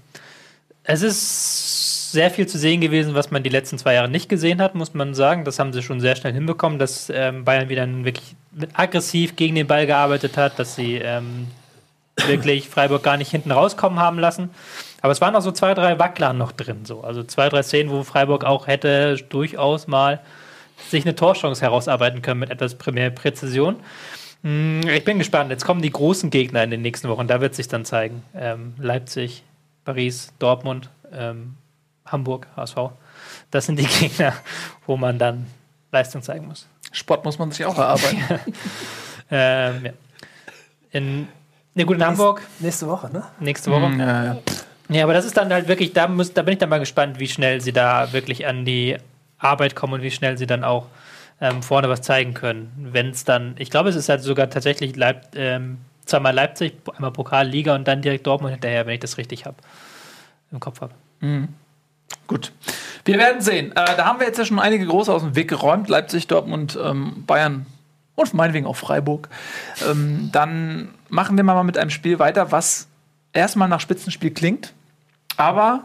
es 0.82 1.02
ist 1.02 1.86
sehr 2.16 2.31
viel 2.31 2.46
zu 2.46 2.57
sehen 2.59 2.81
gewesen, 2.81 3.14
was 3.14 3.31
man 3.31 3.42
die 3.42 3.50
letzten 3.50 3.76
zwei 3.76 3.92
Jahre 3.92 4.09
nicht 4.09 4.31
gesehen 4.31 4.62
hat, 4.62 4.74
muss 4.74 4.94
man 4.94 5.12
sagen. 5.14 5.44
Das 5.44 5.59
haben 5.59 5.74
sie 5.74 5.83
schon 5.83 6.00
sehr 6.00 6.16
schnell 6.16 6.33
hinbekommen, 6.33 6.79
dass 6.79 7.11
ähm, 7.11 7.44
Bayern 7.44 7.68
wieder 7.68 7.87
wirklich 8.05 8.35
aggressiv 8.72 9.37
gegen 9.37 9.55
den 9.55 9.66
Ball 9.66 9.87
gearbeitet 9.87 10.38
hat, 10.38 10.59
dass 10.59 10.74
sie 10.76 10.94
ähm, 10.96 11.48
wirklich 12.26 12.70
Freiburg 12.70 13.02
gar 13.02 13.18
nicht 13.18 13.31
hinten 13.31 13.50
rauskommen 13.52 13.98
haben 14.00 14.18
lassen. 14.18 14.48
Aber 15.02 15.12
es 15.12 15.20
waren 15.20 15.37
auch 15.37 15.42
so 15.42 15.52
zwei, 15.52 15.74
drei 15.74 15.98
Wackler 15.98 16.33
noch 16.33 16.52
drin. 16.52 16.87
So. 16.87 17.02
Also 17.02 17.22
zwei, 17.22 17.50
drei 17.50 17.62
Szenen, 17.62 17.90
wo 17.90 18.02
Freiburg 18.02 18.44
auch 18.44 18.66
hätte 18.66 19.16
durchaus 19.29 19.87
mal 19.87 20.20
sich 20.88 21.05
eine 21.05 21.14
Torchance 21.14 21.61
herausarbeiten 21.61 22.22
können 22.22 22.40
mit 22.40 22.50
etwas 22.50 22.76
mehr 22.92 23.11
Präzision. 23.11 23.76
Hm, 24.42 24.81
Ich 24.88 25.05
bin 25.05 25.18
gespannt. 25.18 25.50
Jetzt 25.50 25.66
kommen 25.66 25.83
die 25.83 25.90
großen 25.90 26.31
Gegner 26.31 26.64
in 26.64 26.70
den 26.70 26.81
nächsten 26.81 27.09
Wochen. 27.11 27.26
Da 27.26 27.42
wird 27.42 27.55
sich 27.55 27.68
dann 27.68 27.85
zeigen. 27.85 28.22
Ähm, 28.35 28.72
Leipzig, 28.79 29.42
Paris, 29.85 30.33
Dortmund, 30.38 30.88
ähm, 31.12 31.55
Hamburg, 32.06 32.46
HSV. 32.56 32.76
Das 33.50 33.66
sind 33.66 33.78
die 33.78 33.86
Gegner, 34.00 34.34
wo 34.86 34.96
man 34.96 35.18
dann 35.18 35.46
Leistung 35.92 36.22
zeigen 36.22 36.46
muss. 36.46 36.66
Sport 36.92 37.24
muss 37.24 37.38
man 37.38 37.50
sich 37.50 37.64
auch 37.66 37.78
erarbeiten. 37.78 38.22
Ähm, 39.28 39.86
ja. 39.86 39.92
In, 40.92 41.26
ne, 41.74 41.84
gut, 41.84 41.96
in 41.96 42.06
Hamburg 42.06 42.42
Nächste 42.60 42.86
Woche, 42.86 43.12
ne? 43.12 43.24
nächste 43.40 43.72
Woche. 43.72 43.92
ja, 43.98 44.24
ja. 44.24 44.36
Ja, 44.88 45.02
aber 45.02 45.14
das 45.14 45.24
ist 45.24 45.36
dann 45.36 45.52
halt 45.52 45.66
wirklich, 45.66 45.92
da, 45.92 46.06
muss, 46.06 46.32
da 46.32 46.42
bin 46.42 46.52
ich 46.52 46.58
dann 46.58 46.68
mal 46.68 46.78
gespannt, 46.78 47.18
wie 47.18 47.26
schnell 47.26 47.60
sie 47.60 47.72
da 47.72 48.12
wirklich 48.12 48.46
an 48.46 48.64
die 48.64 48.96
Arbeit 49.38 49.74
kommen 49.74 49.94
und 49.94 50.02
wie 50.02 50.10
schnell 50.10 50.38
sie 50.38 50.46
dann 50.46 50.62
auch 50.62 50.86
ähm, 51.40 51.62
vorne 51.62 51.88
was 51.88 52.02
zeigen 52.02 52.34
können. 52.34 52.88
Wenn 52.92 53.10
es 53.10 53.24
dann, 53.24 53.56
ich 53.58 53.70
glaube, 53.70 53.88
es 53.88 53.96
ist 53.96 54.08
halt 54.08 54.22
sogar 54.22 54.48
tatsächlich 54.48 54.94
Leip, 54.94 55.34
ähm, 55.34 55.78
zweimal 56.04 56.34
Leipzig, 56.34 56.74
einmal 56.94 57.10
Pokal, 57.10 57.48
Liga 57.48 57.74
und 57.74 57.88
dann 57.88 58.00
direkt 58.00 58.26
Dortmund 58.26 58.52
hinterher, 58.52 58.86
wenn 58.86 58.94
ich 58.94 59.00
das 59.00 59.18
richtig 59.18 59.44
habe, 59.44 59.56
im 60.52 60.60
Kopf 60.60 60.80
habe. 60.80 60.94
Gut. 62.26 62.52
Wir 63.04 63.18
werden 63.18 63.40
sehen. 63.40 63.72
Äh, 63.72 63.96
da 63.96 64.04
haben 64.04 64.18
wir 64.18 64.26
jetzt 64.26 64.38
ja 64.38 64.44
schon 64.44 64.58
einige 64.58 64.86
große 64.86 65.12
aus 65.12 65.22
dem 65.22 65.36
Weg 65.36 65.48
geräumt. 65.48 65.88
Leipzig, 65.88 66.26
Dortmund, 66.26 66.78
ähm, 66.82 67.24
Bayern 67.26 67.66
und 68.16 68.34
meinetwegen 68.34 68.66
auch 68.66 68.76
Freiburg. 68.76 69.28
Ähm, 69.88 70.30
dann 70.32 70.88
machen 71.08 71.36
wir 71.36 71.44
mal 71.44 71.62
mit 71.62 71.78
einem 71.78 71.90
Spiel 71.90 72.18
weiter, 72.18 72.50
was 72.50 72.88
erstmal 73.32 73.68
nach 73.68 73.80
Spitzenspiel 73.80 74.32
klingt, 74.32 74.72
aber 75.36 75.84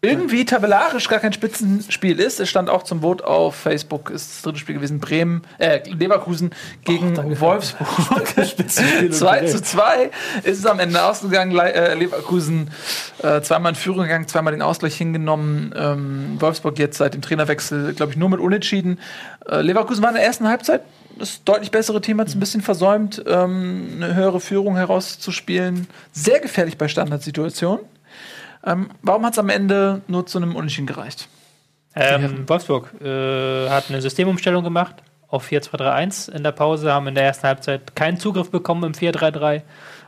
irgendwie 0.00 0.44
tabellarisch 0.44 1.08
gar 1.08 1.18
kein 1.18 1.32
Spitzenspiel 1.32 2.20
ist. 2.20 2.38
Es 2.38 2.48
stand 2.48 2.70
auch 2.70 2.84
zum 2.84 3.00
Vote 3.00 3.26
auf 3.26 3.56
Facebook, 3.56 4.10
ist 4.10 4.30
das 4.30 4.42
dritte 4.42 4.58
Spiel 4.60 4.76
gewesen, 4.76 5.00
Bremen, 5.00 5.42
äh, 5.58 5.80
Leverkusen 5.90 6.50
gegen 6.84 7.14
danke. 7.14 7.40
Wolfsburg. 7.40 7.88
2 9.10 9.46
zu 9.46 9.62
2 9.62 10.10
ist 10.44 10.58
es 10.58 10.66
am 10.66 10.78
Ende 10.78 11.02
ausgegangen. 11.02 11.50
Le 11.50 11.72
äh, 11.72 11.94
Leverkusen 11.94 12.70
äh, 13.22 13.40
zweimal 13.40 13.72
in 13.72 13.76
Führung 13.76 14.02
gegangen, 14.02 14.28
zweimal 14.28 14.52
den 14.52 14.62
Ausgleich 14.62 14.96
hingenommen. 14.96 15.74
Ähm, 15.76 16.36
Wolfsburg 16.38 16.78
jetzt 16.78 16.98
seit 16.98 17.14
dem 17.14 17.22
Trainerwechsel, 17.22 17.92
glaube 17.94 18.12
ich, 18.12 18.18
nur 18.18 18.28
mit 18.28 18.38
Unentschieden. 18.38 19.00
Äh, 19.48 19.62
Leverkusen 19.62 20.02
war 20.02 20.10
in 20.10 20.16
der 20.16 20.24
ersten 20.24 20.46
Halbzeit 20.46 20.82
das 21.18 21.42
deutlich 21.42 21.72
bessere 21.72 22.00
Team, 22.00 22.20
hat 22.20 22.28
es 22.28 22.36
ein 22.36 22.40
bisschen 22.40 22.62
versäumt, 22.62 23.24
ähm, 23.26 23.88
eine 23.96 24.14
höhere 24.14 24.38
Führung 24.38 24.76
herauszuspielen. 24.76 25.88
Sehr 26.12 26.38
gefährlich 26.38 26.78
bei 26.78 26.86
Standardsituationen. 26.86 27.84
Ähm, 28.64 28.90
warum 29.02 29.24
hat 29.24 29.32
es 29.34 29.38
am 29.38 29.48
Ende 29.48 30.02
nur 30.08 30.26
zu 30.26 30.38
einem 30.38 30.56
Unentschieden 30.56 30.86
gereicht? 30.86 31.28
Ähm, 31.94 32.48
Wolfsburg 32.48 32.92
äh, 33.00 33.68
hat 33.68 33.88
eine 33.88 34.00
Systemumstellung 34.00 34.62
gemacht 34.62 34.96
auf 35.28 35.46
4-2-3-1 35.50 36.30
in 36.32 36.42
der 36.42 36.52
Pause, 36.52 36.92
haben 36.92 37.06
in 37.08 37.14
der 37.14 37.24
ersten 37.24 37.46
Halbzeit 37.46 37.94
keinen 37.94 38.18
Zugriff 38.18 38.50
bekommen 38.50 38.84
im 38.84 38.92
4-3-3, 38.92 39.62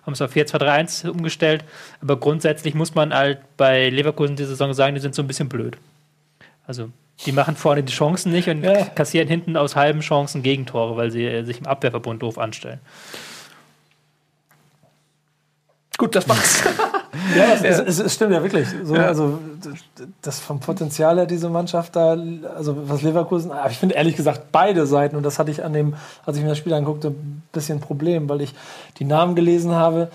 haben 0.04 0.12
es 0.12 0.22
auf 0.22 0.34
4-2-3-1 0.34 1.08
umgestellt. 1.08 1.64
Aber 2.00 2.16
grundsätzlich 2.18 2.74
muss 2.74 2.94
man 2.94 3.12
halt 3.14 3.38
bei 3.56 3.88
Leverkusen 3.90 4.36
diese 4.36 4.50
Saison 4.50 4.72
sagen, 4.72 4.94
die 4.94 5.00
sind 5.00 5.14
so 5.14 5.22
ein 5.22 5.26
bisschen 5.26 5.48
blöd. 5.48 5.76
Also 6.66 6.90
die 7.26 7.32
machen 7.32 7.54
vorne 7.56 7.82
die 7.82 7.92
Chancen 7.92 8.32
nicht 8.32 8.48
und 8.48 8.62
Ja. 8.62 8.84
kassieren 8.84 9.28
hinten 9.28 9.56
aus 9.58 9.76
halben 9.76 10.00
Chancen 10.00 10.42
Gegentore, 10.42 10.96
weil 10.96 11.10
sie 11.10 11.26
äh, 11.26 11.44
sich 11.44 11.58
im 11.58 11.66
Abwehrverbund 11.66 12.22
doof 12.22 12.38
anstellen. 12.38 12.80
Gut, 15.98 16.14
das 16.14 16.26
war's. 16.28 16.62
Ja, 17.36 17.54
es, 17.54 17.62
es, 17.62 17.78
es, 17.80 17.98
es 17.98 18.14
stimmt 18.14 18.32
ja 18.32 18.42
wirklich. 18.42 18.68
So, 18.84 18.94
Also 18.94 19.38
d- 19.64 20.04
das 20.22 20.38
vom 20.38 20.60
Potenzial 20.60 21.16
her 21.16 21.26
diese 21.26 21.48
Mannschaft 21.48 21.96
da, 21.96 22.16
also 22.56 22.76
was 22.88 23.02
Leverkusen, 23.02 23.50
aber 23.50 23.70
ich 23.70 23.78
finde 23.78 23.96
ehrlich 23.96 24.16
gesagt 24.16 24.52
beide 24.52 24.86
Seiten 24.86 25.16
und 25.16 25.24
das 25.24 25.38
hatte 25.38 25.50
ich 25.50 25.64
an 25.64 25.72
dem, 25.72 25.94
als 26.24 26.36
ich 26.36 26.42
mir 26.42 26.50
das 26.50 26.58
Spiel 26.58 26.72
anguckte, 26.74 27.08
ein 27.08 27.42
bisschen 27.52 27.80
Problem, 27.80 28.28
weil 28.28 28.40
ich 28.42 28.54
die 28.98 29.04
Namen 29.04 29.34
gelesen 29.34 29.72
habe, 29.72 30.08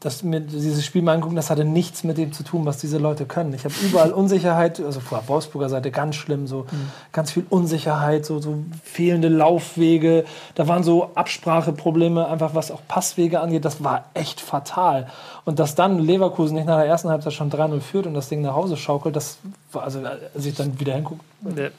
dass 0.00 0.24
mir 0.24 0.40
dieses 0.40 0.84
Spiel 0.84 1.02
mal 1.02 1.14
angucken, 1.14 1.36
das 1.36 1.50
hatte 1.50 1.64
nichts 1.64 2.02
mit 2.02 2.18
dem 2.18 2.32
zu 2.32 2.42
tun, 2.42 2.64
was 2.66 2.78
diese 2.78 2.98
Leute 2.98 3.26
können. 3.26 3.54
Ich 3.54 3.64
habe 3.64 3.74
überall 3.80 4.10
Unsicherheit, 4.12 4.80
also 4.80 4.98
vor 4.98 5.18
der 5.20 5.28
Wolfsburger 5.28 5.68
Seite 5.68 5.92
ganz 5.92 6.16
schlimm, 6.16 6.48
so 6.48 6.66
ganz 7.12 7.30
viel 7.30 7.46
Unsicherheit, 7.48 8.26
so, 8.26 8.40
so 8.40 8.58
fehlende 8.82 9.28
Laufwege. 9.28 10.24
Da 10.56 10.66
waren 10.66 10.82
so 10.82 11.12
Abspracheprobleme, 11.14 12.26
einfach 12.26 12.56
was 12.56 12.72
auch 12.72 12.80
Passwege 12.88 13.40
angeht. 13.40 13.64
Das 13.64 13.84
war 13.84 14.06
echt 14.14 14.40
fatal. 14.40 15.06
Und 15.48 15.58
dass 15.58 15.74
dann 15.74 15.98
Leverkusen 15.98 16.56
nicht 16.56 16.66
nach 16.66 16.76
der 16.76 16.84
ersten 16.84 17.08
Halbzeit 17.08 17.32
schon 17.32 17.50
3-0 17.50 17.80
führt 17.80 18.06
und 18.06 18.12
das 18.12 18.28
Ding 18.28 18.42
nach 18.42 18.54
Hause 18.54 18.76
schaukelt, 18.76 19.16
das 19.16 19.38
war, 19.72 19.84
also 19.84 19.98
als 20.34 20.44
ich 20.44 20.54
dann 20.54 20.78
wieder 20.78 20.92
hingucke, 20.92 21.24
Ähm, 21.56 21.70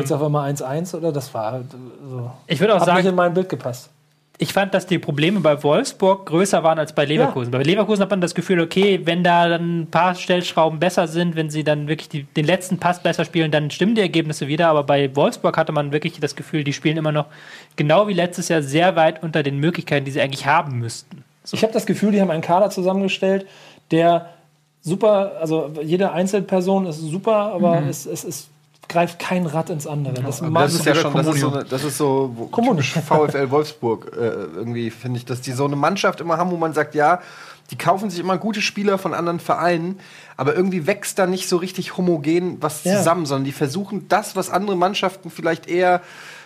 jetzt 0.00 0.12
auf 0.12 0.20
einmal 0.24 0.52
1-1 0.52 0.96
oder 0.96 1.12
das 1.12 1.32
war 1.32 1.52
halt 1.52 1.66
so. 2.10 2.32
ich 2.48 2.58
würde 2.58 2.74
auch 2.74 2.80
Hat 2.80 2.88
nicht 2.88 2.96
sagen, 2.96 3.06
in 3.06 3.14
mein 3.14 3.32
Bild 3.32 3.48
gepasst. 3.48 3.90
ich 4.38 4.52
fand, 4.52 4.74
dass 4.74 4.86
die 4.86 4.98
Probleme 4.98 5.38
bei 5.38 5.62
Wolfsburg 5.62 6.26
größer 6.26 6.64
waren 6.64 6.80
als 6.80 6.96
bei 6.96 7.04
Leverkusen. 7.04 7.52
Bei 7.52 7.62
Leverkusen 7.62 8.02
hat 8.02 8.10
man 8.10 8.20
das 8.20 8.34
Gefühl, 8.34 8.60
okay, 8.60 9.02
wenn 9.04 9.22
da 9.22 9.48
dann 9.48 9.82
ein 9.82 9.86
paar 9.86 10.16
Stellschrauben 10.16 10.80
besser 10.80 11.06
sind, 11.06 11.36
wenn 11.36 11.48
sie 11.48 11.62
dann 11.62 11.86
wirklich 11.86 12.08
die, 12.08 12.24
den 12.24 12.44
letzten 12.44 12.78
Pass 12.78 13.04
besser 13.04 13.24
spielen, 13.24 13.52
dann 13.52 13.70
stimmen 13.70 13.94
die 13.94 14.00
Ergebnisse 14.00 14.48
wieder. 14.48 14.66
Aber 14.66 14.82
bei 14.82 15.14
Wolfsburg 15.14 15.56
hatte 15.56 15.70
man 15.70 15.92
wirklich 15.92 16.18
das 16.18 16.34
Gefühl, 16.34 16.64
die 16.64 16.72
spielen 16.72 16.96
immer 16.96 17.12
noch 17.12 17.26
genau 17.76 18.08
wie 18.08 18.14
letztes 18.14 18.48
Jahr 18.48 18.62
sehr 18.62 18.96
weit 18.96 19.22
unter 19.22 19.44
den 19.44 19.58
Möglichkeiten, 19.58 20.04
die 20.06 20.10
sie 20.10 20.20
eigentlich 20.20 20.44
haben 20.46 20.80
müssten. 20.80 21.22
Ich 21.50 21.62
habe 21.62 21.72
das 21.72 21.86
Gefühl, 21.86 22.12
die 22.12 22.20
haben 22.20 22.30
einen 22.30 22.42
Kader 22.42 22.70
zusammengestellt, 22.70 23.46
der 23.90 24.30
super, 24.80 25.32
also 25.40 25.70
jede 25.82 26.12
Einzelperson 26.12 26.86
ist 26.86 26.98
super, 26.98 27.52
aber 27.54 27.82
es, 27.88 28.06
es, 28.06 28.24
es 28.24 28.48
greift 28.88 29.18
kein 29.18 29.46
Rad 29.46 29.70
ins 29.70 29.86
andere. 29.86 30.22
Das, 30.22 30.40
das 30.40 30.74
ist 30.74 30.84
ja 30.84 30.94
schon, 30.94 31.14
das 31.14 31.26
ist 31.26 31.40
so, 31.40 31.50
eine, 31.50 31.64
das 31.64 31.84
ist 31.84 31.96
so 31.98 32.50
VfL 32.50 33.50
Wolfsburg 33.50 34.12
äh, 34.16 34.26
irgendwie, 34.26 34.90
finde 34.90 35.18
ich, 35.18 35.24
dass 35.24 35.40
die 35.40 35.52
so 35.52 35.64
eine 35.64 35.76
Mannschaft 35.76 36.20
immer 36.20 36.36
haben, 36.36 36.50
wo 36.50 36.56
man 36.56 36.72
sagt, 36.72 36.94
ja, 36.94 37.20
die 37.70 37.78
kaufen 37.78 38.10
sich 38.10 38.20
immer 38.20 38.36
gute 38.36 38.60
Spieler 38.60 38.98
von 38.98 39.14
anderen 39.14 39.40
Vereinen, 39.40 39.98
aber 40.36 40.54
irgendwie 40.54 40.86
wächst 40.86 41.18
da 41.18 41.26
nicht 41.26 41.48
so 41.48 41.56
richtig 41.56 41.96
homogen 41.96 42.58
was 42.60 42.84
Ja. 42.84 42.98
zusammen, 42.98 43.24
sondern 43.24 43.44
die 43.44 43.52
versuchen 43.52 44.08
das, 44.08 44.36
was 44.36 44.50
andere 44.50 44.76
Mannschaften 44.76 45.30
vielleicht 45.30 45.68
eher 45.68 46.02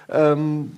ähm, 0.08 0.76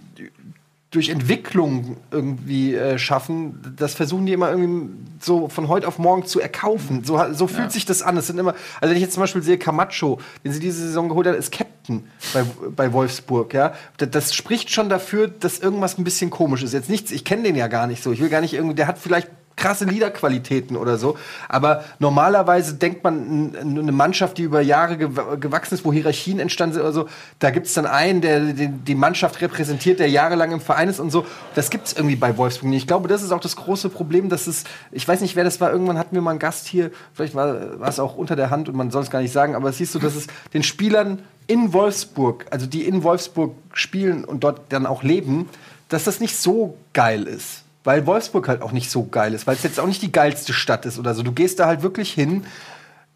durch 0.91 1.11
Entwicklung 1.11 1.99
irgendwie 2.11 2.75
äh, 2.75 2.99
schaffen, 2.99 3.75
das 3.77 3.95
versuchen 3.95 4.25
die 4.25 4.33
immer 4.33 4.51
irgendwie 4.51 4.89
so 5.21 5.49
von 5.49 5.69
heute 5.69 5.87
auf 5.87 5.99
morgen 5.99 6.25
zu 6.25 6.41
erkaufen. 6.41 7.05
So, 7.05 7.21
so 7.35 7.47
fühlt 7.47 7.73
sich 7.73 7.85
das 7.85 8.01
an. 8.01 8.17
Es 8.17 8.29
sind 8.29 8.39
immer, 8.39 8.55
also 8.81 8.91
wenn 8.91 8.97
ich 8.97 9.03
jetzt 9.03 9.13
zum 9.13 9.23
Beispiel 9.23 9.43
sehe, 9.43 9.59
Camacho, 9.59 10.19
den 10.45 10.53
sie 10.53 10.61
diese 10.61 10.81
Saison 10.81 11.11
geholt 11.11 11.27
hat, 11.27 11.37
ist 11.37 11.53
Captain 11.53 12.05
bei, 12.33 12.43
bei 12.75 12.93
Wolfsburg, 12.95 13.53
ja. 13.53 13.75
Das, 13.99 14.11
das 14.11 14.35
spricht 14.35 14.71
schon 14.71 14.89
dafür, 14.89 15.29
dass 15.29 15.59
irgendwas 15.59 15.99
ein 15.99 16.05
bisschen 16.05 16.31
komisch 16.31 16.63
ist. 16.63 16.73
Jetzt 16.73 16.89
nichts, 16.89 17.11
ich 17.11 17.25
kenne 17.25 17.43
den 17.43 17.57
ja 17.57 17.67
gar 17.67 17.87
nicht 17.87 18.03
so. 18.03 18.11
Ich 18.11 18.21
will 18.21 18.31
gar 18.31 18.41
nicht 18.41 18.55
irgendwie, 18.55 18.75
der 18.75 18.87
hat 18.87 18.99
vielleicht 18.99 19.29
krasse 19.59 19.85
Liederqualitäten 19.85 20.77
oder 20.77 20.97
so. 20.97 21.19
Aber 21.49 21.85
normalerweise 21.99 22.75
denkt 22.75 23.05
man, 23.05 23.55
eine 23.61 23.93
Mannschaft, 23.93 24.39
die 24.39 24.43
über 24.43 24.63
Jahre 24.63 24.95
gew- 24.95 25.37
gewachsen 25.37 25.75
ist, 25.75 25.85
wo 25.85 25.93
Hierarchien 25.93 26.39
entstanden 26.39 26.75
sind 26.75 26.83
oder 26.83 26.93
so, 26.93 27.09
da 27.41 27.51
gibt 27.51 27.67
es 27.67 27.75
dann 27.75 27.85
einen, 27.85 28.23
der 28.23 28.41
die, 28.41 28.95
Mannschaft 28.95 29.41
repräsentiert, 29.41 29.99
der 29.99 30.09
jahrelang 30.09 30.53
im 30.53 30.61
Verein 30.61 30.89
ist 30.89 31.01
und 31.01 31.11
so. 31.11 31.27
Das 31.55 31.71
gibt 31.71 31.89
es 31.89 31.93
irgendwie 31.93 32.17
bei 32.17 32.37
Wolfsburg 32.37 32.71
nicht. 32.71 32.83
Ich 32.83 32.87
glaube, 32.87 33.09
das 33.09 33.23
ist 33.23 33.33
auch 33.33 33.41
das 33.41 33.57
große 33.57 33.91
Problem, 33.91 34.29
dass 34.29 34.47
es, 34.47 34.65
ich 34.93 35.07
weiß 35.07 35.21
nicht, 35.21 35.37
wer 35.37 35.45
das 35.45 35.61
war, 35.61 35.71
irgendwann 35.71 35.99
hatten 35.99 36.15
wir 36.15 36.23
mal 36.23 36.31
einen 36.31 36.39
Gast 36.39 36.67
hier, 36.67 36.91
vielleicht 37.13 37.35
war, 37.35 37.81
war 37.81 37.89
es 37.89 38.01
auch 38.01 38.17
unter 38.17 38.37
der 38.37 38.51
Hand 38.51 38.69
und 38.69 38.77
man 38.77 38.91
soll 38.91 39.03
es 39.03 39.11
gar 39.11 39.21
nicht 39.21 39.33
sagen, 39.33 39.55
aber 39.55 39.69
es 39.69 39.79
hieß 39.79 39.93
so, 39.93 39.99
dass 39.99 40.15
es 40.15 40.29
den 40.55 40.63
Spielern 40.63 41.21
in 41.47 41.73
Wolfsburg, 41.73 42.47
also 42.51 42.67
die 42.67 42.87
in 42.87 43.03
Wolfsburg 43.03 43.55
spielen 43.73 44.25
und 44.25 44.45
dort 44.45 44.73
dann 44.73 44.87
auch 44.87 45.03
leben, 45.03 45.49
dass 45.89 46.05
das 46.05 46.21
nicht 46.21 46.37
so 46.37 46.77
geil 46.93 47.25
ist. 47.25 47.65
Weil 47.89 48.07
Wolfsburg 48.07 48.49
halt 48.49 48.61
auch 48.61 48.73
nicht 48.73 48.91
so 48.91 49.05
geil 49.07 49.33
ist, 49.33 49.47
weil 49.47 49.55
es 49.57 49.63
jetzt 49.63 49.81
auch 49.81 49.87
nicht 49.87 50.03
die 50.03 50.13
geilste 50.13 50.53
Stadt 50.53 50.85
ist 50.85 50.99
oder 50.99 51.15
so. 51.15 51.23
Du 51.23 51.33
gehst 51.33 51.59
da 51.59 51.65
halt 51.65 51.81
wirklich 51.83 52.13
hin, 52.13 52.45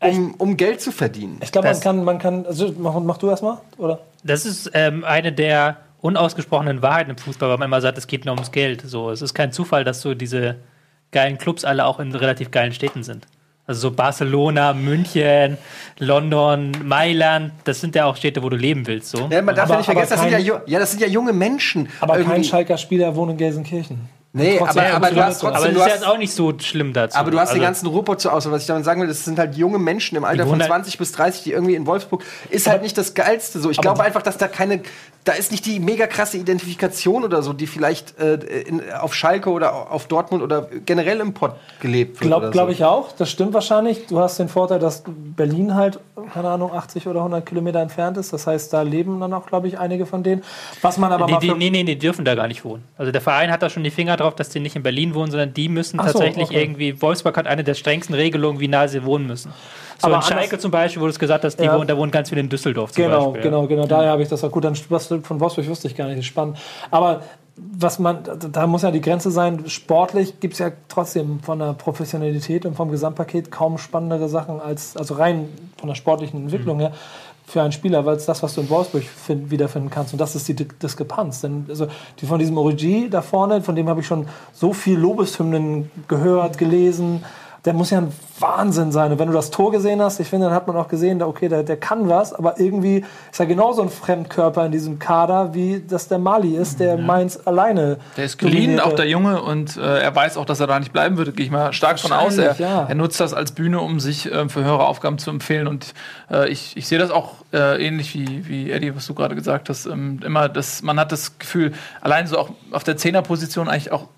um, 0.00 0.32
um 0.38 0.56
Geld 0.56 0.80
zu 0.80 0.92
verdienen. 0.92 1.36
Ich 1.42 1.52
glaube, 1.52 1.68
man 1.68 1.78
kann, 1.80 2.04
man 2.04 2.18
kann, 2.18 2.46
also 2.46 2.72
mach, 2.78 2.98
mach 3.00 3.18
du 3.18 3.28
erst 3.28 3.42
mal, 3.42 3.60
oder? 3.76 3.98
Das 4.24 4.46
ist 4.46 4.70
ähm, 4.72 5.04
eine 5.04 5.30
der 5.30 5.76
unausgesprochenen 6.00 6.80
Wahrheiten 6.80 7.10
im 7.10 7.18
Fußball, 7.18 7.50
weil 7.50 7.58
man 7.58 7.66
immer 7.66 7.82
sagt, 7.82 7.98
es 7.98 8.06
geht 8.06 8.24
nur 8.24 8.34
ums 8.34 8.50
Geld. 8.50 8.80
So, 8.86 9.10
es 9.10 9.20
ist 9.20 9.34
kein 9.34 9.52
Zufall, 9.52 9.84
dass 9.84 10.00
so 10.00 10.14
diese 10.14 10.56
geilen 11.10 11.36
Clubs 11.36 11.66
alle 11.66 11.84
auch 11.84 12.00
in 12.00 12.14
relativ 12.14 12.50
geilen 12.50 12.72
Städten 12.72 13.02
sind. 13.02 13.26
Also 13.66 13.90
so 13.90 13.90
Barcelona, 13.94 14.72
München, 14.72 15.58
London, 15.98 16.72
Mailand, 16.82 17.52
das 17.64 17.82
sind 17.82 17.94
ja 17.94 18.06
auch 18.06 18.16
Städte, 18.16 18.42
wo 18.42 18.48
du 18.48 18.56
leben 18.56 18.86
willst. 18.86 19.10
So. 19.10 19.28
Ja, 19.30 19.42
man 19.42 19.54
darf 19.54 19.64
Aber- 19.66 19.74
ja 19.74 19.76
nicht 19.80 19.84
vergessen, 19.84 20.10
das 20.12 20.18
aber 20.18 20.30
sind 20.30 20.46
ja, 20.46 20.54
kein- 20.54 20.62
ja, 20.66 20.78
das 20.78 20.90
sind 20.92 21.02
ja 21.02 21.08
junge 21.08 21.34
Menschen. 21.34 21.90
Aber 22.00 22.14
kein 22.14 22.22
irgendwie. 22.22 22.44
Schalker 22.44 22.78
Spieler 22.78 23.14
wohnt 23.14 23.32
in 23.32 23.36
Gelsenkirchen. 23.36 24.08
Nee, 24.34 24.56
Trotzdem 24.56 24.84
aber, 24.84 24.94
aber 24.94 25.10
du 25.10 25.22
hast 25.22 25.40
trotzdem. 25.40 25.56
Aber 25.56 25.66
es 25.66 25.74
du 25.74 25.78
ist 25.78 25.84
hast, 25.84 25.94
jetzt 25.94 26.06
auch 26.06 26.16
nicht 26.16 26.32
so 26.32 26.58
schlimm 26.58 26.94
dazu. 26.94 27.18
Aber 27.18 27.30
du 27.30 27.38
hast 27.38 27.50
also, 27.50 27.60
den 27.60 27.64
ganzen 27.64 27.86
Ruhrpott 27.86 28.18
zur 28.18 28.32
Auswahl. 28.32 28.52
Was 28.54 28.62
ich 28.62 28.66
damit 28.66 28.84
sagen 28.86 29.02
will, 29.02 29.08
das 29.08 29.26
sind 29.26 29.38
halt 29.38 29.56
junge 29.56 29.78
Menschen 29.78 30.16
im 30.16 30.24
Alter 30.24 30.44
von 30.44 30.52
wohnen 30.52 30.62
halt- 30.62 30.70
20 30.70 30.96
bis 30.96 31.12
30, 31.12 31.42
die 31.42 31.52
irgendwie 31.52 31.74
in 31.74 31.86
Wolfsburg 31.86 32.24
ist 32.48 32.66
halt 32.66 32.82
nicht 32.82 32.96
das 32.96 33.12
Geilste 33.12 33.60
so. 33.60 33.70
Ich 33.70 33.76
glaube 33.76 34.02
einfach, 34.02 34.22
dass 34.22 34.38
da 34.38 34.48
keine, 34.48 34.80
da 35.24 35.32
ist 35.32 35.50
nicht 35.52 35.66
die 35.66 35.80
mega 35.80 36.06
krasse 36.06 36.38
Identifikation 36.38 37.24
oder 37.24 37.42
so, 37.42 37.52
die 37.52 37.66
vielleicht 37.66 38.18
äh, 38.18 38.36
in, 38.36 38.82
auf 38.90 39.14
Schalke 39.14 39.50
oder 39.50 39.90
auf 39.92 40.06
Dortmund 40.06 40.42
oder 40.42 40.66
generell 40.86 41.20
im 41.20 41.34
Pott 41.34 41.52
gelebt 41.80 42.20
wird. 42.20 42.28
Glaube 42.28 42.46
so. 42.46 42.52
glaub 42.52 42.70
ich 42.70 42.84
auch, 42.84 43.12
das 43.12 43.30
stimmt 43.30 43.52
wahrscheinlich. 43.52 44.06
Du 44.06 44.18
hast 44.18 44.38
den 44.38 44.48
Vorteil, 44.48 44.78
dass 44.78 45.04
Berlin 45.06 45.74
halt, 45.74 46.00
keine 46.32 46.48
Ahnung, 46.48 46.72
80 46.72 47.06
oder 47.06 47.20
100 47.20 47.44
Kilometer 47.44 47.80
entfernt 47.80 48.16
ist. 48.16 48.32
Das 48.32 48.46
heißt, 48.46 48.72
da 48.72 48.80
leben 48.80 49.20
dann 49.20 49.34
auch, 49.34 49.44
glaube 49.44 49.68
ich, 49.68 49.78
einige 49.78 50.06
von 50.06 50.22
denen. 50.22 50.42
Was 50.80 50.96
man 50.96 51.12
aber 51.12 51.26
die, 51.26 51.32
mal 51.32 51.40
die, 51.40 51.52
nee, 51.54 51.68
nee, 51.68 51.84
die 51.84 51.98
dürfen 51.98 52.24
da 52.24 52.34
gar 52.34 52.48
nicht 52.48 52.64
wohnen. 52.64 52.82
Also 52.96 53.12
der 53.12 53.20
Verein 53.20 53.50
hat 53.50 53.60
da 53.60 53.68
schon 53.68 53.84
die 53.84 53.90
Finger 53.90 54.16
drauf, 54.22 54.34
dass 54.34 54.48
die 54.48 54.60
nicht 54.60 54.76
in 54.76 54.82
Berlin 54.82 55.14
wohnen, 55.14 55.30
sondern 55.30 55.54
die 55.54 55.68
müssen 55.68 56.00
Ach 56.00 56.06
so, 56.08 56.12
tatsächlich 56.18 56.48
okay. 56.48 56.60
irgendwie, 56.62 57.00
Wolfsburg 57.02 57.36
hat 57.36 57.46
eine 57.46 57.64
der 57.64 57.74
strengsten 57.74 58.14
Regelungen, 58.14 58.60
wie 58.60 58.68
nah 58.68 58.88
sie 58.88 59.04
wohnen 59.04 59.26
müssen. 59.26 59.52
So 59.98 60.06
Aber 60.08 60.16
in 60.16 60.22
Schalke 60.22 60.58
zum 60.58 60.70
Beispiel, 60.70 61.00
wo 61.00 61.06
du 61.06 61.10
es 61.10 61.18
gesagt 61.18 61.44
hast, 61.44 61.56
die 61.56 61.64
Ja. 61.64 61.76
wohnen, 61.76 61.86
da 61.86 61.96
wohnen 61.96 62.10
ganz 62.10 62.28
viele 62.30 62.40
in 62.40 62.48
Düsseldorf 62.48 62.92
zum 62.92 63.04
Genau, 63.04 63.26
Beispiel. 63.26 63.42
genau, 63.42 63.66
genau. 63.66 63.86
Daher 63.86 64.10
habe 64.10 64.22
ich 64.22 64.28
das 64.28 64.42
auch 64.42 64.50
gut. 64.50 64.64
Dann 64.64 64.76
was 64.88 65.06
von 65.06 65.40
Wolfsburg 65.40 65.68
wusste 65.68 65.86
ich 65.88 65.96
gar 65.96 66.06
nicht. 66.06 66.18
Das 66.18 66.24
ist 66.24 66.28
spannend. 66.30 66.58
Aber 66.90 67.22
was 67.56 67.98
man, 67.98 68.18
da 68.50 68.66
muss 68.66 68.82
ja 68.82 68.90
die 68.90 69.00
Grenze 69.00 69.30
sein. 69.30 69.64
Sportlich 69.68 70.40
gibt 70.40 70.54
es 70.54 70.58
ja 70.60 70.72
trotzdem 70.88 71.40
von 71.40 71.58
der 71.58 71.74
Professionalität 71.74 72.64
und 72.64 72.74
vom 72.74 72.90
Gesamtpaket 72.90 73.50
kaum 73.50 73.76
spannendere 73.78 74.28
Sachen 74.28 74.60
als, 74.60 74.96
also 74.96 75.14
rein 75.14 75.48
von 75.78 75.88
der 75.88 75.94
sportlichen 75.94 76.44
Entwicklung 76.44 76.80
her 76.80 76.92
für 77.44 77.62
einen 77.62 77.72
Spieler, 77.72 78.06
weil 78.06 78.16
es 78.16 78.26
das, 78.26 78.42
was 78.42 78.54
du 78.54 78.60
in 78.60 78.70
Wolfsburg 78.70 79.02
find, 79.02 79.50
wiederfinden 79.50 79.90
kannst. 79.90 80.12
Und 80.12 80.20
das 80.20 80.34
ist 80.34 80.48
die 80.48 80.54
Di- 80.54 80.68
Diskrepanz. 80.82 81.40
Denn 81.42 81.66
also 81.68 81.86
die 82.20 82.26
von 82.26 82.38
diesem 82.38 82.56
Origi 82.56 83.08
da 83.10 83.20
vorne, 83.20 83.60
von 83.62 83.74
dem 83.74 83.88
habe 83.88 84.00
ich 84.00 84.06
schon 84.06 84.26
so 84.52 84.72
viel 84.72 84.98
Lobeshymnen 84.98 85.90
gehört, 86.08 86.56
gelesen. 86.58 87.24
Der 87.64 87.74
muss 87.74 87.90
ja 87.90 87.98
ein 87.98 88.12
Wahnsinn 88.40 88.90
sein. 88.90 89.12
Und 89.12 89.18
wenn 89.20 89.28
du 89.28 89.32
das 89.32 89.50
Tor 89.50 89.70
gesehen 89.70 90.02
hast, 90.02 90.18
ich 90.18 90.28
finde, 90.28 90.46
dann 90.46 90.54
hat 90.54 90.66
man 90.66 90.76
auch 90.76 90.88
gesehen, 90.88 91.22
okay, 91.22 91.48
der, 91.48 91.62
der 91.62 91.76
kann 91.76 92.08
was, 92.08 92.32
aber 92.32 92.58
irgendwie 92.58 93.04
ist 93.30 93.38
er 93.38 93.46
genauso 93.46 93.82
ein 93.82 93.88
Fremdkörper 93.88 94.66
in 94.66 94.72
diesem 94.72 94.98
Kader, 94.98 95.54
wie 95.54 95.80
das 95.86 96.08
der 96.08 96.18
Mali 96.18 96.56
ist, 96.56 96.80
der 96.80 96.98
Mainz 96.98 97.38
alleine. 97.44 97.98
Der 98.16 98.24
ist 98.24 98.42
dominierte. 98.42 98.84
auch 98.84 98.94
der 98.94 99.08
Junge, 99.08 99.42
und 99.42 99.76
äh, 99.76 100.00
er 100.00 100.14
weiß 100.14 100.36
auch, 100.36 100.44
dass 100.44 100.58
er 100.58 100.66
da 100.66 100.78
nicht 100.78 100.92
bleiben 100.92 101.16
würde, 101.16 101.32
gehe 101.32 101.46
ich 101.46 101.52
mal 101.52 101.72
stark 101.72 102.00
von 102.00 102.12
aus. 102.12 102.36
Er, 102.36 102.56
ja. 102.56 102.86
er 102.88 102.94
nutzt 102.94 103.20
das 103.20 103.32
als 103.32 103.52
Bühne, 103.52 103.80
um 103.80 104.00
sich 104.00 104.30
ähm, 104.32 104.50
für 104.50 104.64
höhere 104.64 104.86
Aufgaben 104.86 105.18
zu 105.18 105.30
empfehlen. 105.30 105.68
Und 105.68 105.94
äh, 106.30 106.48
ich, 106.48 106.76
ich 106.76 106.88
sehe 106.88 106.98
das 106.98 107.10
auch 107.10 107.44
äh, 107.52 107.84
ähnlich 107.84 108.14
wie, 108.14 108.48
wie 108.48 108.70
Eddie, 108.70 108.96
was 108.96 109.06
du 109.06 109.14
gerade 109.14 109.34
gesagt 109.34 109.68
hast. 109.68 109.86
Ähm, 109.86 110.20
immer, 110.24 110.48
das, 110.48 110.82
man 110.82 110.98
hat 110.98 111.12
das 111.12 111.38
Gefühl, 111.38 111.72
allein 112.00 112.26
so 112.26 112.38
auch 112.38 112.50
auf 112.72 112.82
der 112.82 112.96
Zehnerposition 112.96 113.68
eigentlich 113.68 113.92
auch 113.92 114.08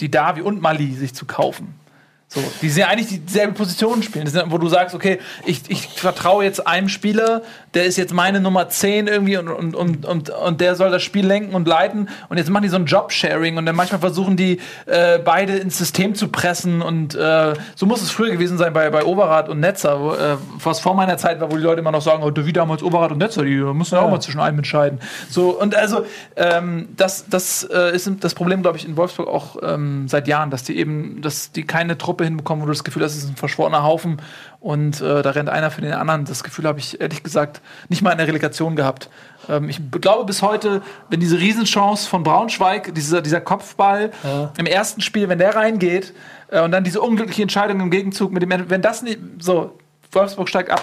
die 0.00 0.10
Davi 0.10 0.40
und 0.42 0.62
Mali 0.62 0.94
sich 0.94 1.14
zu 1.14 1.26
kaufen. 1.26 1.74
So, 2.30 2.42
die 2.60 2.68
sind 2.68 2.82
ja 2.82 2.88
eigentlich 2.88 3.24
dieselbe 3.24 3.54
Position 3.54 4.02
spielen. 4.02 4.26
Das 4.26 4.34
sind, 4.34 4.52
wo 4.52 4.58
du 4.58 4.68
sagst, 4.68 4.94
okay, 4.94 5.18
ich, 5.46 5.62
ich 5.68 5.88
vertraue 5.88 6.44
jetzt 6.44 6.66
einem 6.66 6.90
Spieler, 6.90 7.40
der 7.72 7.86
ist 7.86 7.96
jetzt 7.96 8.12
meine 8.12 8.38
Nummer 8.38 8.68
10 8.68 9.06
irgendwie 9.06 9.38
und, 9.38 9.48
und, 9.48 9.74
und, 9.74 10.04
und, 10.04 10.28
und 10.28 10.60
der 10.60 10.74
soll 10.74 10.90
das 10.90 11.02
Spiel 11.02 11.26
lenken 11.26 11.54
und 11.54 11.66
leiten. 11.66 12.10
Und 12.28 12.36
jetzt 12.36 12.50
machen 12.50 12.64
die 12.64 12.68
so 12.68 12.76
ein 12.76 12.84
Job-Sharing 12.84 13.56
und 13.56 13.64
dann 13.64 13.74
manchmal 13.74 14.00
versuchen 14.00 14.36
die 14.36 14.60
äh, 14.84 15.18
beide 15.18 15.56
ins 15.56 15.78
System 15.78 16.14
zu 16.14 16.28
pressen. 16.28 16.82
Und 16.82 17.14
äh, 17.14 17.54
so 17.74 17.86
muss 17.86 18.02
es 18.02 18.10
früher 18.10 18.30
gewesen 18.32 18.58
sein 18.58 18.74
bei, 18.74 18.90
bei 18.90 19.06
Overath 19.06 19.48
und 19.48 19.60
Netzer, 19.60 19.98
wo, 19.98 20.12
äh, 20.12 20.36
was 20.62 20.80
vor 20.80 20.94
meiner 20.94 21.16
Zeit 21.16 21.40
war, 21.40 21.50
wo 21.50 21.56
die 21.56 21.62
Leute 21.62 21.80
immer 21.80 21.92
noch 21.92 22.02
sagen, 22.02 22.22
oh, 22.22 22.30
wie 22.34 22.52
damals 22.52 22.82
Overath 22.82 23.12
und 23.12 23.18
Netzer, 23.18 23.42
die 23.42 23.56
müssen 23.56 23.94
ja 23.94 24.02
auch 24.02 24.10
mal 24.10 24.20
zwischen 24.20 24.40
einem 24.40 24.58
entscheiden. 24.58 25.00
So, 25.30 25.58
und 25.58 25.74
also, 25.74 26.04
ähm, 26.36 26.90
das, 26.94 27.24
das 27.30 27.64
äh, 27.64 27.96
ist 27.96 28.10
das 28.20 28.34
Problem, 28.34 28.60
glaube 28.60 28.76
ich, 28.76 28.86
in 28.86 28.98
Wolfsburg 28.98 29.28
auch 29.28 29.56
ähm, 29.62 30.08
seit 30.08 30.28
Jahren, 30.28 30.50
dass 30.50 30.62
die 30.62 30.76
eben, 30.76 31.22
dass 31.22 31.52
die 31.52 31.62
keine 31.62 31.96
Truppe 31.96 32.17
hinbekommen, 32.24 32.62
wo 32.62 32.66
du 32.66 32.72
das 32.72 32.84
Gefühl 32.84 33.04
hast, 33.04 33.12
es 33.12 33.24
ist 33.24 33.30
ein 33.30 33.36
verschworener 33.36 33.82
Haufen 33.82 34.20
und 34.60 35.00
äh, 35.00 35.22
da 35.22 35.30
rennt 35.30 35.48
einer 35.48 35.70
für 35.70 35.80
den 35.80 35.92
anderen. 35.92 36.24
Das 36.24 36.42
Gefühl 36.44 36.66
habe 36.66 36.78
ich 36.78 37.00
ehrlich 37.00 37.22
gesagt 37.22 37.60
nicht 37.88 38.02
mal 38.02 38.12
in 38.12 38.18
der 38.18 38.26
Relegation 38.26 38.76
gehabt. 38.76 39.08
Ähm, 39.48 39.68
ich 39.68 39.80
glaube 39.90 40.24
bis 40.24 40.42
heute, 40.42 40.82
wenn 41.08 41.20
diese 41.20 41.38
Riesenchance 41.38 42.08
von 42.08 42.22
Braunschweig, 42.22 42.94
dieser, 42.94 43.22
dieser 43.22 43.40
Kopfball 43.40 44.10
im 44.56 44.66
ersten 44.66 45.00
Spiel, 45.00 45.28
wenn 45.28 45.38
der 45.38 45.54
reingeht 45.54 46.14
äh, 46.50 46.60
und 46.60 46.72
dann 46.72 46.84
diese 46.84 47.00
unglückliche 47.00 47.42
Entscheidung 47.42 47.80
im 47.80 47.90
Gegenzug 47.90 48.32
mit 48.32 48.42
dem, 48.42 48.70
wenn 48.70 48.82
das 48.82 49.02
nicht, 49.02 49.18
so, 49.38 49.78
Wolfsburg 50.12 50.48
steigt 50.48 50.70
ab. 50.70 50.82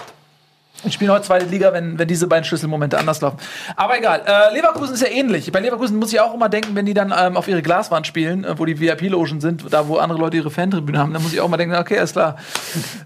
Ich 0.84 0.92
spiele 0.94 1.12
heute 1.12 1.24
zweite 1.24 1.46
Liga, 1.46 1.72
wenn, 1.72 1.98
wenn 1.98 2.06
diese 2.06 2.26
beiden 2.28 2.44
Schlüsselmomente 2.44 2.98
anders 2.98 3.20
laufen. 3.20 3.38
Aber 3.74 3.98
egal. 3.98 4.22
Äh, 4.26 4.54
Leverkusen 4.54 4.94
ist 4.94 5.00
ja 5.02 5.08
ähnlich. 5.08 5.50
Bei 5.50 5.58
Leverkusen 5.60 5.96
muss 5.98 6.12
ich 6.12 6.20
auch 6.20 6.34
immer 6.34 6.48
denken, 6.48 6.74
wenn 6.76 6.86
die 6.86 6.94
dann 6.94 7.12
ähm, 7.18 7.36
auf 7.36 7.48
ihre 7.48 7.62
Glaswand 7.62 8.06
spielen, 8.06 8.44
äh, 8.44 8.58
wo 8.58 8.64
die 8.66 8.78
VIP-Logen 8.78 9.40
sind, 9.40 9.64
da 9.72 9.88
wo 9.88 9.96
andere 9.96 10.18
Leute 10.18 10.36
ihre 10.36 10.50
Fantribüne 10.50 10.98
haben, 10.98 11.12
dann 11.12 11.22
muss 11.22 11.32
ich 11.32 11.40
auch 11.40 11.48
mal 11.48 11.56
denken, 11.56 11.74
okay, 11.76 12.00
ist 12.00 12.12
klar. 12.12 12.36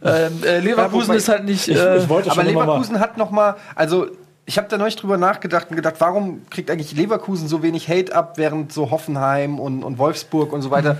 ähm, 0.04 0.42
äh, 0.44 0.58
Leverkusen 0.58 1.08
wobei- 1.08 1.16
ist 1.16 1.28
halt 1.28 1.44
nicht. 1.44 1.68
Ich, 1.68 1.76
Äh, 1.78 1.98
ich 1.98 2.08
wollte 2.08 2.30
Aber. 2.30 2.42
Leverkusen 2.42 3.00
hat 3.00 3.16
noch 3.16 3.30
mal, 3.30 3.56
also 3.74 4.08
ich 4.46 4.58
habe 4.58 4.66
da 4.68 4.76
neulich 4.76 4.96
drüber 4.96 5.16
nachgedacht 5.16 5.68
und 5.70 5.76
gedacht, 5.76 5.94
warum 6.00 6.42
kriegt 6.50 6.70
eigentlich 6.70 6.92
Leverkusen 6.92 7.46
so 7.48 7.62
wenig 7.62 7.88
Hate 7.88 8.14
ab, 8.14 8.32
während 8.36 8.72
so 8.72 8.90
Hoffenheim 8.90 9.60
und, 9.60 9.84
und 9.84 9.96
Wolfsburg 9.98 10.52
und 10.52 10.60
so 10.62 10.70
weiter 10.72 10.96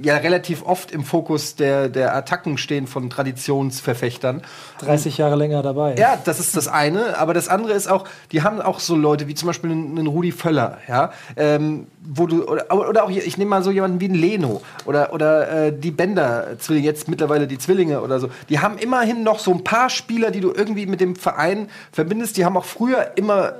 ja 0.00 0.16
relativ 0.16 0.64
oft 0.64 0.90
im 0.90 1.04
Fokus 1.04 1.56
der, 1.56 1.88
der 1.88 2.14
Attacken 2.14 2.56
stehen 2.56 2.86
von 2.86 3.10
Traditionsverfechtern. 3.10 4.42
30 4.78 5.18
Jahre 5.18 5.36
länger 5.36 5.62
dabei. 5.62 5.94
Ja, 5.96 6.18
das 6.24 6.40
ist 6.40 6.56
das 6.56 6.68
eine, 6.68 7.18
aber 7.18 7.34
das 7.34 7.48
andere 7.48 7.72
ist 7.72 7.88
auch, 7.88 8.04
die 8.30 8.42
haben 8.42 8.60
auch 8.60 8.80
so 8.80 8.96
Leute 8.96 9.28
wie 9.28 9.34
zum 9.34 9.48
Beispiel 9.48 9.70
einen, 9.70 10.06
Rudi 10.06 10.32
Völler, 10.32 10.78
ja, 10.88 11.12
ähm, 11.36 11.86
wo 12.02 12.26
du 12.26 12.44
oder, 12.44 12.88
oder 12.88 13.04
auch 13.04 13.10
hier, 13.10 13.24
ich 13.24 13.36
nehme 13.36 13.50
mal 13.50 13.62
so 13.62 13.70
jemanden 13.70 14.00
wie 14.00 14.06
einen 14.06 14.14
Leno 14.14 14.62
oder 14.84 15.12
oder 15.12 15.66
äh, 15.66 15.72
die 15.78 15.90
Bender 15.90 16.58
Zwillinge, 16.58 16.86
jetzt 16.86 17.08
mittlerweile 17.08 17.46
die 17.46 17.58
Zwillinge 17.58 18.00
oder 18.00 18.18
so. 18.18 18.30
Die 18.48 18.60
haben 18.60 18.78
immerhin 18.78 19.22
noch 19.22 19.38
so 19.38 19.52
ein 19.52 19.64
paar 19.64 19.90
Spieler, 19.90 20.30
die 20.30 20.40
du 20.40 20.52
irgendwie 20.52 20.86
mit 20.86 21.00
dem 21.00 21.16
Verein 21.16 21.68
verbindest. 21.92 22.36
Die 22.36 22.44
haben 22.44 22.56
auch 22.56 22.64
früher 22.64 23.12
immer 23.16 23.54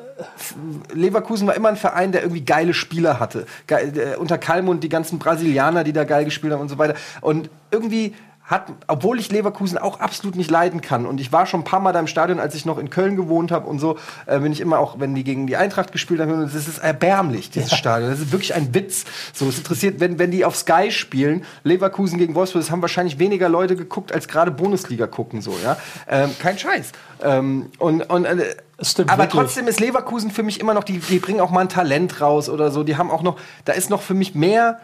Leverkusen 0.92 1.46
war 1.46 1.54
immer 1.54 1.68
ein 1.68 1.76
Verein, 1.76 2.12
der 2.12 2.22
irgendwie 2.22 2.44
geile 2.44 2.74
Spieler 2.74 3.20
hatte. 3.20 3.46
Ge 3.66 3.76
äh, 3.76 4.16
unter 4.16 4.38
Kalmund 4.38 4.84
die 4.84 4.88
ganzen 4.88 5.18
Brasilianer, 5.18 5.84
die 5.84 5.92
da 5.92 6.04
geil 6.04 6.24
gespielt 6.24 6.52
haben 6.52 6.60
und 6.60 6.68
so 6.68 6.78
weiter. 6.78 6.94
Und 7.20 7.50
irgendwie 7.70 8.14
hat, 8.44 8.66
obwohl 8.88 9.18
ich 9.20 9.30
Leverkusen 9.30 9.78
auch 9.78 10.00
absolut 10.00 10.36
nicht 10.36 10.50
leiden 10.50 10.80
kann 10.80 11.06
und 11.06 11.20
ich 11.20 11.32
war 11.32 11.46
schon 11.46 11.60
ein 11.60 11.64
paar 11.64 11.80
Mal 11.80 11.92
da 11.92 12.00
im 12.00 12.06
Stadion, 12.06 12.40
als 12.40 12.54
ich 12.54 12.66
noch 12.66 12.78
in 12.78 12.90
Köln 12.90 13.16
gewohnt 13.16 13.52
habe 13.52 13.68
und 13.68 13.78
so, 13.78 13.98
äh, 14.26 14.40
bin 14.40 14.52
ich 14.52 14.60
immer 14.60 14.78
auch, 14.78 14.98
wenn 14.98 15.14
die 15.14 15.22
gegen 15.22 15.46
die 15.46 15.56
Eintracht 15.56 15.92
gespielt 15.92 16.20
haben, 16.20 16.32
und 16.32 16.42
das 16.42 16.68
ist 16.68 16.78
erbärmlich, 16.78 17.50
dieses 17.50 17.72
Stadion. 17.74 18.10
Das 18.10 18.20
ist 18.20 18.32
wirklich 18.32 18.54
ein 18.54 18.74
Witz. 18.74 19.04
So, 19.32 19.48
es 19.48 19.58
interessiert, 19.58 20.00
wenn, 20.00 20.18
wenn 20.18 20.30
die 20.30 20.44
auf 20.44 20.56
Sky 20.56 20.90
spielen, 20.90 21.44
Leverkusen 21.62 22.18
gegen 22.18 22.34
Wolfsburg, 22.34 22.62
das 22.62 22.70
haben 22.70 22.82
wahrscheinlich 22.82 23.18
weniger 23.18 23.48
Leute 23.48 23.76
geguckt, 23.76 24.12
als 24.12 24.28
gerade 24.28 24.50
Bundesliga 24.50 25.06
gucken, 25.06 25.40
so, 25.40 25.54
ja. 25.62 25.76
Ähm, 26.08 26.30
kein 26.38 26.58
Scheiß. 26.58 26.92
Ähm, 27.22 27.70
und, 27.78 28.02
und 28.02 28.24
äh, 28.24 28.56
stimmt 28.90 29.10
aber 29.10 29.24
wirklich. 29.24 29.42
trotzdem 29.42 29.68
ist 29.68 29.80
Leverkusen 29.80 30.30
für 30.30 30.42
mich 30.42 30.60
immer 30.60 30.74
noch, 30.74 30.84
die, 30.84 30.98
die 30.98 31.18
bringen 31.18 31.40
auch 31.40 31.50
mal 31.50 31.60
ein 31.60 31.68
Talent 31.68 32.20
raus 32.20 32.48
oder 32.48 32.70
so. 32.70 32.82
Die 32.82 32.96
haben 32.96 33.10
auch 33.10 33.22
noch, 33.22 33.38
da 33.64 33.72
ist 33.72 33.90
noch 33.90 34.02
für 34.02 34.14
mich 34.14 34.34
mehr 34.34 34.80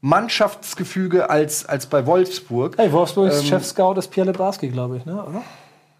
Mannschaftsgefüge 0.00 1.30
als, 1.30 1.66
als 1.66 1.86
bei 1.86 2.06
Wolfsburg. 2.06 2.76
Hey, 2.78 2.90
Wolfsburgs 2.92 3.40
Ähm, 3.40 3.46
Chef-Scout 3.46 3.94
ist 3.98 4.08
Pierre 4.08 4.30
Lebarski, 4.30 4.68
glaube 4.68 4.96
ich, 4.96 5.04
ne? 5.06 5.14
oder? 5.22 5.42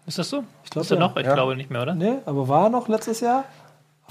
Ist 0.07 0.17
das 0.17 0.29
so? 0.29 0.43
Ich 0.63 0.71
glaub, 0.71 0.83
ist 0.83 0.91
er 0.91 0.97
ja. 0.97 1.07
noch? 1.07 1.15
Ich 1.15 1.25
Ja. 1.25 1.33
glaube 1.33 1.55
nicht 1.55 1.69
mehr, 1.69 1.83
oder? 1.83 1.93
Nee, 1.93 2.15
aber 2.25 2.47
war 2.47 2.63
er 2.65 2.69
noch 2.69 2.87
letztes 2.87 3.19
Jahr? 3.19 3.45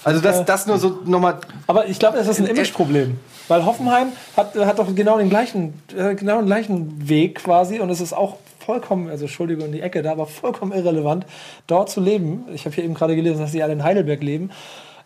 Also 0.03 0.21
das, 0.21 0.45
das 0.47 0.67
nur 0.67 0.79
so 0.79 1.01
nochmal. 1.05 1.39
Aber 1.67 1.87
ich 1.87 1.99
glaube, 1.99 2.17
das 2.17 2.27
ist 2.27 2.39
ein 2.39 2.47
Imageproblem. 2.47 3.19
Weil 3.49 3.67
Hoffenheim 3.67 4.13
hat, 4.37 4.55
hat 4.55 4.79
doch 4.79 4.95
genau 4.95 5.19
den 5.19 5.29
gleichen, 5.29 5.83
äh, 5.95 6.15
genau 6.15 6.39
den 6.39 6.47
gleichen 6.47 7.09
Weg 7.09 7.43
quasi 7.43 7.81
und 7.81 7.91
es 7.91 8.01
ist 8.01 8.13
auch 8.15 8.37
vollkommen, 8.63 9.09
also 9.09 9.25
Entschuldigung 9.25 9.73
die 9.73 9.81
Ecke 9.81 10.03
da, 10.03 10.13
aber 10.13 10.27
vollkommen 10.27 10.73
irrelevant, 10.73 11.27
dort 11.67 11.91
zu 11.91 12.01
leben. 12.01 12.45
Ich 12.55 12.65
habe 12.67 12.75
hier 12.75 12.85
eben 12.85 12.95
gerade 12.95 13.17
gelesen, 13.17 13.41
dass 13.41 13.53
sie 13.53 13.63
alle 13.63 13.73
in 13.73 13.83
Heidelberg 13.85 14.23
leben. 14.23 14.51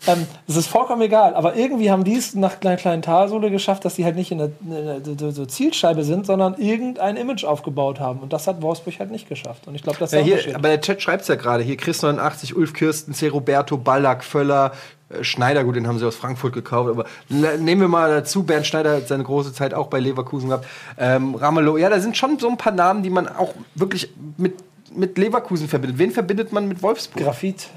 Ähm, 0.07 0.27
es 0.47 0.57
ist 0.57 0.67
vollkommen 0.67 1.01
egal, 1.01 1.35
aber 1.35 1.57
irgendwie 1.57 1.91
haben 1.91 2.05
die 2.05 2.17
es 2.17 2.35
nach 2.35 2.61
einer 2.61 2.77
kleinen 2.77 3.01
Talsohle 3.01 3.51
geschafft, 3.51 3.87
dass 3.87 3.95
sie 3.95 4.05
halt 4.05 4.17
nicht 4.17 4.31
in 4.33 4.39
der, 4.39 4.51
in 4.61 5.17
der 5.17 5.31
so- 5.33 5.47
Zielscheibe 5.47 6.05
sind, 6.05 6.27
sondern 6.27 6.55
irgendein 6.59 7.17
Image 7.17 7.45
aufgebaut 7.45 8.01
haben. 8.01 8.21
Und 8.21 8.33
das 8.35 8.47
hat 8.47 8.61
Wolfsburg 8.61 8.99
halt 8.99 9.11
nicht 9.11 9.29
geschafft. 9.31 9.67
Und 9.67 9.75
ich 9.77 9.83
glaube, 9.83 9.99
das 9.99 10.13
ist 10.13 10.19
Ja, 10.19 10.37
hier, 10.37 10.57
aber 10.57 10.69
der 10.69 10.81
Chat 10.83 11.01
schreibt 11.01 11.23
es 11.23 11.29
ja 11.29 11.37
gerade. 11.37 11.63
Hier 11.63 11.79
Chris 11.79 12.03
89, 12.03 12.55
Ulf 12.55 12.75
Kirsten, 12.75 13.15
C. 13.15 13.29
Roberto, 13.29 13.79
Ballack, 13.79 14.25
Völler, 14.25 14.73
Schneider, 15.21 15.65
gut, 15.65 15.77
den 15.77 15.87
haben 15.87 15.99
sie 15.99 16.07
aus 16.07 16.17
Frankfurt 16.17 16.55
gekauft, 16.55 16.91
aber 16.91 17.05
nehmen 17.29 17.81
wir 17.81 17.89
mal 17.89 18.11
dazu, 18.11 18.43
Bernd 18.43 18.67
Schneider 18.67 18.97
hat 18.97 19.09
seine 19.09 19.23
große 19.23 19.53
Zeit 19.53 19.75
auch 19.75 19.89
bei 19.89 20.01
Leverkusen 20.01 20.49
gehabt. 20.49 20.67
Ähm, 20.99 21.35
Ramelow, 21.35 21.77
ja, 21.77 21.91
da 21.91 22.01
sind 22.01 22.17
schon 22.17 22.39
so 22.39 22.49
ein 22.49 22.57
paar 22.57 22.73
Namen, 22.73 23.03
die 23.03 23.11
man 23.11 23.29
auch 23.29 23.55
wirklich 23.75 24.11
mit, 24.37 24.55
mit 24.95 25.19
Leverkusen 25.19 25.69
verbindet. 25.69 25.99
Wen 25.99 26.11
verbindet 26.11 26.53
man 26.53 26.67
mit 26.69 26.83
Wolfsburg? 26.83 27.23
Graphit, 27.23 27.69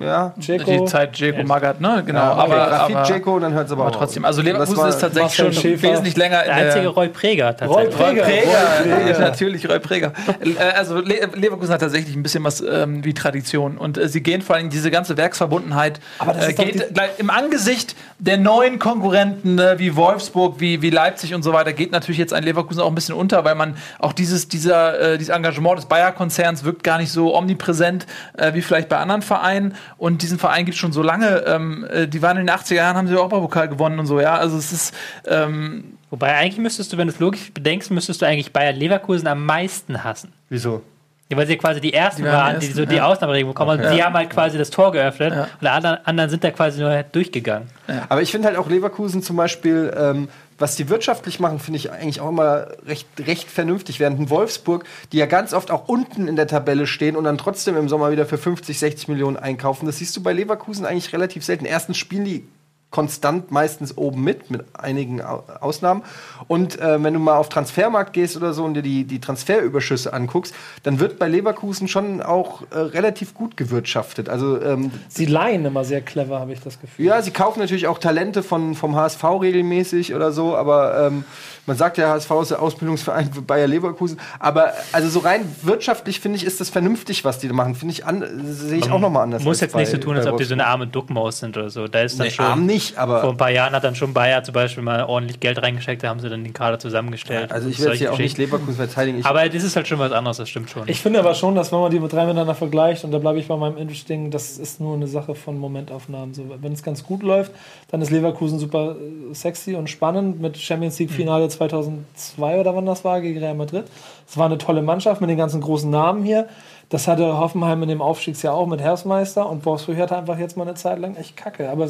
Ja, 0.00 0.34
Die 0.36 0.40
Dzeko, 0.40 0.84
Zeit 0.86 1.16
Jeko 1.16 1.44
Magath, 1.44 1.80
ne? 1.80 2.02
Genau. 2.04 2.18
ja 2.18 2.32
aber, 2.32 2.56
Grafit, 2.56 2.96
aber, 2.96 3.04
Dzeko 3.06 3.36
und 3.36 3.42
dann 3.42 3.52
hört 3.52 3.66
es 3.66 3.72
aber, 3.72 3.82
aber 3.86 3.92
auch 3.92 3.96
trotzdem. 3.98 4.24
Also 4.24 4.42
Leverkusen 4.42 4.88
ist 4.88 4.98
tatsächlich 5.00 5.22
Marcel 5.38 5.52
schon 5.52 5.62
Schäfer. 5.62 5.92
wesentlich 5.92 6.16
länger 6.16 6.40
in 6.42 6.46
Der 6.46 6.54
einzige 6.56 6.80
der 6.82 6.90
Roy 6.90 7.08
Preger 7.08 7.46
Roy 7.50 7.54
tatsächlich. 7.56 7.96
Preger. 7.96 8.22
Präger, 8.24 8.96
Roy 8.96 9.10
ja, 9.12 9.18
natürlich 9.20 9.68
Roy 9.68 9.78
Präger. 9.78 10.12
Äh, 10.40 10.54
Also 10.76 10.96
Le 10.98 11.28
Leverkusen 11.34 11.72
hat 11.72 11.80
tatsächlich 11.82 12.16
ein 12.16 12.22
bisschen 12.24 12.42
was 12.42 12.60
ähm, 12.60 13.04
wie 13.04 13.14
Tradition 13.14 13.78
und 13.78 13.96
äh, 13.96 14.08
sie 14.08 14.22
gehen 14.24 14.42
vor 14.42 14.56
allem 14.56 14.70
diese 14.70 14.90
ganze 14.90 15.16
Werksverbundenheit 15.16 16.00
Aber 16.18 16.32
das 16.32 16.48
äh, 16.48 16.52
geht 16.54 16.74
die- 16.74 16.92
gleich 16.92 17.10
im 17.18 17.30
Angesicht 17.30 17.94
der 18.18 18.38
neuen 18.38 18.80
Konkurrenten 18.80 19.58
äh, 19.60 19.78
wie 19.78 19.94
Wolfsburg, 19.94 20.56
wie, 20.58 20.82
wie 20.82 20.90
Leipzig 20.90 21.32
und 21.32 21.44
so 21.44 21.52
weiter 21.52 21.72
geht 21.72 21.92
natürlich 21.92 22.18
jetzt 22.18 22.32
ein 22.32 22.42
Leverkusen 22.42 22.80
auch 22.82 22.88
ein 22.88 22.94
bisschen 22.96 23.14
unter, 23.14 23.44
weil 23.44 23.54
man 23.54 23.76
auch 24.00 24.12
dieses 24.12 24.48
dieser 24.48 24.98
äh, 25.12 25.18
dieses 25.18 25.32
Engagement 25.32 25.78
des 25.78 25.86
Bayer-Konzerns 25.86 26.64
wirkt 26.64 26.82
gar 26.82 26.98
nicht 26.98 27.12
so 27.12 27.36
omnipräsent 27.36 28.04
äh, 28.36 28.52
wie 28.52 28.62
vielleicht 28.62 28.88
bei 28.88 28.96
anderen 28.96 29.22
Vereinen 29.22 29.74
und 29.98 30.22
diesen 30.22 30.38
Verein 30.38 30.64
gibt 30.64 30.74
es 30.74 30.80
schon 30.80 30.92
so 30.92 31.02
lange. 31.02 31.44
Ähm, 31.46 31.86
äh, 31.90 32.08
die 32.08 32.22
waren 32.22 32.36
in 32.36 32.46
den 32.46 32.54
80er 32.54 32.74
Jahren 32.74 32.96
haben 32.96 33.08
sie 33.08 33.14
Europapokal 33.14 33.68
gewonnen 33.68 33.98
und 33.98 34.06
so 34.06 34.20
ja, 34.20 34.36
also 34.36 34.56
es 34.56 34.72
ist 34.72 34.94
ähm, 35.26 35.96
Wobei 36.10 36.36
eigentlich 36.36 36.58
müsstest 36.58 36.92
du, 36.92 36.98
wenn 36.98 37.08
du 37.08 37.12
es 37.12 37.20
logisch 37.20 37.52
bedenkst, 37.52 37.90
müsstest 37.90 38.22
du 38.22 38.26
eigentlich 38.26 38.52
Bayer 38.52 38.72
Leverkusen 38.72 39.26
am 39.26 39.44
meisten 39.44 40.04
hassen. 40.04 40.32
Wieso? 40.48 40.82
Ja, 41.28 41.36
weil 41.36 41.48
sie 41.48 41.56
quasi 41.56 41.80
die 41.80 41.92
ersten 41.92 42.22
Die 42.22 42.28
waren 42.28 42.34
waren, 42.34 42.54
die 42.54 42.60
die 42.60 42.66
ersten, 42.66 42.78
so 42.78 42.86
die 42.86 42.96
ja. 42.96 43.06
Ausnahmeregelung 43.06 43.52
bekommen. 43.52 43.80
Und 43.80 43.92
sie 43.92 44.02
haben 44.02 44.14
halt 44.14 44.30
quasi 44.30 44.56
das 44.56 44.70
Tor 44.70 44.92
geöffnet 44.92 45.32
und 45.60 45.66
alle 45.66 46.06
anderen, 46.06 46.30
sind 46.30 46.44
da 46.44 46.52
quasi 46.52 46.80
nur 46.80 47.02
durchgegangen. 47.02 47.68
Aber 48.08 48.22
ich 48.22 48.30
finde 48.30 48.46
halt 48.46 48.56
auch 48.56 48.68
Leverkusen 48.68 49.22
zum 49.22 49.36
Beispiel, 49.36 49.92
ähm, 49.96 50.28
was 50.58 50.76
die 50.76 50.88
wirtschaftlich 50.88 51.40
machen, 51.40 51.58
finde 51.58 51.78
ich 51.78 51.90
eigentlich 51.90 52.20
auch 52.20 52.28
immer 52.28 52.68
recht, 52.86 53.06
recht 53.18 53.50
vernünftig. 53.50 54.00
Während 54.00 54.18
in 54.18 54.30
Wolfsburg, 54.30 54.84
die 55.12 55.18
ja 55.18 55.26
ganz 55.26 55.52
oft 55.52 55.70
auch 55.70 55.88
unten 55.88 56.28
in 56.28 56.36
der 56.36 56.46
Tabelle 56.46 56.86
stehen 56.86 57.16
und 57.16 57.24
dann 57.24 57.38
trotzdem 57.38 57.76
im 57.76 57.88
Sommer 57.88 58.10
wieder 58.10 58.26
für 58.26 58.38
50, 58.38 58.78
60 58.78 59.08
Millionen 59.08 59.36
einkaufen, 59.36 59.86
das 59.86 59.98
siehst 59.98 60.16
du 60.16 60.22
bei 60.22 60.32
Leverkusen 60.32 60.86
eigentlich 60.86 61.12
relativ 61.12 61.44
selten. 61.44 61.64
Erstens 61.64 61.98
spielen 61.98 62.24
die 62.24 62.48
konstant 62.90 63.50
meistens 63.50 63.96
oben 63.98 64.22
mit, 64.22 64.50
mit 64.50 64.64
einigen 64.72 65.20
Au- 65.20 65.42
Ausnahmen. 65.60 66.02
Und 66.48 66.78
äh, 66.80 67.02
wenn 67.02 67.12
du 67.14 67.20
mal 67.20 67.36
auf 67.36 67.48
Transfermarkt 67.48 68.12
gehst 68.12 68.36
oder 68.36 68.54
so 68.54 68.64
und 68.64 68.74
dir 68.74 68.82
die, 68.82 69.04
die 69.04 69.20
Transferüberschüsse 69.20 70.12
anguckst, 70.12 70.54
dann 70.84 70.98
wird 71.00 71.18
bei 71.18 71.28
Leverkusen 71.28 71.88
schon 71.88 72.22
auch 72.22 72.62
äh, 72.70 72.78
relativ 72.78 73.34
gut 73.34 73.56
gewirtschaftet. 73.56 74.28
Also 74.28 74.62
ähm, 74.62 74.90
Sie 75.08 75.26
leihen 75.26 75.64
immer 75.64 75.84
sehr 75.84 76.00
clever, 76.00 76.38
habe 76.40 76.52
ich 76.52 76.60
das 76.60 76.80
Gefühl. 76.80 77.04
ja, 77.06 77.20
sie 77.20 77.32
kaufen 77.32 77.58
natürlich 77.60 77.86
auch 77.86 77.98
Talente 77.98 78.42
von, 78.42 78.74
vom 78.74 78.94
HSV 78.96 79.22
regelmäßig 79.24 80.14
oder 80.14 80.32
so, 80.32 80.56
aber 80.56 81.06
ähm, 81.08 81.24
man 81.66 81.76
sagt 81.76 81.98
ja, 81.98 82.08
HSV 82.10 82.30
ist 82.42 82.50
der 82.52 82.62
Ausbildungsverein 82.62 83.32
für 83.32 83.42
Bayer 83.42 83.66
Leverkusen. 83.66 84.18
Aber 84.38 84.72
also 84.92 85.08
so 85.08 85.18
rein 85.18 85.40
wirtschaftlich 85.62 86.20
finde 86.20 86.36
ich, 86.36 86.44
ist 86.44 86.60
das 86.60 86.70
vernünftig, 86.70 87.24
was 87.24 87.40
die 87.40 87.48
da 87.48 87.54
machen. 87.54 87.74
Finde 87.74 87.92
ich 87.92 88.04
sehe 88.44 88.78
ich 88.78 88.90
auch 88.90 89.00
noch 89.00 89.10
mal 89.10 89.24
anders. 89.24 89.42
Muss 89.42 89.60
jetzt 89.60 89.74
nicht 89.74 89.90
so 89.90 89.98
tun, 89.98 90.16
als 90.16 90.26
ob 90.26 90.36
die 90.38 90.44
so 90.44 90.54
eine 90.54 90.66
arme 90.66 90.86
Duckmaus 90.86 91.40
sind 91.40 91.56
oder 91.56 91.68
so. 91.68 91.88
Da 91.88 92.02
ist 92.02 92.18
dann 92.20 92.28
Nee, 92.28 92.32
schon. 92.32 92.66
Nicht, 92.76 92.94
Vor 92.94 93.02
aber 93.02 93.28
ein 93.28 93.36
paar 93.36 93.50
Jahren 93.50 93.72
hat 93.72 93.84
dann 93.84 93.94
schon 93.94 94.12
Bayer 94.12 94.42
zum 94.44 94.54
Beispiel 94.54 94.82
mal 94.82 95.04
ordentlich 95.04 95.40
Geld 95.40 95.60
reingesteckt, 95.62 96.02
da 96.02 96.08
haben 96.08 96.20
sie 96.20 96.28
dann 96.28 96.44
den 96.44 96.52
Kader 96.52 96.78
zusammengestellt. 96.78 97.50
also 97.50 97.68
ich 97.68 97.78
will 97.78 97.88
jetzt 97.88 97.98
hier 97.98 98.12
auch 98.12 98.18
nicht. 98.18 98.36
Leverkusen 98.36 98.74
verteidigen. 98.74 99.20
Ich, 99.20 99.26
Aber 99.26 99.48
das 99.48 99.64
ist 99.64 99.76
halt 99.76 99.88
schon 99.88 99.98
was 99.98 100.12
anderes, 100.12 100.36
das 100.36 100.48
stimmt 100.48 100.70
schon. 100.70 100.88
Ich 100.88 101.00
finde 101.00 101.18
aber 101.18 101.34
schon, 101.34 101.54
dass 101.54 101.72
wenn 101.72 101.80
man 101.80 101.90
die 101.90 101.98
drei 101.98 102.26
miteinander 102.26 102.54
vergleicht, 102.54 103.04
und 103.04 103.12
da 103.12 103.18
bleibe 103.18 103.38
ich 103.38 103.48
bei 103.48 103.56
meinem 103.56 103.78
Image-Ding, 103.78 104.30
das 104.30 104.58
ist 104.58 104.80
nur 104.80 104.94
eine 104.94 105.06
Sache 105.06 105.34
von 105.34 105.58
Momentaufnahmen. 105.58 106.34
So, 106.34 106.44
wenn 106.60 106.72
es 106.72 106.82
ganz 106.82 107.02
gut 107.02 107.22
läuft, 107.22 107.52
dann 107.90 108.02
ist 108.02 108.10
Leverkusen 108.10 108.58
super 108.58 108.96
äh, 108.96 109.34
sexy 109.34 109.74
und 109.74 109.88
spannend 109.88 110.40
mit 110.40 110.58
Champions 110.58 110.98
League-Finale 110.98 111.48
2002 111.48 112.60
oder 112.60 112.74
wann 112.74 112.86
das 112.86 113.04
war 113.04 113.20
gegen 113.20 113.38
Real 113.38 113.54
Madrid. 113.54 113.84
Es 114.28 114.36
war 114.36 114.46
eine 114.46 114.58
tolle 114.58 114.82
Mannschaft 114.82 115.20
mit 115.20 115.30
den 115.30 115.38
ganzen 115.38 115.60
großen 115.60 115.88
Namen 115.88 116.24
hier. 116.24 116.48
Das 116.88 117.08
hatte 117.08 117.38
Hoffenheim 117.38 117.82
in 117.82 117.88
dem 117.88 118.00
Aufstiegsjahr 118.00 118.54
auch 118.54 118.66
mit 118.66 118.80
Herbstmeister 118.80 119.48
und 119.48 119.64
Wolfsburg 119.66 119.98
hatte 119.98 120.16
einfach 120.16 120.38
jetzt 120.38 120.56
mal 120.56 120.62
eine 120.62 120.74
Zeit 120.74 121.00
lang 121.00 121.16
echt 121.16 121.36
kacke. 121.36 121.68
Aber 121.68 121.88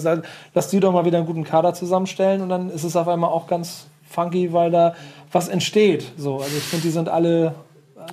lass 0.55 0.69
die 0.69 0.81
doch 0.81 0.93
mal 0.93 1.05
wieder 1.05 1.19
einen 1.19 1.27
guten 1.27 1.45
Kader 1.45 1.75
zusammenstellen 1.75 2.41
und 2.41 2.49
dann 2.49 2.71
ist 2.71 2.85
es 2.85 2.97
auf 2.97 3.07
einmal 3.07 3.31
auch 3.31 3.47
ganz 3.47 3.89
funky, 4.09 4.53
weil 4.53 4.71
da 4.71 4.95
was 5.33 5.49
entsteht. 5.49 6.13
So, 6.17 6.37
also 6.37 6.57
ich 6.57 6.63
finde, 6.63 6.85
die 6.85 6.91
sind 6.91 7.09
alle 7.09 7.55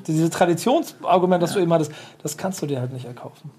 diese 0.08 0.30
Traditionsargument, 0.30 1.42
das 1.42 1.54
du 1.54 1.60
eben 1.60 1.72
hattest, 1.72 1.92
das 2.22 2.38
kannst 2.38 2.62
du 2.62 2.66
dir 2.66 2.80
halt 2.80 2.94
nicht 2.94 3.06
erkaufen. 3.06 3.52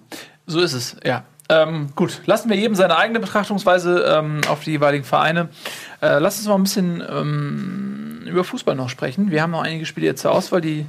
So 0.46 0.60
ist 0.60 0.72
es, 0.72 0.96
ja. 1.04 1.24
Ähm, 1.48 1.90
gut, 1.94 2.22
lassen 2.24 2.48
wir 2.48 2.56
jedem 2.56 2.74
seine 2.74 2.96
eigene 2.96 3.20
Betrachtungsweise 3.20 4.04
ähm, 4.18 4.40
auf 4.48 4.64
die 4.64 4.72
jeweiligen 4.72 5.04
Vereine. 5.04 5.50
Äh, 6.00 6.18
lass 6.18 6.38
uns 6.38 6.48
mal 6.48 6.54
ein 6.54 6.62
bisschen 6.62 7.02
ähm, 7.06 8.22
über 8.26 8.44
Fußball 8.44 8.74
noch 8.74 8.88
sprechen. 8.88 9.30
Wir 9.30 9.42
haben 9.42 9.50
noch 9.50 9.62
einige 9.62 9.84
Spiele 9.84 10.06
jetzt 10.06 10.22
zur 10.22 10.32
Auswahl, 10.32 10.62
die, 10.62 10.86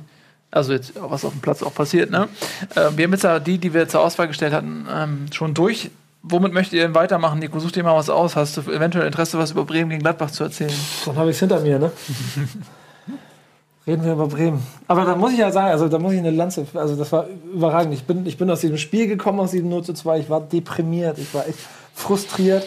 also 0.56 0.74
jetzt, 0.74 0.94
was 0.96 1.26
auf 1.26 1.34
dem 1.34 1.42
Platz 1.42 1.62
auch 1.62 1.74
passiert, 1.74 2.10
ne? 2.10 2.28
Äh, 2.76 2.90
wir 2.96 3.04
haben 3.06 3.12
jetzt 3.12 3.24
ja 3.24 3.40
die, 3.40 3.58
die 3.58 3.74
wir 3.74 3.88
zur 3.88 4.02
Auswahl 4.02 4.28
gestellt 4.28 4.54
hatten, 4.54 4.88
ähm, 4.92 5.26
schon 5.32 5.54
durch. 5.54 5.92
Womit 6.24 6.54
möchtet 6.54 6.74
ihr 6.74 6.84
denn 6.84 6.96
weitermachen? 6.96 7.40
Nico, 7.40 7.60
such 7.60 7.72
dir 7.72 7.84
mal 7.84 7.96
was 7.96 8.10
aus. 8.10 8.36
Hast 8.36 8.58
du 8.58 8.62
eventuell 8.62 9.06
Interesse, 9.06 9.38
was 9.38 9.52
über 9.52 9.66
Bremen 9.66 9.92
gegen 9.92 10.02
Gladbach 10.02 10.32
zu 10.32 10.44
erzählen? 10.44 10.74
Dann 11.06 11.18
habe 11.18 11.30
ich 11.30 11.36
es 11.36 11.40
hinter 11.40 11.60
mir, 11.60 11.78
ne? 11.78 11.92
Reden 13.88 14.04
wir 14.04 14.14
über 14.14 14.28
Bremen. 14.28 14.66
Aber 14.88 15.06
da 15.06 15.16
muss 15.16 15.34
ich 15.34 15.38
ja 15.38 15.52
sagen, 15.52 15.68
also 15.68 15.88
da 15.88 16.00
muss 16.00 16.14
ich 16.14 16.20
eine 16.20 16.32
Lanze, 16.32 16.66
also 16.74 16.96
das 16.96 17.12
war 17.12 17.28
überragend. 17.54 17.94
Ich 17.94 18.06
bin, 18.06 18.26
ich 18.26 18.38
bin 18.38 18.50
aus 18.50 18.62
diesem 18.62 18.78
Spiel 18.78 19.06
gekommen, 19.08 19.40
aus 19.40 19.52
diesem 19.52 19.70
0 19.70 19.84
zu 19.84 19.94
2. 19.94 20.20
Ich 20.20 20.30
war 20.30 20.42
deprimiert, 20.42 21.20
ich 21.20 21.32
war 21.36 21.48
echt 21.48 21.60
frustriert. 21.94 22.66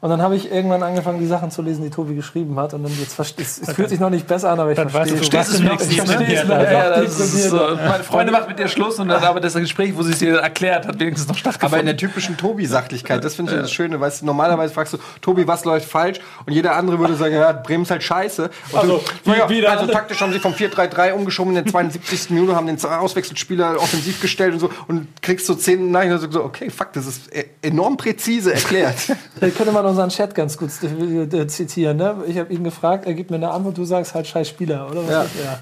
Und 0.00 0.10
dann 0.10 0.22
habe 0.22 0.36
ich 0.36 0.52
irgendwann 0.52 0.84
angefangen, 0.84 1.18
die 1.18 1.26
Sachen 1.26 1.50
zu 1.50 1.60
lesen, 1.60 1.82
die 1.82 1.90
Tobi 1.90 2.14
geschrieben 2.14 2.56
hat. 2.56 2.72
Und 2.72 2.84
dann 2.84 2.92
jetzt 3.00 3.18
verste- 3.18 3.42
es, 3.42 3.58
es 3.60 3.72
fühlt 3.72 3.88
sich 3.88 3.98
noch 3.98 4.10
nicht 4.10 4.28
besser 4.28 4.50
an, 4.50 4.60
aber 4.60 4.70
ich 4.70 4.78
weißt 4.78 4.90
verstehe 4.92 5.16
du, 5.16 5.20
es. 5.24 5.32
was 5.32 5.56
du 5.56 5.62
ne? 5.64 5.76
siehst, 5.80 6.08
Ja, 6.08 6.18
ne? 6.20 6.32
ja, 6.32 6.62
Ja, 6.62 6.72
ja, 6.72 7.00
das 7.02 7.18
ist 7.18 7.50
so. 7.50 7.56
Meine 7.56 8.04
Freundin 8.04 8.32
macht 8.32 8.46
mit 8.48 8.60
dir 8.60 8.68
Schluss 8.68 9.00
und 9.00 9.08
dann 9.08 9.24
aber 9.24 9.40
das 9.40 9.54
Gespräch, 9.54 9.96
wo 9.96 10.02
sie 10.04 10.12
es 10.12 10.20
dir 10.20 10.36
erklärt, 10.38 10.86
hat 10.86 11.00
wenigstens 11.00 11.26
noch 11.28 11.34
aber 11.34 11.38
in 11.48 11.52
stattgefunden. 11.52 11.86
der 11.86 11.96
typischen 11.96 12.36
Tobi-Sachlichkeit, 12.36 13.24
das 13.24 13.34
finde 13.34 13.54
ich 13.54 13.60
das 13.60 13.72
Schöne. 13.72 13.98
Weißt 14.00 14.22
du, 14.22 14.26
normalerweise 14.26 14.72
fragst 14.72 14.92
du, 14.92 14.98
Tobi, 15.20 15.48
was 15.48 15.64
läuft 15.64 15.88
falsch? 15.90 16.20
Und 16.46 16.52
jeder 16.52 16.76
andere 16.76 17.00
würde 17.00 17.16
sagen, 17.16 17.34
ja, 17.34 17.50
Bremen 17.52 17.82
ist 17.82 17.90
halt 17.90 18.04
scheiße. 18.04 18.50
Und 18.70 18.78
Also, 18.78 18.98
du, 18.98 19.02
wie- 19.24 19.30
naja, 19.30 19.48
wie 19.50 19.60
der 19.60 19.70
also 19.70 19.80
andere- 19.82 19.96
taktisch 19.98 20.20
haben 20.20 20.32
sie 20.32 20.38
vom 20.38 20.52
4-3-3 20.52 21.12
umgeschoben 21.12 21.56
in 21.56 21.64
der 21.64 21.72
72. 21.72 22.30
Minute, 22.30 22.54
haben 22.54 22.68
den 22.68 22.78
Auswechselspieler 22.84 23.74
offensiv 23.80 24.20
gestellt 24.20 24.52
und 24.54 24.60
so 24.60 24.70
und 24.86 25.08
kriegst 25.22 25.46
so 25.46 25.54
zehn 25.56 25.90
Nachrichten 25.90 26.24
und 26.26 26.32
so, 26.32 26.44
okay, 26.44 26.70
fuck, 26.70 26.92
das 26.92 27.06
ist 27.06 27.34
e- 27.34 27.46
enorm 27.62 27.96
präzise 27.96 28.54
erklärt. 28.54 28.94
Da 29.40 29.48
könnte 29.50 29.72
man 29.72 29.84
unseren 29.88 30.10
Chat 30.10 30.34
ganz 30.34 30.56
gut 30.56 30.70
äh, 30.82 31.46
zitieren. 31.46 31.96
Ne? 31.96 32.16
Ich 32.26 32.38
habe 32.38 32.52
ihn 32.52 32.64
gefragt, 32.64 33.06
er 33.06 33.14
gibt 33.14 33.30
mir 33.30 33.36
eine 33.36 33.50
Antwort, 33.50 33.76
du 33.78 33.84
sagst 33.84 34.14
halt 34.14 34.26
scheiß 34.26 34.48
Spieler, 34.48 34.88
oder? 34.90 35.02
Was 35.02 35.10
Ja. 35.10 35.22
ja. 35.22 35.58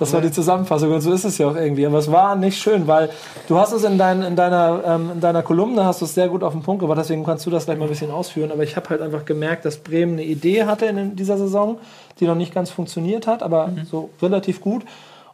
Das 0.00 0.14
war 0.14 0.22
die 0.22 0.32
Zusammenfassung 0.32 0.90
und 0.92 1.02
so 1.02 1.12
ist 1.12 1.24
es 1.24 1.36
ja 1.36 1.46
auch 1.46 1.54
irgendwie. 1.54 1.84
Aber 1.84 1.98
es 1.98 2.10
war 2.10 2.34
nicht 2.34 2.58
schön, 2.58 2.86
weil 2.86 3.10
du 3.48 3.58
hast 3.58 3.72
es 3.72 3.84
in, 3.84 3.98
dein, 3.98 4.22
in, 4.22 4.34
deiner, 4.34 4.82
ähm, 4.86 5.10
in 5.12 5.20
deiner 5.20 5.42
Kolumne 5.42 5.84
hast 5.84 6.00
du 6.00 6.06
es 6.06 6.14
sehr 6.14 6.28
gut 6.28 6.42
auf 6.42 6.54
den 6.54 6.62
Punkt 6.62 6.80
gebracht, 6.80 6.98
deswegen 6.98 7.22
kannst 7.22 7.44
du 7.44 7.50
das 7.50 7.66
gleich 7.66 7.76
mal 7.76 7.84
ein 7.84 7.90
bisschen 7.90 8.10
ausführen. 8.10 8.50
Aber 8.50 8.62
ich 8.62 8.76
habe 8.76 8.88
halt 8.88 9.02
einfach 9.02 9.26
gemerkt, 9.26 9.66
dass 9.66 9.76
Bremen 9.76 10.14
eine 10.14 10.24
Idee 10.24 10.64
hatte 10.64 10.86
in 10.86 11.16
dieser 11.16 11.36
Saison, 11.36 11.78
die 12.18 12.26
noch 12.26 12.34
nicht 12.34 12.54
ganz 12.54 12.70
funktioniert 12.70 13.26
hat, 13.26 13.42
aber 13.42 13.72
so 13.90 14.08
relativ 14.22 14.62
gut. 14.62 14.84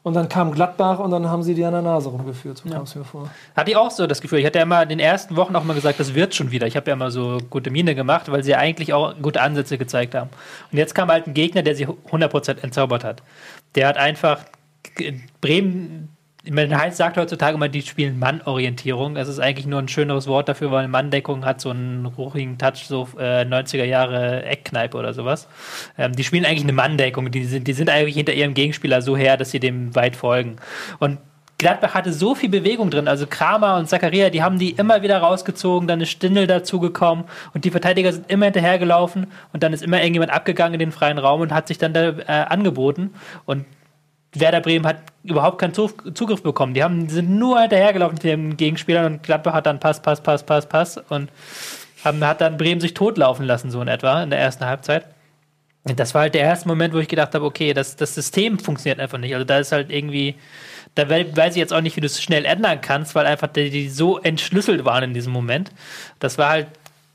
Und 0.06 0.14
dann 0.14 0.28
kam 0.28 0.52
Gladbach 0.52 1.00
und 1.00 1.10
dann 1.10 1.28
haben 1.28 1.42
sie 1.42 1.52
die 1.52 1.64
an 1.64 1.72
der 1.72 1.82
Nase 1.82 2.10
rumgeführt, 2.10 2.58
so 2.58 2.68
kam 2.68 2.84
es 2.84 2.94
mir 2.94 3.02
vor. 3.02 3.28
Hatte 3.56 3.72
ich 3.72 3.76
auch 3.76 3.90
so 3.90 4.06
das 4.06 4.20
Gefühl. 4.20 4.38
Ich 4.38 4.46
hatte 4.46 4.60
ja 4.60 4.62
immer 4.62 4.80
in 4.84 4.88
den 4.88 5.00
ersten 5.00 5.34
Wochen 5.34 5.56
auch 5.56 5.64
mal 5.64 5.74
gesagt, 5.74 5.98
das 5.98 6.14
wird 6.14 6.32
schon 6.32 6.52
wieder. 6.52 6.68
Ich 6.68 6.76
habe 6.76 6.86
ja 6.88 6.94
immer 6.94 7.10
so 7.10 7.38
gute 7.50 7.72
Miene 7.72 7.96
gemacht, 7.96 8.30
weil 8.30 8.44
sie 8.44 8.52
ja 8.52 8.58
eigentlich 8.58 8.92
auch 8.92 9.14
gute 9.20 9.40
Ansätze 9.40 9.78
gezeigt 9.78 10.14
haben. 10.14 10.30
Und 10.70 10.78
jetzt 10.78 10.94
kam 10.94 11.08
halt 11.08 11.26
ein 11.26 11.34
Gegner, 11.34 11.62
der 11.62 11.74
sie 11.74 11.88
100% 11.88 12.62
entzaubert 12.62 13.02
hat. 13.02 13.24
Der 13.74 13.88
hat 13.88 13.96
einfach 13.96 14.44
Bremen. 15.40 16.15
Meine, 16.50 16.78
Heinz 16.78 16.96
sagt 16.96 17.16
heutzutage 17.16 17.56
immer, 17.56 17.68
die 17.68 17.82
spielen 17.82 18.18
Mannorientierung. 18.18 19.14
Das 19.14 19.28
ist 19.28 19.40
eigentlich 19.40 19.66
nur 19.66 19.80
ein 19.80 19.88
schöneres 19.88 20.26
Wort 20.26 20.48
dafür, 20.48 20.70
weil 20.70 20.86
Manndeckung 20.86 21.44
hat 21.44 21.60
so 21.60 21.70
einen 21.70 22.06
ruchigen 22.06 22.56
Touch, 22.58 22.86
so 22.86 23.08
äh, 23.18 23.42
90er 23.42 23.84
Jahre 23.84 24.44
Eckkneipe 24.44 24.96
oder 24.96 25.12
sowas. 25.12 25.48
Ähm, 25.98 26.12
die 26.12 26.24
spielen 26.24 26.44
eigentlich 26.44 26.62
eine 26.62 26.72
Manndeckung. 26.72 27.30
Die 27.30 27.44
sind, 27.44 27.66
die 27.66 27.72
sind 27.72 27.90
eigentlich 27.90 28.14
hinter 28.14 28.32
ihrem 28.32 28.54
Gegenspieler 28.54 29.02
so 29.02 29.16
her, 29.16 29.36
dass 29.36 29.50
sie 29.50 29.60
dem 29.60 29.94
weit 29.94 30.14
folgen. 30.14 30.56
Und 30.98 31.18
Gladbach 31.58 31.94
hatte 31.94 32.12
so 32.12 32.34
viel 32.34 32.50
Bewegung 32.50 32.90
drin. 32.90 33.08
Also 33.08 33.26
Kramer 33.26 33.76
und 33.76 33.88
Zakaria, 33.88 34.28
die 34.28 34.42
haben 34.42 34.58
die 34.58 34.70
immer 34.70 35.02
wieder 35.02 35.18
rausgezogen, 35.18 35.88
dann 35.88 36.00
ist 36.00 36.10
Stindel 36.10 36.46
dazugekommen 36.46 37.24
und 37.54 37.64
die 37.64 37.70
Verteidiger 37.70 38.12
sind 38.12 38.30
immer 38.30 38.44
hinterhergelaufen 38.44 39.28
und 39.52 39.62
dann 39.62 39.72
ist 39.72 39.82
immer 39.82 39.98
irgendjemand 39.98 40.32
abgegangen 40.32 40.74
in 40.74 40.80
den 40.80 40.92
freien 40.92 41.18
Raum 41.18 41.40
und 41.40 41.52
hat 41.52 41.68
sich 41.68 41.78
dann 41.78 41.94
da 41.94 42.10
äh, 42.10 42.24
angeboten. 42.26 43.14
Und 43.46 43.64
Werder 44.32 44.60
Bremen 44.60 44.86
hat 44.86 44.98
überhaupt 45.22 45.58
keinen 45.58 45.74
Zug 45.74 46.16
Zugriff 46.16 46.42
bekommen. 46.42 46.74
Die 46.74 46.82
haben, 46.82 47.08
sind 47.08 47.30
nur 47.30 47.60
hinterhergelaufen 47.60 48.14
mit 48.14 48.24
den 48.24 48.56
Gegenspielern 48.56 49.14
und 49.14 49.22
Gladbach 49.22 49.54
hat 49.54 49.66
dann 49.66 49.80
Pass, 49.80 50.00
Pass, 50.02 50.20
Pass, 50.20 50.44
Pass, 50.44 50.68
Pass 50.68 50.98
und 51.08 51.30
haben, 52.04 52.24
hat 52.24 52.40
dann 52.40 52.56
Bremen 52.58 52.80
sich 52.80 52.94
totlaufen 52.94 53.46
lassen, 53.46 53.70
so 53.70 53.80
in 53.80 53.88
etwa, 53.88 54.22
in 54.22 54.30
der 54.30 54.38
ersten 54.38 54.64
Halbzeit. 54.66 55.06
Und 55.84 55.98
Das 55.98 56.14
war 56.14 56.22
halt 56.22 56.34
der 56.34 56.42
erste 56.42 56.68
Moment, 56.68 56.92
wo 56.94 56.98
ich 56.98 57.08
gedacht 57.08 57.34
habe, 57.34 57.44
okay, 57.44 57.72
das, 57.72 57.96
das 57.96 58.14
System 58.14 58.58
funktioniert 58.58 59.00
einfach 59.00 59.18
nicht. 59.18 59.32
Also 59.34 59.44
da 59.44 59.58
ist 59.58 59.72
halt 59.72 59.90
irgendwie, 59.90 60.34
da 60.96 61.08
we- 61.08 61.34
weiß 61.34 61.54
ich 61.54 61.60
jetzt 61.60 61.72
auch 61.72 61.80
nicht, 61.80 61.96
wie 61.96 62.00
du 62.00 62.06
es 62.06 62.20
schnell 62.20 62.44
ändern 62.44 62.80
kannst, 62.80 63.14
weil 63.14 63.24
einfach 63.26 63.46
die, 63.48 63.70
die 63.70 63.88
so 63.88 64.18
entschlüsselt 64.18 64.84
waren 64.84 65.04
in 65.04 65.14
diesem 65.14 65.32
Moment. 65.32 65.70
Das 66.18 66.38
war 66.38 66.50
halt 66.50 66.66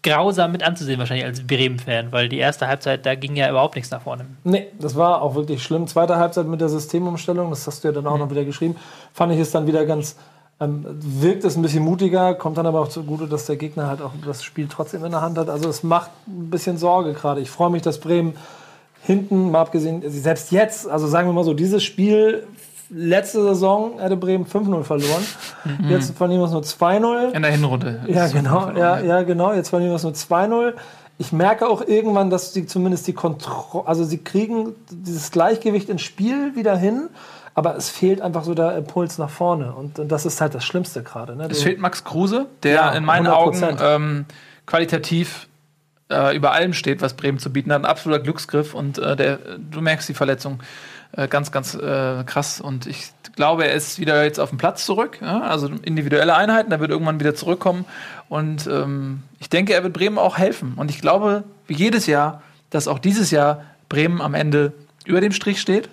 grausam 0.04 0.52
mit 0.52 0.64
anzusehen, 0.64 1.00
wahrscheinlich 1.00 1.26
als 1.26 1.46
Bremen-Fan, 1.46 2.12
weil 2.12 2.30
die 2.30 2.38
erste 2.38 2.68
Halbzeit, 2.68 3.06
da 3.06 3.16
ging 3.16 3.36
ja 3.36 3.50
überhaupt 3.50 3.76
nichts 3.76 3.92
nach 3.92 4.02
vorne. 4.02 4.26
Nee, 4.44 4.68
das 4.80 4.96
war 4.96 5.22
auch 5.22 5.36
wirklich 5.36 5.62
schlimm. 5.62 5.88
Zweite 5.88 6.18
Halbzeit 6.18 6.48
mit 6.48 6.62
der 6.62 6.70
Systemumstellung, 6.70 7.50
das 7.50 7.68
hast 7.68 7.84
du 7.84 7.90
ja 7.90 7.94
dann 7.94 8.08
auch 8.08 8.18
noch 8.18 8.30
wieder 8.32 8.46
geschrieben, 8.46 8.76
fand 9.14 9.34
ich 9.34 9.40
es 9.40 9.52
dann 9.52 9.68
wieder 9.68 9.86
ganz, 9.86 10.16
ähm, 10.60 10.86
wirkt 10.90 11.44
es 11.44 11.56
ein 11.56 11.62
bisschen 11.62 11.84
mutiger, 11.84 12.34
kommt 12.34 12.58
dann 12.58 12.66
aber 12.66 12.82
auch 12.82 12.88
zugute, 12.88 13.28
dass 13.28 13.46
der 13.46 13.58
Gegner 13.58 13.88
halt 13.88 14.02
auch 14.02 14.12
das 14.26 14.44
Spiel 14.44 14.68
trotzdem 14.68 15.06
in 15.06 15.12
der 15.12 15.22
Hand 15.22 15.38
hat. 15.38 15.50
Also 15.50 15.70
es 15.70 15.84
macht 15.84 16.12
ein 16.28 16.50
bisschen 16.50 16.78
Sorge 16.78 17.14
gerade. 17.14 17.42
Ich 17.42 17.50
freue 17.50 17.70
mich, 17.70 17.84
dass 17.84 18.00
Bremen 18.00 18.36
hinten, 19.04 19.52
mal 19.52 19.62
abgesehen, 19.62 20.04
selbst 20.08 20.52
jetzt, 20.52 20.88
also 20.88 21.08
sagen 21.08 21.28
wir 21.28 21.34
mal 21.34 21.44
so, 21.44 21.54
dieses 21.54 21.84
Spiel 21.84 22.48
letzte 22.92 23.42
Saison 23.42 24.00
hätte 24.00 24.18
Bremen 24.18 24.46
5-0 24.46 24.84
verloren. 24.84 25.24
Jetzt 25.90 26.18
verlieren 26.18 26.42
wir 26.42 26.46
es 26.46 26.52
nur 26.52 26.62
2-0. 26.62 27.32
In 27.32 27.42
der 27.42 27.52
Hinrunde. 27.52 28.02
Ja, 28.08 28.28
genau, 28.28 28.72
ja, 28.72 29.00
ja, 29.00 29.24
genau. 29.24 29.54
Jetzt 29.54 29.70
verlieren 29.70 29.92
wir 29.92 29.96
es 29.96 30.04
nur 30.04 30.14
2-0. 30.14 30.74
Ich 31.18 31.32
merke 31.32 31.68
auch 31.68 31.86
irgendwann, 31.88 32.30
dass 32.30 32.54
sie 32.54 32.66
zumindest 32.66 33.08
die 33.08 33.14
Kontrolle, 33.14 33.88
also 33.88 34.04
sie 34.04 34.18
kriegen 34.18 34.76
dieses 34.90 35.32
Gleichgewicht 35.32 35.88
ins 35.88 36.02
Spiel 36.02 36.56
wieder 36.56 36.76
hin, 36.76 37.10
aber 37.54 37.76
es 37.76 37.90
fehlt 37.90 38.22
einfach 38.22 38.44
so 38.44 38.54
der 38.54 38.76
Impuls 38.78 39.18
nach 39.18 39.30
vorne. 39.30 39.74
Und, 39.74 40.00
und 40.00 40.12
das 40.12 40.26
ist 40.26 40.42
halt 40.42 40.56
das 40.56 40.66
Schlimmste 40.66 41.04
gerade. 41.04 41.36
Ne? 41.36 41.48
Es 41.50 41.62
fehlt 41.62 41.80
Max 41.80 42.04
Kruse, 42.04 42.48
der 42.64 42.74
Ja, 42.74 42.92
in 42.92 43.06
meinen 43.06 43.28
100%. 43.28 43.34
Augen 43.34 43.78
ähm, 43.82 44.26
qualitativ 44.66 45.48
äh, 46.10 46.36
über 46.36 46.52
allem 46.52 46.74
steht, 46.74 47.02
was 47.02 47.14
Bremen 47.14 47.40
zu 47.40 47.52
bieten 47.52 47.72
hat. 47.72 47.82
Ein 47.82 47.86
absoluter 47.86 48.22
Glücksgriff 48.22 48.74
und 48.74 48.98
äh, 48.98 49.16
der, 49.16 49.40
du 49.58 49.82
merkst 49.82 50.10
die 50.10 50.14
Verletzung 50.14 50.60
äh, 51.14 51.28
ganz, 51.28 51.52
ganz 51.52 51.76
äh, 51.76 52.24
krass. 52.24 52.62
Und 52.62 52.88
ich 52.88 53.12
glaube, 53.36 53.66
er 53.66 53.74
ist 53.74 54.00
wieder 54.00 54.24
jetzt 54.24 54.40
auf 54.40 54.50
dem 54.50 54.58
Platz 54.58 54.86
zurück. 54.86 55.20
Ja? 55.22 55.42
Also 55.42 55.70
individuelle 55.84 56.36
Einheiten, 56.36 56.72
er 56.72 56.80
wird 56.80 56.92
irgendwann 56.92 57.20
wieder 57.20 57.36
zurückkommen. 57.36 57.86
Und 58.30 58.68
ähm, 58.68 59.24
ich 59.40 59.50
denke, 59.50 59.74
er 59.74 59.84
wird 59.84 59.94
Bremen 59.94 60.18
auch 60.18 60.38
helfen. 60.38 60.74
Und 60.76 60.90
ich 60.90 61.02
glaube, 61.02 61.44
wie 61.68 61.76
jedes 61.76 62.08
Jahr, 62.08 62.42
dass 62.70 62.88
auch 62.88 63.00
dieses 63.00 63.32
Jahr 63.32 63.66
Bremen 63.90 64.22
am 64.22 64.34
Ende 64.34 64.74
über 65.06 65.20
dem 65.20 65.32
Strich 65.32 65.60
steht. 65.60 65.90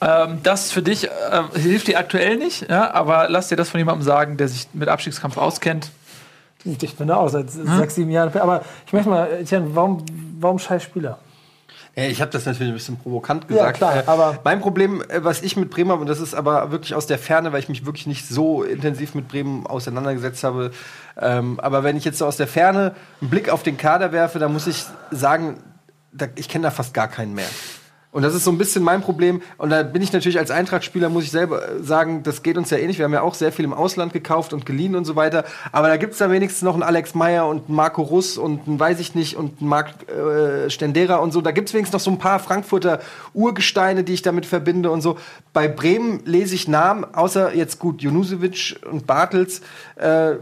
Ähm, 0.00 0.38
das 0.42 0.72
für 0.72 0.82
dich 0.82 1.04
äh, 1.04 1.10
hilft 1.54 1.88
dir 1.88 1.98
aktuell 1.98 2.36
nicht, 2.36 2.70
ja? 2.70 2.92
aber 2.94 3.28
lass 3.28 3.48
dir 3.48 3.56
das 3.56 3.68
von 3.68 3.78
jemandem 3.78 4.02
sagen, 4.02 4.36
der 4.36 4.48
sich 4.48 4.68
mit 4.72 4.88
Abstiegskampf 4.88 5.36
auskennt. 5.36 5.90
Ich 6.64 6.96
bin 6.96 7.08
da 7.08 7.16
auch 7.16 7.28
seit 7.28 7.50
sechs, 7.50 7.96
sieben 7.96 8.10
Jahren. 8.10 8.32
Aber 8.38 8.62
ich 8.86 8.92
möchte 8.92 9.08
mal, 9.08 9.28
Etienne, 9.32 9.74
warum, 9.74 10.04
warum 10.38 10.60
scheiß 10.60 10.84
Spieler? 10.84 11.18
Ja, 11.94 12.04
ich 12.04 12.22
habe 12.22 12.30
das 12.30 12.46
natürlich 12.46 12.72
ein 12.72 12.76
bisschen 12.76 12.96
provokant 12.96 13.48
gesagt. 13.48 13.76
klar, 13.76 13.96
Äh, 13.98 14.02
aber- 14.06 14.38
mein 14.44 14.60
Problem, 14.60 15.02
äh, 15.08 15.22
was 15.24 15.42
ich 15.42 15.56
mit 15.56 15.68
Bremen 15.70 15.90
habe, 15.90 16.00
und 16.00 16.06
das 16.08 16.20
ist 16.20 16.34
aber 16.34 16.70
wirklich 16.70 16.94
aus 16.94 17.06
der 17.06 17.18
Ferne, 17.18 17.52
weil 17.52 17.60
ich 17.60 17.68
mich 17.68 17.84
wirklich 17.84 18.06
nicht 18.06 18.26
so 18.26 18.62
intensiv 18.62 19.14
mit 19.14 19.28
Bremen 19.28 19.66
auseinandergesetzt 19.66 20.42
habe. 20.42 20.70
Ähm, 21.20 21.60
aber 21.60 21.82
wenn 21.84 21.96
ich 21.98 22.04
jetzt 22.06 22.16
so 22.18 22.24
aus 22.26 22.38
der 22.38 22.46
Ferne 22.46 22.94
einen 23.20 23.28
Blick 23.28 23.50
auf 23.50 23.62
den 23.62 23.76
Kader 23.76 24.10
werfe, 24.12 24.38
dann 24.38 24.52
muss 24.54 24.66
ich 24.66 24.84
sagen, 25.10 25.58
da, 26.12 26.26
ich 26.36 26.48
kenne 26.48 26.62
da 26.64 26.70
fast 26.70 26.94
gar 26.94 27.08
keinen 27.08 27.34
mehr. 27.34 27.48
Und 28.12 28.22
das 28.22 28.34
ist 28.34 28.44
so 28.44 28.50
ein 28.50 28.58
bisschen 28.58 28.84
mein 28.84 29.00
Problem. 29.00 29.40
Und 29.56 29.70
da 29.70 29.82
bin 29.82 30.02
ich 30.02 30.12
natürlich 30.12 30.38
als 30.38 30.50
Eintracht-Spieler, 30.50 31.08
muss 31.08 31.24
ich 31.24 31.30
selber 31.30 31.66
äh, 31.66 31.82
sagen, 31.82 32.22
das 32.22 32.42
geht 32.42 32.58
uns 32.58 32.68
ja 32.68 32.76
ähnlich. 32.76 32.98
Wir 32.98 33.06
haben 33.06 33.12
ja 33.14 33.22
auch 33.22 33.32
sehr 33.32 33.52
viel 33.52 33.64
im 33.64 33.72
Ausland 33.72 34.12
gekauft 34.12 34.52
und 34.52 34.66
geliehen 34.66 34.94
und 34.94 35.06
so 35.06 35.16
weiter. 35.16 35.44
Aber 35.72 35.88
da 35.88 35.96
gibt's 35.96 36.18
da 36.18 36.30
wenigstens 36.30 36.60
noch 36.62 36.74
einen 36.74 36.82
Alex 36.82 37.14
Meyer 37.14 37.48
und 37.48 37.68
einen 37.68 37.74
Marco 37.74 38.02
Russ 38.02 38.36
und 38.36 38.68
einen, 38.68 38.78
weiß 38.78 39.00
ich 39.00 39.14
nicht, 39.14 39.36
und 39.36 39.60
einen 39.60 39.68
Marc 39.70 39.94
äh, 40.10 40.68
Stendera 40.68 41.16
und 41.16 41.32
so. 41.32 41.40
Da 41.40 41.52
gibt's 41.52 41.72
wenigstens 41.72 41.94
noch 41.94 42.04
so 42.04 42.10
ein 42.10 42.18
paar 42.18 42.38
Frankfurter 42.38 43.00
Urgesteine, 43.32 44.04
die 44.04 44.12
ich 44.12 44.22
damit 44.22 44.44
verbinde 44.44 44.90
und 44.90 45.00
so. 45.00 45.16
Bei 45.54 45.66
Bremen 45.66 46.20
lese 46.26 46.54
ich 46.54 46.68
Namen, 46.68 47.06
außer 47.14 47.54
jetzt 47.54 47.78
gut, 47.78 48.02
Junusevic 48.02 48.78
und 48.90 49.06
Bartels. 49.06 49.62
Äh, 49.96 50.34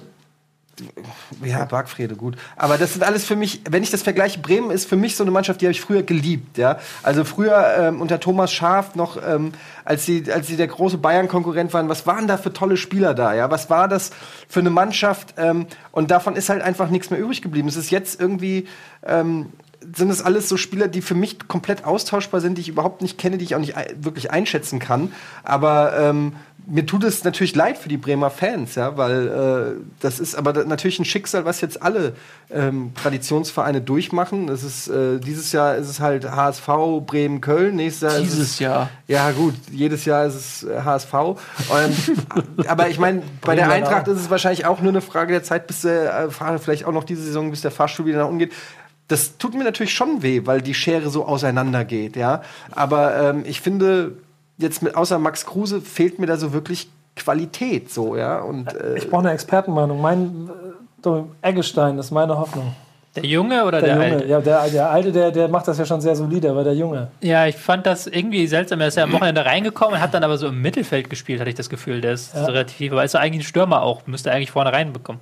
ja, 1.44 1.64
Bargfrede, 1.64 2.16
gut. 2.16 2.36
Aber 2.56 2.78
das 2.78 2.92
sind 2.92 3.02
alles 3.02 3.24
für 3.24 3.36
mich, 3.36 3.62
wenn 3.68 3.82
ich 3.82 3.90
das 3.90 4.02
vergleiche, 4.02 4.40
Bremen 4.40 4.70
ist 4.70 4.88
für 4.88 4.96
mich 4.96 5.16
so 5.16 5.24
eine 5.24 5.30
Mannschaft, 5.30 5.60
die 5.60 5.66
habe 5.66 5.72
ich 5.72 5.80
früher 5.80 6.02
geliebt, 6.02 6.58
ja. 6.58 6.78
Also 7.02 7.24
früher 7.24 7.74
ähm, 7.78 8.00
unter 8.00 8.20
Thomas 8.20 8.52
Schaaf 8.52 8.94
noch, 8.94 9.18
ähm, 9.26 9.52
als 9.84 10.06
sie, 10.06 10.30
als 10.32 10.46
sie 10.46 10.56
der 10.56 10.68
große 10.68 10.98
Bayern-Konkurrent 10.98 11.72
waren, 11.74 11.88
was 11.88 12.06
waren 12.06 12.26
da 12.26 12.36
für 12.36 12.52
tolle 12.52 12.76
Spieler 12.76 13.14
da, 13.14 13.34
ja? 13.34 13.50
Was 13.50 13.70
war 13.70 13.88
das 13.88 14.10
für 14.48 14.60
eine 14.60 14.70
Mannschaft? 14.70 15.34
Ähm, 15.36 15.66
und 15.92 16.10
davon 16.10 16.36
ist 16.36 16.48
halt 16.48 16.62
einfach 16.62 16.90
nichts 16.90 17.10
mehr 17.10 17.20
übrig 17.20 17.42
geblieben. 17.42 17.68
Es 17.68 17.76
ist 17.76 17.90
jetzt 17.90 18.20
irgendwie, 18.20 18.66
ähm, 19.04 19.46
sind 19.96 20.10
es 20.10 20.22
alles 20.22 20.48
so 20.48 20.56
Spieler, 20.56 20.88
die 20.88 21.00
für 21.00 21.14
mich 21.14 21.48
komplett 21.48 21.84
austauschbar 21.84 22.40
sind, 22.40 22.58
die 22.58 22.62
ich 22.62 22.68
überhaupt 22.68 23.02
nicht 23.02 23.18
kenne, 23.18 23.38
die 23.38 23.44
ich 23.44 23.54
auch 23.54 23.60
nicht 23.60 23.74
wirklich 23.96 24.30
einschätzen 24.30 24.78
kann. 24.78 25.12
Aber 25.42 25.98
ähm, 25.98 26.34
mir 26.66 26.86
tut 26.86 27.04
es 27.04 27.24
natürlich 27.24 27.54
leid 27.54 27.78
für 27.78 27.88
die 27.88 27.96
Bremer 27.96 28.30
Fans, 28.30 28.74
ja, 28.74 28.96
weil 28.96 29.28
äh, 29.28 29.80
das 30.00 30.20
ist 30.20 30.34
aber 30.34 30.64
natürlich 30.64 30.98
ein 30.98 31.04
Schicksal, 31.04 31.44
was 31.44 31.60
jetzt 31.60 31.82
alle 31.82 32.14
ähm, 32.50 32.92
Traditionsvereine 32.94 33.80
durchmachen. 33.80 34.48
Es 34.48 34.62
ist 34.62 34.88
äh, 34.88 35.18
dieses 35.18 35.52
Jahr 35.52 35.76
ist 35.76 35.88
es 35.88 36.00
halt 36.00 36.30
HSV, 36.30 36.66
Bremen, 37.06 37.40
Köln. 37.40 37.76
Nächstes 37.76 38.02
Jahr 38.02 38.20
ist 38.20 38.28
es, 38.28 38.34
Dieses 38.34 38.58
Jahr. 38.58 38.90
ja, 39.06 39.30
gut, 39.32 39.54
jedes 39.70 40.04
Jahr 40.04 40.26
ist 40.26 40.34
es 40.34 40.62
äh, 40.64 40.80
HSV. 40.82 41.14
Ähm, 41.14 41.94
aber 42.66 42.88
ich 42.88 42.98
meine, 42.98 43.22
bei 43.42 43.54
der 43.54 43.70
Eintracht 43.70 44.08
ist 44.08 44.20
es 44.20 44.30
wahrscheinlich 44.30 44.66
auch 44.66 44.80
nur 44.80 44.92
eine 44.92 45.00
Frage 45.00 45.32
der 45.32 45.42
Zeit, 45.42 45.66
bis 45.66 45.82
der 45.82 46.24
äh, 46.24 46.30
Fahrer 46.30 46.58
vielleicht 46.58 46.84
auch 46.84 46.92
noch 46.92 47.04
diese 47.04 47.22
Saison, 47.22 47.50
bis 47.50 47.60
der 47.60 47.70
Fahrstuhl 47.70 48.06
wieder 48.06 48.18
nach 48.18 48.26
unten 48.26 48.38
geht. 48.38 48.52
Das 49.08 49.38
tut 49.38 49.54
mir 49.54 49.64
natürlich 49.64 49.92
schon 49.92 50.22
weh, 50.22 50.42
weil 50.44 50.62
die 50.62 50.74
Schere 50.74 51.10
so 51.10 51.26
auseinander 51.26 51.84
geht, 51.84 52.14
ja. 52.14 52.42
Aber 52.70 53.16
ähm, 53.16 53.44
ich 53.44 53.60
finde, 53.60 54.12
jetzt 54.60 54.82
mit 54.82 54.94
außer 54.94 55.18
Max 55.18 55.44
Kruse 55.46 55.80
fehlt 55.80 56.18
mir 56.18 56.26
da 56.26 56.36
so 56.36 56.52
wirklich 56.52 56.88
Qualität, 57.16 57.90
so, 57.92 58.16
ja. 58.16 58.38
Und 58.40 58.72
äh, 58.74 58.96
Ich 58.98 59.08
brauche 59.10 59.20
eine 59.22 59.32
Expertenmeinung. 59.32 60.00
Mein 60.00 60.48
äh, 61.04 61.22
Eggestein 61.48 61.98
ist 61.98 62.10
meine 62.10 62.38
Hoffnung. 62.38 62.74
Der 63.16 63.24
Junge 63.24 63.64
oder 63.64 63.80
Der, 63.80 63.96
der, 63.96 64.04
Junge, 64.04 64.16
Alte? 64.18 64.26
ja, 64.28 64.40
der, 64.40 64.68
der 64.68 64.90
Alte, 64.90 65.10
der, 65.10 65.30
der 65.32 65.48
macht 65.48 65.66
das 65.66 65.78
ja 65.78 65.84
schon 65.84 66.00
sehr 66.00 66.14
solide, 66.14 66.48
aber 66.50 66.62
der 66.62 66.74
Junge. 66.74 67.08
Ja, 67.20 67.44
ich 67.46 67.56
fand 67.56 67.84
das 67.84 68.06
irgendwie 68.06 68.46
seltsam. 68.46 68.80
Er 68.80 68.86
ist 68.86 68.96
ja 68.96 69.02
am 69.02 69.12
Wochenende 69.12 69.44
reingekommen 69.44 69.94
und 69.96 70.00
hat 70.00 70.14
dann 70.14 70.22
aber 70.22 70.38
so 70.38 70.46
im 70.46 70.62
Mittelfeld 70.62 71.10
gespielt, 71.10 71.40
hatte 71.40 71.50
ich 71.50 71.56
das 71.56 71.68
Gefühl. 71.68 72.00
Der 72.00 72.12
ist 72.12 72.32
Ja. 72.34 72.44
so 72.44 72.52
relativ, 72.52 72.92
aber 72.92 73.02
ist 73.04 73.14
ja 73.14 73.20
eigentlich 73.20 73.44
ein 73.44 73.48
Stürmer 73.48 73.82
auch, 73.82 74.06
müsste 74.06 74.30
eigentlich 74.30 74.52
vorne 74.52 74.72
reinbekommen. 74.72 75.20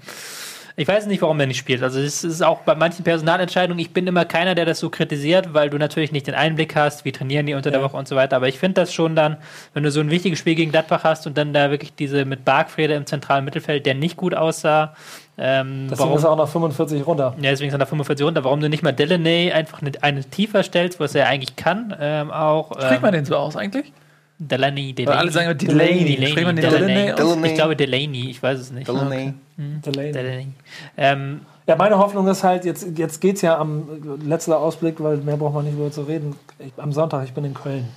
Ich 0.79 0.87
weiß 0.87 1.07
nicht, 1.07 1.21
warum 1.23 1.41
er 1.41 1.49
nicht 1.49 1.59
spielt. 1.59 1.83
Also 1.83 1.99
es 1.99 2.23
ist 2.23 2.41
auch 2.41 2.61
bei 2.61 2.77
manchen 2.77 3.03
Personalentscheidungen, 3.03 3.81
ich 3.81 3.91
bin 3.91 4.07
immer 4.07 4.25
keiner, 4.25 4.55
der 4.55 4.65
das 4.65 4.79
so 4.79 4.91
kritisiert, 4.91 5.53
weil 5.53 5.71
du 5.71 5.77
natürlich 5.77 6.13
nicht 6.13 6.29
den 6.29 6.37
Einblick 6.37 6.77
hast, 6.77 7.05
wie 7.05 7.11
trainieren 7.11 7.47
die 7.47 7.55
unter 7.55 7.73
der 7.73 7.83
Woche 7.83 7.97
und 7.97 8.07
so 8.07 8.15
weiter. 8.15 8.37
Aber 8.37 8.47
ich 8.47 8.61
finde 8.61 8.83
das 8.83 8.95
schon 8.95 9.17
dann, 9.17 9.39
wenn 9.75 9.83
du 9.83 9.91
so 9.91 9.99
ein 9.99 10.09
wichtiges 10.09 10.39
Spiel 10.39 10.55
gegen 10.55 10.71
Gladbach 10.71 11.03
hast 11.03 11.27
und 11.27 11.37
dann 11.37 11.53
da 11.53 11.73
wirklich 11.73 11.97
diese 11.97 12.25
mit 12.25 12.45
Bargfrede 12.45 12.95
im 12.95 13.07
zentralen 13.07 13.45
Mittelfeld, 13.45 13.87
der 13.87 13.95
nicht 13.95 14.17
gut 14.17 14.35
aussah. 14.35 14.95
Ähm, 15.37 15.89
Deswegen 15.91 16.15
ist 16.15 16.23
er 16.23 16.31
auch 16.31 16.37
nach 16.37 16.49
45 16.49 17.05
runter. 17.05 17.35
ja, 17.41 17.51
deswegen 17.51 17.73
sind 17.73 17.81
da 17.81 17.87
45 17.87 18.25
runter. 18.25 18.45
Warum 18.45 18.61
du 18.61 18.69
nicht 18.69 18.85
mal 18.85 18.93
Delaney 18.93 19.51
einfach 19.51 19.83
eine, 19.83 19.91
eine 20.03 20.23
tiefer 20.23 20.63
stellst, 20.63 21.01
was 21.01 21.13
er 21.17 21.27
eigentlich 21.27 21.57
kann, 21.57 21.93
ähm, 22.01 22.31
auch. 22.31 22.71
Spricht 22.71 22.93
ähm, 22.93 23.03
man 23.03 23.13
den 23.15 23.25
so 23.25 23.35
aus 23.35 23.57
eigentlich? 23.57 23.93
Delaney, 24.39 24.93
Delaney. 24.93 25.07
Weil 25.07 25.17
alle 25.21 25.31
sagen 25.33 25.47
immer 25.47 25.55
Delaney. 25.55 26.27
Spricht 26.29 26.47
man 26.47 26.57
den 26.57 26.71
Delaney 26.71 27.13
aus? 27.13 27.19
Delaney. 27.19 27.49
Ich 27.49 27.55
glaube 27.55 27.77
Delaney, 27.77 28.31
ich 28.31 28.43
weiß 28.43 28.59
es 28.61 28.71
nicht. 28.71 28.87
Delaney. 28.87 29.35
Delaney. 29.57 30.13
Delaney. 30.13 30.47
Ähm, 30.97 31.41
Ja, 31.67 31.77
meine 31.77 31.99
Hoffnung 31.99 32.27
ist 32.29 32.45
halt, 32.45 32.65
jetzt, 32.65 32.97
jetzt 32.97 33.21
geht 33.21 33.37
es 33.37 33.43
ja 33.43 33.59
am 33.59 33.89
letzter 34.25 34.59
Ausblick, 34.59 35.03
weil 35.03 35.19
mehr 35.19 35.37
braucht 35.37 35.55
man 35.55 35.65
nicht 35.65 35.75
über 35.75 35.91
zu 35.91 36.03
reden. 36.03 36.37
Ich, 36.59 36.73
am 36.77 36.93
Sonntag, 36.93 37.25
ich 37.25 37.33
bin 37.33 37.45
in 37.45 37.55
Köln. 37.55 37.89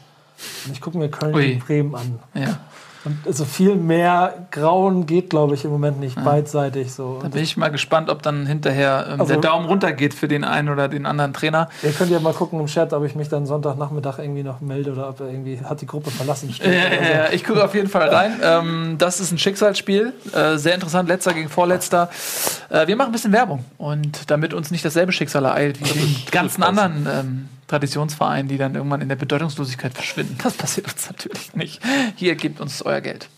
Und 0.65 0.71
ich 0.73 0.81
gucke 0.81 0.97
mir 0.97 1.09
Köln 1.09 1.35
Ui. 1.35 1.53
und 1.53 1.65
Bremen 1.65 1.95
an. 1.95 2.19
Ja. 2.33 2.59
Und 3.03 3.17
so 3.35 3.45
viel 3.45 3.75
mehr 3.75 4.45
Grauen 4.51 5.07
geht, 5.07 5.31
glaube 5.31 5.55
ich, 5.55 5.65
im 5.65 5.71
Moment 5.71 5.99
nicht 5.99 6.23
beidseitig 6.23 6.91
so. 6.93 7.19
Da 7.21 7.29
bin 7.29 7.41
ich 7.41 7.57
mal 7.57 7.69
gespannt, 7.69 8.09
ob 8.09 8.21
dann 8.21 8.45
hinterher 8.45 9.07
ähm, 9.13 9.21
Also- 9.21 9.33
der 9.33 9.41
Daumen 9.41 9.65
runter 9.65 9.91
geht 9.91 10.13
für 10.13 10.27
den 10.27 10.43
einen 10.43 10.69
oder 10.69 10.87
den 10.87 11.05
anderen 11.07 11.33
Trainer. 11.33 11.69
ihr 11.81 11.91
könnt 11.93 12.11
ja 12.11 12.19
mal 12.19 12.33
gucken 12.33 12.59
im 12.59 12.67
Chat, 12.67 12.93
ob 12.93 13.03
ich 13.03 13.15
mich 13.15 13.27
dann 13.29 13.45
Sonntagnachmittag 13.47 14.19
irgendwie 14.19 14.43
noch 14.43 14.61
melde 14.61 14.91
oder 14.91 15.09
ob 15.09 15.19
er 15.19 15.27
irgendwie 15.29 15.59
hat 15.63 15.81
die 15.81 15.87
Gruppe 15.87 16.11
verlassen. 16.11 16.53
steht 16.53 16.67
Ja, 16.67 16.87
oder 16.87 16.93
ja, 16.95 17.07
so. 17.07 17.13
ja, 17.13 17.29
ich 17.33 17.43
gucke 17.43 17.63
auf 17.63 17.73
jeden 17.73 17.89
Fall 17.89 18.09
rein. 18.09 18.39
Ähm, 18.43 18.95
das 18.99 19.19
ist 19.19 19.31
ein 19.31 19.37
Schicksalsspiel. 19.39 20.13
Äh, 20.33 20.57
sehr 20.57 20.75
interessant, 20.75 21.09
letzter 21.09 21.33
gegen 21.33 21.49
vorletzter. 21.49 22.09
Äh, 22.69 22.85
wir 22.87 22.95
machen 22.95 23.09
ein 23.09 23.13
bisschen 23.13 23.31
Werbung. 23.31 23.65
Und 23.77 24.29
damit 24.29 24.53
uns 24.53 24.69
nicht 24.69 24.85
dasselbe 24.85 25.11
Schicksal 25.11 25.45
ereilt 25.45 25.79
wie 25.79 25.85
den 25.99 26.15
ganzen 26.31 26.61
anderen 26.63 27.07
ähm, 27.11 27.49
Traditionsvereinen, 27.71 28.49
die 28.49 28.57
dann 28.57 28.75
irgendwann 28.75 28.99
in 28.99 29.07
der 29.07 29.15
Bedeutungslosigkeit 29.15 29.93
verschwinden. 29.93 30.37
Das 30.43 30.55
passiert 30.55 30.91
uns 30.91 31.09
natürlich 31.09 31.55
nicht. 31.55 31.81
Hier 32.17 32.35
gebt 32.35 32.59
uns 32.59 32.81
euer 32.81 32.99
Geld. 32.99 33.29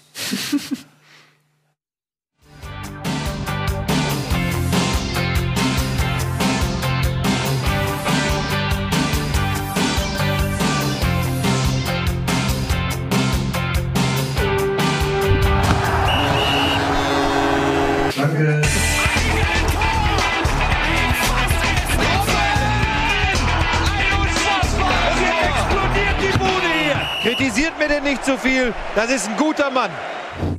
Mir 27.83 27.89
denn 27.89 28.03
nicht 28.03 28.23
zu 28.23 28.37
viel. 28.37 28.73
Das 28.95 29.09
ist 29.09 29.27
ein 29.27 29.37
guter 29.37 29.69
Mann. 29.69 29.91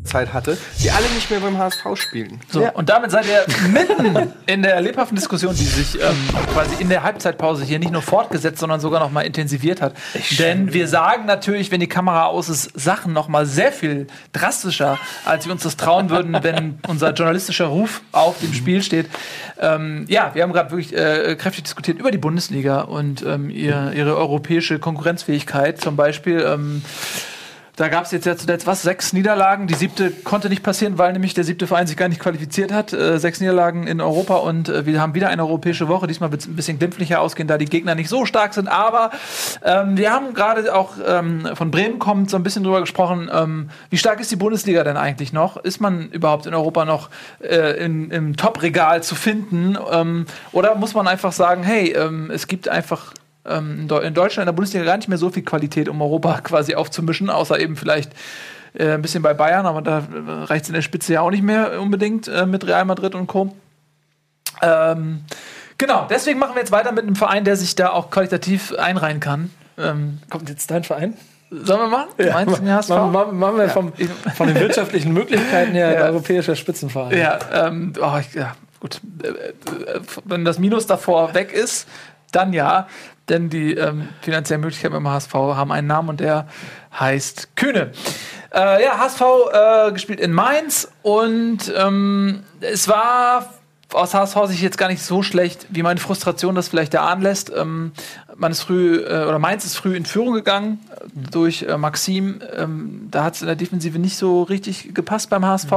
Zeit 0.04 0.32
hatte, 0.32 0.56
die 0.82 0.90
alle 0.90 1.08
nicht 1.14 1.30
mehr 1.30 1.40
beim 1.40 1.58
HSV 1.58 1.82
spielen. 1.96 2.40
So, 2.50 2.68
und 2.74 2.88
damit 2.88 3.10
seid 3.10 3.26
ihr 3.26 3.44
mitten 3.68 4.32
in 4.46 4.62
der 4.62 4.80
lebhaften 4.80 5.16
Diskussion, 5.16 5.54
die 5.54 5.64
sich 5.64 6.00
ähm, 6.00 6.16
quasi 6.52 6.80
in 6.80 6.88
der 6.88 7.02
Halbzeitpause 7.02 7.64
hier 7.64 7.78
nicht 7.78 7.92
nur 7.92 8.02
fortgesetzt, 8.02 8.58
sondern 8.58 8.80
sogar 8.80 9.00
noch 9.00 9.10
mal 9.10 9.22
intensiviert 9.22 9.80
hat. 9.80 9.94
Denn 10.38 10.72
wir 10.72 10.88
sagen 10.88 11.24
natürlich, 11.26 11.70
wenn 11.70 11.80
die 11.80 11.88
Kamera 11.88 12.26
aus 12.26 12.48
ist, 12.48 12.70
Sachen 12.78 13.12
noch 13.12 13.28
mal 13.28 13.46
sehr 13.46 13.72
viel 13.72 14.06
drastischer, 14.32 14.98
als 15.24 15.46
wir 15.46 15.52
uns 15.52 15.62
das 15.62 15.76
trauen 15.76 16.10
würden, 16.10 16.36
wenn 16.42 16.78
unser 16.86 17.12
journalistischer 17.12 17.66
Ruf 17.66 18.02
auf 18.12 18.38
dem 18.40 18.52
Spiel 18.52 18.82
steht. 18.82 19.06
Ähm, 19.58 20.04
ja, 20.08 20.30
wir 20.34 20.42
haben 20.42 20.52
gerade 20.52 20.70
wirklich 20.70 20.94
äh, 20.94 21.36
kräftig 21.36 21.64
diskutiert 21.64 21.98
über 21.98 22.10
die 22.10 22.18
Bundesliga 22.18 22.82
und 22.82 23.22
ähm, 23.22 23.50
ihr, 23.50 23.92
ihre 23.94 24.16
europäische 24.16 24.78
Konkurrenzfähigkeit. 24.78 25.80
Zum 25.80 25.96
Beispiel 25.96 26.40
ähm, 26.46 26.82
da 27.76 27.88
gab 27.88 28.04
es 28.04 28.12
jetzt 28.12 28.24
ja 28.24 28.36
zuletzt 28.36 28.66
was? 28.68 28.82
Sechs 28.82 29.12
Niederlagen. 29.12 29.66
Die 29.66 29.74
siebte 29.74 30.10
konnte 30.10 30.48
nicht 30.48 30.62
passieren, 30.62 30.96
weil 30.96 31.12
nämlich 31.12 31.34
der 31.34 31.42
siebte 31.42 31.66
Verein 31.66 31.88
sich 31.88 31.96
gar 31.96 32.08
nicht 32.08 32.20
qualifiziert 32.20 32.72
hat. 32.72 32.92
Äh, 32.92 33.18
sechs 33.18 33.40
Niederlagen 33.40 33.88
in 33.88 34.00
Europa 34.00 34.36
und 34.36 34.68
äh, 34.68 34.86
wir 34.86 35.00
haben 35.00 35.14
wieder 35.14 35.28
eine 35.28 35.42
europäische 35.42 35.88
Woche. 35.88 36.06
Diesmal 36.06 36.30
wird 36.30 36.42
es 36.42 36.46
ein 36.46 36.54
bisschen 36.54 36.78
glimpflicher 36.78 37.20
ausgehen, 37.20 37.48
da 37.48 37.58
die 37.58 37.64
Gegner 37.64 37.96
nicht 37.96 38.08
so 38.08 38.26
stark 38.26 38.54
sind. 38.54 38.68
Aber 38.68 39.10
ähm, 39.64 39.96
wir 39.96 40.12
haben 40.12 40.34
gerade 40.34 40.72
auch 40.72 40.92
ähm, 41.04 41.48
von 41.54 41.72
Bremen 41.72 41.98
kommt 41.98 42.30
so 42.30 42.36
ein 42.36 42.44
bisschen 42.44 42.62
drüber 42.62 42.80
gesprochen. 42.80 43.28
Ähm, 43.32 43.70
wie 43.90 43.98
stark 43.98 44.20
ist 44.20 44.30
die 44.30 44.36
Bundesliga 44.36 44.84
denn 44.84 44.96
eigentlich 44.96 45.32
noch? 45.32 45.56
Ist 45.56 45.80
man 45.80 46.10
überhaupt 46.10 46.46
in 46.46 46.54
Europa 46.54 46.84
noch 46.84 47.10
äh, 47.40 47.84
in, 47.84 48.10
im 48.10 48.36
Top-Regal 48.36 49.02
zu 49.02 49.16
finden? 49.16 49.76
Ähm, 49.90 50.26
oder 50.52 50.76
muss 50.76 50.94
man 50.94 51.08
einfach 51.08 51.32
sagen, 51.32 51.64
hey, 51.64 51.90
ähm, 51.92 52.30
es 52.30 52.46
gibt 52.46 52.68
einfach 52.68 53.14
in 53.48 53.88
Deu- 53.88 54.00
in 54.00 54.14
Deutschland 54.14 54.44
in 54.44 54.46
der 54.46 54.52
Bundesliga 54.52 54.84
gar 54.84 54.96
nicht 54.96 55.08
mehr 55.08 55.18
so 55.18 55.30
viel 55.30 55.42
Qualität, 55.44 55.88
um 55.88 56.00
Europa 56.00 56.40
quasi 56.44 56.74
aufzumischen, 56.74 57.30
außer 57.30 57.58
eben 57.60 57.76
vielleicht 57.76 58.12
äh, 58.74 58.92
ein 58.92 59.02
bisschen 59.02 59.22
bei 59.22 59.34
Bayern, 59.34 59.66
aber 59.66 59.82
da 59.82 60.02
reicht 60.44 60.64
es 60.64 60.68
in 60.70 60.74
der 60.74 60.82
Spitze 60.82 61.12
ja 61.14 61.20
auch 61.20 61.30
nicht 61.30 61.42
mehr 61.42 61.80
unbedingt 61.80 62.26
äh, 62.28 62.46
mit 62.46 62.66
Real 62.66 62.84
Madrid 62.84 63.14
und 63.14 63.26
Co. 63.26 63.54
Ähm, 64.62 65.20
genau, 65.78 66.06
deswegen 66.08 66.38
machen 66.38 66.54
wir 66.54 66.60
jetzt 66.60 66.72
weiter 66.72 66.92
mit 66.92 67.04
einem 67.04 67.16
Verein, 67.16 67.44
der 67.44 67.56
sich 67.56 67.74
da 67.74 67.90
auch 67.90 68.10
qualitativ 68.10 68.72
einreihen 68.74 69.20
kann. 69.20 69.50
Ähm, 69.78 70.18
Kommt 70.30 70.48
jetzt 70.48 70.70
dein 70.70 70.84
Verein? 70.84 71.14
sollen 71.50 71.80
wir 71.82 71.88
machen? 71.88 72.08
Meinst 72.18 72.56
du 72.58 72.62
den 72.62 72.72
HSV? 72.72 72.88
Machen, 72.88 73.38
machen, 73.38 73.58
wir 73.58 73.68
vom, 73.68 73.92
von 74.34 74.48
den 74.48 74.58
wirtschaftlichen 74.58 75.12
Möglichkeiten 75.12 75.72
her 75.72 75.92
Ja. 75.98 76.00
europäischer 76.06 76.56
Spitzenverein. 76.56 77.16
Ja, 77.16 77.38
ähm, 77.52 77.92
oh, 78.00 78.18
ja 78.34 78.56
gut. 78.80 79.00
Äh, 79.22 79.28
äh, 79.28 80.00
wenn 80.24 80.44
das 80.44 80.58
Minus 80.58 80.86
davor 80.86 81.34
weg 81.34 81.52
ist, 81.52 81.86
dann 82.32 82.52
ja. 82.52 82.88
Denn 83.28 83.48
die 83.48 83.74
ähm, 83.74 84.08
finanziellen 84.20 84.60
Möglichkeiten 84.60 84.92
beim 84.94 85.08
HSV 85.08 85.32
haben 85.32 85.72
einen 85.72 85.86
Namen 85.86 86.10
und 86.10 86.20
der 86.20 86.46
heißt 86.98 87.56
Kühne. 87.56 87.92
Äh, 88.52 88.84
ja, 88.84 88.98
HSV 88.98 89.22
äh, 89.52 89.92
gespielt 89.92 90.20
in 90.20 90.32
Mainz 90.32 90.88
und 91.02 91.72
ähm, 91.76 92.44
es 92.60 92.86
war 92.88 93.48
aus 93.92 94.14
HSV-Sicht 94.14 94.62
jetzt 94.62 94.78
gar 94.78 94.88
nicht 94.88 95.02
so 95.02 95.22
schlecht, 95.22 95.66
wie 95.70 95.82
meine 95.82 96.00
Frustration 96.00 96.54
das 96.54 96.68
vielleicht 96.68 96.94
erahnen 96.94 97.22
lässt. 97.22 97.50
Ähm, 97.54 97.92
man 98.36 98.52
ist 98.52 98.62
früh, 98.62 98.96
äh, 98.96 99.24
oder 99.24 99.38
Mainz 99.38 99.64
ist 99.64 99.76
früh 99.76 99.96
in 99.96 100.04
Führung 100.04 100.34
gegangen 100.34 100.80
äh, 100.90 101.30
durch 101.30 101.62
äh, 101.62 101.76
Maxim. 101.76 102.40
Ähm, 102.56 103.08
da 103.10 103.24
hat 103.24 103.34
es 103.34 103.42
in 103.42 103.46
der 103.46 103.56
Defensive 103.56 103.98
nicht 103.98 104.16
so 104.16 104.42
richtig 104.42 104.94
gepasst 104.94 105.30
beim 105.30 105.44
HSV. 105.44 105.72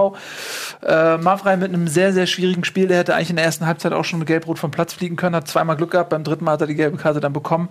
Äh, 0.85 1.17
Mavrei 1.17 1.57
mit 1.57 1.73
einem 1.73 1.87
sehr, 1.87 2.13
sehr 2.13 2.27
schwierigen 2.27 2.63
Spiel. 2.63 2.87
Der 2.87 2.99
hätte 2.99 3.15
eigentlich 3.15 3.29
in 3.29 3.35
der 3.35 3.45
ersten 3.45 3.65
Halbzeit 3.65 3.93
auch 3.93 4.05
schon 4.05 4.19
mit 4.19 4.27
Gelb-Rot 4.27 4.59
vom 4.59 4.71
Platz 4.71 4.93
fliegen 4.93 5.15
können, 5.15 5.35
hat 5.35 5.47
zweimal 5.47 5.75
Glück 5.75 5.91
gehabt. 5.91 6.09
Beim 6.09 6.23
dritten 6.23 6.45
Mal 6.45 6.53
hat 6.53 6.61
er 6.61 6.67
die 6.67 6.75
gelbe 6.75 6.97
Karte 6.97 7.19
dann 7.19 7.33
bekommen. 7.33 7.69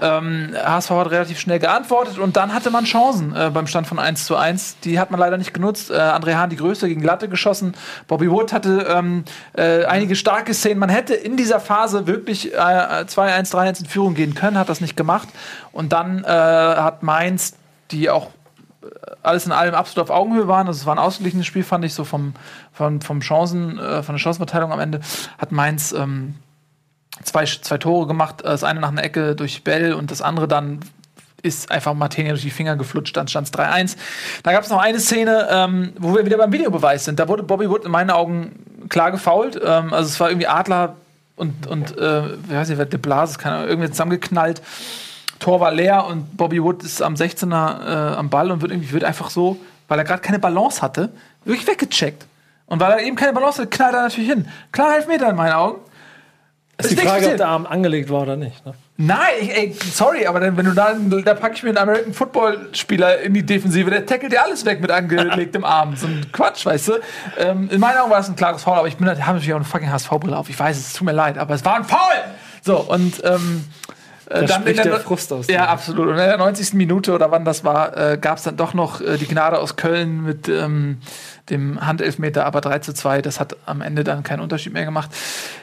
Ähm, 0.00 0.54
HSV 0.54 0.90
hat 0.90 1.10
relativ 1.10 1.38
schnell 1.38 1.58
geantwortet 1.58 2.18
und 2.18 2.36
dann 2.36 2.54
hatte 2.54 2.70
man 2.70 2.84
Chancen 2.84 3.34
äh, 3.34 3.50
beim 3.52 3.66
Stand 3.66 3.86
von 3.86 3.98
1 3.98 4.26
zu 4.26 4.36
1. 4.36 4.78
Die 4.84 4.98
hat 4.98 5.10
man 5.10 5.20
leider 5.20 5.38
nicht 5.38 5.54
genutzt. 5.54 5.90
Äh, 5.90 5.94
André 5.94 6.34
Hahn 6.34 6.50
die 6.50 6.56
Größe 6.56 6.88
gegen 6.88 7.02
Latte 7.02 7.28
geschossen. 7.28 7.74
Bobby 8.06 8.30
Wood 8.30 8.52
hatte 8.52 8.86
ähm, 8.88 9.24
äh, 9.56 9.84
einige 9.84 10.16
starke 10.16 10.54
Szenen. 10.54 10.78
Man 10.78 10.88
hätte 10.88 11.14
in 11.14 11.36
dieser 11.36 11.60
Phase 11.60 12.06
wirklich 12.06 12.52
äh, 12.54 12.56
2-1, 12.56 13.52
3-1 13.52 13.80
in 13.80 13.86
Führung 13.86 14.14
gehen 14.14 14.23
können, 14.32 14.58
hat 14.58 14.70
das 14.70 14.80
nicht 14.80 14.96
gemacht. 14.96 15.28
Und 15.72 15.92
dann 15.92 16.24
äh, 16.24 16.28
hat 16.28 17.02
Mainz, 17.02 17.56
die 17.90 18.08
auch 18.08 18.28
äh, 18.82 18.86
alles 19.22 19.44
in 19.44 19.52
allem 19.52 19.74
absolut 19.74 20.08
auf 20.08 20.16
Augenhöhe 20.16 20.48
waren. 20.48 20.66
Also 20.66 20.80
es 20.80 20.86
war 20.86 20.94
ein 20.94 20.98
ausgeglichenes 20.98 21.44
Spiel, 21.44 21.64
fand 21.64 21.84
ich, 21.84 21.92
so 21.92 22.04
vom, 22.04 22.32
vom, 22.72 23.02
vom 23.02 23.20
Chancen, 23.20 23.78
äh, 23.78 24.02
von 24.02 24.14
der 24.14 24.20
Chancenverteilung 24.20 24.72
am 24.72 24.80
Ende, 24.80 25.00
hat 25.36 25.52
Mainz 25.52 25.92
ähm, 25.92 26.36
zwei, 27.22 27.44
zwei 27.44 27.76
Tore 27.76 28.06
gemacht. 28.06 28.40
Äh, 28.40 28.44
Das 28.44 28.64
eine 28.64 28.80
nach 28.80 28.88
einer 28.88 29.04
Ecke 29.04 29.34
durch 29.36 29.64
Bell 29.64 29.92
und 29.92 30.10
das 30.10 30.22
andere 30.22 30.48
dann 30.48 30.80
ist 31.44 31.70
einfach 31.70 31.92
Martini 31.92 32.30
durch 32.30 32.42
die 32.42 32.50
Finger 32.50 32.74
geflutscht, 32.74 33.16
dann 33.16 33.28
stand 33.28 33.46
es 33.48 33.52
3-1. 33.52 33.96
Da 34.42 34.52
gab 34.52 34.64
es 34.64 34.70
noch 34.70 34.80
eine 34.80 34.98
Szene, 34.98 35.46
ähm, 35.50 35.92
wo 35.98 36.14
wir 36.14 36.24
wieder 36.24 36.38
beim 36.38 36.50
Videobeweis 36.52 37.04
sind. 37.04 37.20
Da 37.20 37.28
wurde 37.28 37.42
Bobby 37.42 37.68
Wood 37.68 37.84
in 37.84 37.90
meinen 37.90 38.10
Augen 38.10 38.86
klar 38.88 39.10
gefault. 39.10 39.60
Ähm, 39.62 39.92
also 39.92 40.08
es 40.08 40.18
war 40.18 40.30
irgendwie 40.30 40.46
Adler 40.46 40.96
und, 41.36 41.66
und 41.66 41.96
äh, 41.98 42.22
wie 42.48 42.56
heißt 42.56 42.76
wer, 42.76 42.84
De 42.86 42.98
Blasis, 42.98 43.38
keine 43.38 43.56
Ahnung, 43.56 43.68
irgendwie 43.68 43.90
zusammengeknallt. 43.90 44.62
Tor 45.40 45.60
war 45.60 45.72
leer 45.72 46.06
und 46.06 46.36
Bobby 46.36 46.62
Wood 46.62 46.82
ist 46.82 47.02
am 47.02 47.14
16er 47.14 48.12
äh, 48.12 48.16
am 48.16 48.30
Ball 48.30 48.50
und 48.50 48.62
wird 48.62 48.70
irgendwie 48.70 48.92
wird 48.92 49.04
einfach 49.04 49.30
so, 49.30 49.58
weil 49.88 49.98
er 49.98 50.04
gerade 50.04 50.22
keine 50.22 50.38
Balance 50.38 50.80
hatte, 50.80 51.10
wirklich 51.44 51.66
weggecheckt. 51.66 52.26
Und 52.66 52.80
weil 52.80 52.92
er 52.92 53.00
eben 53.02 53.16
keine 53.16 53.32
Balance 53.32 53.60
hatte, 53.60 53.70
knallt 53.70 53.94
er 53.94 54.02
natürlich 54.02 54.30
hin. 54.30 54.48
Klar 54.72 54.96
Elfmeter 54.96 55.28
in 55.28 55.36
meinen 55.36 55.52
Augen. 55.52 55.80
Ist 56.78 56.90
die 56.90 56.94
nichts 56.94 57.10
Frage, 57.10 57.28
ob 57.28 57.36
der 57.36 57.48
Arm 57.48 57.66
angelegt 57.66 58.10
war 58.10 58.22
oder 58.22 58.36
nicht. 58.36 58.64
Ne? 58.66 58.74
Nein, 58.96 59.18
ich, 59.40 59.56
ey, 59.56 59.76
sorry, 59.92 60.26
aber 60.26 60.40
dann, 60.40 60.56
wenn 60.56 60.66
du 60.66 60.72
da, 60.72 60.94
da 60.94 61.34
packe 61.34 61.54
ich 61.54 61.62
mir 61.62 61.70
einen 61.70 61.78
American 61.78 62.12
Football 62.12 62.68
Spieler 62.72 63.20
in 63.20 63.34
die 63.34 63.44
Defensive, 63.44 63.90
der 63.90 64.06
tackelt 64.06 64.32
dir 64.32 64.42
alles 64.42 64.64
weg 64.64 64.80
mit 64.80 64.90
angelegtem 64.90 65.64
Arm. 65.64 65.96
So 65.96 66.06
ein 66.06 66.26
Quatsch, 66.32 66.64
weißt 66.66 66.88
du? 66.88 66.92
Ähm, 67.38 67.68
in 67.70 67.80
meinen 67.80 67.98
Augen 67.98 68.10
war 68.10 68.20
es 68.20 68.28
ein 68.28 68.36
klares 68.36 68.62
Foul, 68.62 68.78
aber 68.78 68.88
ich 68.88 68.96
bin 68.96 69.06
halt, 69.08 69.20
habe 69.20 69.34
natürlich 69.34 69.52
auch 69.52 69.58
eine 69.58 69.64
fucking 69.64 69.90
HSV-Brille 69.90 70.36
auf. 70.36 70.48
Ich 70.48 70.58
weiß, 70.58 70.76
es 70.76 70.92
tut 70.92 71.06
mir 71.06 71.12
leid, 71.12 71.38
aber 71.38 71.54
es 71.54 71.64
war 71.64 71.76
ein 71.76 71.84
Foul! 71.84 71.98
So, 72.62 72.78
und 72.78 73.22
ähm, 73.24 73.64
äh, 74.30 74.44
Da 74.46 74.54
spricht 74.54 74.84
der 74.84 75.00
Frust 75.00 75.32
aus 75.32 75.48
Ja, 75.48 75.66
absolut. 75.66 76.06
Und 76.06 76.12
in 76.12 76.18
der 76.18 76.36
90. 76.38 76.74
Minute 76.74 77.12
oder 77.12 77.30
wann 77.30 77.44
das 77.44 77.64
war, 77.64 77.96
äh, 77.96 78.18
gab 78.18 78.38
es 78.38 78.44
dann 78.44 78.56
doch 78.56 78.74
noch 78.74 79.00
äh, 79.00 79.16
die 79.18 79.26
Gnade 79.26 79.58
aus 79.58 79.76
Köln 79.76 80.22
mit 80.22 80.48
ähm, 80.48 80.98
dem 81.50 81.84
Handelfmeter, 81.84 82.46
aber 82.46 82.60
3 82.60 82.78
zu 82.80 82.94
2. 82.94 83.22
Das 83.22 83.40
hat 83.40 83.56
am 83.66 83.80
Ende 83.80 84.04
dann 84.04 84.22
keinen 84.22 84.40
Unterschied 84.40 84.72
mehr 84.72 84.84
gemacht. 84.84 85.10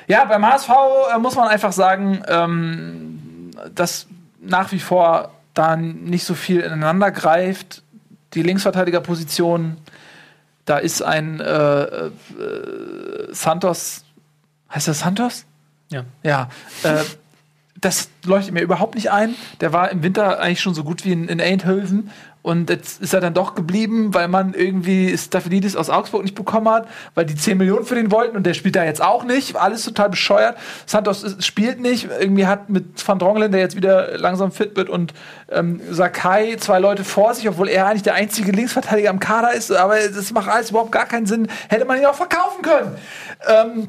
Ja, 0.07 0.25
beim 0.25 0.45
HSV 0.45 0.69
äh, 1.15 1.19
muss 1.19 1.35
man 1.35 1.47
einfach 1.47 1.71
sagen, 1.71 2.23
ähm, 2.27 3.51
dass 3.73 4.07
nach 4.39 4.71
wie 4.71 4.79
vor 4.79 5.31
da 5.53 5.75
nicht 5.75 6.25
so 6.25 6.33
viel 6.33 6.61
ineinander 6.61 7.11
greift. 7.11 7.83
Die 8.33 8.43
Linksverteidigerposition, 8.43 9.77
da 10.65 10.77
ist 10.77 11.01
ein 11.01 11.39
äh, 11.39 11.81
äh, 11.83 12.11
Santos, 13.31 14.05
heißt 14.73 14.87
das 14.87 14.99
Santos? 14.99 15.45
Ja. 15.89 16.05
Ja, 16.23 16.49
äh, 16.83 17.03
das 17.81 18.09
leuchtet 18.23 18.53
mir 18.53 18.61
überhaupt 18.61 18.95
nicht 18.95 19.11
ein. 19.11 19.35
Der 19.59 19.73
war 19.73 19.89
im 19.91 20.03
Winter 20.03 20.39
eigentlich 20.39 20.61
schon 20.61 20.73
so 20.73 20.83
gut 20.83 21.03
wie 21.03 21.11
in, 21.11 21.27
in 21.27 21.41
Eindhoven. 21.41 22.11
Und 22.43 22.71
jetzt 22.71 23.01
ist 23.01 23.13
er 23.13 23.21
dann 23.21 23.35
doch 23.35 23.53
geblieben, 23.53 24.13
weil 24.15 24.27
man 24.27 24.55
irgendwie 24.55 25.15
Staphylidis 25.15 25.75
aus 25.75 25.91
Augsburg 25.91 26.23
nicht 26.23 26.33
bekommen 26.33 26.67
hat, 26.69 26.87
weil 27.13 27.25
die 27.25 27.35
10 27.35 27.57
Millionen 27.57 27.85
für 27.85 27.93
den 27.93 28.11
wollten 28.11 28.35
und 28.35 28.43
der 28.45 28.55
spielt 28.55 28.75
da 28.75 28.83
jetzt 28.83 29.01
auch 29.01 29.23
nicht. 29.23 29.55
Alles 29.55 29.85
total 29.85 30.09
bescheuert. 30.09 30.57
Santos 30.87 31.21
ist, 31.21 31.45
spielt 31.45 31.79
nicht. 31.79 32.09
Irgendwie 32.19 32.47
hat 32.47 32.69
mit 32.69 33.07
Van 33.07 33.19
Drongelen, 33.19 33.51
der 33.51 33.61
jetzt 33.61 33.75
wieder 33.75 34.17
langsam 34.17 34.51
fit 34.51 34.75
wird, 34.75 34.89
und 34.89 35.13
ähm, 35.51 35.81
Sakai 35.91 36.55
zwei 36.55 36.79
Leute 36.79 37.03
vor 37.03 37.35
sich, 37.35 37.47
obwohl 37.47 37.69
er 37.69 37.85
eigentlich 37.87 38.03
der 38.03 38.15
einzige 38.15 38.51
Linksverteidiger 38.51 39.11
am 39.11 39.19
Kader 39.19 39.53
ist. 39.53 39.71
Aber 39.71 39.95
das 39.99 40.31
macht 40.31 40.49
alles 40.49 40.71
überhaupt 40.71 40.91
gar 40.91 41.05
keinen 41.05 41.27
Sinn. 41.27 41.47
Hätte 41.69 41.85
man 41.85 41.99
ihn 41.99 42.05
auch 42.05 42.15
verkaufen 42.15 42.63
können. 42.63 42.95
Ähm, 43.47 43.87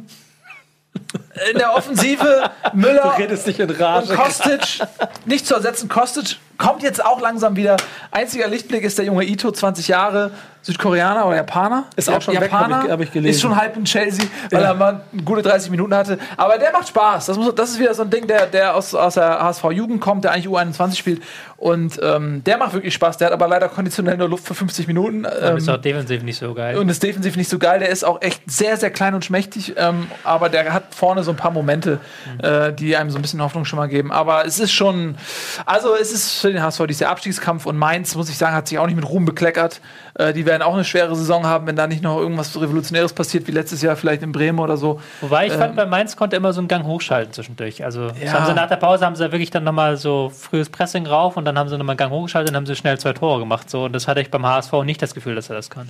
in 1.51 1.59
der 1.59 1.75
Offensive 1.75 2.51
Müller 2.75 3.15
Du 3.17 3.23
redest 3.23 3.47
dich 3.47 3.59
in 3.61 3.71
Rage. 3.71 4.11
und 4.11 4.19
Kostic 4.19 4.81
nicht 5.25 5.47
zu 5.47 5.55
ersetzen. 5.55 5.89
Kostic 5.89 6.37
kommt 6.59 6.83
jetzt 6.83 7.05
auch 7.05 7.21
langsam 7.21 7.57
wieder. 7.57 7.77
Einziger 8.11 8.49
Lichtblick 8.49 8.85
ist 8.85 8.99
der 8.99 9.05
junge 9.07 9.25
Ito, 9.25 9.51
20 9.51 9.89
Jahre, 9.89 10.31
Südkoreaner 10.65 11.27
oder 11.27 11.37
Japaner. 11.37 11.85
Ist 11.97 12.09
auch 12.09 12.23
schon 12.23 12.35
weg, 12.35 12.43
Japaner. 12.53 12.77
hab 12.79 12.85
ich- 12.85 12.91
hab 12.93 13.01
ich 13.01 13.13
gelesen. 13.13 13.35
Ist 13.35 13.41
schon 13.43 13.57
halb 13.57 13.77
in 13.77 13.85
Chelsea, 13.85 14.27
weil 14.53 14.63
Ja. 14.63 14.69
er 14.69 14.75
mal 14.75 15.01
gute 15.25 15.43
30 15.43 15.71
Minuten 15.73 15.93
hatte. 15.93 16.19
Aber 16.37 16.57
der 16.57 16.71
macht 16.71 16.87
Spaß. 16.87 17.27
Das, 17.27 17.37
muss, 17.37 17.53
das 17.57 17.71
ist 17.71 17.81
wieder 17.81 17.93
so 17.95 18.03
ein 18.03 18.11
Ding, 18.11 18.29
der, 18.29 18.47
der 18.47 18.77
aus, 18.77 18.95
aus 18.95 19.15
der 19.15 19.43
HSV-Jugend 19.43 20.01
kommt, 20.01 20.23
der 20.23 20.31
eigentlich 20.31 20.47
U21 20.47 20.97
spielt. 20.97 21.23
Und 21.57 21.99
ähm, 22.03 22.45
der 22.45 22.59
macht 22.59 22.75
wirklich 22.75 22.95
Spaß. 22.95 23.17
Der 23.19 23.27
hat 23.27 23.33
aber 23.33 23.49
leider 23.49 23.69
konditionell 23.69 24.17
nur 24.17 24.29
Luft 24.29 24.45
für 24.47 24.55
50 24.55 24.87
Minuten. 24.87 25.25
Ähm, 25.41 25.57
ist 25.57 25.69
auch 25.69 25.77
defensiv 25.79 26.23
nicht 26.23 26.39
so 26.39 26.55
geil. 26.55 26.77
und 26.79 26.89
ist 26.89 27.03
defensiv 27.03 27.37
nicht 27.37 27.49
so 27.51 27.59
geil. 27.59 27.81
Der 27.81 27.89
ist 27.89 28.05
auch 28.05 28.23
echt 28.23 28.43
sehr, 28.49 28.77
sehr 28.77 28.91
klein 28.91 29.15
und 29.15 29.25
schmächtig. 29.25 29.75
Ähm, 29.77 30.07
aber 30.23 30.49
der 30.49 30.73
hat 30.73 30.95
vorne 30.95 31.25
so 31.25 31.33
ein 31.33 31.37
paar 31.37 31.51
Momente, 31.51 31.99
äh, 32.41 32.73
die 32.73 32.97
einem 32.97 33.11
so 33.11 33.19
ein 33.19 33.23
bisschen 33.23 33.43
Hoffnung 33.43 33.65
schon 33.65 33.79
mal 33.81 33.89
geben. 33.89 34.13
Aber 34.13 34.45
es 34.47 34.61
ist 34.61 34.73
schon, 34.73 35.17
also 35.67 35.97
es 36.01 36.13
ist 36.13 36.41
für 36.43 36.53
den 36.53 36.63
HSV 36.63 36.87
dieser 36.87 37.09
Abstiegskampf. 37.09 37.65
Und 37.67 37.77
Mainz, 37.79 38.15
muss 38.15 38.29
ich 38.29 38.37
sagen, 38.37 38.55
hat 38.55 38.69
sich 38.69 38.79
auch 38.79 38.87
nicht 38.87 38.97
mit 38.97 39.09
Ruhm 39.09 39.25
bekleckert. 39.25 39.81
Äh, 40.15 40.33
die 40.35 40.45
werden 40.45 40.63
auch 40.63 40.75
eine 40.75 40.85
schwere 40.85 41.17
Saison 41.17 41.47
haben, 41.47 41.67
wenn 41.67 41.75
da 41.77 41.87
nicht 41.87 42.03
noch 42.03 42.19
irgendwas 42.19 42.61
Revolutionäres 42.61 43.13
passiert, 43.15 43.47
wie 43.47 43.53
letztes 43.53 43.81
Jahr 43.83 43.97
vielleicht 43.97 44.23
in 44.23 44.33
Bremen 44.33 44.59
oder 44.59 44.77
so. 44.77 45.01
Wobei 45.23 45.47
ich 45.47 45.53
fand, 45.55 45.71
Ähm, 45.71 45.77
bei 45.77 45.87
Mainz 45.87 46.17
konnte 46.17 46.37
immer 46.37 46.53
so 46.53 46.61
einen 46.61 46.69
Gang 46.69 46.85
hochschalten 46.85 47.33
zwischendurch. 47.33 47.83
Also 47.85 48.09
Ja. 48.23 48.33
haben 48.35 48.47
sie 48.47 48.55
nach 48.55 48.69
der 48.69 48.77
Pause 48.77 49.07
haben 49.07 49.17
sie 49.17 49.33
wirklich 49.33 49.51
dann 49.51 49.65
nochmal 49.65 49.97
so 49.97 50.31
frühes 50.37 50.69
Pressing 50.69 51.07
rauf 51.07 51.37
und 51.37 51.45
dann 51.47 51.59
haben 51.59 51.69
sie 51.69 51.79
nochmal 51.79 51.95
einen 51.95 51.99
Gang 51.99 52.13
hochgeschaltet 52.13 52.51
und 52.51 52.57
haben 52.57 52.67
sie 52.67 52.77
schnell 52.77 52.99
zwei 52.99 53.15
Tore 53.15 53.41
gemacht. 53.41 53.71
So. 53.71 53.85
Und 53.85 53.93
das 53.95 54.07
hatte 54.09 54.21
ich 54.21 54.31
beim 54.31 54.45
HSV 54.47 54.73
nicht 54.85 55.01
das 55.01 55.15
Gefühl, 55.15 55.35
dass 55.35 55.49
er 55.49 55.57
das 55.57 55.71
kann. 55.71 55.89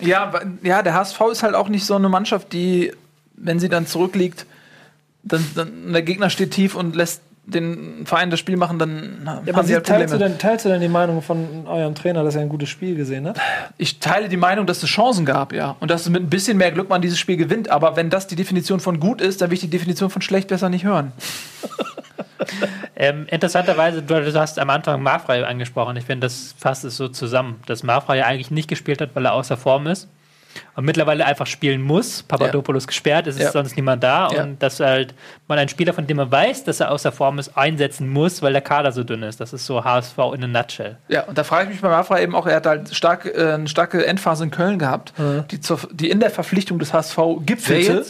Ja, 0.00 0.32
wa- 0.32 0.42
ja, 0.62 0.82
der 0.82 0.94
HSV 0.94 1.20
ist 1.30 1.42
halt 1.42 1.54
auch 1.54 1.68
nicht 1.68 1.86
so 1.86 1.94
eine 1.94 2.08
Mannschaft, 2.08 2.52
die, 2.52 2.92
wenn 3.36 3.60
sie 3.60 3.68
dann 3.68 3.86
zurückliegt, 3.86 4.46
dann, 5.22 5.44
dann 5.54 5.92
der 5.92 6.02
Gegner 6.02 6.30
steht 6.30 6.52
tief 6.52 6.74
und 6.74 6.94
lässt 6.94 7.20
den 7.46 8.04
Verein 8.06 8.30
das 8.30 8.40
Spiel 8.40 8.56
machen, 8.56 8.78
dann 8.78 9.22
Ja, 9.24 9.32
haben 9.36 9.48
aber 9.50 9.64
sie 9.64 9.74
halt 9.74 9.86
teilst, 9.86 10.12
du 10.12 10.18
Probleme. 10.18 10.30
denn, 10.30 10.38
teilst 10.38 10.64
du 10.64 10.68
denn 10.68 10.80
die 10.80 10.88
Meinung 10.88 11.22
von 11.22 11.66
eurem 11.66 11.94
Trainer, 11.94 12.24
dass 12.24 12.34
er 12.34 12.42
ein 12.42 12.48
gutes 12.48 12.68
Spiel 12.68 12.96
gesehen 12.96 13.26
hat? 13.26 13.38
Ich 13.78 14.00
teile 14.00 14.28
die 14.28 14.36
Meinung, 14.36 14.66
dass 14.66 14.82
es 14.82 14.88
Chancen 14.88 15.24
gab, 15.24 15.52
ja. 15.52 15.76
Und 15.80 15.90
dass 15.90 16.08
mit 16.08 16.22
ein 16.24 16.28
bisschen 16.30 16.58
mehr 16.58 16.72
Glück 16.72 16.88
man 16.88 17.00
dieses 17.02 17.18
Spiel 17.18 17.36
gewinnt. 17.36 17.70
Aber 17.70 17.96
wenn 17.96 18.10
das 18.10 18.26
die 18.26 18.36
Definition 18.36 18.80
von 18.80 18.98
gut 19.00 19.20
ist, 19.20 19.40
dann 19.40 19.50
will 19.50 19.54
ich 19.54 19.60
die 19.60 19.70
Definition 19.70 20.10
von 20.10 20.22
schlecht 20.22 20.48
besser 20.48 20.68
nicht 20.68 20.84
hören. 20.84 21.12
Ähm, 22.98 23.26
interessanterweise, 23.30 24.02
du, 24.02 24.22
du 24.22 24.40
hast 24.40 24.58
am 24.58 24.70
Anfang 24.70 25.02
Marfrei 25.02 25.44
angesprochen. 25.44 25.96
Ich 25.96 26.04
finde, 26.04 26.26
das 26.26 26.54
fasst 26.58 26.84
es 26.84 26.96
so 26.96 27.08
zusammen, 27.08 27.60
dass 27.66 27.82
Marfrei 27.82 28.18
ja 28.18 28.24
eigentlich 28.26 28.50
nicht 28.50 28.68
gespielt 28.68 29.00
hat, 29.00 29.10
weil 29.14 29.26
er 29.26 29.34
außer 29.34 29.56
Form 29.56 29.86
ist. 29.86 30.08
Und 30.74 30.84
mittlerweile 30.84 31.24
einfach 31.26 31.46
spielen 31.46 31.82
muss. 31.82 32.22
Papadopoulos 32.22 32.86
gesperrt, 32.86 33.26
es 33.26 33.36
ist 33.36 33.42
Ja. 33.42 33.52
sonst 33.52 33.76
niemand 33.76 34.02
da. 34.02 34.28
Ja. 34.30 34.42
Und 34.42 34.62
dass 34.62 34.80
halt 34.80 35.14
man 35.48 35.58
einen 35.58 35.68
Spieler, 35.68 35.92
von 35.92 36.06
dem 36.06 36.16
man 36.18 36.30
weiß, 36.30 36.64
dass 36.64 36.80
er 36.80 36.90
außer 36.90 37.12
Form 37.12 37.38
ist, 37.38 37.56
einsetzen 37.56 38.08
muss, 38.08 38.42
weil 38.42 38.52
der 38.52 38.62
Kader 38.62 38.92
so 38.92 39.04
dünn 39.04 39.22
ist. 39.22 39.40
Das 39.40 39.52
ist 39.52 39.66
so 39.66 39.84
HSV 39.84 40.18
in 40.34 40.44
a 40.44 40.46
nutshell. 40.46 40.96
Ja, 41.08 41.24
und 41.24 41.36
da 41.38 41.44
frage 41.44 41.64
ich 41.64 41.70
mich 41.70 41.80
bei 41.80 41.88
Mafra 41.88 42.20
eben 42.20 42.34
auch, 42.34 42.46
er 42.46 42.56
hat 42.56 42.66
halt 42.66 42.94
stark, 42.94 43.26
äh, 43.26 43.52
eine 43.54 43.68
starke 43.68 44.06
Endphase 44.06 44.44
in 44.44 44.50
Köln 44.50 44.78
gehabt, 44.78 45.12
die, 45.50 45.60
zur, 45.60 45.78
die 45.92 46.10
in 46.10 46.20
der 46.20 46.30
Verpflichtung 46.30 46.78
des 46.78 46.92
HSV 46.92 47.18
gipfelte. 47.40 48.04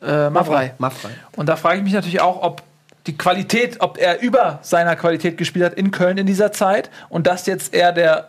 Äh, 0.00 0.30
Mavrei. 0.30 0.74
Maffrei. 0.78 1.10
Und 1.36 1.48
da 1.48 1.56
frage 1.56 1.78
ich 1.78 1.84
mich 1.84 1.92
natürlich 1.92 2.20
auch, 2.20 2.42
ob 2.42 2.62
die 3.06 3.16
Qualität, 3.16 3.76
ob 3.80 3.98
er 3.98 4.20
über 4.20 4.58
seiner 4.62 4.96
Qualität 4.96 5.36
gespielt 5.38 5.64
hat 5.64 5.74
in 5.74 5.90
Köln 5.90 6.18
in 6.18 6.26
dieser 6.26 6.52
Zeit 6.52 6.90
und 7.08 7.26
das 7.26 7.46
jetzt 7.46 7.74
eher 7.74 7.92
der 7.92 8.28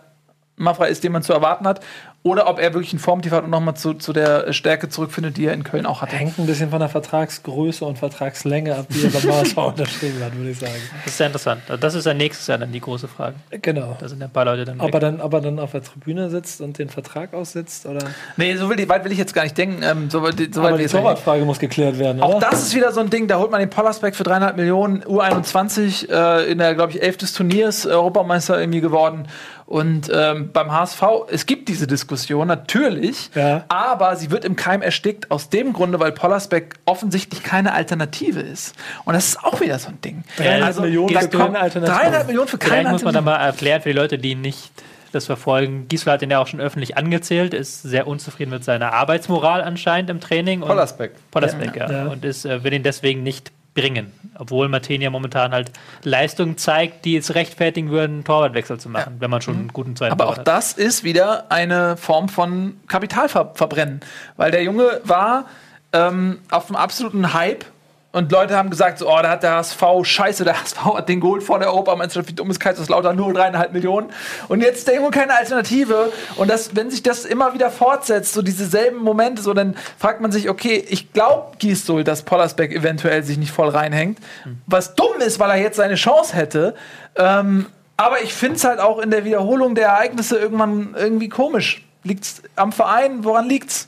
Mafra 0.56 0.86
ist, 0.86 1.04
den 1.04 1.12
man 1.12 1.24
zu 1.24 1.34
erwarten 1.34 1.68
hat, 1.68 1.82
oder 2.24 2.48
ob 2.48 2.58
er 2.60 2.74
wirklich 2.74 2.94
einen 2.94 3.00
Formtief 3.00 3.34
hat 3.34 3.44
und 3.44 3.50
nochmal 3.50 3.76
zu, 3.76 3.94
zu 3.96 4.14
der 4.14 4.54
Stärke 4.54 4.88
zurückfindet, 4.88 5.36
die 5.36 5.46
er 5.46 5.54
in 5.54 5.64
Köln 5.66 5.86
auch 5.86 6.02
hatte. 6.02 6.16
Hängt 6.16 6.40
ein 6.40 6.46
bisschen 6.46 6.70
von 6.70 6.80
der 6.80 6.88
Vertragsgröße 6.88 7.84
und 7.84 7.98
Vertragslänge 7.98 8.76
ab, 8.78 8.86
die 8.90 9.04
er 9.04 9.10
beim 9.12 9.24
HSV 9.42 9.58
unterschrieben 9.58 10.24
hat, 10.24 10.36
würde 10.38 10.52
ich 10.52 10.58
sagen. 10.60 10.72
Das 11.04 11.08
ist 11.12 11.18
sehr 11.18 11.28
interessant. 11.28 11.62
Also 11.68 11.82
Das 11.82 11.96
ist 11.96 12.06
ja 12.06 12.14
nächstes 12.14 12.48
Jahr 12.48 12.58
dann 12.58 12.72
die 12.72 12.80
große 12.80 13.08
Frage. 13.10 13.36
Genau. 13.62 13.98
Da 14.00 14.08
sind 14.08 14.20
ja 14.22 14.28
ein 14.28 14.32
paar 14.32 14.46
Leute 14.46 14.64
dann 14.66 14.80
Ob 14.80 14.88
weg. 14.88 14.94
er, 14.94 15.00
dann, 15.02 15.20
ob 15.22 15.34
er 15.34 15.42
dann 15.42 15.60
auf 15.60 15.72
der 15.72 15.84
Tribüne 15.84 16.30
sitzt 16.30 16.62
und 16.62 16.78
den 16.80 16.90
Vertrag 16.90 17.34
aussitzt? 17.34 17.86
Oder? 17.86 18.06
Nee, 18.38 18.56
so 18.56 18.70
will, 18.70 18.88
weit 18.88 19.04
will 19.04 19.12
ich 19.12 19.18
jetzt 19.18 19.34
gar 19.34 19.44
nicht 19.44 19.58
denken. 19.58 19.84
Ähm, 19.84 20.10
so, 20.10 20.24
weit- 20.24 20.54
so 20.54 20.62
Aber 20.62 20.78
die. 20.78 20.86
Torwartfrage 20.86 21.44
muss 21.44 21.60
geklärt 21.60 22.00
werden, 22.00 22.22
Auch 22.22 22.36
oder? 22.36 22.50
das 22.52 22.64
ist 22.64 22.74
wieder 22.76 22.94
so 22.94 23.02
ein 23.02 23.10
Ding, 23.10 23.28
da 23.28 23.38
holt 23.38 23.52
man 23.52 23.60
den 23.60 23.70
Pollersbeck 23.70 24.16
für 24.16 24.24
dreieinhalb 24.24 24.56
Millionen, 24.56 25.04
U21 25.04 26.10
äh, 26.10 26.50
in 26.52 26.58
der, 26.58 26.74
glaube 26.76 26.92
ich, 26.94 27.02
elf 27.02 27.18
des 27.18 27.34
Turniers, 27.34 27.86
Europameister 27.86 28.60
irgendwie 28.60 28.80
geworden. 28.82 29.28
Und 29.66 30.12
ähm, 30.14 30.52
beim 30.52 30.72
HSV, 30.72 31.02
es 31.30 31.46
gibt 31.46 31.70
diese 31.70 31.88
Diskussion, 31.88 32.48
natürlich, 32.48 33.30
Ja. 33.34 33.64
aber 33.70 34.16
sie 34.16 34.30
wird 34.30 34.46
im 34.46 34.56
Keim 34.56 34.82
erstickt, 34.82 35.32
aus 35.32 35.50
dem 35.50 35.74
Grunde, 35.74 36.00
weil 36.00 36.12
Pollersbeck 36.12 36.76
offensichtlich 36.86 37.44
keine 37.44 37.74
Alternative 37.74 38.40
ist. 38.42 38.76
Und 39.06 39.14
das 39.14 39.28
ist 39.30 39.44
auch 39.44 39.62
wieder 39.62 39.80
so 39.80 39.90
ein 39.90 40.02
Ding. 40.02 40.24
Dreieinhalb 40.38 40.80
Millionen 40.80 41.14
da 41.14 41.22
für 41.22 41.28
keine 41.30 41.44
kommt 41.46 41.58
Alternative. 41.58 41.98
Dreieinhalb 41.98 42.28
Millionen 42.28 42.48
für 42.48 42.58
Vielleicht 42.58 42.74
keine 42.76 42.90
muss 42.90 43.04
man 43.04 43.14
da 43.14 43.22
mal 43.22 43.38
erklären 43.38 43.82
für 43.82 43.90
die 43.90 43.96
Leute, 43.96 44.18
die 44.18 44.36
nicht 44.36 44.72
das 45.14 45.26
verfolgen. 45.28 45.88
Gisela 45.88 46.14
hat 46.14 46.22
ihn 46.24 46.32
ja 46.32 46.40
auch 46.40 46.48
schon 46.48 46.60
öffentlich 46.60 46.98
angezählt, 46.98 47.54
ist 47.54 47.84
sehr 47.84 48.08
unzufrieden 48.08 48.50
mit 48.52 48.64
seiner 48.64 48.94
Arbeitsmoral 48.94 49.62
anscheinend 49.62 50.10
im 50.10 50.20
Training. 50.20 50.62
Pollersbeck. 50.62 51.12
Pollersbeck, 51.32 51.76
ja. 51.76 51.90
Ja. 51.90 52.06
Und 52.08 52.26
ist, 52.26 52.46
äh, 52.46 52.64
will 52.64 52.74
ihn 52.74 52.84
deswegen 52.84 53.24
nicht 53.24 53.52
bringen. 53.74 54.12
Obwohl 54.38 54.70
Martini 54.70 55.04
ja 55.04 55.10
momentan 55.10 55.52
halt 55.52 55.72
Leistungen 56.04 56.58
zeigt, 56.58 57.06
die 57.06 57.18
es 57.18 57.36
rechtfertigen 57.36 57.90
würden, 57.90 58.14
einen 58.14 58.24
Torwartwechsel 58.24 58.80
zu 58.80 58.90
machen, 58.90 59.16
wenn 59.20 59.30
man 59.30 59.42
schon 59.42 59.56
einen 59.56 59.68
guten 59.70 59.96
zweiten 59.96 60.14
Aber 60.14 60.28
auch 60.28 60.38
hat. 60.38 60.48
das 60.48 60.74
ist 60.74 61.04
wieder 61.04 61.52
eine 61.52 61.98
Form 61.98 62.30
von 62.30 62.78
Kapitalverbrennen. 62.88 64.02
Weil 64.38 64.52
der 64.52 64.64
Junge 64.64 65.02
war 65.04 65.46
ähm, 65.92 66.40
auf 66.50 66.68
einem 66.68 66.76
absoluten 66.76 67.34
Hype 67.34 67.66
und 68.14 68.32
Leute 68.32 68.56
haben 68.56 68.70
gesagt, 68.70 69.00
so, 69.00 69.10
oh, 69.10 69.20
da 69.24 69.32
hat 69.32 69.42
der 69.42 69.56
HSV, 69.56 69.82
scheiße, 70.04 70.46
der 70.46 70.62
HSV 70.62 70.78
hat 70.86 71.10
den 71.10 71.20
geholt 71.20 71.42
vor 71.42 71.58
der 71.58 71.70
Europameisterschaft, 71.70 72.30
wie 72.30 72.34
dumm 72.34 72.52
ist 72.52 72.60
Kaiserslautern, 72.60 73.16
nur 73.16 73.34
dreieinhalb 73.34 73.74
Millionen. 73.74 74.12
Und 74.50 74.62
jetzt 74.62 74.88
Junge 74.88 75.10
keine 75.10 75.36
Alternative. 75.36 76.14
Und 76.36 76.52
das, 76.52 76.76
wenn 76.76 76.92
sich 76.92 77.02
das 77.02 77.26
immer 77.26 77.56
wieder 77.56 77.72
fortsetzt, 77.72 78.34
so 78.34 78.44
diese 78.44 78.68
selben 78.68 79.00
Momente, 79.00 79.42
so, 79.42 79.56
dann 79.56 79.76
fragt 79.98 80.22
man 80.22 80.32
sich, 80.32 80.48
okay, 80.48 80.86
ich 80.88 81.12
glaube 81.12 81.58
Gisdol, 81.58 82.04
dass 82.04 82.22
Pollersbeck 82.22 82.72
eventuell 82.72 83.24
sich 83.24 83.40
nicht 83.40 83.52
voll 83.52 83.70
reinhängt. 83.70 84.20
Was 84.68 84.94
dumm 84.94 85.20
ist, 85.20 85.40
weil 85.40 85.50
er 85.50 85.58
jetzt 85.58 85.78
seine 85.78 85.96
Chance 85.96 86.36
hätte. 86.36 86.76
Ähm, 87.16 87.66
aber 87.98 88.22
ich 88.22 88.34
finde 88.34 88.58
es 88.58 88.64
halt 88.64 88.80
auch 88.80 89.00
in 89.00 89.10
der 89.10 89.26
Wiederholung 89.26 89.74
der 89.74 89.88
Ereignisse 89.88 90.38
irgendwann 90.38 90.94
irgendwie 90.96 91.30
komisch. 91.30 91.84
Liegt's 92.04 92.44
am 92.56 92.72
Verein? 92.72 93.24
Woran 93.24 93.50
liegt's? 93.50 93.88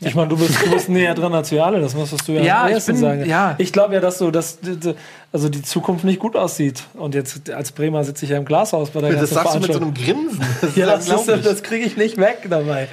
Ich 0.00 0.14
meine, 0.14 0.28
du 0.28 0.36
bist, 0.36 0.64
du 0.64 0.70
bist 0.70 0.88
näher 0.88 1.14
dran 1.14 1.34
als 1.34 1.50
wir 1.50 1.64
alle, 1.66 1.80
das 1.80 1.94
musstest 1.94 2.28
du 2.28 2.32
ja, 2.32 2.42
Ja, 2.42 2.60
am 2.62 2.68
ich 2.68 2.74
ersten 2.74 2.92
bin- 2.92 3.00
sagen. 3.00 3.26
ja. 3.26 3.54
Ich 3.58 3.72
glaube 3.72 3.94
ja, 3.94 4.00
dass 4.00 4.18
so, 4.18 4.30
dass 4.30 4.58
also 5.32 5.48
die 5.48 5.62
Zukunft 5.62 6.04
nicht 6.04 6.20
gut 6.20 6.36
aussieht. 6.36 6.84
Und 6.94 7.14
jetzt 7.16 7.50
als 7.50 7.72
Bremer 7.72 8.04
sitze 8.04 8.24
ich 8.24 8.30
ja 8.30 8.36
im 8.38 8.44
Glashaus 8.44 8.90
bei 8.90 9.00
der 9.00 9.10
Das 9.10 9.18
ganzen 9.20 9.34
sagst 9.34 9.54
du 9.56 9.60
mit 9.60 9.72
so 9.72 9.80
einem 9.80 9.94
Grinsen. 9.94 10.40
Das 10.60 10.70
ist 10.70 10.76
Ja, 10.76 10.86
das, 10.86 11.08
ist, 11.08 11.46
das 11.46 11.62
kriege 11.62 11.84
ich 11.84 11.96
nicht 11.96 12.16
weg 12.16 12.46
dabei. 12.48 12.86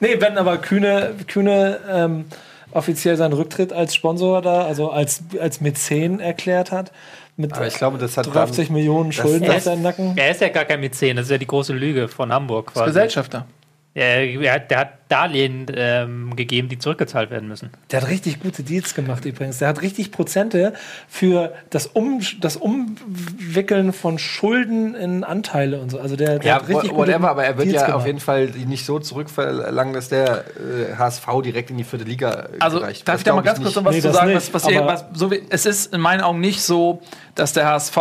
Nee, 0.00 0.16
wenn 0.20 0.38
aber 0.38 0.58
Kühne, 0.58 1.14
Kühne 1.26 1.78
ähm, 1.90 2.24
offiziell 2.70 3.16
seinen 3.16 3.32
Rücktritt 3.32 3.72
als 3.72 3.94
Sponsor 3.94 4.40
da, 4.40 4.62
also 4.64 4.90
als, 4.90 5.22
als 5.40 5.60
Mäzen 5.60 6.20
erklärt 6.20 6.70
hat, 6.70 6.92
mit 7.36 7.52
Aber 7.54 7.66
ich 7.66 7.74
glaube, 7.74 7.98
das 7.98 8.16
hat 8.16 8.26
50 8.26 8.66
dann- 8.68 8.74
Millionen 8.76 9.10
Schulden 9.10 9.48
auf 9.50 9.56
ist, 9.56 9.64
seinem 9.64 9.82
Nacken. 9.82 10.12
er 10.16 10.30
ist 10.30 10.40
ja 10.40 10.48
gar 10.48 10.64
kein 10.64 10.80
Mäzen, 10.80 11.16
das 11.16 11.26
ist 11.26 11.30
ja 11.32 11.38
die 11.38 11.46
große 11.46 11.72
Lüge 11.72 12.06
von 12.08 12.32
Hamburg. 12.32 12.72
Quasi. 12.72 12.86
Gesellschafter. 12.86 13.46
Er, 13.94 14.24
er, 14.24 14.54
hat- 14.54 14.70
der 14.70 14.78
hat 14.78 14.92
Darlehen 15.12 15.66
ähm, 15.74 16.34
gegeben, 16.36 16.68
die 16.70 16.78
zurückgezahlt 16.78 17.30
werden 17.30 17.46
müssen. 17.46 17.68
Der 17.90 18.00
hat 18.00 18.08
richtig 18.08 18.40
gute 18.40 18.62
Deals 18.62 18.94
gemacht 18.94 19.24
übrigens. 19.26 19.58
Der 19.58 19.68
hat 19.68 19.82
richtig 19.82 20.10
Prozente 20.10 20.72
für 21.06 21.52
das, 21.68 21.86
um, 21.88 22.20
das 22.40 22.56
Umwickeln 22.56 23.92
von 23.92 24.18
Schulden 24.18 24.94
in 24.94 25.22
Anteile 25.24 25.80
und 25.80 25.90
so. 25.90 26.00
Also 26.00 26.16
der, 26.16 26.38
der 26.38 26.48
Ja, 26.48 26.54
hat 26.56 26.68
richtig 26.68 26.92
whatever, 26.92 27.18
gute 27.18 27.28
aber 27.30 27.44
er 27.44 27.56
wird 27.58 27.66
Deals 27.66 27.80
ja 27.80 27.86
gemacht. 27.88 28.00
auf 28.00 28.06
jeden 28.06 28.20
Fall 28.20 28.46
die 28.48 28.64
nicht 28.64 28.86
so 28.86 28.98
zurückverlangen, 28.98 29.92
dass 29.92 30.08
der 30.08 30.44
äh, 30.56 30.96
HSV 30.96 31.26
direkt 31.44 31.70
in 31.70 31.76
die 31.76 31.84
vierte 31.84 32.04
Liga 32.04 32.30
äh, 32.32 32.48
Also, 32.60 32.78
gereicht. 32.78 33.06
darf 33.06 33.14
Das 33.14 33.20
ich 33.20 33.24
da 33.24 33.34
mal 33.34 33.42
ganz 33.42 33.60
kurz 33.60 33.74
noch 33.74 33.84
was 33.84 33.94
Nee, 33.94 34.00
zu 34.00 34.08
das 34.08 34.16
sagen? 34.16 34.32
nicht, 34.32 34.54
was, 34.54 34.64
was, 34.64 34.74
was, 34.74 35.04
so 35.12 35.30
wie, 35.30 35.42
es 35.50 35.66
ist 35.66 35.92
in 35.94 36.00
meinen 36.00 36.22
Augen 36.22 36.40
nicht 36.40 36.62
so, 36.62 37.02
dass 37.34 37.52
der 37.52 37.66
HSV 37.66 37.98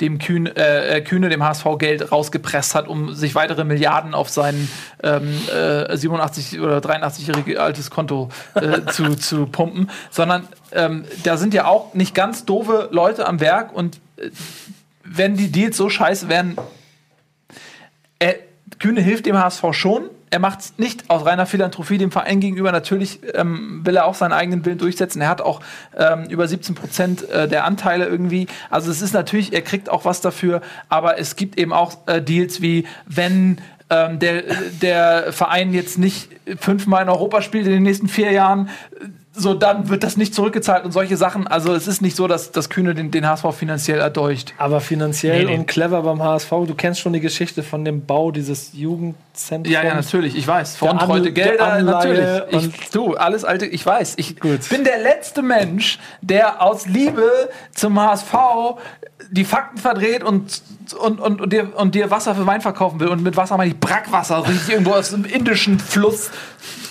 dem 0.00 0.18
Kühne, 0.20 0.54
äh, 0.56 1.00
Kühne 1.00 1.28
dem 1.28 1.42
HSV 1.42 1.64
Geld 1.78 2.12
rausgepresst 2.12 2.74
hat, 2.76 2.86
um 2.86 3.14
sich 3.14 3.34
weitere 3.34 3.64
Milliarden 3.64 4.14
auf 4.14 4.28
sein 4.28 4.68
ähm, 5.02 5.34
äh, 5.52 5.96
87 5.96 6.47
oder 6.56 6.78
83-jährige 6.78 7.60
altes 7.60 7.90
Konto 7.90 8.28
äh, 8.54 8.82
zu, 8.92 9.14
zu 9.16 9.46
pumpen, 9.46 9.90
sondern 10.10 10.48
ähm, 10.72 11.04
da 11.24 11.36
sind 11.36 11.54
ja 11.54 11.66
auch 11.66 11.94
nicht 11.94 12.14
ganz 12.14 12.44
doofe 12.44 12.88
Leute 12.92 13.26
am 13.26 13.40
Werk 13.40 13.72
und 13.72 13.96
äh, 14.16 14.30
wenn 15.04 15.36
die 15.36 15.50
Deals 15.50 15.76
so 15.76 15.88
scheiße 15.88 16.28
wären, 16.28 16.56
er, 18.18 18.36
Kühne 18.78 19.00
hilft 19.00 19.26
dem 19.26 19.38
HSV 19.38 19.64
schon. 19.72 20.10
Er 20.30 20.40
macht 20.40 20.60
es 20.60 20.74
nicht 20.76 21.08
aus 21.08 21.24
reiner 21.24 21.46
Philanthropie 21.46 21.96
dem 21.96 22.10
Verein 22.10 22.40
gegenüber. 22.40 22.70
Natürlich 22.70 23.20
ähm, 23.34 23.80
will 23.84 23.96
er 23.96 24.04
auch 24.04 24.14
seinen 24.14 24.34
eigenen 24.34 24.64
Willen 24.66 24.76
durchsetzen. 24.76 25.22
Er 25.22 25.28
hat 25.28 25.40
auch 25.40 25.60
ähm, 25.96 26.24
über 26.28 26.46
17 26.46 26.74
Prozent 26.74 27.28
äh, 27.30 27.48
der 27.48 27.64
Anteile 27.64 28.06
irgendwie. 28.06 28.46
Also 28.68 28.90
es 28.90 29.00
ist 29.00 29.14
natürlich, 29.14 29.54
er 29.54 29.62
kriegt 29.62 29.88
auch 29.88 30.04
was 30.04 30.20
dafür. 30.20 30.60
Aber 30.90 31.18
es 31.18 31.36
gibt 31.36 31.58
eben 31.58 31.72
auch 31.72 32.06
äh, 32.06 32.20
Deals 32.20 32.60
wie, 32.60 32.86
wenn 33.06 33.58
ähm, 33.90 34.18
der, 34.18 34.42
der 34.82 35.32
Verein 35.32 35.72
jetzt 35.72 35.98
nicht 35.98 36.28
fünfmal 36.60 37.02
in 37.02 37.08
Europa 37.08 37.42
spielt 37.42 37.66
in 37.66 37.72
den 37.72 37.82
nächsten 37.82 38.08
vier 38.08 38.32
Jahren, 38.32 38.68
so 39.38 39.54
dann 39.54 39.88
wird 39.88 40.02
das 40.02 40.16
nicht 40.16 40.34
zurückgezahlt 40.34 40.84
und 40.84 40.92
solche 40.92 41.16
Sachen. 41.16 41.46
Also 41.46 41.72
es 41.74 41.86
ist 41.86 42.02
nicht 42.02 42.16
so, 42.16 42.26
dass 42.26 42.50
das 42.50 42.68
Kühne 42.68 42.94
den, 42.94 43.10
den 43.10 43.26
HSV 43.26 43.46
finanziell 43.56 44.00
erdolcht. 44.00 44.54
Aber 44.58 44.80
finanziell 44.80 45.44
Nee, 45.44 45.52
nee. 45.52 45.58
und 45.58 45.66
clever 45.66 46.02
beim 46.02 46.22
HSV. 46.22 46.50
Du 46.66 46.74
kennst 46.74 47.00
schon 47.00 47.12
die 47.12 47.20
Geschichte 47.20 47.62
von 47.62 47.84
dem 47.84 48.04
Bau 48.04 48.30
dieses 48.30 48.72
Jugendzentrums. 48.74 49.72
Ja, 49.72 49.84
ja, 49.84 49.94
natürlich, 49.94 50.36
ich 50.36 50.46
weiß. 50.46 50.76
Veruntreute 50.76 51.32
Gelder, 51.32 51.80
natürlich. 51.82 52.26
Ich, 52.50 52.90
du, 52.90 53.14
alles 53.14 53.44
alte, 53.44 53.66
ich 53.66 53.84
weiß. 53.84 54.14
Ich 54.16 54.40
Gut. 54.40 54.68
bin 54.68 54.84
der 54.84 54.98
letzte 54.98 55.42
Mensch, 55.42 55.98
der 56.20 56.60
aus 56.62 56.86
Liebe 56.86 57.48
zum 57.74 58.00
HSV 58.00 58.34
die 59.30 59.44
Fakten 59.44 59.78
verdreht 59.78 60.22
und, 60.22 60.62
und, 60.98 61.20
und, 61.20 61.40
und, 61.40 61.52
dir, 61.52 61.76
und 61.76 61.94
dir 61.94 62.10
Wasser 62.10 62.34
für 62.34 62.46
Wein 62.46 62.60
verkaufen 62.60 62.98
will. 63.00 63.08
Und 63.08 63.22
mit 63.22 63.36
Wasser 63.36 63.56
meine 63.56 63.70
ich 63.70 63.78
Brackwasser, 63.78 64.46
richtig 64.48 64.70
irgendwo 64.70 64.92
aus 64.92 65.10
dem 65.10 65.24
indischen 65.24 65.78
Fluss 65.78 66.30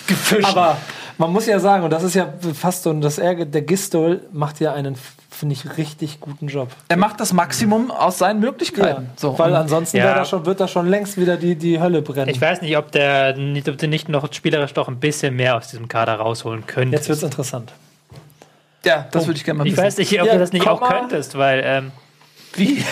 gefischt. 0.06 0.48
Aber 0.48 0.78
man 1.18 1.32
muss 1.32 1.46
ja 1.46 1.58
sagen, 1.60 1.84
und 1.84 1.90
das 1.90 2.02
ist 2.02 2.14
ja 2.14 2.32
fast 2.54 2.84
so 2.84 2.92
das 2.94 3.18
Ärger, 3.18 3.44
der 3.44 3.62
Gistol 3.62 4.22
macht 4.32 4.60
ja 4.60 4.72
einen, 4.72 4.96
finde 5.30 5.52
ich, 5.54 5.76
richtig 5.76 6.20
guten 6.20 6.46
Job. 6.48 6.68
er 6.88 6.96
macht 6.96 7.20
das 7.20 7.32
Maximum 7.32 7.90
aus 7.90 8.18
seinen 8.18 8.40
Möglichkeiten. 8.40 9.10
So, 9.16 9.38
Weil 9.38 9.50
und- 9.50 9.56
ansonsten 9.56 9.96
Ja. 9.98 10.14
da 10.14 10.24
schon, 10.24 10.46
wird 10.46 10.60
da 10.60 10.68
schon 10.68 10.86
längst 10.88 11.16
wieder 11.16 11.36
die, 11.36 11.56
die 11.56 11.80
Hölle 11.80 12.02
brennen. 12.02 12.28
Ich 12.30 12.40
weiß 12.40 12.62
nicht, 12.62 12.76
ob 12.76 12.90
der 12.92 13.36
nicht, 13.36 13.68
ob 13.68 13.76
du 13.78 13.88
nicht 13.88 14.08
noch 14.08 14.32
spielerisch 14.32 14.72
doch 14.74 14.88
ein 14.88 14.98
bisschen 15.00 15.36
mehr 15.36 15.56
aus 15.56 15.68
diesem 15.68 15.88
Kader 15.88 16.14
rausholen 16.14 16.66
könntest. 16.66 16.92
Jetzt 17.02 17.08
wird's 17.08 17.22
interessant. 17.22 17.72
ja, 18.84 19.06
das 19.10 19.26
würde 19.26 19.38
ich 19.38 19.44
gerne 19.44 19.58
mal 19.58 19.66
ich 19.66 19.72
wissen. 19.72 19.84
weiß 19.84 19.98
nicht, 19.98 20.20
ob 20.20 20.26
Ja, 20.26 20.32
du 20.34 20.38
das 20.38 20.52
nicht 20.52 20.66
auch 20.68 20.88
könntest, 20.88 21.36
weil 21.36 21.62
ähm, 21.64 21.90
Wie? 22.54 22.82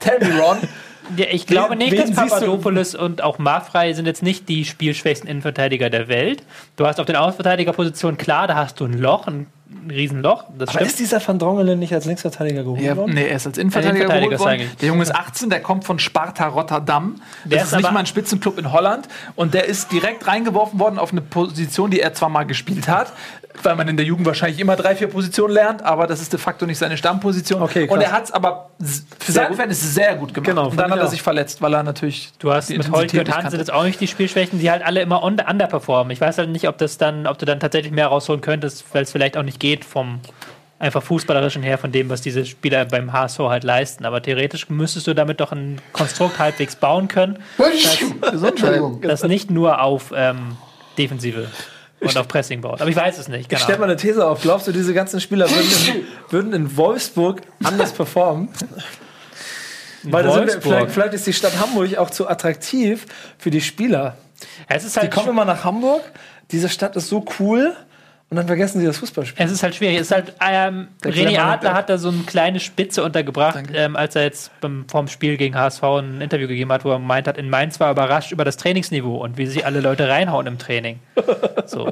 Tell 0.00 0.18
me, 0.20 0.40
Ron. 0.40 0.58
ja, 1.16 1.26
ich 1.30 1.46
glaube 1.46 1.76
nicht, 1.76 1.98
dass 1.98 2.12
Papadopoulos 2.12 2.94
und 2.94 3.22
auch 3.22 3.38
Mafrei 3.38 3.92
sind 3.92 4.06
jetzt 4.06 4.22
nicht 4.22 4.48
die 4.48 4.64
spielschwächsten 4.64 5.28
Innenverteidiger 5.28 5.90
der 5.90 6.08
Welt. 6.08 6.42
Du 6.76 6.86
hast 6.86 6.98
auf 7.00 7.06
den 7.06 7.16
Außenverteidigerpositionen, 7.16 8.18
klar, 8.18 8.46
da 8.46 8.56
hast 8.56 8.80
du 8.80 8.84
ein 8.84 8.94
Loch, 8.98 9.26
ein, 9.26 9.46
Riesenloch. 9.90 10.44
Das 10.56 10.68
Aber 10.68 10.78
stimmt. 10.78 10.90
ist 10.90 10.98
dieser 11.00 11.26
Van 11.26 11.38
Drongelen 11.38 11.78
nicht 11.78 11.92
als 11.92 12.04
Linksverteidiger 12.04 12.62
geholt 12.62 12.80
Ja, 12.80 12.96
worden? 12.96 13.14
nee, 13.14 13.26
er 13.26 13.36
ist 13.36 13.46
als 13.46 13.58
Innenverteidiger, 13.58 14.04
Innenverteidiger 14.04 14.36
geholt 14.38 14.60
worden. 14.60 14.70
Der 14.80 14.88
Junge 14.88 15.02
ist 15.02 15.14
18, 15.14 15.50
der 15.50 15.60
kommt 15.60 15.84
von 15.84 15.98
Sparta 15.98 16.46
Rotterdam. 16.46 17.20
Der 17.44 17.58
Das 17.58 17.68
ist 17.68 17.72
ist 17.74 17.78
nicht 17.82 17.92
mal 17.92 18.00
ein 18.00 18.06
Spitzenclub 18.06 18.58
in 18.58 18.72
Holland. 18.72 19.08
Und 19.36 19.52
der 19.52 19.66
ist 19.66 19.90
direkt 19.92 20.26
reingeworfen 20.26 20.78
worden 20.78 20.98
auf 20.98 21.12
eine 21.12 21.20
Position, 21.22 21.90
die 21.90 22.00
er 22.00 22.14
zwar 22.14 22.28
mal 22.28 22.44
gespielt 22.44 22.88
hat, 22.88 23.12
weil 23.62 23.76
man 23.76 23.88
in 23.88 23.96
der 23.96 24.04
Jugend 24.04 24.26
wahrscheinlich 24.26 24.60
immer 24.60 24.76
drei, 24.76 24.96
vier 24.96 25.08
Positionen 25.08 25.54
lernt, 25.54 25.82
aber 25.82 26.06
das 26.06 26.20
ist 26.20 26.32
de 26.32 26.40
facto 26.40 26.66
nicht 26.66 26.78
seine 26.78 26.96
Stammposition. 26.96 27.62
Okay, 27.62 27.88
und 27.88 28.00
er 28.00 28.12
hat 28.12 28.24
es 28.24 28.30
aber 28.32 28.70
für 28.78 28.86
Sehr 28.86 29.34
seine 29.34 29.48
gut. 29.48 29.56
Verhältnisse 29.56 29.86
sehr 29.86 30.16
gut 30.16 30.34
gemacht. 30.34 30.48
Genau, 30.48 30.68
und 30.68 30.76
dann 30.78 30.90
hat 30.90 30.98
er 30.98 31.04
auch. 31.06 31.10
sich 31.10 31.22
verletzt, 31.22 31.62
weil 31.62 31.74
er 31.74 31.82
natürlich. 31.82 32.32
Du 32.38 32.52
hast 32.52 32.68
die 32.68 32.78
mit 32.78 32.90
Holtke 32.90 33.20
und 33.20 33.34
Hansen 33.34 33.58
jetzt 33.58 33.72
auch 33.72 33.84
nicht 33.84 34.00
die 34.00 34.08
Spielschwächen, 34.08 34.58
die 34.58 34.70
halt 34.70 34.84
alle 34.84 35.00
immer 35.02 35.22
under 35.22 35.48
underperformen. 35.48 36.10
Ich 36.10 36.20
weiß 36.20 36.38
halt 36.38 36.50
nicht, 36.50 36.68
ob 36.68 36.78
das 36.78 36.98
dann, 36.98 37.26
ob 37.26 37.38
du 37.38 37.46
dann 37.46 37.60
tatsächlich 37.60 37.92
mehr 37.92 38.08
rausholen 38.08 38.40
könntest, 38.40 38.84
weil 38.92 39.04
es 39.04 39.12
vielleicht 39.12 39.36
auch 39.36 39.42
nicht 39.42 39.60
geht 39.60 39.84
vom 39.84 40.20
einfach 40.80 41.02
fußballerischen 41.02 41.62
her 41.62 41.78
von 41.78 41.92
dem, 41.92 42.10
was 42.10 42.20
diese 42.20 42.44
Spieler 42.44 42.84
beim 42.84 43.12
HSV 43.12 43.38
halt 43.38 43.64
leisten. 43.64 44.04
Aber 44.04 44.20
theoretisch 44.20 44.68
müsstest 44.68 45.06
du 45.06 45.14
damit 45.14 45.40
doch 45.40 45.52
ein 45.52 45.80
Konstrukt 45.92 46.38
halbwegs 46.38 46.76
bauen 46.76 47.08
können, 47.08 47.38
Entschuldigung. 47.58 49.00
das 49.00 49.22
nicht 49.22 49.50
nur 49.50 49.80
auf 49.80 50.12
ähm, 50.14 50.56
Defensive 50.98 51.46
und 52.04 52.16
auf 52.16 52.28
Pressing 52.28 52.60
baut. 52.60 52.80
Aber 52.80 52.90
ich 52.90 52.96
weiß 52.96 53.18
es 53.18 53.28
nicht. 53.28 53.42
Ich 53.42 53.48
Keine 53.48 53.62
stell 53.62 53.78
mal 53.78 53.84
eine 53.84 53.96
These 53.96 54.26
auf. 54.26 54.42
Glaubst 54.42 54.66
du, 54.66 54.72
diese 54.72 54.94
ganzen 54.94 55.20
Spieler 55.20 55.48
würden 55.50 55.96
in, 55.96 56.04
würden 56.30 56.52
in 56.52 56.76
Wolfsburg 56.76 57.42
anders 57.62 57.92
performen? 57.92 58.48
Weil 60.04 60.24
wir, 60.24 60.60
vielleicht, 60.60 60.90
vielleicht 60.90 61.14
ist 61.14 61.26
die 61.26 61.32
Stadt 61.32 61.58
Hamburg 61.58 61.96
auch 61.96 62.10
zu 62.10 62.28
attraktiv 62.28 63.06
für 63.38 63.50
die 63.50 63.60
Spieler. 63.60 64.16
Es 64.68 64.84
ist 64.84 64.96
Die 64.96 65.00
halt 65.00 65.12
kommen 65.12 65.30
immer 65.30 65.44
nach 65.44 65.64
Hamburg. 65.64 66.02
Diese 66.50 66.68
Stadt 66.68 66.96
ist 66.96 67.08
so 67.08 67.24
cool. 67.38 67.74
Und 68.30 68.38
dann 68.38 68.46
vergessen 68.48 68.80
sie 68.80 68.86
das 68.86 68.96
Fußballspiel. 68.98 69.44
Es 69.46 69.52
ist 69.52 69.62
halt 69.62 69.76
schwierig. 69.76 69.96
Es 69.96 70.02
ist 70.08 70.10
halt, 70.12 70.32
ähm, 70.40 70.88
René 71.04 71.38
Adler 71.38 71.74
hat 71.74 71.88
da 71.88 71.98
so 71.98 72.08
eine 72.08 72.18
kleine 72.26 72.58
Spitze 72.58 73.04
untergebracht, 73.04 73.58
ähm, 73.74 73.94
als 73.94 74.16
er 74.16 74.22
jetzt 74.24 74.50
beim, 74.60 74.86
vorm 74.88 75.06
Spiel 75.06 75.36
gegen 75.36 75.54
HSV 75.56 75.82
ein 75.84 76.20
Interview 76.20 76.48
gegeben 76.48 76.72
hat, 76.72 76.84
wo 76.84 76.90
er 76.90 76.98
gemeint 76.98 77.28
hat, 77.28 77.38
in 77.38 77.48
Mainz 77.48 77.78
war 77.78 77.88
er 77.88 77.92
überrascht 77.92 78.32
über 78.32 78.44
das 78.44 78.56
Trainingsniveau 78.56 79.16
und 79.22 79.36
wie 79.38 79.46
sich 79.46 79.64
alle 79.66 79.80
Leute 79.80 80.08
reinhauen 80.08 80.46
im 80.48 80.58
Training. 80.58 80.98
So. 81.66 81.90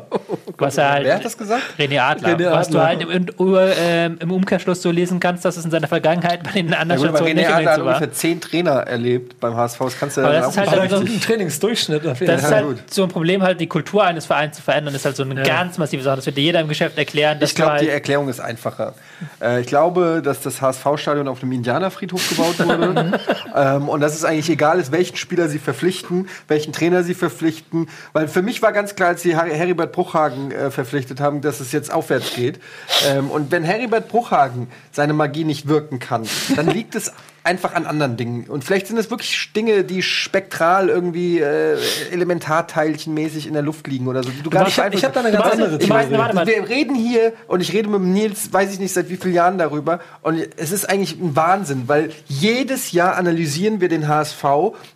Was 0.58 0.76
er 0.76 0.90
halt, 0.90 1.06
Wer 1.06 1.14
hat 1.14 1.24
das 1.24 1.36
gesagt? 1.38 1.62
René 1.78 1.98
Adler. 2.00 2.36
René 2.36 2.50
Was 2.50 2.68
du 2.68 2.78
Adler. 2.78 3.08
halt 3.08 3.28
im, 3.38 3.56
ähm, 3.58 4.16
im 4.20 4.30
Umkehrschluss 4.30 4.82
so 4.82 4.90
lesen 4.90 5.18
kannst, 5.18 5.44
dass 5.46 5.56
es 5.56 5.64
in 5.64 5.70
seiner 5.70 5.88
Vergangenheit 5.88 6.42
bei 6.42 6.50
den 6.52 6.68
Ja, 6.68 6.78
anderen 6.78 7.00
gut, 7.00 7.08
aber 7.08 7.18
Stationen 7.18 7.38
René 7.38 7.46
nicht 7.46 7.54
Adler 7.56 7.70
hat 7.70 7.78
so 7.78 7.84
war. 7.86 7.94
ungefähr 7.94 8.12
zehn 8.12 8.40
Trainer 8.40 8.70
erlebt 8.82 9.40
beim 9.40 9.56
HSV. 9.56 9.78
Das 9.78 9.98
kannst 9.98 10.16
du 10.18 10.20
Aber 10.20 10.34
ja 10.34 10.40
das 10.40 10.50
ist 10.50 10.58
halt 10.58 10.90
so- 10.90 10.96
ein 10.98 11.20
Trainingsdurchschnitt. 11.20 12.04
Das 12.04 12.20
ist 12.20 12.50
halt 12.52 12.66
gut. 12.66 12.78
so 12.92 13.02
ein 13.04 13.08
Problem, 13.08 13.42
halt 13.42 13.60
die 13.60 13.66
Kultur 13.66 14.04
eines 14.04 14.26
Vereins 14.26 14.56
zu 14.56 14.62
verändern, 14.62 14.94
ist 14.94 15.04
halt 15.06 15.16
so 15.16 15.22
eine 15.22 15.42
ganz 15.42 15.78
massive 15.78 16.02
Sache. 16.02 16.21
Das 16.22 16.26
wird 16.26 16.36
dir 16.36 16.42
jeder 16.42 16.60
im 16.60 16.68
Geschäft 16.68 16.96
erklären. 16.98 17.40
Dass 17.40 17.50
Ich 17.50 17.56
glaube, 17.56 17.72
du 17.72 17.78
die 17.78 17.86
halt, 17.86 17.94
Erklärung 17.94 18.28
ist 18.28 18.38
einfacher. 18.38 18.94
Äh, 19.40 19.60
ich 19.60 19.66
glaube, 19.66 20.22
dass 20.24 20.40
das 20.40 20.62
HSV-Stadion 20.62 21.26
auf 21.26 21.42
einem 21.42 21.50
Indianerfriedhof 21.50 22.28
gebaut 22.28 22.60
wurde. 22.60 23.18
ähm, 23.56 23.88
und 23.88 24.00
dass 24.00 24.14
es 24.14 24.24
eigentlich 24.24 24.48
egal 24.48 24.78
ist, 24.78 24.92
welchen 24.92 25.16
Spieler 25.16 25.48
sie 25.48 25.58
verpflichten, 25.58 26.28
welchen 26.46 26.72
Trainer 26.72 27.02
sie 27.02 27.14
verpflichten. 27.14 27.88
Weil 28.12 28.28
für 28.28 28.40
mich 28.40 28.62
war 28.62 28.70
ganz 28.70 28.94
klar, 28.94 29.08
als 29.08 29.22
sie 29.22 29.34
Harry, 29.34 29.50
Heribert 29.50 29.90
Bruchhagen 29.90 30.52
äh, 30.52 30.70
verpflichtet 30.70 31.18
haben, 31.18 31.40
dass 31.40 31.58
es 31.58 31.72
jetzt 31.72 31.92
aufwärts 31.92 32.34
geht. 32.34 32.60
Ähm, 33.08 33.28
und 33.28 33.50
wenn 33.50 33.64
Heribert 33.64 34.06
Bruchhagen 34.06 34.68
seine 34.92 35.14
Magie 35.14 35.42
nicht 35.42 35.66
wirken 35.66 35.98
kann, 35.98 36.22
dann 36.54 36.68
liegt 36.68 36.94
es 36.94 37.12
einfach 37.44 37.74
an 37.74 37.86
anderen 37.86 38.16
Dingen. 38.16 38.44
Und 38.48 38.64
vielleicht 38.64 38.86
sind 38.86 38.96
es 38.98 39.10
wirklich 39.10 39.52
Dinge, 39.54 39.84
die 39.84 40.02
spektral 40.02 40.88
irgendwie 40.88 41.40
äh, 41.40 41.76
elementarteilchenmäßig 42.12 43.46
in 43.46 43.52
der 43.54 43.62
Luft 43.62 43.86
liegen 43.86 44.06
oder 44.08 44.22
so. 44.22 44.30
Die 44.30 44.42
du 44.42 44.50
gar 44.50 44.64
nicht 44.64 44.76
ich 44.76 44.82
hab- 44.84 44.94
ich 44.94 45.04
hab 45.04 45.12
da 45.12 45.20
eine 45.20 45.32
ganz 45.32 45.44
Warte, 45.44 45.64
andere 45.64 45.82
ich 45.82 45.88
weiß, 45.90 46.06
Theorie. 46.08 46.18
warte 46.22 46.34
mal. 46.34 46.46
wir 46.46 46.68
reden 46.68 46.94
hier 46.94 47.32
und 47.48 47.60
ich 47.60 47.72
rede 47.72 47.88
mit 47.88 48.00
Nils, 48.02 48.52
weiß 48.52 48.72
ich 48.72 48.78
nicht 48.78 48.92
seit 48.92 49.08
wie 49.10 49.16
vielen 49.16 49.34
Jahren 49.34 49.58
darüber. 49.58 50.00
Und 50.22 50.38
es 50.56 50.72
ist 50.72 50.88
eigentlich 50.88 51.18
ein 51.20 51.34
Wahnsinn, 51.36 51.84
weil 51.86 52.10
jedes 52.28 52.92
Jahr 52.92 53.16
analysieren 53.16 53.80
wir 53.80 53.88
den 53.88 54.08
HSV, 54.08 54.44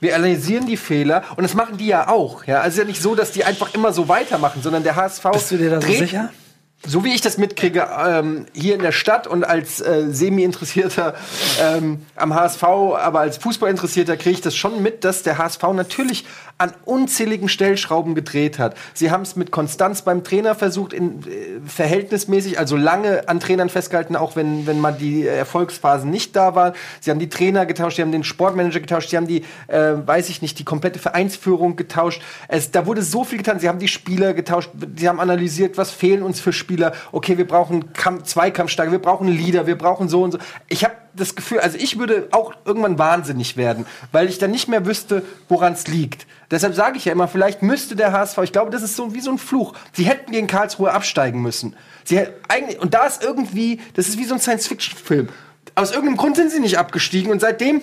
wir 0.00 0.14
analysieren 0.16 0.66
die 0.66 0.76
Fehler 0.76 1.22
und 1.36 1.42
das 1.42 1.54
machen 1.54 1.76
die 1.78 1.86
ja 1.86 2.08
auch. 2.08 2.44
Ja? 2.44 2.56
Also 2.60 2.68
es 2.68 2.74
ist 2.74 2.78
ja 2.78 2.84
nicht 2.84 3.02
so, 3.02 3.14
dass 3.14 3.32
die 3.32 3.44
einfach 3.44 3.74
immer 3.74 3.92
so 3.92 4.08
weitermachen, 4.08 4.62
sondern 4.62 4.82
der 4.82 4.96
HSV. 4.96 5.24
Bist 5.32 5.50
du 5.50 5.56
dir 5.56 5.70
da 5.70 5.80
so 5.80 5.88
sicher? 5.92 6.30
So 6.84 7.04
wie 7.04 7.14
ich 7.14 7.20
das 7.20 7.36
mitkriege, 7.38 7.88
ähm, 8.06 8.46
hier 8.52 8.74
in 8.74 8.82
der 8.82 8.92
Stadt 8.92 9.26
und 9.26 9.44
als 9.44 9.80
äh, 9.80 10.04
Semi-Interessierter 10.08 11.14
ähm, 11.60 12.02
am 12.14 12.34
HSV, 12.34 12.62
aber 12.62 13.20
als 13.20 13.38
Fußballinteressierter 13.38 14.16
kriege 14.16 14.34
ich 14.36 14.40
das 14.40 14.54
schon 14.54 14.82
mit, 14.82 15.04
dass 15.04 15.22
der 15.22 15.38
HSV 15.38 15.62
natürlich 15.74 16.24
an 16.58 16.72
unzähligen 16.84 17.48
Stellschrauben 17.48 18.14
gedreht 18.14 18.58
hat. 18.58 18.76
Sie 18.94 19.10
haben 19.10 19.22
es 19.22 19.36
mit 19.36 19.50
Konstanz 19.50 20.02
beim 20.02 20.24
Trainer 20.24 20.54
versucht, 20.54 20.92
in, 20.92 21.20
äh, 21.26 21.60
verhältnismäßig, 21.66 22.58
also 22.58 22.76
lange 22.76 23.28
an 23.28 23.40
Trainern 23.40 23.68
festgehalten, 23.68 24.14
auch 24.14 24.36
wenn, 24.36 24.66
wenn 24.66 24.80
mal 24.80 24.92
die 24.92 25.26
Erfolgsphasen 25.26 26.08
nicht 26.08 26.36
da 26.36 26.54
waren. 26.54 26.74
Sie 27.00 27.10
haben 27.10 27.18
die 27.18 27.28
Trainer 27.28 27.66
getauscht, 27.66 27.96
sie 27.96 28.02
haben 28.02 28.12
den 28.12 28.24
Sportmanager 28.24 28.80
getauscht, 28.80 29.10
sie 29.10 29.16
haben 29.16 29.26
die, 29.26 29.42
äh, 29.66 29.94
weiß 30.06 30.28
ich 30.28 30.40
nicht, 30.40 30.58
die 30.58 30.64
komplette 30.64 30.98
Vereinsführung 30.98 31.76
getauscht. 31.76 32.22
Es, 32.48 32.70
da 32.70 32.86
wurde 32.86 33.02
so 33.02 33.24
viel 33.24 33.38
getan. 33.38 33.58
Sie 33.58 33.68
haben 33.68 33.78
die 33.78 33.88
Spieler 33.88 34.34
getauscht, 34.34 34.70
sie 34.96 35.08
haben 35.08 35.20
analysiert, 35.20 35.76
was 35.76 35.90
fehlen 35.90 36.22
uns 36.22 36.38
für 36.38 36.52
Spieler. 36.52 36.65
Okay, 37.12 37.38
wir 37.38 37.46
brauchen 37.46 37.92
Kampf, 37.92 38.24
Zweikampfstärke, 38.24 38.92
wir 38.92 38.98
brauchen 38.98 39.28
Leader, 39.28 39.66
wir 39.66 39.76
brauchen 39.76 40.08
so 40.08 40.22
und 40.22 40.32
so. 40.32 40.38
Ich 40.68 40.84
habe 40.84 40.94
das 41.14 41.34
Gefühl, 41.34 41.60
also 41.60 41.78
ich 41.78 41.98
würde 41.98 42.28
auch 42.30 42.54
irgendwann 42.64 42.98
wahnsinnig 42.98 43.56
werden, 43.56 43.86
weil 44.12 44.28
ich 44.28 44.38
dann 44.38 44.50
nicht 44.50 44.68
mehr 44.68 44.86
wüsste, 44.86 45.22
woran 45.48 45.72
es 45.72 45.86
liegt. 45.86 46.26
Deshalb 46.50 46.74
sage 46.74 46.98
ich 46.98 47.06
ja 47.06 47.12
immer, 47.12 47.28
vielleicht 47.28 47.62
müsste 47.62 47.96
der 47.96 48.12
HSV, 48.12 48.38
ich 48.38 48.52
glaube, 48.52 48.70
das 48.70 48.82
ist 48.82 48.96
so 48.96 49.14
wie 49.14 49.20
so 49.20 49.30
ein 49.30 49.38
Fluch. 49.38 49.74
Sie 49.92 50.04
hätten 50.04 50.32
gegen 50.32 50.46
Karlsruhe 50.46 50.92
absteigen 50.92 51.42
müssen. 51.42 51.74
Sie 52.04 52.20
eigentlich, 52.48 52.80
und 52.80 52.94
da 52.94 53.06
ist 53.06 53.22
irgendwie, 53.22 53.80
das 53.94 54.08
ist 54.08 54.18
wie 54.18 54.24
so 54.24 54.34
ein 54.34 54.40
Science-Fiction-Film. 54.40 55.28
Aus 55.74 55.90
irgendeinem 55.90 56.16
Grund 56.16 56.36
sind 56.36 56.50
sie 56.50 56.60
nicht 56.60 56.78
abgestiegen 56.78 57.32
und 57.32 57.40
seitdem 57.40 57.82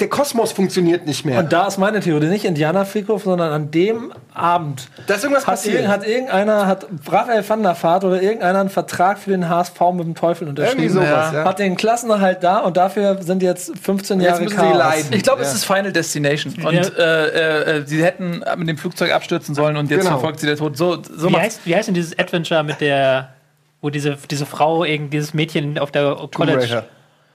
der 0.00 0.08
Kosmos 0.08 0.52
funktioniert 0.52 1.06
nicht 1.06 1.24
mehr. 1.24 1.38
Und 1.40 1.52
da 1.52 1.66
ist 1.66 1.78
meine 1.78 2.00
Theorie, 2.00 2.26
nicht 2.26 2.44
Indianerfriedhof, 2.44 3.24
sondern 3.24 3.50
an 3.52 3.70
dem 3.70 4.12
Abend 4.34 4.88
Da 5.06 5.14
ist 5.14 5.24
irgendwas 5.24 5.46
hat, 5.46 5.54
passiert. 5.54 5.84
irg- 5.84 5.88
hat 5.88 6.06
irgendeiner, 6.06 6.66
hat 6.66 6.86
Raphael 7.10 7.48
van 7.48 7.62
der 7.62 7.82
Vaart 7.82 8.04
oder 8.04 8.20
irgendeiner 8.22 8.60
einen 8.60 8.68
Vertrag 8.68 9.18
für 9.18 9.30
den 9.30 9.48
HSV 9.48 9.80
mit 9.94 10.04
dem 10.04 10.14
Teufel 10.14 10.46
unterschrieben. 10.46 10.82
Irgendwie 10.82 10.94
sowas, 11.06 11.32
ja. 11.32 11.44
Hat 11.44 11.58
den 11.58 11.76
Klassenerhalt 11.76 12.44
da 12.44 12.58
und 12.58 12.76
dafür 12.76 13.20
sind 13.22 13.42
jetzt 13.42 13.72
15 13.78 14.20
Jetzt 14.20 14.28
Jahre 14.28 14.42
müssen 14.42 14.56
sie 14.56 14.62
Chaos. 14.62 14.76
leiden. 14.78 15.06
Ich 15.12 15.22
glaube, 15.22 15.42
Ja. 15.42 15.48
es 15.48 15.54
ist 15.54 15.64
Final 15.64 15.92
Destination. 15.92 16.54
Und 16.64 16.98
äh, 16.98 17.78
äh, 17.78 17.86
sie 17.86 18.04
hätten 18.04 18.44
mit 18.56 18.68
dem 18.68 18.76
Flugzeug 18.78 19.12
abstürzen 19.12 19.54
sollen 19.54 19.76
und 19.78 19.90
jetzt 19.90 20.00
Genau. 20.00 20.12
verfolgt 20.18 20.40
sie 20.40 20.46
der 20.46 20.56
Tod. 20.56 20.76
So, 20.76 21.02
so 21.02 21.30
wie, 21.30 21.36
heißt, 21.36 21.60
wie 21.64 21.74
heißt 21.74 21.88
denn 21.88 21.94
dieses 21.94 22.16
Adventure 22.18 22.62
mit 22.62 22.80
der, 22.82 23.30
wo 23.80 23.88
diese, 23.90 24.16
diese 24.30 24.44
Frau, 24.46 24.84
irgend, 24.84 25.12
dieses 25.14 25.32
Mädchen 25.34 25.78
auf 25.78 25.90
der 25.90 26.14
College, 26.34 26.58
Raider. 26.62 26.84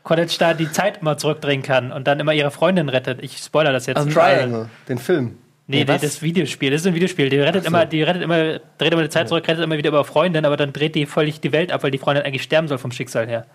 College 0.03 0.35
da 0.37 0.53
die 0.53 0.71
Zeit 0.71 1.01
immer 1.01 1.17
zurückdrehen 1.17 1.61
kann 1.61 1.91
und 1.91 2.07
dann 2.07 2.19
immer 2.19 2.33
ihre 2.33 2.51
Freundin 2.51 2.89
rettet? 2.89 3.23
Ich 3.23 3.37
spoiler 3.37 3.71
das 3.71 3.85
jetzt. 3.85 4.11
Triangle, 4.11 4.69
den 4.87 4.97
Film. 4.97 5.37
Nee, 5.65 5.87
was? 5.87 6.01
das 6.01 6.21
Videospiel. 6.21 6.71
Das 6.71 6.81
ist 6.81 6.87
ein 6.87 6.93
Videospiel. 6.93 7.29
Die 7.29 7.39
rettet 7.39 7.65
immer, 7.65 7.85
die 7.85 8.03
rettet 8.03 8.21
immer, 8.21 8.59
dreht 8.77 8.91
immer 8.91 9.03
die 9.03 9.09
Zeit 9.09 9.29
zurück, 9.29 9.47
rettet 9.47 9.63
immer 9.63 9.77
wieder 9.77 9.89
über 9.89 10.03
Freundin, 10.03 10.45
aber 10.45 10.57
dann 10.57 10.73
dreht 10.73 10.93
die 10.95 11.05
völlig 11.05 11.39
die 11.39 11.53
Welt 11.53 11.71
ab, 11.71 11.83
weil 11.83 11.91
die 11.91 11.97
Freundin 11.97 12.25
eigentlich 12.25 12.43
sterben 12.43 12.67
soll 12.67 12.77
vom 12.77 12.91
Schicksal 12.91 13.27
her. 13.27 13.45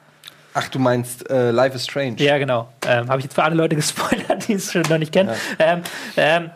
Ach, 0.54 0.68
du 0.68 0.78
meinst 0.78 1.28
äh, 1.30 1.50
Life 1.50 1.76
is 1.76 1.84
Strange. 1.84 2.16
Ja, 2.18 2.38
genau. 2.38 2.72
Ähm, 2.86 3.08
Habe 3.08 3.18
ich 3.18 3.24
jetzt 3.24 3.34
für 3.34 3.44
alle 3.44 3.54
Leute 3.54 3.76
gespoilert, 3.76 4.48
die 4.48 4.54
es 4.54 4.72
schon 4.72 4.82
noch 4.82 4.98
nicht 4.98 5.12
kennen. 5.12 5.30
Ähm, 5.58 5.82
ähm, 6.16 6.50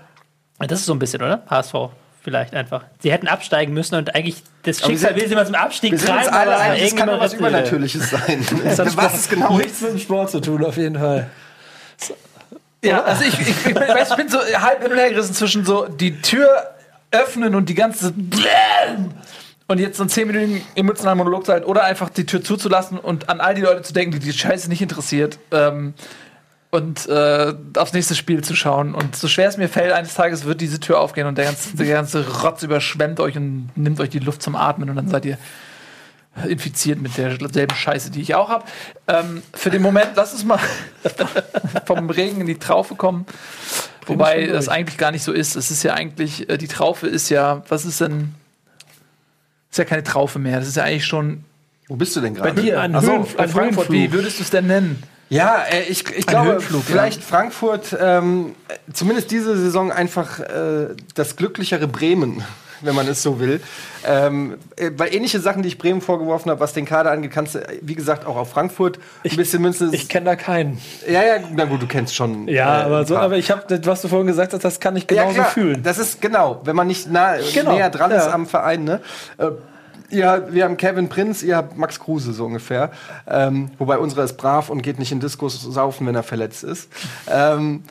das 0.58 0.80
ist 0.80 0.86
so 0.86 0.94
ein 0.94 0.98
bisschen, 0.98 1.20
oder? 1.20 1.42
HSV. 1.48 1.74
Vielleicht 2.22 2.54
einfach. 2.54 2.84
Sie 3.00 3.12
hätten 3.12 3.28
absteigen 3.28 3.74
müssen 3.74 3.96
und 3.96 4.14
eigentlich 4.14 4.42
das 4.62 4.80
Schicksal 4.80 5.16
will 5.16 5.28
sie 5.28 5.34
mal 5.34 5.46
zum 5.46 5.54
Abstieg 5.54 5.92
Wir 5.92 5.98
sind 5.98 6.10
uns 6.10 6.26
treiben, 6.26 6.36
alle 6.36 6.54
aber 6.54 6.62
einig, 6.62 6.82
es 6.84 6.96
kann 6.96 7.08
doch 7.08 7.20
was. 7.20 7.34
Übernatürliches 7.34 8.10
sein. 8.10 8.46
was 8.96 9.14
es 9.14 9.28
genau 9.28 9.58
Nichts 9.58 9.80
mit 9.80 9.92
dem 9.92 9.98
Sport 9.98 10.30
zu 10.30 10.40
tun, 10.40 10.64
auf 10.64 10.76
jeden 10.76 10.98
Fall. 10.98 11.28
Ja, 12.84 13.02
also 13.04 13.24
ich, 13.24 13.38
ich, 13.40 13.48
ich, 13.48 13.62
bin- 13.64 13.76
weiß, 13.76 14.10
ich 14.10 14.16
bin 14.16 14.28
so 14.28 14.38
halb 14.38 14.82
hin 14.82 14.90
und 14.90 14.98
her 14.98 15.10
gerissen 15.10 15.34
zwischen 15.34 15.64
so 15.64 15.86
die 15.86 16.20
Tür 16.20 16.48
öffnen 17.12 17.54
und 17.54 17.68
die 17.68 17.74
ganze 17.74 18.12
und 19.68 19.78
jetzt 19.78 19.96
so 19.96 20.02
einen 20.02 20.10
10-minütigen 20.10 20.62
emotionalen 20.74 21.18
Monolog 21.18 21.46
zu 21.46 21.52
halten 21.52 21.66
oder 21.66 21.84
einfach 21.84 22.08
die 22.10 22.26
Tür 22.26 22.42
zuzulassen 22.42 22.98
und 22.98 23.28
an 23.28 23.40
all 23.40 23.54
die 23.54 23.62
Leute 23.62 23.82
zu 23.82 23.92
denken, 23.92 24.12
die 24.12 24.18
die 24.18 24.32
Scheiße 24.32 24.68
nicht 24.68 24.82
interessiert 24.82 25.38
ähm, 25.52 25.94
und 26.72 27.06
äh, 27.06 27.52
aufs 27.76 27.92
nächste 27.92 28.14
Spiel 28.14 28.42
zu 28.42 28.56
schauen. 28.56 28.94
Und 28.94 29.14
so 29.14 29.28
schwer 29.28 29.46
es 29.48 29.58
mir 29.58 29.68
fällt, 29.68 29.92
eines 29.92 30.14
Tages 30.14 30.44
wird 30.46 30.60
diese 30.62 30.80
Tür 30.80 30.98
aufgehen 31.00 31.26
und 31.26 31.36
der 31.36 31.44
ganze, 31.44 31.76
der 31.76 31.86
ganze 31.86 32.40
Rotz 32.42 32.62
überschwemmt 32.62 33.20
euch 33.20 33.36
und 33.36 33.68
nimmt 33.76 34.00
euch 34.00 34.08
die 34.08 34.18
Luft 34.20 34.42
zum 34.42 34.56
Atmen 34.56 34.88
und 34.88 34.96
dann 34.96 35.06
seid 35.08 35.26
ihr 35.26 35.36
infiziert 36.48 36.98
mit 37.02 37.18
derselben 37.18 37.74
Scheiße, 37.76 38.10
die 38.10 38.22
ich 38.22 38.34
auch 38.34 38.48
habe. 38.48 38.64
Ähm, 39.06 39.42
für 39.52 39.68
den 39.68 39.82
Moment, 39.82 40.12
lass 40.16 40.32
uns 40.32 40.44
mal 40.46 40.58
vom 41.86 42.08
Regen 42.08 42.40
in 42.40 42.46
die 42.46 42.58
Traufe 42.58 42.94
kommen. 42.94 43.26
Wobei 44.06 44.46
das 44.46 44.68
eigentlich 44.70 44.96
gar 44.96 45.10
nicht 45.12 45.24
so 45.24 45.32
ist. 45.32 45.56
Es 45.56 45.70
ist 45.70 45.82
ja 45.82 45.92
eigentlich, 45.92 46.48
äh, 46.48 46.56
die 46.56 46.68
Traufe 46.68 47.06
ist 47.06 47.28
ja, 47.28 47.62
was 47.68 47.84
ist 47.84 48.00
denn? 48.00 48.34
Ist 49.70 49.76
ja 49.76 49.84
keine 49.84 50.04
Traufe 50.04 50.38
mehr. 50.38 50.58
Das 50.58 50.68
ist 50.68 50.76
ja 50.78 50.84
eigentlich 50.84 51.04
schon 51.04 51.44
Wo 51.88 51.96
bist 51.96 52.16
du 52.16 52.20
denn 52.22 52.34
gerade? 52.34 52.54
bei 52.54 52.60
dir. 52.62 52.80
ein 52.80 52.94
Ach 52.96 53.02
so, 53.02 53.12
Höhen- 53.12 53.20
ein 53.20 53.48
Frankfurt. 53.50 53.88
Höhenflug. 53.90 53.90
Wie 53.90 54.12
würdest 54.12 54.38
du 54.38 54.42
es 54.42 54.48
denn 54.50 54.66
nennen? 54.68 55.02
Ja, 55.32 55.62
äh, 55.70 55.84
ich, 55.84 56.04
ich 56.14 56.26
glaube, 56.26 56.60
vielleicht 56.60 57.24
Frankfurt, 57.24 57.96
ähm, 57.98 58.54
äh, 58.68 58.92
zumindest 58.92 59.30
diese 59.30 59.56
Saison 59.56 59.90
einfach 59.90 60.40
äh, 60.40 60.88
das 61.14 61.36
glücklichere 61.36 61.88
Bremen, 61.88 62.44
wenn 62.82 62.94
man 62.94 63.08
es 63.08 63.22
so 63.22 63.40
will. 63.40 63.62
Ähm, 64.06 64.58
äh, 64.76 64.90
weil 64.94 65.14
ähnliche 65.14 65.40
Sachen, 65.40 65.62
die 65.62 65.68
ich 65.68 65.78
Bremen 65.78 66.02
vorgeworfen 66.02 66.50
habe, 66.50 66.60
was 66.60 66.74
den 66.74 66.84
Kader 66.84 67.12
angeht, 67.12 67.30
kannst 67.30 67.54
du, 67.54 67.60
äh, 67.60 67.78
wie 67.80 67.94
gesagt, 67.94 68.26
auch 68.26 68.36
auf 68.36 68.50
Frankfurt 68.50 68.98
ein 69.24 69.34
bisschen 69.34 69.62
münzen. 69.62 69.90
Ich 69.94 70.10
kenne 70.10 70.26
da 70.26 70.36
keinen. 70.36 70.78
Ja, 71.08 71.22
ja, 71.22 71.36
na 71.50 71.64
gut, 71.64 71.80
du 71.80 71.86
kennst 71.86 72.14
schon. 72.14 72.46
Ja, 72.48 72.82
äh, 72.82 72.84
aber, 72.84 73.06
so, 73.06 73.16
aber 73.16 73.38
ich 73.38 73.50
habe, 73.50 73.80
was 73.86 74.02
du 74.02 74.08
vorhin 74.08 74.26
gesagt 74.26 74.52
hast, 74.52 74.62
das 74.62 74.80
kann 74.80 74.96
ich 74.96 75.06
genauso 75.06 75.32
klar, 75.32 75.46
fühlen. 75.46 75.82
Das 75.82 75.96
ist 75.96 76.20
genau, 76.20 76.60
wenn 76.64 76.76
man 76.76 76.88
nicht 76.88 77.10
nah, 77.10 77.36
Genau, 77.54 77.72
näher 77.72 77.88
dran 77.88 78.10
ist 78.10 78.26
ja. 78.26 78.32
am 78.32 78.46
Verein. 78.46 78.84
Ne? 78.84 79.00
Ihr, 80.12 80.48
wir 80.50 80.64
haben 80.64 80.76
Kevin 80.76 81.08
Prinz, 81.08 81.42
ihr 81.42 81.56
habt 81.56 81.78
Max 81.78 81.98
Kruse 81.98 82.34
so 82.34 82.44
ungefähr. 82.44 82.90
Ähm, 83.26 83.70
wobei 83.78 83.96
unserer 83.96 84.24
ist 84.24 84.36
brav 84.36 84.68
und 84.68 84.82
geht 84.82 84.98
nicht 84.98 85.10
in 85.10 85.20
Diskos 85.20 85.60
saufen, 85.62 86.06
wenn 86.06 86.14
er 86.14 86.22
verletzt 86.22 86.64
ist. 86.64 86.90
Ähm, 87.26 87.82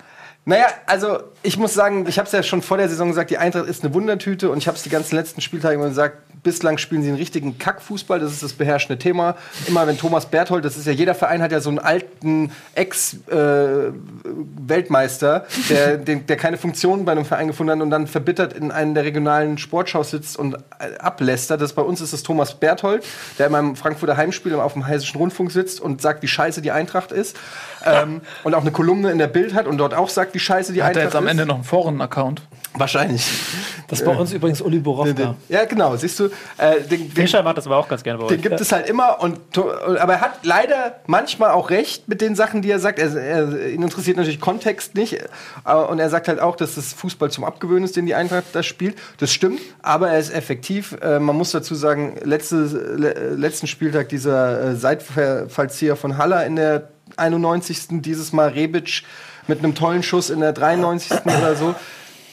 naja, 0.46 0.68
also 0.86 1.20
ich 1.44 1.58
muss 1.58 1.74
sagen, 1.74 2.06
ich 2.08 2.20
habe 2.20 2.28
es 2.28 2.32
ja 2.32 2.44
schon 2.44 2.62
vor 2.62 2.78
der 2.78 2.88
Saison 2.88 3.08
gesagt, 3.08 3.32
die 3.32 3.38
Eintracht 3.38 3.68
ist 3.68 3.84
eine 3.84 3.94
Wundertüte 3.94 4.50
und 4.52 4.60
ich 4.60 4.68
habe 4.68 4.78
es 4.78 4.84
die 4.84 4.90
ganzen 4.90 5.16
letzten 5.16 5.42
Spieltage 5.42 5.76
immer 5.76 5.88
gesagt, 5.88 6.18
bislang 6.44 6.78
spielen 6.78 7.02
sie 7.04 7.10
einen 7.10 7.18
richtigen 7.18 7.58
Kackfußball, 7.58 8.20
das 8.20 8.32
ist 8.32 8.44
das 8.44 8.54
beherrschende 8.54 9.00
Thema. 9.00 9.36
Immer 9.68 9.88
wenn 9.88 9.98
Thomas 9.98 10.28
Berthold, 10.28 10.64
das 10.66 10.78
ist 10.78 10.86
ja 10.88 10.92
jeder 10.92 11.16
Verein 11.16 11.42
hat 11.42 11.52
ja 11.52 11.60
so 11.60 11.70
einen 11.70 11.80
alten 11.80 12.52
Ex-Weltmeister, 12.76 15.46
der, 15.70 15.98
den, 15.98 16.28
der 16.28 16.38
keine 16.38 16.58
Funktion 16.58 17.04
bei 17.06 17.12
einem 17.12 17.26
Verein 17.26 17.48
gefunden 17.48 17.72
hat 17.72 17.82
und 17.82 17.90
dann 17.90 18.06
verbittert 18.08 18.54
in 18.54 18.72
einem 18.72 18.94
der 18.94 19.04
regionalen 19.04 19.58
Sportshows 19.58 20.12
sitzt 20.12 20.38
und 20.38 20.56
äh, 20.56 20.60
ablästert. 21.00 21.60
Das 21.62 21.74
bei 21.74 21.82
uns 21.82 22.02
ist 22.02 22.14
es 22.14 22.22
Thomas 22.24 22.56
Berthold, 22.56 23.06
der 23.38 23.48
in 23.48 23.52
meinem 23.52 23.76
Frankfurter 23.76 24.16
Heimspiel 24.18 24.54
auf 24.56 24.74
dem 24.74 24.86
Hessischen 24.86 25.20
Rundfunk 25.20 25.52
sitzt 25.52 25.82
und 25.82 26.02
sagt, 26.02 26.24
wie 26.24 26.28
scheiße 26.28 26.62
die 26.62 26.72
Eintracht 26.72 27.12
ist. 27.12 27.36
Ähm, 27.84 28.22
und 28.44 28.54
auch 28.54 28.62
eine 28.62 28.72
Kolumne 28.72 29.12
in 29.12 29.18
der 29.18 29.28
Bild 29.28 29.54
hat 29.54 29.68
und 29.68 29.78
dort 29.78 29.94
auch 29.94 30.10
sagt, 30.10 30.34
wie 30.36 30.40
scheiße 30.40 30.74
die 30.74 30.84
Hat 30.84 30.90
Eintracht 30.90 31.24
ist. 31.24 31.31
Ende 31.32 31.46
noch 31.46 31.56
einen 31.56 31.64
Foren-Account? 31.64 32.42
Wahrscheinlich. 32.74 33.26
Das 33.90 34.00
ist 34.00 34.06
bei 34.06 34.16
uns 34.16 34.32
übrigens 34.32 34.62
Uli 34.62 34.80
Borowka. 34.80 35.36
Ja, 35.50 35.66
genau. 35.66 35.98
Siehst 35.98 36.18
du, 36.20 36.26
äh, 36.58 36.80
den, 36.90 37.02
den, 37.02 37.12
Fischer 37.12 37.44
macht 37.44 37.58
das 37.58 37.66
aber 37.66 37.76
auch 37.76 37.88
ganz 37.90 38.02
gerne 38.02 38.18
bei 38.18 38.28
den 38.28 38.38
euch. 38.38 38.42
gibt 38.42 38.62
es 38.62 38.72
halt 38.72 38.88
immer. 38.88 39.20
Und, 39.20 39.40
aber 39.58 40.14
er 40.14 40.22
hat 40.22 40.40
leider 40.44 41.02
manchmal 41.06 41.52
auch 41.52 41.70
recht 41.70 42.08
mit 42.08 42.22
den 42.22 42.36
Sachen, 42.36 42.62
die 42.62 42.72
er 42.72 42.80
sagt. 42.80 43.00
Er, 43.00 43.14
er, 43.14 43.70
ihn 43.70 43.84
interessiert 43.84 44.16
natürlich 44.16 44.40
Kontext 44.40 44.96
nicht. 44.96 45.18
äh, 45.66 45.74
Und 45.74 46.00
er 46.00 46.10
sagt 46.10 46.30
halt 46.30 46.40
auch, 46.40 46.56
dass 46.56 46.76
das 46.76 46.94
Fußball 46.94 47.30
zum 47.30 47.44
Abgewöhnen 47.44 47.84
ist, 47.84 47.98
den 47.98 48.06
die 48.06 48.16
Eintracht 48.16 48.46
da 48.54 48.64
spielt. 48.64 48.98
Das 49.18 49.34
stimmt, 49.34 49.60
aber 49.82 50.10
er 50.10 50.20
ist 50.20 50.34
effektiv. 50.34 50.96
Äh, 51.02 51.20
Man 51.20 51.36
muss 51.36 51.52
dazu 51.52 51.76
sagen, 51.76 52.16
letzte, 52.24 52.56
le, 52.56 53.36
letzten 53.36 53.68
Spieltag 53.68 54.08
dieser 54.08 54.62
äh, 54.62 54.76
Seitfallzieher 54.76 55.98
von 55.98 56.18
Haller 56.18 56.46
in 56.46 56.56
der 56.56 56.88
91. 57.18 58.02
Dieses 58.02 58.32
Mal 58.32 58.50
Rebic 58.50 59.04
mit 59.48 59.60
einem 59.60 59.76
tollen 59.76 60.04
Schuss 60.04 60.30
in 60.30 60.40
der 60.40 60.54
93. 60.54 61.12
oder 61.26 61.56
so. 61.56 61.76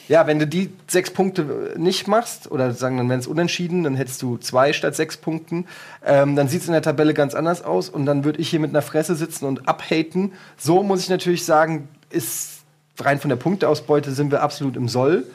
Ja, 0.07 0.25
wenn 0.25 0.39
du 0.39 0.47
die 0.47 0.71
sechs 0.87 1.11
Punkte 1.11 1.75
nicht 1.77 2.07
machst, 2.07 2.49
oder 2.49 2.73
sagen 2.73 2.97
dann 2.97 3.09
wären 3.09 3.19
es 3.19 3.27
unentschieden, 3.27 3.83
dann 3.83 3.95
hättest 3.95 4.21
du 4.23 4.37
zwei 4.37 4.73
statt 4.73 4.95
sechs 4.95 5.17
Punkten, 5.17 5.67
ähm, 6.03 6.35
dann 6.35 6.47
sieht 6.47 6.61
es 6.61 6.67
in 6.67 6.73
der 6.73 6.81
Tabelle 6.81 7.13
ganz 7.13 7.35
anders 7.35 7.61
aus 7.61 7.89
und 7.89 8.07
dann 8.07 8.23
würde 8.23 8.39
ich 8.39 8.49
hier 8.49 8.59
mit 8.59 8.71
einer 8.71 8.81
Fresse 8.81 9.15
sitzen 9.15 9.45
und 9.45 9.67
abhaten. 9.67 10.33
So 10.57 10.81
muss 10.81 11.01
ich 11.01 11.09
natürlich 11.09 11.45
sagen, 11.45 11.87
ist 12.09 12.61
rein 12.99 13.19
von 13.19 13.29
der 13.29 13.35
Punkteausbeute 13.35 14.11
sind 14.11 14.31
wir 14.31 14.41
absolut 14.41 14.75
im 14.75 14.87
Soll. 14.87 15.25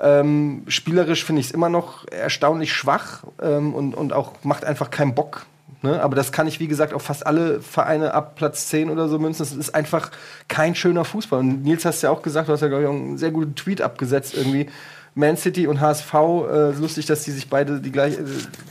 Ähm, 0.00 0.62
spielerisch 0.68 1.24
finde 1.24 1.40
ich 1.40 1.46
es 1.46 1.52
immer 1.52 1.68
noch 1.68 2.06
erstaunlich 2.08 2.72
schwach 2.72 3.24
ähm, 3.42 3.74
und, 3.74 3.94
und 3.94 4.12
auch 4.12 4.32
macht 4.44 4.64
einfach 4.64 4.90
keinen 4.90 5.14
Bock. 5.14 5.46
Ne? 5.82 6.00
Aber 6.00 6.14
das 6.14 6.30
kann 6.32 6.46
ich, 6.46 6.60
wie 6.60 6.68
gesagt, 6.68 6.94
auf 6.94 7.02
fast 7.02 7.26
alle 7.26 7.60
Vereine 7.60 8.14
ab 8.14 8.36
Platz 8.36 8.68
10 8.68 8.88
oder 8.88 9.08
so 9.08 9.18
münzen. 9.18 9.40
Das 9.44 9.52
ist 9.52 9.74
einfach 9.74 10.10
kein 10.48 10.74
schöner 10.74 11.04
Fußball. 11.04 11.40
Und 11.40 11.64
Nils 11.64 11.84
hast 11.84 12.02
ja 12.02 12.10
auch 12.10 12.22
gesagt, 12.22 12.48
du 12.48 12.52
hast 12.52 12.60
ja, 12.60 12.68
glaube 12.68 12.84
ich, 12.84 12.88
auch 12.88 12.94
einen 12.94 13.18
sehr 13.18 13.32
guten 13.32 13.54
Tweet 13.54 13.82
abgesetzt 13.82 14.34
irgendwie. 14.36 14.68
Man 15.14 15.36
City 15.36 15.66
und 15.66 15.80
HSV, 15.80 16.14
äh, 16.14 16.70
lustig, 16.70 17.06
dass 17.06 17.24
die 17.24 17.32
sich 17.32 17.50
beide 17.50 17.80
die 17.80 17.92
gleich, 17.92 18.14
äh, 18.14 18.22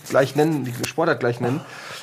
gleich 0.09 0.35
nennen, 0.35 0.63
die 0.65 0.87
Sportart 0.87 1.19
gleich 1.19 1.39
nennen. 1.39 1.61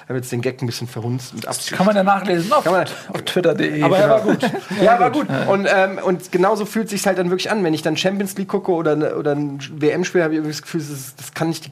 Ich 0.08 0.10
habe 0.10 0.20
jetzt 0.20 0.32
den 0.32 0.40
Gag 0.40 0.62
ein 0.62 0.66
bisschen 0.66 0.88
verhunzt 0.88 1.34
mit 1.34 1.46
Absicht. 1.46 1.76
Kann 1.76 1.84
man 1.84 1.94
ja 1.94 2.02
nachlesen 2.02 2.50
auf, 2.50 2.64
Kann 2.64 2.72
man- 2.72 2.86
auf 3.12 3.20
twitter.de. 3.26 3.82
Aber 3.82 3.98
er 3.98 4.08
war 4.08 4.20
gut. 4.22 4.38
Ja, 4.82 4.98
war 4.98 5.10
gut. 5.12 5.26
Und, 5.48 5.68
ähm, 5.70 5.98
und 6.02 6.32
genauso 6.32 6.64
fühlt 6.64 6.88
sich 6.88 7.06
halt 7.06 7.18
dann 7.18 7.28
wirklich 7.28 7.50
an, 7.50 7.62
wenn 7.62 7.74
ich 7.74 7.82
dann 7.82 7.94
Champions 7.94 8.34
League 8.38 8.48
gucke 8.48 8.72
oder, 8.72 8.96
ne- 8.96 9.14
oder 9.16 9.32
ein 9.34 9.58
WM-Spiel, 9.70 10.22
habe 10.22 10.32
ich 10.32 10.38
irgendwie 10.38 10.52
das 10.52 10.62
Gefühl, 10.62 10.80
das, 10.80 11.14
das 11.14 11.34
kann 11.34 11.48
nicht. 11.50 11.68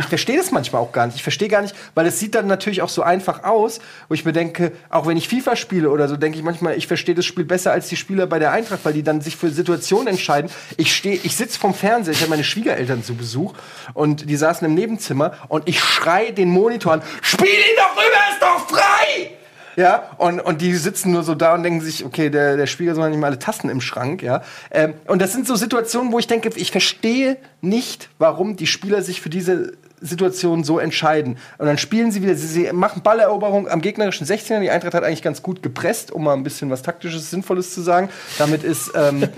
Ich 0.00 0.06
verstehe 0.06 0.36
das 0.36 0.50
manchmal 0.50 0.82
auch 0.82 0.90
gar 0.90 1.06
nicht. 1.06 1.14
Ich 1.14 1.22
verstehe 1.22 1.46
gar 1.46 1.62
nicht, 1.62 1.76
weil 1.94 2.06
es 2.06 2.18
sieht 2.18 2.34
dann 2.34 2.48
natürlich 2.48 2.82
auch 2.82 2.88
so 2.88 3.02
einfach 3.02 3.44
aus, 3.44 3.78
wo 4.08 4.14
ich 4.14 4.24
mir 4.24 4.32
denke, 4.32 4.72
auch 4.90 5.06
wenn 5.06 5.16
ich 5.16 5.28
FIFA 5.28 5.54
spiele 5.54 5.88
oder 5.90 6.08
so, 6.08 6.16
denke 6.16 6.38
ich 6.38 6.44
manchmal, 6.44 6.76
ich 6.76 6.88
verstehe 6.88 7.14
das 7.14 7.24
Spiel 7.24 7.44
besser 7.44 7.70
als 7.70 7.86
die 7.88 7.94
Spieler 7.96 8.26
bei 8.26 8.40
der 8.40 8.50
Eintracht, 8.50 8.80
weil 8.84 8.94
die 8.94 9.04
dann 9.04 9.20
sich 9.20 9.36
für 9.36 9.50
Situationen 9.50 10.08
entscheiden. 10.08 10.50
Ich 10.76 10.92
stehe, 10.92 11.20
ich 11.22 11.36
sitze 11.36 11.56
vom 11.56 11.72
Fernseher, 11.72 12.14
ich 12.14 12.20
habe 12.22 12.30
meine 12.30 12.42
Schwiegereltern 12.42 13.04
zu 13.04 13.14
Besuch 13.14 13.54
und 13.94 14.28
die 14.28 14.36
saßen 14.36 14.66
im 14.66 14.74
Nebenzimmer 14.74 15.34
und 15.46 15.68
ich 15.68 15.78
schrei 15.78 16.32
den 16.32 16.50
Monitor 16.50 16.94
an, 16.94 17.02
spiel 17.22 17.46
ihn 17.46 17.75
doch 17.76 17.92
rüber, 17.92 18.18
ist 18.32 18.42
doch 18.42 18.68
frei! 18.68 19.30
Ja, 19.76 20.10
und, 20.16 20.40
und 20.40 20.62
die 20.62 20.74
sitzen 20.74 21.12
nur 21.12 21.22
so 21.22 21.34
da 21.34 21.54
und 21.54 21.62
denken 21.62 21.82
sich, 21.82 22.04
okay, 22.04 22.30
der, 22.30 22.56
der 22.56 22.66
Spieler 22.66 22.94
soll 22.94 23.10
nicht 23.10 23.18
mal 23.18 23.26
alle 23.26 23.38
Tassen 23.38 23.68
im 23.68 23.82
Schrank, 23.82 24.22
ja. 24.22 24.42
Ähm, 24.70 24.94
und 25.06 25.20
das 25.20 25.32
sind 25.32 25.46
so 25.46 25.54
Situationen, 25.54 26.12
wo 26.12 26.18
ich 26.18 26.26
denke, 26.26 26.50
ich 26.56 26.70
verstehe 26.70 27.36
nicht, 27.60 28.08
warum 28.18 28.56
die 28.56 28.66
Spieler 28.66 29.02
sich 29.02 29.20
für 29.20 29.28
diese 29.28 29.74
Situation 30.00 30.64
so 30.64 30.78
entscheiden. 30.78 31.38
Und 31.58 31.66
dann 31.66 31.78
spielen 31.78 32.10
sie 32.10 32.22
wieder, 32.22 32.34
sie, 32.34 32.46
sie 32.46 32.72
machen 32.72 33.02
Balleroberung 33.02 33.68
am 33.68 33.80
gegnerischen 33.80 34.26
16er. 34.26 34.60
Die 34.60 34.70
Eintracht 34.70 34.94
hat 34.94 35.04
eigentlich 35.04 35.22
ganz 35.22 35.42
gut 35.42 35.62
gepresst, 35.62 36.10
um 36.10 36.24
mal 36.24 36.34
ein 36.34 36.42
bisschen 36.42 36.70
was 36.70 36.82
taktisches, 36.82 37.30
Sinnvolles 37.30 37.74
zu 37.74 37.82
sagen. 37.82 38.08
Damit 38.38 38.62
ist, 38.62 38.92
ähm, 38.94 39.28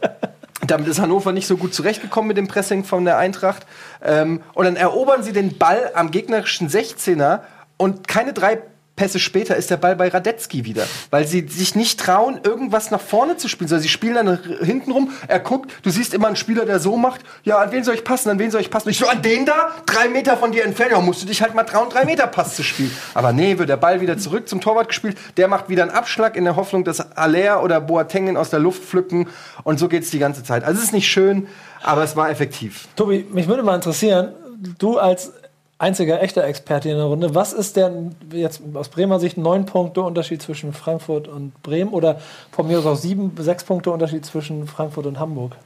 damit 0.66 0.88
ist 0.88 1.00
Hannover 1.00 1.32
nicht 1.32 1.46
so 1.46 1.56
gut 1.56 1.74
zurechtgekommen 1.74 2.28
mit 2.28 2.36
dem 2.36 2.48
Pressing 2.48 2.84
von 2.84 3.04
der 3.04 3.18
Eintracht. 3.18 3.66
Ähm, 4.02 4.42
und 4.54 4.64
dann 4.64 4.76
erobern 4.76 5.22
sie 5.22 5.32
den 5.32 5.56
Ball 5.56 5.92
am 5.94 6.10
gegnerischen 6.10 6.68
16er 6.68 7.40
und 7.78 8.06
keine 8.06 8.34
drei 8.34 8.58
Pässe 8.98 9.20
später 9.20 9.56
ist 9.56 9.70
der 9.70 9.76
Ball 9.76 9.96
bei 9.96 10.08
Radetzky 10.08 10.64
wieder, 10.64 10.82
weil 11.10 11.26
sie 11.26 11.46
sich 11.48 11.76
nicht 11.76 12.00
trauen, 12.00 12.40
irgendwas 12.42 12.90
nach 12.90 13.00
vorne 13.00 13.36
zu 13.36 13.48
spielen. 13.48 13.68
sondern 13.68 13.82
sie 13.82 13.88
spielen 13.88 14.14
dann 14.14 14.38
hinten 14.60 14.90
rum. 14.90 15.12
Er 15.28 15.38
guckt, 15.38 15.70
du 15.82 15.90
siehst 15.90 16.12
immer 16.12 16.26
einen 16.26 16.36
Spieler, 16.36 16.66
der 16.66 16.80
so 16.80 16.96
macht. 16.96 17.20
Ja, 17.44 17.58
an 17.58 17.70
wen 17.70 17.84
soll 17.84 17.94
ich 17.94 18.04
passen? 18.04 18.28
An 18.28 18.40
wen 18.40 18.50
soll 18.50 18.60
ich 18.60 18.70
passen? 18.70 18.88
Ich 18.90 18.98
so, 18.98 19.06
an 19.06 19.22
den 19.22 19.46
da? 19.46 19.70
Drei 19.86 20.08
Meter 20.08 20.36
von 20.36 20.50
dir 20.50 20.64
entfernt. 20.64 20.92
Ja, 20.92 21.00
musst 21.00 21.22
du 21.22 21.26
dich 21.26 21.40
halt 21.40 21.54
mal 21.54 21.62
trauen, 21.62 21.88
drei 21.90 22.04
Meter 22.04 22.26
Pass 22.26 22.56
zu 22.56 22.64
spielen. 22.64 22.90
Aber 23.14 23.32
nee, 23.32 23.56
wird 23.56 23.68
der 23.68 23.76
Ball 23.76 24.00
wieder 24.00 24.18
zurück 24.18 24.48
zum 24.48 24.60
Torwart 24.60 24.88
gespielt. 24.88 25.16
Der 25.36 25.46
macht 25.46 25.68
wieder 25.68 25.84
einen 25.84 25.92
Abschlag 25.92 26.36
in 26.36 26.44
der 26.44 26.56
Hoffnung, 26.56 26.82
dass 26.82 27.16
Aller 27.16 27.62
oder 27.62 27.80
Boateng 27.80 28.26
ihn 28.26 28.36
aus 28.36 28.50
der 28.50 28.58
Luft 28.58 28.82
pflücken. 28.82 29.28
Und 29.62 29.78
so 29.78 29.88
geht's 29.88 30.10
die 30.10 30.18
ganze 30.18 30.42
Zeit. 30.42 30.64
Also 30.64 30.78
es 30.78 30.86
ist 30.86 30.92
nicht 30.92 31.08
schön, 31.08 31.46
aber 31.82 32.02
es 32.02 32.16
war 32.16 32.30
effektiv. 32.30 32.88
Tobi, 32.96 33.24
mich 33.30 33.46
würde 33.46 33.62
mal 33.62 33.76
interessieren, 33.76 34.32
du 34.78 34.98
als 34.98 35.32
einziger 35.78 36.20
echter 36.22 36.44
Experte 36.44 36.88
in 36.90 36.96
der 36.96 37.04
Runde, 37.06 37.34
was 37.34 37.52
ist 37.52 37.76
denn 37.76 38.16
jetzt 38.32 38.60
aus 38.74 38.88
Bremer 38.88 39.20
Sicht 39.20 39.38
neun 39.38 39.64
Punkte 39.64 40.02
Unterschied 40.02 40.42
zwischen 40.42 40.72
Frankfurt 40.72 41.28
und 41.28 41.62
Bremen 41.62 41.90
oder 41.92 42.20
von 42.50 42.66
mir 42.66 42.78
aus 42.80 42.86
auch 42.86 42.96
sieben, 42.96 43.32
sechs 43.38 43.62
Punkte 43.64 43.90
Unterschied 43.92 44.24
zwischen 44.26 44.66
Frankfurt 44.66 45.06
und 45.06 45.18
Hamburg? 45.20 45.56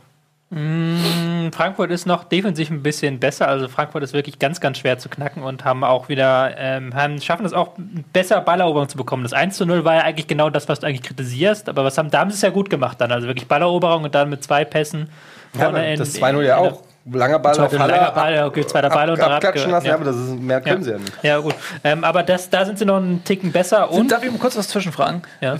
Frankfurt 1.54 1.90
ist 1.90 2.04
noch 2.06 2.24
defensiv 2.24 2.70
ein 2.70 2.82
bisschen 2.82 3.18
besser. 3.18 3.48
Also 3.48 3.68
Frankfurt 3.68 4.02
ist 4.02 4.12
wirklich 4.12 4.38
ganz, 4.38 4.60
ganz 4.60 4.76
schwer 4.78 4.98
zu 4.98 5.08
knacken 5.08 5.42
und 5.42 5.64
haben 5.64 5.82
auch 5.82 6.10
wieder, 6.10 6.52
ähm, 6.58 6.94
haben, 6.94 7.20
schaffen 7.22 7.46
es 7.46 7.54
auch 7.54 7.70
besser 8.12 8.42
Balleroberung 8.42 8.86
zu 8.88 8.98
bekommen. 8.98 9.22
Das 9.22 9.32
1 9.32 9.56
zu 9.56 9.64
0 9.64 9.84
war 9.86 9.94
ja 9.94 10.00
eigentlich 10.02 10.26
genau 10.26 10.50
das, 10.50 10.68
was 10.68 10.80
du 10.80 10.86
eigentlich 10.86 11.02
kritisierst, 11.02 11.70
aber 11.70 11.84
was 11.84 11.96
haben, 11.96 12.10
da 12.10 12.20
haben 12.20 12.30
sie 12.30 12.34
es 12.36 12.42
ja 12.42 12.50
gut 12.50 12.68
gemacht 12.68 13.00
dann. 13.00 13.12
Also 13.12 13.28
wirklich 13.28 13.48
Balleroberung 13.48 14.04
und 14.04 14.14
dann 14.14 14.28
mit 14.28 14.44
zwei 14.44 14.66
Pässen 14.66 15.08
vorne 15.54 15.92
in- 15.94 15.98
das 15.98 16.14
in- 16.14 16.20
2-0 16.22 16.42
ja 16.42 16.58
auch. 16.58 16.82
Langer 17.10 17.38
Ball 17.40 17.54
Zweiter 17.54 17.74
auf 17.74 17.78
Haller. 17.80 17.96
langer 17.96 18.10
Ball, 18.12 18.34
ja, 18.34 18.46
okay, 18.46 18.64
zweiter 18.66 18.88
Ball 18.88 19.08
ab, 19.08 19.10
und 19.14 19.18
dann 19.18 19.32
abklatschen 19.32 19.70
lassen, 19.72 19.86
ja. 19.86 19.94
aber 19.94 20.04
das 20.04 20.16
ist, 20.16 20.38
mehr 20.38 20.60
können 20.60 20.78
Ja. 20.78 20.84
sie 20.84 20.90
ja 20.92 20.98
nicht. 20.98 21.12
Ja, 21.22 21.38
gut. 21.38 21.54
Ähm, 21.82 22.04
aber 22.04 22.22
das, 22.22 22.48
da 22.48 22.64
sind 22.64 22.78
sie 22.78 22.84
noch 22.84 22.98
einen 22.98 23.24
Ticken 23.24 23.50
besser 23.50 23.90
und. 23.90 24.12
Darf 24.12 24.22
ich 24.22 24.30
mal 24.30 24.38
kurz 24.38 24.56
was 24.56 24.68
zwischenfragen? 24.68 25.22
Ja. 25.40 25.56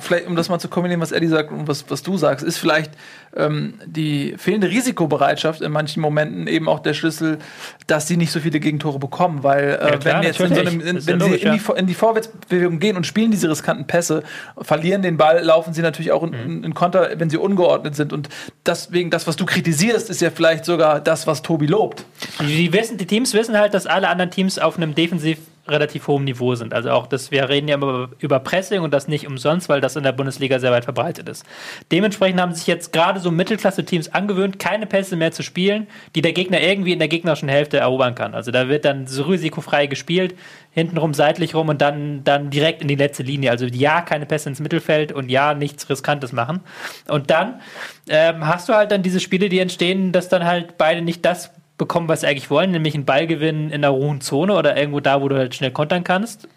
Vielleicht, 0.00 0.26
um 0.26 0.34
das 0.36 0.48
mal 0.48 0.58
zu 0.58 0.68
kombinieren, 0.68 1.00
was 1.02 1.12
Eddie 1.12 1.26
sagt 1.28 1.50
und 1.50 1.68
was, 1.68 1.90
was 1.90 2.02
du 2.02 2.16
sagst, 2.16 2.44
ist 2.44 2.56
vielleicht 2.58 2.92
ähm, 3.38 3.74
die 3.86 4.34
fehlende 4.36 4.68
Risikobereitschaft 4.68 5.60
in 5.62 5.72
manchen 5.72 6.00
Momenten 6.00 6.46
eben 6.46 6.68
auch 6.68 6.80
der 6.80 6.94
Schlüssel, 6.94 7.38
dass 7.86 8.06
sie 8.08 8.16
nicht 8.16 8.32
so 8.32 8.40
viele 8.40 8.60
Gegentore 8.60 8.98
bekommen. 8.98 9.42
Weil, 9.42 9.78
äh, 9.80 9.90
Ja, 9.90 9.96
klar, 9.96 10.14
wenn 10.16 10.22
jetzt 10.24 10.40
in 10.40 10.54
so 10.54 10.60
einem, 10.60 10.80
in, 10.80 10.96
ist 10.96 11.08
ja 11.08 11.12
wenn 11.14 11.20
sie 11.20 11.26
logisch, 11.26 11.42
in 11.44 11.52
die, 11.52 11.78
in 11.80 11.86
die 11.86 11.94
Vorwärtsbewegung 11.94 12.78
gehen 12.80 12.96
und 12.96 13.06
spielen 13.06 13.30
diese 13.30 13.48
riskanten 13.48 13.86
Pässe, 13.86 14.22
verlieren 14.60 15.02
den 15.02 15.16
Ball, 15.16 15.42
laufen 15.42 15.72
sie 15.72 15.82
natürlich 15.82 16.12
auch 16.12 16.22
in, 16.22 16.30
Mhm. 16.30 16.34
in, 16.58 16.64
in 16.64 16.74
Konter, 16.74 17.10
wenn 17.16 17.30
sie 17.30 17.36
ungeordnet 17.38 17.94
sind. 17.96 18.12
Und 18.12 18.28
deswegen, 18.66 19.10
das, 19.10 19.26
was 19.26 19.36
du 19.36 19.46
kritisierst, 19.46 20.10
ist 20.10 20.20
ja 20.20 20.30
vielleicht 20.30 20.64
sogar 20.64 21.00
das, 21.00 21.26
was 21.26 21.42
Tobi 21.42 21.66
lobt. 21.66 22.04
Die, 22.40 22.46
die, 22.46 22.72
wissen, 22.72 22.98
die 22.98 23.06
Teams 23.06 23.34
wissen 23.34 23.56
halt, 23.58 23.72
dass 23.74 23.86
alle 23.86 24.08
anderen 24.08 24.30
Teams 24.30 24.58
auf 24.58 24.76
einem 24.76 24.94
defensiv 24.94 25.38
relativ 25.68 26.06
hohem 26.08 26.24
Niveau 26.24 26.54
sind. 26.54 26.74
Also 26.74 26.90
auch 26.90 27.06
das, 27.06 27.30
wir 27.30 27.48
reden 27.48 27.68
ja 27.68 27.74
immer 27.74 28.10
über 28.18 28.40
Pressing 28.40 28.80
und 28.80 28.92
das 28.92 29.08
nicht 29.08 29.26
umsonst, 29.26 29.68
weil 29.68 29.80
das 29.80 29.96
in 29.96 30.02
der 30.02 30.12
Bundesliga 30.12 30.58
sehr 30.58 30.72
weit 30.72 30.84
verbreitet 30.84 31.28
ist. 31.28 31.44
Dementsprechend 31.92 32.40
haben 32.40 32.52
sich 32.52 32.66
jetzt 32.66 32.92
gerade 32.92 33.20
so 33.20 33.30
Mittelklasse-Teams 33.30 34.14
angewöhnt, 34.14 34.58
keine 34.58 34.86
Pässe 34.86 35.16
mehr 35.16 35.32
zu 35.32 35.42
spielen, 35.42 35.86
die 36.14 36.22
der 36.22 36.32
Gegner 36.32 36.60
irgendwie 36.60 36.92
in 36.92 36.98
der 36.98 37.08
gegnerischen 37.08 37.48
Hälfte 37.48 37.78
erobern 37.78 38.14
kann. 38.14 38.34
Also 38.34 38.50
da 38.50 38.68
wird 38.68 38.84
dann 38.84 39.06
so 39.06 39.24
risikofrei 39.24 39.86
gespielt, 39.86 40.34
hintenrum, 40.70 41.12
seitlich 41.14 41.54
rum 41.54 41.68
und 41.68 41.80
dann, 41.80 42.22
dann 42.24 42.50
direkt 42.50 42.82
in 42.82 42.88
die 42.88 42.94
letzte 42.94 43.22
Linie. 43.22 43.50
Also 43.50 43.66
ja, 43.66 44.00
keine 44.00 44.26
Pässe 44.26 44.48
ins 44.48 44.60
Mittelfeld 44.60 45.12
und 45.12 45.28
ja, 45.28 45.54
nichts 45.54 45.88
Riskantes 45.90 46.32
machen. 46.32 46.60
Und 47.08 47.30
dann 47.30 47.60
ähm, 48.08 48.46
hast 48.46 48.68
du 48.68 48.74
halt 48.74 48.92
dann 48.92 49.02
diese 49.02 49.20
Spiele, 49.20 49.48
die 49.48 49.58
entstehen, 49.58 50.12
dass 50.12 50.28
dann 50.28 50.44
halt 50.44 50.78
beide 50.78 51.02
nicht 51.02 51.24
das 51.24 51.50
bekommen, 51.78 52.08
was 52.08 52.20
sie 52.20 52.26
eigentlich 52.26 52.50
wollen, 52.50 52.72
nämlich 52.72 52.94
einen 52.94 53.04
Ballgewinn 53.04 53.70
in 53.70 53.80
der 53.80 53.92
hohen 53.92 54.20
Zone 54.20 54.54
oder 54.54 54.76
irgendwo 54.76 55.00
da, 55.00 55.22
wo 55.22 55.28
du 55.28 55.36
halt 55.36 55.54
schnell 55.54 55.70
kontern 55.70 56.04
kannst. 56.04 56.48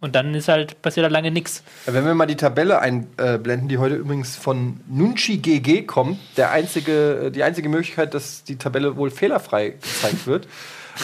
Und 0.00 0.14
dann 0.14 0.32
ist 0.34 0.46
halt, 0.46 0.80
passiert 0.80 1.04
da 1.04 1.10
lange 1.10 1.32
nichts. 1.32 1.64
Wenn 1.86 2.04
wir 2.04 2.14
mal 2.14 2.26
die 2.26 2.36
Tabelle 2.36 2.78
einblenden, 2.80 3.68
die 3.68 3.78
heute 3.78 3.96
übrigens 3.96 4.36
von 4.36 4.80
Nunchi 4.88 5.38
GG 5.38 5.82
kommt, 5.86 6.18
der 6.36 6.52
einzige, 6.52 7.32
die 7.34 7.42
einzige 7.42 7.68
Möglichkeit, 7.68 8.14
dass 8.14 8.44
die 8.44 8.56
Tabelle 8.56 8.96
wohl 8.96 9.10
fehlerfrei 9.10 9.70
gezeigt 9.70 10.26
wird. 10.26 10.46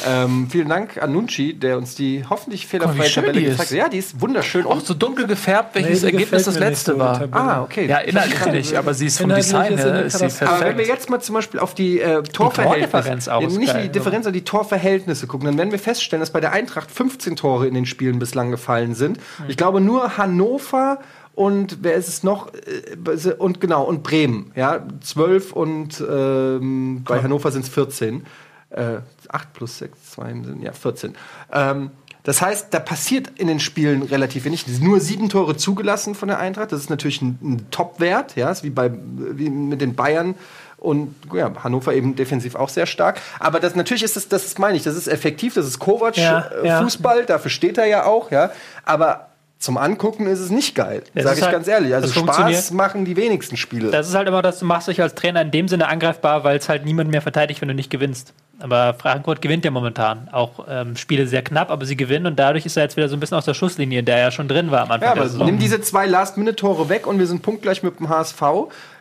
Ähm, 0.07 0.49
vielen 0.51 0.69
Dank 0.69 1.03
an 1.03 1.13
Nunchi, 1.13 1.55
der 1.55 1.79
uns 1.79 1.95
die 1.95 2.25
hoffentlich 2.29 2.67
fehlerfreie 2.67 3.11
Tabelle 3.11 3.43
gezeigt 3.43 3.71
hat. 3.71 3.77
Ja, 3.77 3.89
die 3.89 3.99
ist 3.99 4.21
wunderschön. 4.21 4.67
Auch 4.67 4.81
so 4.81 4.95
dunkel 4.95 5.27
gefärbt, 5.27 5.75
welches 5.75 6.03
Nee, 6.03 6.11
Ergebnis 6.13 6.45
das 6.45 6.59
letzte 6.59 6.99
war. 6.99 7.19
Tabelle. 7.21 7.35
ah, 7.35 7.63
okay. 7.63 7.87
Ja, 7.87 7.99
inhaltlich 7.99 8.47
nicht, 8.53 8.75
aber 8.75 8.95
sie 8.95 9.07
ist 9.07 9.21
vom 9.21 9.31
Design 9.35 9.73
ist 9.75 9.81
sie 9.83 9.87
her 9.89 9.95
eine 9.95 10.03
ist 10.05 10.13
sie 10.15 10.19
Katastrophe. 10.19 10.51
Aber 10.51 10.55
wenn 10.61 10.67
perfekt. 10.69 10.79
wir 10.89 10.95
jetzt 10.95 11.11
mal 11.11 11.21
zum 11.21 11.35
Beispiel 11.35 11.61
auf 11.61 11.75
die 11.75 12.01
äh, 12.01 12.23
Torverhältnisse, 12.23 13.31
ist 13.47 13.59
nicht 13.59 13.77
die 13.77 13.89
Differenz, 13.89 14.25
sondern 14.25 14.33
die 14.41 14.45
Torverhältnisse 14.45 15.27
gucken, 15.27 15.47
dann 15.47 15.59
werden 15.59 15.71
wir 15.73 15.79
feststellen, 15.79 16.21
dass 16.21 16.31
bei 16.31 16.41
der 16.41 16.53
Eintracht 16.53 16.91
15 16.91 17.37
Tore 17.37 17.67
in 17.67 17.75
den 17.75 17.87
Spielen 17.87 18.19
bislang 18.19 18.51
gefallen 18.51 18.95
sind. 18.95 19.19
Ich 19.49 19.57
glaube 19.57 19.81
nur 19.81 20.17
Hannover 20.17 20.99
und 21.35 21.79
wer 21.83 21.95
ist 21.95 22.09
es 22.09 22.23
noch? 22.23 22.53
Äh, 22.55 23.33
Und 23.39 23.61
genau, 23.61 23.85
und 23.85 24.03
Bremen, 24.03 24.53
ja, 24.55 24.87
12 25.01 25.53
und 25.53 26.03
ähm, 26.09 27.03
bei 27.05 27.23
Hannover 27.23 27.51
sind 27.51 27.63
es 27.65 27.69
14. 27.71 28.25
Äh, 28.71 28.99
8 29.35 29.53
plus 29.53 29.79
6, 29.79 30.13
2 30.13 30.25
sind 30.45 30.63
ja 30.63 30.73
14. 30.73 31.15
Ähm, 31.53 31.91
das 32.23 32.41
heißt, 32.41 32.73
da 32.73 32.81
passiert 32.81 33.39
in 33.39 33.49
den 33.49 33.61
Spielen 33.61 34.03
relativ 34.03 34.47
wenig. 34.47 34.67
Es 34.67 34.77
sind 34.77 34.85
nur 34.85 34.99
sieben 35.01 35.29
Tore 35.29 35.57
zugelassen 35.57 36.15
von 36.15 36.29
der 36.29 36.39
Eintracht. 36.39 36.73
Das 36.73 36.81
ist 36.81 36.89
natürlich 36.89 37.21
ein, 37.21 37.39
ein 37.43 37.67
Top-Wert, 37.71 38.35
ja, 38.35 38.51
ist 38.51 38.65
wie 38.65 38.71
bei 38.71 38.91
wie 38.93 39.51
mit 39.51 39.83
den 39.83 39.95
Bayern 39.95 40.35
und 40.79 41.15
ja, 41.35 41.53
Hannover 41.63 41.95
eben 41.95 42.17
defensiv 42.17 42.55
auch 42.55 42.71
sehr 42.71 42.87
stark. 42.87 43.21
Aber 43.41 43.61
das 43.61 43.75
natürlich 43.75 44.03
ist 44.03 44.17
das, 44.17 44.29
das 44.29 44.57
meine 44.59 44.77
ich, 44.77 44.85
das 44.85 44.97
ist 44.97 45.07
effektiv, 45.07 45.55
das 45.55 45.67
ist 45.67 45.79
Kovac 45.79 46.17
Ja, 46.17 46.41
äh, 46.63 46.67
ja. 46.67 46.83
Fußball, 46.83 47.27
dafür 47.27 47.51
steht 47.51 47.77
er 47.77 47.87
ja 47.87 48.05
auch, 48.05 48.31
ja. 48.31 48.53
Aber 48.85 49.29
zum 49.65 49.77
Angucken 49.79 50.27
ist 50.27 50.41
es 50.41 50.51
nicht 50.51 50.75
geil, 50.75 51.03
sage 51.15 51.39
ich 51.39 51.43
halt- 51.43 51.53
ganz 51.53 51.67
ehrlich. 51.69 51.95
Also 51.95 52.09
das 52.09 52.17
Spaß 52.17 52.71
machen 52.73 53.05
die 53.05 53.17
wenigsten 53.17 53.57
Spiele. 53.57 53.91
Das 53.91 54.09
ist 54.09 54.15
halt 54.15 54.29
immer, 54.29 54.43
dass 54.43 54.59
du 54.59 54.67
machst 54.67 54.89
dich 54.89 55.01
als 55.01 55.15
Trainer 55.15 55.43
in 55.43 55.51
dem 55.51 55.69
Sinne 55.69 55.89
angreifbar, 55.89 56.45
weil 56.45 56.59
es 56.59 56.69
halt 56.69 56.85
niemand 56.85 57.11
mehr 57.11 57.23
verteidigt, 57.23 57.61
wenn 57.61 57.69
du 57.69 57.75
nicht 57.75 57.91
gewinnst. 57.91 58.35
Aber 58.61 58.95
Frankfurt 58.95 59.43
gewinnt 59.43 59.65
ja 59.65 59.71
momentan 59.71 60.29
auch 60.31 60.67
ähm, 60.69 60.97
Spiele 60.97 61.27
sehr 61.27 61.43
knapp, 61.43 61.71
aber 61.71 61.87
sie 61.87 61.97
gewinnen 61.97 62.27
und 62.27 62.39
dadurch 62.39 62.65
ist 62.65 62.77
er 62.77 62.85
jetzt 62.85 62.97
wieder 62.97 63.09
so 63.09 63.17
ein 63.17 63.21
bisschen 63.21 63.37
aus 63.37 63.45
der 63.45 63.55
Schusslinie, 63.55 64.03
der 64.03 64.19
ja 64.19 64.31
schon 64.31 64.47
drin 64.47 64.71
war 64.71 64.83
am 64.83 64.93
Anfang 64.93 65.17
ja, 65.17 65.23
aber 65.23 65.45
nimm 65.45 65.59
diese 65.59 65.81
zwei 65.81 66.07
Last-Minute-Tore 66.07 66.89
weg 66.89 67.07
und 67.07 67.19
wir 67.19 67.27
sind 67.27 67.43
punktgleich 67.43 67.83
mit 67.83 67.99
dem 67.99 68.09
HSV. 68.09 68.43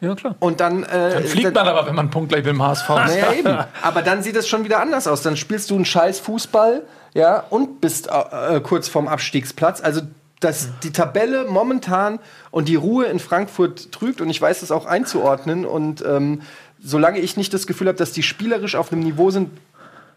Ja, 0.02 0.16
klar. 0.16 0.36
Und 0.40 0.60
dann, 0.60 0.84
äh, 0.84 0.88
Dann 1.14 1.24
fliegt 1.26 1.54
man 1.54 1.68
aber, 1.68 1.86
wenn 1.86 1.96
man 1.96 2.06
einen 2.06 2.10
Punkt 2.12 2.30
gleich 2.30 2.44
mit 2.44 2.54
dem 2.54 2.64
HSV 2.64 2.90
ist. 2.90 2.96
Naja, 2.96 3.34
eben. 3.34 3.58
Aber 3.84 4.02
dann 4.02 4.24
sieht 4.24 4.36
es 4.36 4.48
schon 4.48 4.64
wieder 4.64 4.80
anders 4.80 5.08
aus. 5.08 5.22
Dann 5.22 5.38
spielst 5.38 5.70
du 5.70 5.76
einen 5.76 5.86
scheiß 5.86 6.20
Fußball, 6.20 6.82
ja, 7.14 7.44
und 7.50 7.80
bist 7.80 8.10
äh, 8.10 8.56
äh, 8.56 8.60
kurz 8.62 8.88
vorm 8.88 9.08
Abstiegsplatz. 9.08 9.82
Also, 9.82 10.02
dass 10.44 10.70
die 10.84 10.92
Tabelle 10.92 11.46
momentan 11.46 12.20
und 12.52 12.68
die 12.68 12.76
Ruhe 12.76 13.06
in 13.06 13.20
Frankfurt 13.20 13.92
trügt, 13.92 14.22
und 14.22 14.30
ich 14.30 14.42
weiß 14.42 14.62
das 14.62 14.72
auch 14.72 14.86
einzuordnen. 14.86 15.66
Und 15.66 16.04
ähm, 16.06 16.42
solange 16.82 17.20
ich 17.20 17.38
nicht 17.38 17.54
das 17.54 17.68
Gefühl 17.68 17.88
habe, 17.88 17.98
dass 17.98 18.12
die 18.12 18.24
spielerisch 18.24 18.76
auf 18.76 18.92
einem 18.92 19.02
Niveau 19.02 19.32
sind, 19.32 19.50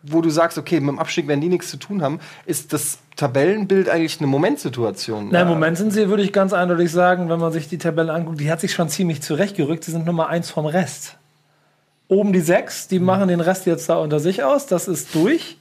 wo 0.03 0.21
du 0.21 0.31
sagst, 0.31 0.59
okay, 0.59 0.81
mit 0.81 0.91
dem 0.91 0.99
Abstieg 0.99 1.27
werden 1.27 1.41
die 1.41 1.49
nichts 1.49 1.71
zu 1.71 1.79
tun 1.79 2.03
haben, 2.03 2.21
ist 2.45 2.73
das 2.73 2.99
Tabellenbild 3.17 3.89
eigentlich 3.89 4.19
eine 4.19 4.27
Momentsituation. 4.27 5.29
Na, 5.31 5.43
im 5.43 5.49
Moment 5.49 5.79
sind 5.79 5.93
sie, 5.93 6.09
würde 6.09 6.23
ich 6.23 6.33
ganz 6.33 6.53
eindeutig 6.53 6.93
sagen, 6.93 7.29
wenn 7.29 7.41
man 7.41 7.53
sich 7.53 7.69
die 7.69 7.79
Tabelle 7.79 8.13
anguckt, 8.13 8.41
die 8.41 8.51
hat 8.51 8.61
sich 8.61 8.73
schon 8.73 8.89
ziemlich 8.89 9.23
zurechtgerückt. 9.23 9.85
Sie 9.85 9.91
sind 9.91 10.07
Nummer 10.07 10.29
eins 10.29 10.51
vom 10.51 10.67
Rest. 10.67 11.17
Oben 12.09 12.33
die 12.33 12.41
sechs, 12.41 12.87
die 12.87 13.01
machen 13.01 13.29
den 13.29 13.41
Rest 13.41 13.67
jetzt 13.67 13.89
da 13.89 13.97
unter 13.97 14.21
sich 14.21 14.45
aus. 14.45 14.67
Das 14.67 14.87
ist 14.87 15.15
durch. 15.15 15.59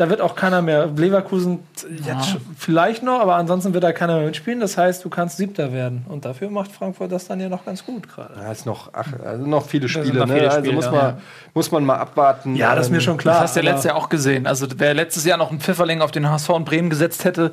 Da 0.00 0.08
wird 0.08 0.22
auch 0.22 0.34
keiner 0.34 0.62
mehr. 0.62 0.86
Leverkusen 0.86 1.58
jetzt 2.06 2.30
schon- 2.30 2.40
vielleicht 2.56 3.02
noch, 3.02 3.20
aber 3.20 3.34
ansonsten 3.34 3.74
wird 3.74 3.84
da 3.84 3.92
keiner 3.92 4.16
mehr 4.16 4.24
mitspielen. 4.28 4.58
Das 4.58 4.78
heißt, 4.78 5.04
du 5.04 5.10
kannst 5.10 5.36
Siebter 5.36 5.74
werden. 5.74 6.06
Und 6.08 6.24
dafür 6.24 6.48
macht 6.48 6.72
Frankfurt 6.72 7.12
das 7.12 7.26
dann 7.26 7.38
ja 7.38 7.50
noch 7.50 7.66
ganz 7.66 7.84
gut 7.84 8.08
gerade. 8.08 8.32
Ja, 8.40 8.50
ist 8.50 8.64
noch, 8.64 8.88
ach, 8.94 9.08
also 9.22 9.44
noch 9.46 9.66
viele 9.66 9.88
sind 9.88 10.06
Spiele, 10.06 10.20
noch 10.20 10.26
ne? 10.26 10.34
viele 10.36 10.46
also 10.48 10.58
Spiele, 10.60 10.74
muss, 10.74 10.84
ja. 10.86 10.90
man, 10.90 11.18
muss 11.52 11.70
man 11.70 11.84
mal 11.84 11.96
abwarten. 11.98 12.56
Ja, 12.56 12.74
das 12.74 12.86
ist 12.86 12.90
mir 12.92 12.96
Ähm, 12.96 13.02
schon 13.02 13.16
klar. 13.18 13.34
Das 13.34 13.42
hast 13.42 13.56
du 13.56 13.60
ja 13.60 13.64
letztes 13.66 13.84
Jahr 13.84 13.96
auch 13.96 14.08
gesehen. 14.08 14.46
Also 14.46 14.66
wer 14.78 14.94
letztes 14.94 15.26
Jahr 15.26 15.36
noch 15.36 15.50
einen 15.50 15.60
Pfifferling 15.60 16.00
auf 16.00 16.12
den 16.12 16.30
HSV 16.30 16.48
und 16.48 16.64
Bremen 16.64 16.88
gesetzt 16.88 17.26
hätte, 17.26 17.52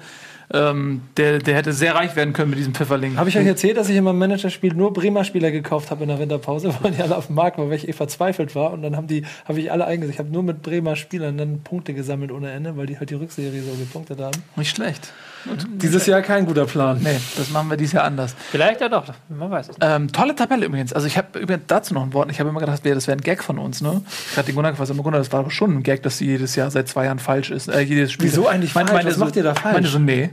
ähm, 0.54 1.02
der, 1.18 1.40
der 1.40 1.56
hätte 1.56 1.74
sehr 1.74 1.96
reich 1.96 2.16
werden 2.16 2.34
können 2.34 2.52
mit 2.52 2.60
diesem 2.60 2.74
Pfifferling. 2.74 3.18
Habe 3.18 3.30
ich 3.30 3.38
euch 3.38 3.46
erzählt, 3.46 3.76
dass 3.76 3.90
ich 3.90 3.98
in 3.98 4.04
meinem 4.04 4.20
Managerspiel 4.20 4.74
nur 4.74 4.94
Bremer 4.94 5.26
Spieler 5.26 5.52
gekauft 5.52 5.92
habe 5.92 6.04
in 6.04 6.10
der 6.10 6.20
Winterpause, 6.20 6.74
weil 6.82 6.92
die 6.92 7.02
alle 7.02 7.18
auf 7.18 7.28
dem 7.28 7.36
Markt 7.36 7.58
waren, 7.58 7.70
weil 7.70 7.76
ich 7.76 7.88
eh 7.88 7.94
verzweifelt 7.94 8.56
war. 8.56 8.72
Und 8.72 8.82
dann 8.82 8.96
haben 8.96 9.08
die, 9.08 9.26
habe 9.46 9.60
ich 9.60 9.72
alle 9.72 9.86
eingesetzt. 9.86 10.16
Ich 10.16 10.20
habe 10.20 10.30
nur 10.30 10.44
mit 10.44 10.62
Bremer 10.62 10.96
Spielern 10.96 11.38
dann 11.38 11.62
Punkte 11.64 11.94
gesammelt 11.94 12.32
ohne 12.32 12.52
Ende, 12.52 12.78
weil 12.78 12.86
die 12.86 12.98
halt 12.98 13.10
die 13.10 13.16
Rückserie 13.16 13.62
so 13.62 13.72
gepunktet 13.78 14.20
haben. 14.22 14.42
Nicht 14.56 14.76
schlecht. 14.76 15.12
Dieses 15.46 16.06
Jahr 16.06 16.22
kein 16.22 16.46
guter 16.46 16.66
Plan. 16.66 17.00
Nee, 17.02 17.20
das 17.38 17.50
machen 17.50 17.70
wir 17.70 17.78
dieses 17.78 17.94
Jahr 17.94 18.04
anders. 18.04 18.36
Vielleicht 18.52 18.82
ja 18.82 18.90
doch, 18.90 19.06
man 19.30 19.52
weiß 19.52 19.70
es. 19.70 19.76
Ähm, 19.82 20.12
tolle 20.12 20.36
Tabelle 20.36 20.66
übrigens. 20.66 20.94
Also 20.94 21.08
ich 21.08 21.18
habe 21.18 21.40
übrigens 21.40 21.64
dazu 21.68 21.94
noch 21.94 22.04
ein 22.04 22.14
Wort. 22.14 22.30
Ich 22.32 22.40
habe 22.40 22.50
immer 22.50 22.60
gedacht, 22.60 22.82
das 22.84 23.08
wäre 23.08 23.18
ein 23.18 23.22
Gag 23.22 23.44
von 23.44 23.60
uns. 23.60 23.82
Ne? 23.82 24.02
Ich 24.32 24.38
hatte 24.38 24.48
den 24.48 24.56
Gunnar 24.56 24.72
gefragt, 24.72 24.90
immer 24.90 25.04
Gunnar, 25.04 25.20
das 25.20 25.32
war 25.32 25.42
aber 25.42 25.52
schon 25.52 25.78
ein 25.78 25.84
Gag, 25.84 26.04
dass 26.04 26.18
sie 26.18 26.26
jedes 26.26 26.56
Jahr 26.56 26.72
seit 26.72 26.88
zwei 26.88 27.06
Jahren 27.06 27.20
falsch 27.20 27.52
ist. 27.52 27.68
Äh, 27.68 27.82
jedes 27.82 28.12
Spiel. 28.12 28.28
Wieso 28.28 28.48
eigentlich 28.48 28.74
falsch? 28.74 28.90
Was 28.92 29.16
so, 29.16 29.26
macht 29.26 29.36
ihr 29.36 29.44
da 29.44 29.56
falsch? 29.56 29.74
Meinte 29.74 29.90
so, 29.90 30.00
nee. 30.00 30.30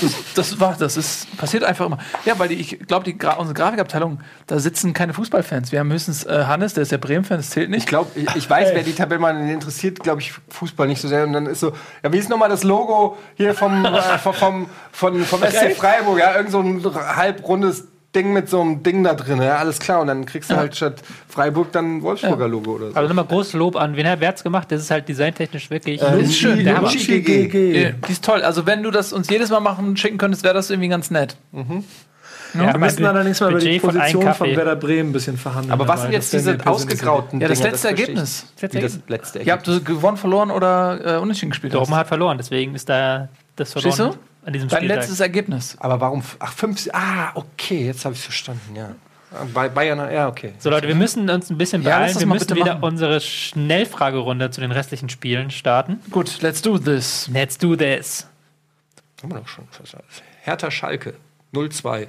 Das, 0.00 0.14
das 0.34 0.60
war, 0.60 0.74
das 0.78 0.96
ist 0.96 1.36
passiert 1.36 1.64
einfach 1.64 1.84
immer. 1.84 1.98
Ja, 2.24 2.38
weil 2.38 2.48
die, 2.48 2.54
ich 2.54 2.78
glaube, 2.86 3.04
die 3.04 3.18
Gra 3.18 3.34
unsere 3.34 3.54
Grafikabteilung, 3.54 4.20
da 4.46 4.58
sitzen 4.58 4.94
keine 4.94 5.12
Fußballfans. 5.12 5.70
Wir 5.70 5.80
haben 5.80 5.92
höchstens 5.92 6.24
äh, 6.24 6.44
Hannes, 6.46 6.72
der 6.72 6.82
ist 6.82 6.92
der 6.92 6.98
Bremen-Fan, 6.98 7.36
das 7.36 7.50
zählt 7.50 7.68
Ich 7.68 7.76
nicht. 7.76 7.86
glaube, 7.86 8.10
ich, 8.14 8.34
ich 8.36 8.48
weiß, 8.48 8.70
wer 8.72 8.82
die 8.82 8.94
Tabelle 8.94 9.20
mal 9.20 9.36
interessiert, 9.50 10.00
glaube 10.00 10.22
ich, 10.22 10.32
Fußball 10.48 10.88
nicht 10.88 11.00
so 11.00 11.08
sehr. 11.08 11.24
Und 11.24 11.34
dann 11.34 11.46
ist 11.46 11.60
so, 11.60 11.72
ja, 12.02 12.12
wie 12.12 12.16
ist 12.16 12.30
nochmal 12.30 12.48
das 12.48 12.64
Logo 12.64 13.18
hier 13.34 13.54
vom, 13.54 13.84
äh, 13.84 14.18
vom, 14.18 14.34
vom, 14.34 14.66
von, 14.92 15.24
vom 15.24 15.40
SC 15.40 15.76
Freiburg? 15.76 16.18
Ja, 16.18 16.34
irgend 16.36 16.52
so 16.52 16.60
ein 16.60 16.82
halbrundes 17.16 17.86
Ding 18.14 18.32
mit 18.32 18.48
so 18.48 18.60
einem 18.60 18.82
Ding 18.82 19.04
da 19.04 19.14
drin. 19.14 19.40
Ja, 19.40 19.56
alles 19.58 19.78
klar. 19.78 20.00
Und 20.00 20.08
dann 20.08 20.26
kriegst 20.26 20.50
du 20.50 20.56
halt 20.56 20.74
statt 20.74 21.00
Freiburg 21.28 21.70
dann 21.72 21.98
ein 21.98 22.02
Wolfsburger 22.02 22.48
Logo 22.48 22.72
oder 22.72 22.90
so. 22.90 22.96
Also 22.96 23.08
nochmal 23.08 23.26
großes 23.26 23.52
Lob 23.52 23.76
an, 23.76 23.96
wen 23.96 24.08
hat 24.08 24.20
Wertz 24.20 24.42
gemacht? 24.42 24.70
Das 24.72 24.80
ist 24.82 24.90
halt 24.90 25.08
designtechnisch 25.08 25.70
wirklich. 25.70 26.02
Äh, 26.02 26.22
ist 26.22 26.36
schön, 26.36 26.64
der 26.64 26.76
Hammer. 26.78 26.88
Die 26.88 27.94
ist 28.08 28.24
toll. 28.24 28.42
Also 28.42 28.66
wenn 28.66 28.82
du 28.82 28.90
das 28.90 29.12
uns 29.12 29.30
jedes 29.30 29.50
Mal 29.50 29.60
machen 29.60 29.96
schicken 29.96 30.18
könntest, 30.18 30.42
wäre 30.42 30.54
das 30.54 30.70
irgendwie 30.70 30.88
ganz 30.88 31.10
nett. 31.10 31.36
Ja, 32.54 32.72
Wir 32.72 32.78
müssen 32.78 33.04
allerdings 33.06 33.40
mal 33.40 33.50
über 33.52 33.60
die 33.60 33.78
Budget 33.78 33.80
von 33.80 33.90
einem 33.90 34.12
Position 34.12 34.34
von. 34.34 34.56
Werder 34.56 34.74
Bremen 34.76 35.10
ein 35.10 35.12
bisschen 35.12 35.36
verhandeln. 35.36 35.72
Aber 35.72 35.86
was 35.86 36.00
dabei. 36.00 36.02
sind 36.02 36.12
jetzt 36.12 36.32
diese 36.32 36.58
ausgegrauten 36.66 37.40
Ja, 37.40 37.46
das 37.46 37.62
letzte 37.62 37.88
Ergebnis. 37.88 38.46
das 38.60 38.72
letzte 39.06 39.38
Ihr 39.38 39.52
habt 39.52 39.68
Ergebnis. 39.68 39.84
gewonnen, 39.84 40.16
verloren 40.16 40.50
oder 40.50 41.16
äh, 41.18 41.18
unentschieden 41.20 41.50
gespielt. 41.50 41.74
Dortmund 41.74 42.00
hat 42.00 42.08
verloren, 42.08 42.38
deswegen 42.38 42.74
ist 42.74 42.88
da 42.88 43.28
das 43.54 43.72
verloren 43.72 43.92
Verstehst 43.94 44.18
du? 44.18 44.29
An 44.44 44.52
diesem 44.52 44.68
Dein 44.68 44.78
Spieltag. 44.78 44.96
letztes 44.98 45.20
Ergebnis. 45.20 45.76
Aber 45.80 46.00
warum? 46.00 46.22
Ach, 46.38 46.52
fünf. 46.52 46.88
Ah, 46.92 47.30
okay, 47.34 47.86
jetzt 47.86 48.04
habe 48.04 48.14
ich 48.14 48.20
verstanden, 48.22 48.74
ja. 48.76 48.94
Ah, 49.32 49.46
Bei 49.54 49.68
Bayern, 49.68 49.98
ja, 50.12 50.28
okay. 50.28 50.54
So 50.58 50.70
Leute, 50.70 50.88
wir 50.88 50.94
müssen 50.96 51.28
uns 51.30 51.50
ein 51.50 51.58
bisschen 51.58 51.82
Ja, 51.82 51.98
beeilen. 52.00 52.18
wir 52.18 52.26
müssen 52.26 52.54
wieder 52.56 52.74
machen. 52.74 52.82
unsere 52.84 53.20
Schnellfragerunde 53.20 54.50
zu 54.50 54.60
den 54.60 54.72
restlichen 54.72 55.08
Spielen 55.08 55.50
starten. 55.50 56.00
Gut, 56.10 56.40
let's 56.42 56.62
do 56.62 56.78
this. 56.78 57.28
Let's 57.32 57.56
do 57.56 57.76
this. 57.76 58.26
Haben 59.22 59.32
wir 59.32 59.38
doch 59.40 59.48
schon 59.48 59.68
fast 59.70 59.94
alles. 59.94 60.22
Hertha 60.42 60.70
Schalke 60.70 61.14
0-2. 61.54 62.08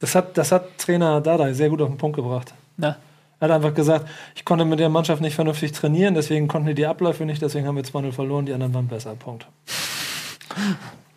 Das 0.00 0.14
hat, 0.14 0.36
das 0.38 0.50
hat 0.52 0.78
Trainer 0.78 1.20
Dardai 1.20 1.52
sehr 1.52 1.68
gut 1.68 1.80
auf 1.82 1.88
den 1.88 1.98
Punkt 1.98 2.16
gebracht. 2.16 2.52
Na, 2.76 2.96
Er 3.40 3.48
hat 3.48 3.50
einfach 3.54 3.74
gesagt, 3.74 4.08
ich 4.34 4.44
konnte 4.44 4.64
mit 4.64 4.80
der 4.80 4.88
Mannschaft 4.88 5.20
nicht 5.20 5.34
vernünftig 5.36 5.70
trainieren, 5.72 6.14
deswegen 6.14 6.48
konnten 6.48 6.68
die 6.68 6.74
die 6.74 6.86
Abläufe 6.86 7.24
nicht, 7.26 7.42
deswegen 7.42 7.66
haben 7.68 7.76
wir 7.76 7.84
2-0 7.84 8.10
verloren, 8.12 8.46
die 8.46 8.52
anderen 8.52 8.74
waren 8.74 8.88
besser. 8.88 9.14
Punkt. 9.14 9.46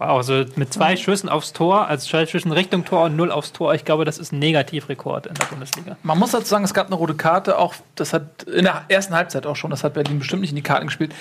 Wow, 0.02 0.18
also 0.18 0.45
mit 0.56 0.73
zwei 0.73 0.95
Schüssen 0.95 1.30
aufs 1.30 1.53
Tor, 1.53 1.88
also 1.88 2.10
zwei 2.10 2.26
Schüssen 2.26 2.52
Richtung 2.52 2.86
Tor 2.86 3.03
und 3.03 3.15
null 3.15 3.30
aufs 3.32 3.53
Tor, 3.53 3.76
ich 3.76 3.86
glaube, 3.86 4.03
das 4.03 4.18
ist 4.18 4.32
ein 4.32 4.40
Negativrekord 4.40 5.28
in 5.28 5.36
der 5.36 5.45
Bundesliga. 5.45 5.95
Man 6.02 6.18
muss 6.18 6.32
dazu 6.32 6.48
sagen, 6.48 6.64
es 6.64 6.73
gab 6.73 6.88
eine 6.88 6.95
rote 6.95 7.14
Karte, 7.14 7.60
auch 7.60 7.76
das 7.94 8.11
hat 8.11 8.41
in 8.44 8.64
der 8.64 8.82
ersten 8.88 9.14
Halbzeit 9.14 9.45
auch 9.45 9.56
schon, 9.56 9.69
das 9.69 9.84
hat 9.84 9.94
Berlin 9.94 10.18
bestimmt 10.18 10.41
nicht 10.41 10.49
in 10.49 10.56
die 10.56 10.64
Karten 10.64 10.88
gespielt. 10.88 11.14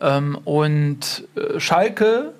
Ähm, 0.00 0.38
und 0.44 1.24
äh, 1.34 1.58
Schalke 1.58 2.32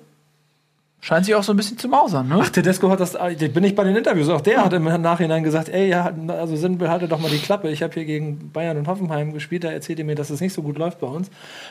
scheint 1.01 1.25
sich 1.25 1.35
auch 1.35 1.43
so 1.43 1.53
ein 1.53 1.57
bisschen 1.57 1.77
zu 1.77 1.87
mausern, 1.87 2.27
ne? 2.27 2.39
Ach, 2.41 2.49
Tedesco 2.49 2.89
hat 2.89 2.99
das, 2.99 3.13
da 3.13 3.29
bin 3.29 3.63
ich 3.63 3.75
bei 3.75 3.83
den 3.83 3.95
Interviews, 3.95 4.29
auch 4.29 4.41
der 4.41 4.63
hat 4.63 4.73
im 4.73 4.83
Nachhinein 4.83 5.43
gesagt, 5.43 5.69
ey, 5.69 5.89
ja, 5.89 6.13
also 6.27 6.55
Sinnbill, 6.55 6.89
halte 6.89 7.07
doch 7.07 7.19
mal 7.19 7.31
die 7.31 7.37
Klappe. 7.37 7.69
Ich 7.69 7.81
habe 7.81 7.93
hier 7.93 8.05
gegen 8.05 8.51
Bayern 8.51 8.77
und 8.77 8.87
Hoffenheim 8.87 9.33
gespielt, 9.33 9.63
da 9.63 9.71
erzählt 9.71 9.99
ihr 9.99 10.05
mir, 10.05 10.15
dass 10.15 10.29
es 10.29 10.41
nicht 10.41 10.53
so 10.53 10.61
gut 10.61 10.77
läuft 10.77 10.99
bei 10.99 11.07
uns. 11.07 11.29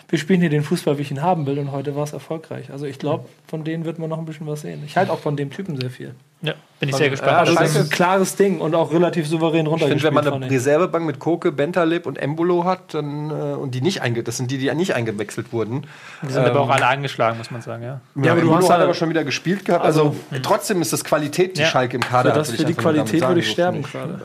Wir 0.09 0.19
spielen 0.19 0.41
hier 0.41 0.51
den 0.51 0.63
Fußball, 0.63 0.99
wie 0.99 1.03
ich 1.03 1.11
ihn 1.11 1.23
haben 1.23 1.47
will 1.47 1.59
und 1.59 1.73
heute 1.73 1.95
war 1.95 2.05
es 2.05 2.13
erfolgreich. 2.13 2.71
Also 2.71 2.87
ich 2.87 2.99
glaube, 2.99 3.29
von 3.47 3.65
denen 3.65 3.85
wird 3.85 3.99
man 3.99 4.09
noch 4.09 4.19
ein 4.19 4.25
bisschen 4.25 4.47
was 4.47 4.63
sehen. 4.63 4.83
Ich 4.87 4.97
halte 4.97 5.13
auch 5.13 5.21
von 5.21 5.37
dem 5.37 5.51
Typen 5.51 5.79
sehr 5.79 5.91
viel. 5.91 6.15
Ja, 6.41 6.55
bin 6.79 6.89
ich 6.89 6.95
sehr 6.95 7.11
gespannt. 7.11 7.33
ja, 7.33 7.39
Also 7.39 7.55
das 7.55 7.63
Schalke- 7.73 7.79
ist 7.81 7.87
ein 7.87 7.91
klares 7.91 8.37
Ding 8.37 8.61
und 8.61 8.75
auch 8.77 8.93
relativ 8.93 9.27
souverän 9.27 9.67
Ich 9.67 9.83
finde, 9.83 10.03
wenn 10.05 10.15
man 10.15 10.29
eine. 10.33 10.49
Reservebank 10.49 11.05
mit 11.05 11.19
Koke, 11.19 11.51
Bentaleb 11.51 12.07
und 12.07 12.17
Embolo 12.17 12.65
hat, 12.65 12.95
dann 12.95 13.31
äh, 13.31 13.33
und 13.33 13.75
die 13.75 13.81
nicht 13.81 14.03
einge 14.03 14.23
das 14.23 14.37
sind 14.37 14.49
die, 14.53 14.59
die 14.59 14.67
ja 14.67 14.75
nicht 14.75 14.95
eingewechselt 14.95 15.53
wurden. 15.53 15.83
Die 16.23 16.33
sind 16.33 16.45
aber 16.47 16.61
auch 16.61 16.71
alle 16.71 16.87
angeschlagen, 16.87 17.39
muss 17.39 17.51
man 17.51 17.61
sagen, 17.63 17.83
ja. 17.83 18.01
Ja, 18.23 18.33
aber 18.33 18.41
du 18.43 18.55
hast 18.55 18.71
halt- 18.71 18.83
aber 18.83 18.95
schon 18.95 19.09
wieder 19.11 19.25
gespielt 19.25 19.65
gehabt. 19.65 19.85
Also, 19.85 20.15
trotzdem 20.45 20.81
ist 20.81 20.93
das 20.93 21.03
Qualität, 21.03 21.57
die 21.57 21.63
Ja. 21.63 21.67
Schalke 21.67 21.97
im 21.97 22.03
Kader 22.03 22.31
Für, 22.33 22.39
das, 22.39 22.51
will 22.53 22.59
für 22.59 22.65
die 22.67 22.75
Qualität 22.75 23.21
würde 23.27 23.41
ich 23.41 23.51
sterben 23.51 23.83
gerade. 23.83 24.21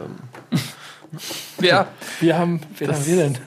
Ja, 1.62 1.88
Wir 2.20 2.38
haben, 2.38 2.62
wen 2.78 2.92
haben 2.94 3.06
wir 3.06 3.16
denn? 3.16 3.38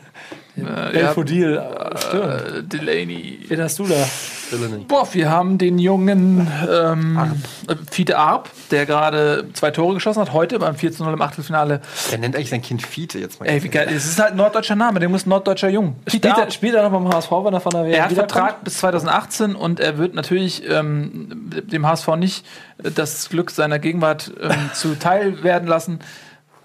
Äh, 0.57 0.93
Belfodil, 0.93 1.57
äh, 1.57 1.99
Stirn. 1.99 2.31
äh, 2.31 2.63
Delaney. 2.63 3.41
Wen 3.49 3.61
hast 3.61 3.79
du 3.79 3.87
da? 3.87 3.95
Boah, 4.87 5.09
wir 5.13 5.29
haben 5.29 5.59
den 5.59 5.79
jungen 5.81 6.47
ähm, 6.71 7.19
äh, 7.69 7.75
Fiete 7.91 8.17
Arp, 8.17 8.49
der 8.71 8.87
gerade 8.87 9.49
zwei 9.55 9.73
Tore 9.73 9.95
geschossen 9.95 10.21
hat, 10.21 10.33
heute 10.33 10.61
beim 10.61 10.77
4 10.77 10.93
0 11.01 11.15
im 11.15 11.21
Achtelfinale. 11.23 11.81
Der 12.13 12.19
nennt 12.19 12.37
eigentlich 12.37 12.51
sein 12.51 12.63
Kind 12.63 12.87
Fiete 12.87 13.19
jetzt 13.19 13.41
mal. 13.41 13.47
Ey, 13.47 13.61
wie 13.65 13.69
geil. 13.69 13.89
Es 13.91 14.05
ist 14.07 14.21
halt 14.21 14.31
ein 14.33 14.37
norddeutscher 14.37 14.77
Name, 14.77 15.01
der 15.01 15.09
muss 15.09 15.27
ein 15.27 15.31
norddeutscher 15.31 15.69
Jung. 15.69 15.97
Spielt 16.07 16.13
Fiete 16.13 16.29
er, 16.29 16.39
Arp. 16.39 16.53
spielt 16.53 16.75
er 16.77 16.89
noch 16.89 16.93
beim 16.93 17.13
HSV, 17.13 17.31
wenn 17.33 17.55
er 17.55 17.61
von 17.61 17.73
der 17.73 17.85
WM 17.87 17.93
Er 17.95 18.05
hat? 18.05 18.13
Vertrag 18.13 18.63
bis 18.63 18.79
2018 18.79 19.57
und 19.57 19.81
er 19.81 19.99
wird 19.99 20.15
natürlich 20.15 20.63
ähm, 20.71 21.51
dem 21.65 21.85
HSV 21.85 22.09
nicht 22.17 22.47
äh, 22.85 22.93
das 22.93 23.29
Glück 23.29 23.51
seiner 23.51 23.81
Gegenwart 23.81 24.31
ähm, 24.41 24.53
zuteil 24.75 25.43
werden 25.43 25.67
lassen. 25.67 25.99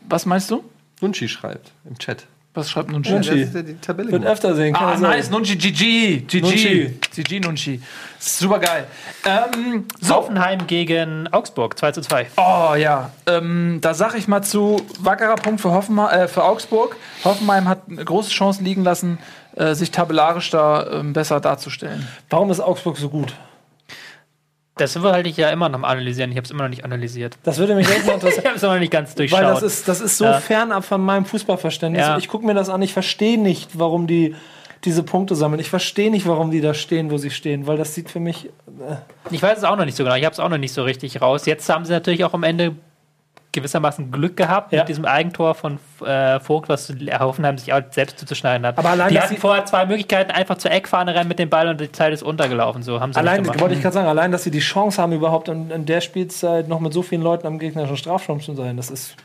Was 0.08 0.28
meinst 0.28 0.52
du? 0.52 0.64
Nunchi 1.02 1.28
schreibt 1.28 1.72
im 1.90 1.98
Chat. 1.98 2.28
Was 2.54 2.70
schreibt 2.70 2.92
Nunchi? 2.92 3.14
Nunchi. 3.14 3.48
Ja 3.54 3.62
die 3.62 3.76
Tabelle 3.76 4.12
Wird 4.12 4.26
öfter 4.26 4.54
sehen, 4.56 4.74
kann 4.74 4.90
Ah, 4.90 4.98
nice, 4.98 5.30
Nunchi, 5.30 5.56
GG, 5.56 6.26
GG, 6.28 6.42
Nunchi. 6.42 7.00
GG, 7.16 7.40
Nunchi. 7.40 7.82
Super 8.20 8.60
geil. 8.60 8.88
Ähm, 9.26 9.86
so, 10.02 10.16
Hoffenheim 10.16 10.68
gegen 10.68 11.30
Augsburg, 11.32 11.78
2 11.80 11.92
zu 11.94 12.02
2. 12.02 12.28
oh 12.36 12.76
ja, 12.76 13.12
ähm, 13.26 13.80
da 13.82 13.94
sag 13.94 14.16
ich 14.16 14.28
mal 14.28 14.42
zu, 14.42 14.82
wackerer 15.00 15.36
Punkt 15.36 15.62
für, 15.62 15.72
Hoffenheim, 15.72 16.24
äh, 16.24 16.28
für 16.28 16.44
Augsburg. 16.44 16.98
Hoffenheim 17.24 17.70
hat 17.70 17.84
eine 17.90 18.04
große 18.04 18.32
Chance 18.32 18.62
liegen 18.64 18.84
lassen, 18.84 19.18
äh, 19.56 19.74
sich 19.74 19.92
tabellarisch 19.92 20.50
da 20.50 20.88
ähm, 20.92 21.14
besser 21.14 21.40
darzustellen. 21.40 22.06
Warum 22.30 22.52
ist 22.52 22.60
Augsburg 22.60 22.98
so 22.98 23.08
gut? 23.08 23.34
Das 24.82 25.02
wollte 25.02 25.30
ich 25.30 25.38
ja 25.38 25.50
immer 25.50 25.70
noch 25.70 25.84
analysieren. 25.84 26.32
Ich 26.32 26.38
habe 26.38 26.46
es 26.46 26.52
immer 26.52 26.64
noch 26.64 26.70
nicht 26.70 26.84
analysiert. 26.84 27.38
Das 27.44 27.58
würde 27.58 27.76
mich 27.76 27.90
echt 27.90 28.08
interessieren. 28.14 28.40
Ich 28.40 28.46
habe 28.46 28.56
es 28.58 28.62
noch 28.62 28.78
nicht 28.80 28.92
ganz 28.92 29.16
durchschaut. 29.16 29.40
Weil 29.42 29.48
das 29.54 29.64
ist, 29.64 29.88
das 29.88 30.02
ist 30.02 30.18
so 30.18 30.26
Ja. 30.26 30.40
fernab 30.40 30.84
von 30.84 31.02
meinem 31.02 31.26
Fußballverständnis. 31.26 32.02
Ja. 32.02 32.18
Ich 32.18 32.28
gucke 32.28 32.46
mir 32.46 32.54
das 32.54 32.70
an, 32.70 32.82
ich 32.82 32.94
verstehe 32.94 33.40
nicht, 33.40 33.80
warum 33.80 34.08
die 34.08 34.36
diese 34.84 35.04
Punkte 35.04 35.36
sammeln. 35.36 35.60
Ich 35.60 35.70
verstehe 35.70 36.10
nicht, 36.10 36.28
warum 36.28 36.50
die 36.50 36.60
da 36.60 36.74
stehen, 36.74 37.12
wo 37.12 37.18
sie 37.18 37.30
stehen, 37.30 37.68
weil 37.68 37.78
das 37.78 37.94
sieht 37.94 38.10
für 38.10 38.20
mich. 38.20 38.50
Ich 39.30 39.42
weiß 39.44 39.60
es 39.60 39.64
auch 39.64 39.76
noch 39.78 39.86
nicht 39.86 39.96
so 39.96 40.04
genau. 40.04 40.16
Ich 40.16 40.26
habe 40.26 40.34
es 40.34 40.40
auch 40.40 40.50
noch 40.50 40.58
nicht 40.58 40.74
so 40.74 40.82
richtig 40.84 41.22
raus. 41.22 41.46
Jetzt 41.46 41.70
haben 41.70 41.86
sie 41.86 41.92
natürlich 41.94 42.24
auch 42.26 42.34
am 42.34 42.42
Ende 42.44 42.76
gewissermaßen 43.52 44.12
Glück 44.12 44.38
gehabt 44.38 44.72
Ja. 44.72 44.80
mit 44.80 44.90
diesem 44.90 45.06
Eigentor 45.06 45.56
von 45.56 45.80
äh, 46.06 46.40
Vogt, 46.40 46.70
was 46.70 46.92
Hoffenheim 47.20 47.58
sich 47.58 47.74
auch 47.74 47.82
selbst 47.92 48.18
zuzuschneiden 48.20 48.66
hat. 48.66 48.78
Aber 48.78 48.90
allein, 48.90 49.10
die 49.10 49.20
hatten 49.20 49.36
sie- 49.36 49.40
vorher 49.40 49.66
zwei 49.66 49.86
Möglichkeiten, 49.86 50.32
einfach 50.32 50.58
zur 50.58 50.72
Eckfahne 50.72 51.14
rennen 51.14 51.28
mit 51.28 51.40
dem 51.40 51.50
Ball 51.50 51.68
und 51.68 51.82
die 51.82 51.92
Zeit 51.92 52.14
ist 52.14 52.24
untergelaufen. 52.24 52.82
So 52.84 53.00
haben 53.00 53.14
sie 53.14 53.20
Allein, 53.20 53.46
wollte 53.60 53.76
ich 53.76 53.82
gerade 53.82 53.94
sagen, 53.94 54.08
allein, 54.08 54.32
dass 54.32 54.44
sie 54.44 54.52
die 54.52 54.60
Chance 54.60 55.02
haben, 55.02 55.12
überhaupt 55.12 55.50
in, 55.50 55.70
in 55.72 55.86
der 55.86 56.02
Spielzeit 56.02 56.68
noch 56.68 56.80
mit 56.80 56.94
so 56.94 57.02
vielen 57.02 57.22
Leuten 57.22 57.46
am 57.48 57.60
gegnerischen 57.60 57.98
Strafraum 57.98 58.40
zu 58.40 58.56
sein, 58.56 58.78
das 58.78 58.90
ist. 58.90 59.16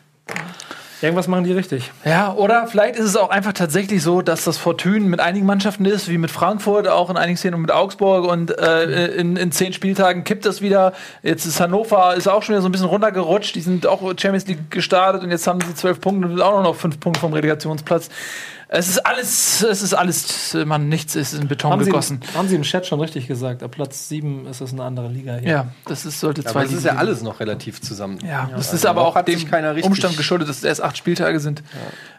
Irgendwas 1.03 1.29
machen 1.29 1.45
die 1.45 1.53
richtig. 1.53 1.93
Ja, 2.05 2.33
oder 2.33 2.67
vielleicht 2.67 2.97
ist 2.97 3.05
es 3.05 3.17
auch 3.17 3.29
einfach 3.29 3.53
tatsächlich 3.53 4.03
so, 4.03 4.23
dass 4.23 4.45
das 4.45 4.57
Fortune 4.57 5.01
mit 5.01 5.21
einigen 5.21 5.45
Mannschaften 5.45 5.85
ist, 5.85 6.09
wie 6.09 6.17
mit 6.17 6.31
Frankfurt, 6.31 6.89
auch 6.89 7.11
in 7.11 7.19
einigen 7.19 7.37
Szenen 7.37 7.55
und 7.55 7.63
mit 7.63 7.71
Augsburg 7.71 8.27
und 8.27 8.59
äh, 8.59 9.09
in, 9.09 9.37
in 9.37 9.53
zehn 9.53 9.75
Spieltagen 9.75 10.25
kippt 10.25 10.47
das 10.47 10.63
wieder. 10.63 10.95
Jetzt 11.23 11.45
ist 11.45 11.61
Hannover 11.61 12.15
ist 12.17 12.29
auch 12.29 12.43
schon 12.43 12.55
wieder 12.55 12.63
so 12.63 12.69
ein 12.69 12.73
bisschen 12.73 12.89
runtergerutscht. 12.89 13.55
Die 13.55 13.61
sind 13.61 13.87
auch 13.87 14.01
Champions 14.17 14.47
League 14.47 14.71
gestartet 14.71 15.23
und 15.23 15.31
jetzt 15.31 15.47
haben 15.47 15.61
sie 15.61 15.75
zwölf 15.75 16.01
Punkte 16.01 16.29
und 16.29 16.33
sind 16.33 16.43
auch 16.43 16.63
noch 16.63 16.75
fünf 16.75 16.99
Punkte 16.99 17.21
vom 17.21 17.35
Relegationsplatz. 17.35 18.09
Es 18.69 18.89
ist 18.89 19.07
alles, 19.07 19.63
es 19.63 19.83
ist 19.83 19.95
alles, 19.95 20.55
man, 20.65 20.89
nichts 20.89 21.15
ist 21.15 21.35
in 21.35 21.47
Beton 21.47 21.71
Haben 21.71 21.85
sie, 21.85 21.91
gegossen. 21.91 22.21
haben 22.37 22.49
sie 22.49 22.57
im 22.57 22.63
Chat 22.63 22.85
schon 22.85 23.01
richtig 23.01 23.29
gesagt. 23.29 23.63
Ab 23.63 23.71
Platz 23.71 24.09
7 24.09 24.47
ist 24.49 24.61
es 24.61 24.73
eine 24.73 24.83
andere 24.83 25.07
Liga 25.09 25.37
hier. 25.37 25.49
Ja, 25.49 25.67
das 25.85 26.05
ist, 26.05 26.19
sollte 26.19 26.43
zwei 26.43 26.51
Aber 26.51 26.63
das 26.65 26.73
ist 26.73 26.85
ja 26.85 26.97
alles 26.97 27.23
noch 27.23 27.39
relativ 27.39 27.81
zusammen. 27.81 28.19
Ja, 28.27 28.49
das 28.51 28.67
Also 28.67 28.77
ist 28.77 28.87
aber 28.87 29.03
auch 29.07 29.15
hat 29.15 29.29
dem 29.29 29.41
Umstand 29.85 30.17
geschuldet, 30.17 30.49
dass 30.49 30.59
es 30.59 30.65
erst 30.65 30.83
acht 30.83 30.97
Spieltage 30.97 31.39
sind. 31.39 31.63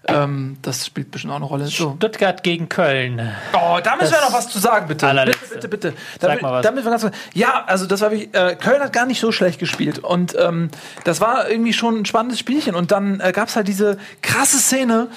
Ähm, 0.07 0.57
das 0.61 0.85
spielt 0.85 1.11
bestimmt 1.11 1.33
auch 1.33 1.37
eine 1.37 1.45
Rolle. 1.45 1.67
So. 1.67 1.95
Stuttgart 1.97 2.41
gegen 2.43 2.69
Köln. 2.69 3.19
Oh, 3.53 3.79
da 3.83 3.97
müssen 3.97 4.13
wir 4.13 4.21
noch 4.21 4.31
was 4.33 4.47
zu 4.47 4.59
sagen, 4.59 4.87
bitte. 4.87 4.97
Bitte, 4.97 5.07
Allerletzte. 5.09 5.55
bitte, 5.55 5.67
bitte. 5.67 5.93
Sag 6.13 6.29
Damit, 6.29 6.41
mal 6.41 6.51
was. 6.53 6.63
damit 6.63 6.85
wir 6.85 6.91
ganz 6.91 7.05
ja, 7.33 7.65
also 7.67 7.85
das 7.85 7.99
war 7.99 8.11
wirklich, 8.11 8.33
äh, 8.33 8.55
Köln 8.55 8.81
hat 8.81 8.93
gar 8.93 9.05
nicht 9.05 9.19
so 9.19 9.33
schlecht 9.33 9.59
gespielt. 9.59 9.99
Und 9.99 10.33
ähm, 10.39 10.69
das 11.03 11.19
war 11.19 11.49
irgendwie 11.49 11.73
schon 11.73 11.99
ein 11.99 12.05
spannendes 12.05 12.39
Spielchen. 12.39 12.73
Und 12.73 12.91
dann 12.91 13.19
äh, 13.19 13.33
gab 13.33 13.49
es 13.49 13.57
halt 13.57 13.67
diese 13.67 13.97
krasse 14.21 14.59
Szene, 14.59 15.09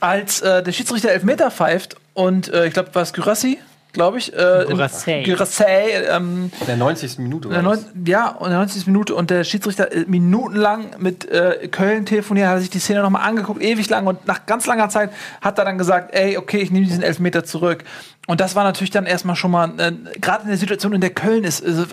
als 0.00 0.40
äh, 0.40 0.62
der 0.62 0.72
Schiedsrichter 0.72 1.10
Elfmeter 1.10 1.50
pfeift 1.50 1.96
und 2.14 2.52
äh, 2.52 2.66
ich 2.66 2.72
glaube, 2.72 2.94
war 2.94 3.02
es 3.02 3.12
Gyrassi, 3.12 3.58
glaube 3.92 4.18
ich. 4.18 4.32
Äh, 4.36 4.62
in- 4.64 4.68
Gyrassi. 4.76 5.22
Gyrassi, 5.24 5.64
ähm, 6.10 6.50
In 6.60 6.66
der 6.66 6.76
90. 6.76 7.18
Minute. 7.18 7.48
in 7.48 7.54
der 7.54 7.64
war 7.64 7.76
das. 7.76 7.86
neun, 7.94 8.04
ja, 8.06 8.28
und 8.28 8.46
in 8.46 8.50
der 8.50 8.58
90. 8.58 8.86
Minute 8.86 9.14
und 9.14 9.30
der 9.30 9.44
Schiedsrichter 9.44 9.92
äh, 9.92 10.04
minutenlang 10.06 10.90
mit 10.98 11.28
äh, 11.30 11.68
Köln 11.70 12.04
telefoniert, 12.06 12.48
hat 12.48 12.60
sich 12.60 12.70
die 12.70 12.80
Szene 12.80 13.02
nochmal 13.02 13.22
angeguckt, 13.28 13.62
ewig 13.62 13.88
lang 13.88 14.06
und 14.06 14.26
nach 14.26 14.46
ganz 14.46 14.66
langer 14.66 14.88
Zeit 14.88 15.10
hat 15.40 15.58
er 15.58 15.64
dann 15.64 15.78
gesagt, 15.78 16.12
ey, 16.14 16.36
okay, 16.36 16.58
ich 16.58 16.70
nehme 16.70 16.86
diesen 16.86 17.02
Elfmeter 17.02 17.44
zurück. 17.44 17.84
Und 18.26 18.40
das 18.40 18.54
war 18.56 18.64
natürlich 18.64 18.90
dann 18.90 19.04
erstmal 19.06 19.36
schon 19.36 19.50
mal, 19.50 19.70
äh, 19.78 19.92
gerade 20.18 20.42
in 20.44 20.48
der 20.48 20.56
Situation, 20.56 20.92
in 20.94 21.00
der 21.02 21.10
Köln 21.10 21.44
ist, 21.44 21.60
ist, 21.60 21.92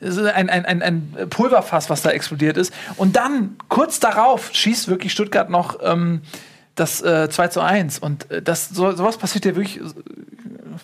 ist 0.00 0.18
ein, 0.18 0.50
ein, 0.50 0.64
ein, 0.64 0.82
ein 0.82 1.14
Pulverfass, 1.30 1.88
was 1.88 2.02
da 2.02 2.10
explodiert 2.10 2.56
ist. 2.56 2.72
Und 2.96 3.14
dann, 3.16 3.56
kurz 3.68 4.00
darauf, 4.00 4.50
schießt 4.52 4.88
wirklich 4.88 5.12
Stuttgart 5.12 5.50
noch 5.50 5.78
ähm, 5.84 6.22
das 6.80 7.02
äh, 7.02 7.28
2 7.28 7.48
zu 7.48 7.60
1. 7.60 7.98
Und 7.98 8.30
äh, 8.30 8.42
das, 8.42 8.68
so, 8.68 8.92
sowas 8.92 9.16
passiert 9.16 9.44
ja 9.44 9.54
wirklich 9.56 9.80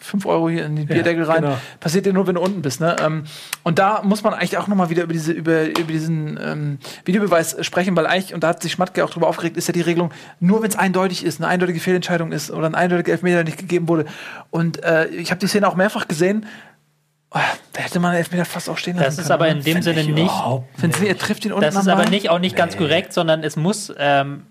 5 0.01 0.27
Euro 0.27 0.49
hier 0.49 0.67
in 0.67 0.77
die 0.77 0.85
Bierdeckel 0.85 1.25
rein. 1.25 1.43
genau. 1.43 1.57
Passiert 1.81 2.07
dir 2.07 2.13
nur, 2.13 2.27
wenn 2.27 2.35
du 2.35 2.41
unten 2.41 2.63
bist. 2.63 2.81
Ne? 2.81 2.97
Ähm, 3.01 3.25
und 3.63 3.79
da 3.79 4.03
muss 4.03 4.23
man 4.23 4.35
eigentlich 4.35 4.59
auch 4.59 4.67
nochmal 4.67 4.91
wieder 4.91 5.05
über, 5.05 5.13
diese, 5.13 5.33
über, 5.33 5.67
über 5.67 5.93
diesen 5.93 6.39
ähm, 6.43 6.79
Videobeweis 7.05 7.57
sprechen, 7.65 7.97
weil 7.97 8.07
eigentlich, 8.07 8.35
und 8.35 8.43
da 8.43 8.49
hat 8.49 8.63
sich 8.63 8.73
Schmatke 8.73 9.05
auch 9.05 9.11
drüber 9.11 9.29
aufgeregt, 9.29 9.57
ist 9.57 9.69
ja 9.69 9.73
die 9.73 9.81
Regelung, 9.81 10.11
nur 10.41 10.63
wenn 10.63 10.71
es 10.71 10.77
eindeutig 10.77 11.25
ist, 11.25 11.41
eine 11.41 11.49
eindeutige 11.49 11.81
Fehlentscheidung 11.81 12.33
ist 12.33 12.51
oder 12.51 12.67
ein 12.67 12.75
eindeutiger 12.75 13.13
Elfmeter 13.13 13.37
der 13.37 13.45
nicht 13.45 13.59
gegeben 13.59 13.89
wurde. 13.89 14.07
Und 14.51 14.83
äh, 14.83 15.07
ich 15.07 15.31
habe 15.31 15.39
die 15.41 15.47
Szene 15.47 15.69
auch 15.69 15.77
mehrfach 15.77 16.09
gesehen. 16.09 16.47
Oh, 17.31 17.39
da 17.73 17.81
hätte 17.81 17.99
man 17.99 18.11
einen 18.11 18.19
Elfmeter 18.19 18.45
fast 18.45 18.69
auch 18.69 18.79
stehen 18.79 18.97
lassen 18.97 19.07
Das 19.07 19.19
ist 19.19 19.23
können. 19.25 19.33
aber 19.33 19.49
in 19.49 19.63
dem 19.63 19.83
Sinne 19.83 20.05
nicht. 20.05 20.33
Du, 20.81 21.05
er 21.05 21.19
trifft 21.19 21.45
ihn 21.45 21.53
unten 21.53 21.65
Das 21.65 21.75
ist 21.75 21.89
aber 21.89 22.09
nicht, 22.09 22.31
auch 22.31 22.39
nicht 22.39 22.55
ganz 22.55 22.77
korrekt, 22.77 23.13
sondern 23.13 23.43
es 23.43 23.57
muss, 23.57 23.93
ähm, 23.99 24.43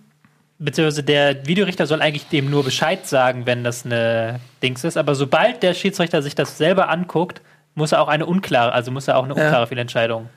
beziehungsweise 0.64 1.04
der 1.04 1.46
Videorichter 1.48 1.86
soll 1.88 2.02
eigentlich 2.02 2.28
dem 2.30 2.50
nur 2.50 2.64
Bescheid 2.64 3.06
sagen, 3.06 3.46
wenn 3.46 3.64
das 3.64 3.86
eine 3.86 4.40
Dings 4.62 4.84
ist. 4.84 4.98
Aber 4.98 5.16
sobald 5.16 5.62
der 5.64 5.74
Schiedsrichter 5.74 6.22
sich 6.22 6.36
das 6.36 6.58
selber 6.58 6.90
anguckt, 6.90 7.42
muss 7.76 7.92
er 7.92 8.02
auch 8.02 8.08
eine 8.08 8.26
unklare, 8.26 8.72
also 8.72 8.92
muss 8.92 9.08
er 9.08 9.18
auch 9.18 9.24
eine 9.26 9.36
Ja. 9.36 9.44
unklare 9.46 9.68
Fehlentscheidung. 9.68 10.30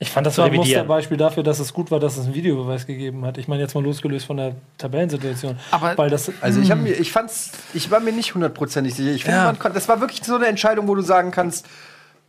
Ich 0.00 0.10
fand 0.10 0.26
das 0.28 0.38
war 0.38 0.46
ein. 0.46 0.54
Musterbeispiel 0.54 1.16
dafür, 1.16 1.42
dass 1.42 1.58
es 1.58 1.72
gut 1.72 1.90
war, 1.90 1.98
dass 1.98 2.16
es 2.16 2.26
einen 2.26 2.34
Videobeweis 2.34 2.86
gegeben 2.86 3.24
hat. 3.26 3.36
Ich 3.36 3.48
meine, 3.48 3.62
jetzt 3.62 3.74
mal 3.74 3.82
losgelöst 3.82 4.26
von 4.26 4.36
der 4.36 4.54
Tabellensituation. 4.78 5.58
Aber- 5.72 5.98
Weil 5.98 6.08
das, 6.08 6.30
Also 6.40 6.60
ich, 6.60 6.70
hab 6.70 6.78
mir, 6.78 6.92
ich 6.92 7.10
fand's, 7.10 7.50
ich 7.74 7.90
war 7.90 7.98
mir 7.98 8.12
nicht 8.12 8.32
hundertprozentig 8.34 8.94
sicher. 8.94 9.10
Ich 9.10 9.24
finde, 9.24 9.38
Ja. 9.38 9.52
das 9.70 9.88
war 9.88 10.00
wirklich 10.00 10.22
so 10.22 10.36
eine 10.36 10.46
Entscheidung, 10.46 10.86
wo 10.86 10.94
du 10.94 11.02
sagen 11.02 11.32
kannst, 11.32 11.66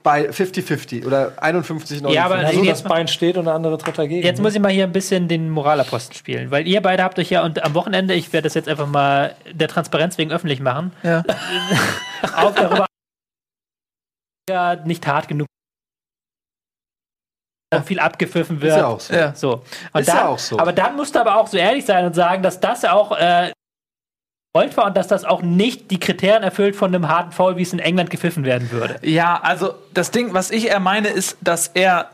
bei 0.01 0.29
50-50 0.29 1.05
oder 1.05 1.33
51 1.41 2.01
Ja, 2.09 2.25
aber- 2.25 2.51
so 2.51 2.63
das 2.63 2.83
Bein 2.83 3.07
steht 3.07 3.37
und 3.37 3.45
der 3.45 3.53
andere 3.53 3.77
tritt 3.77 3.97
dagegen. 3.97 4.25
Jetzt 4.25 4.41
muss 4.41 4.55
ich 4.55 4.61
mal 4.61 4.71
hier 4.71 4.85
ein 4.85 4.91
bisschen 4.93 5.27
den 5.27 5.49
Moralaposten 5.49 6.15
spielen, 6.15 6.51
weil 6.51 6.67
ihr 6.67 6.81
beide 6.81 7.03
habt 7.03 7.19
euch 7.19 7.29
ja 7.29 7.43
und 7.43 7.63
am 7.63 7.73
Wochenende, 7.73 8.13
ich 8.13 8.31
werde 8.31 8.45
das 8.45 8.53
jetzt 8.53 8.69
einfach 8.69 8.87
mal 8.87 9.35
der 9.51 9.67
Transparenz 9.67 10.17
wegen 10.17 10.31
öffentlich 10.31 10.61
machen, 10.61 10.93
Ja. 11.03 11.23
auch 12.37 12.55
darüber 12.55 12.85
ja 14.49 14.75
nicht 14.75 15.05
hart 15.05 15.27
genug 15.27 15.47
viel 17.85 17.99
abgepfiffen 17.99 18.61
wird. 18.61 18.71
Ist 18.71 18.77
ja 18.79 18.87
auch 18.87 18.99
so. 18.99 19.13
Ja. 19.13 19.35
So. 19.35 19.63
Und 19.93 20.01
Ist 20.01 20.09
dann, 20.09 20.17
ja 20.17 20.27
auch 20.27 20.39
so. 20.39 20.57
Aber 20.57 20.73
dann 20.73 20.95
musst 20.95 21.13
du 21.13 21.19
aber 21.19 21.35
auch 21.37 21.45
so 21.45 21.55
ehrlich 21.57 21.85
sein 21.85 22.03
und 22.05 22.15
sagen, 22.15 22.41
dass 22.41 22.59
das 22.59 22.83
auch 22.83 23.15
äh, 23.15 23.51
gewollt 24.53 24.77
war 24.77 24.87
und 24.87 24.97
dass 24.97 25.07
das 25.07 25.25
auch 25.25 25.41
nicht 25.41 25.91
die 25.91 25.99
Kriterien 25.99 26.41
erfüllt 26.41 26.75
von 26.75 26.93
einem 26.93 27.07
harten 27.07 27.31
Foul, 27.31 27.57
wie 27.57 27.61
es 27.61 27.73
in 27.73 27.79
England 27.79 28.09
gepfiffen 28.09 28.45
werden 28.45 28.71
würde. 28.71 28.95
Ja, 29.03 29.39
also 29.41 29.75
das 29.93 30.11
Ding, 30.11 30.33
was 30.33 30.49
ich 30.49 30.67
eher 30.67 30.79
meine, 30.79 31.09
ist, 31.09 31.37
dass 31.41 31.67
er 31.67 32.09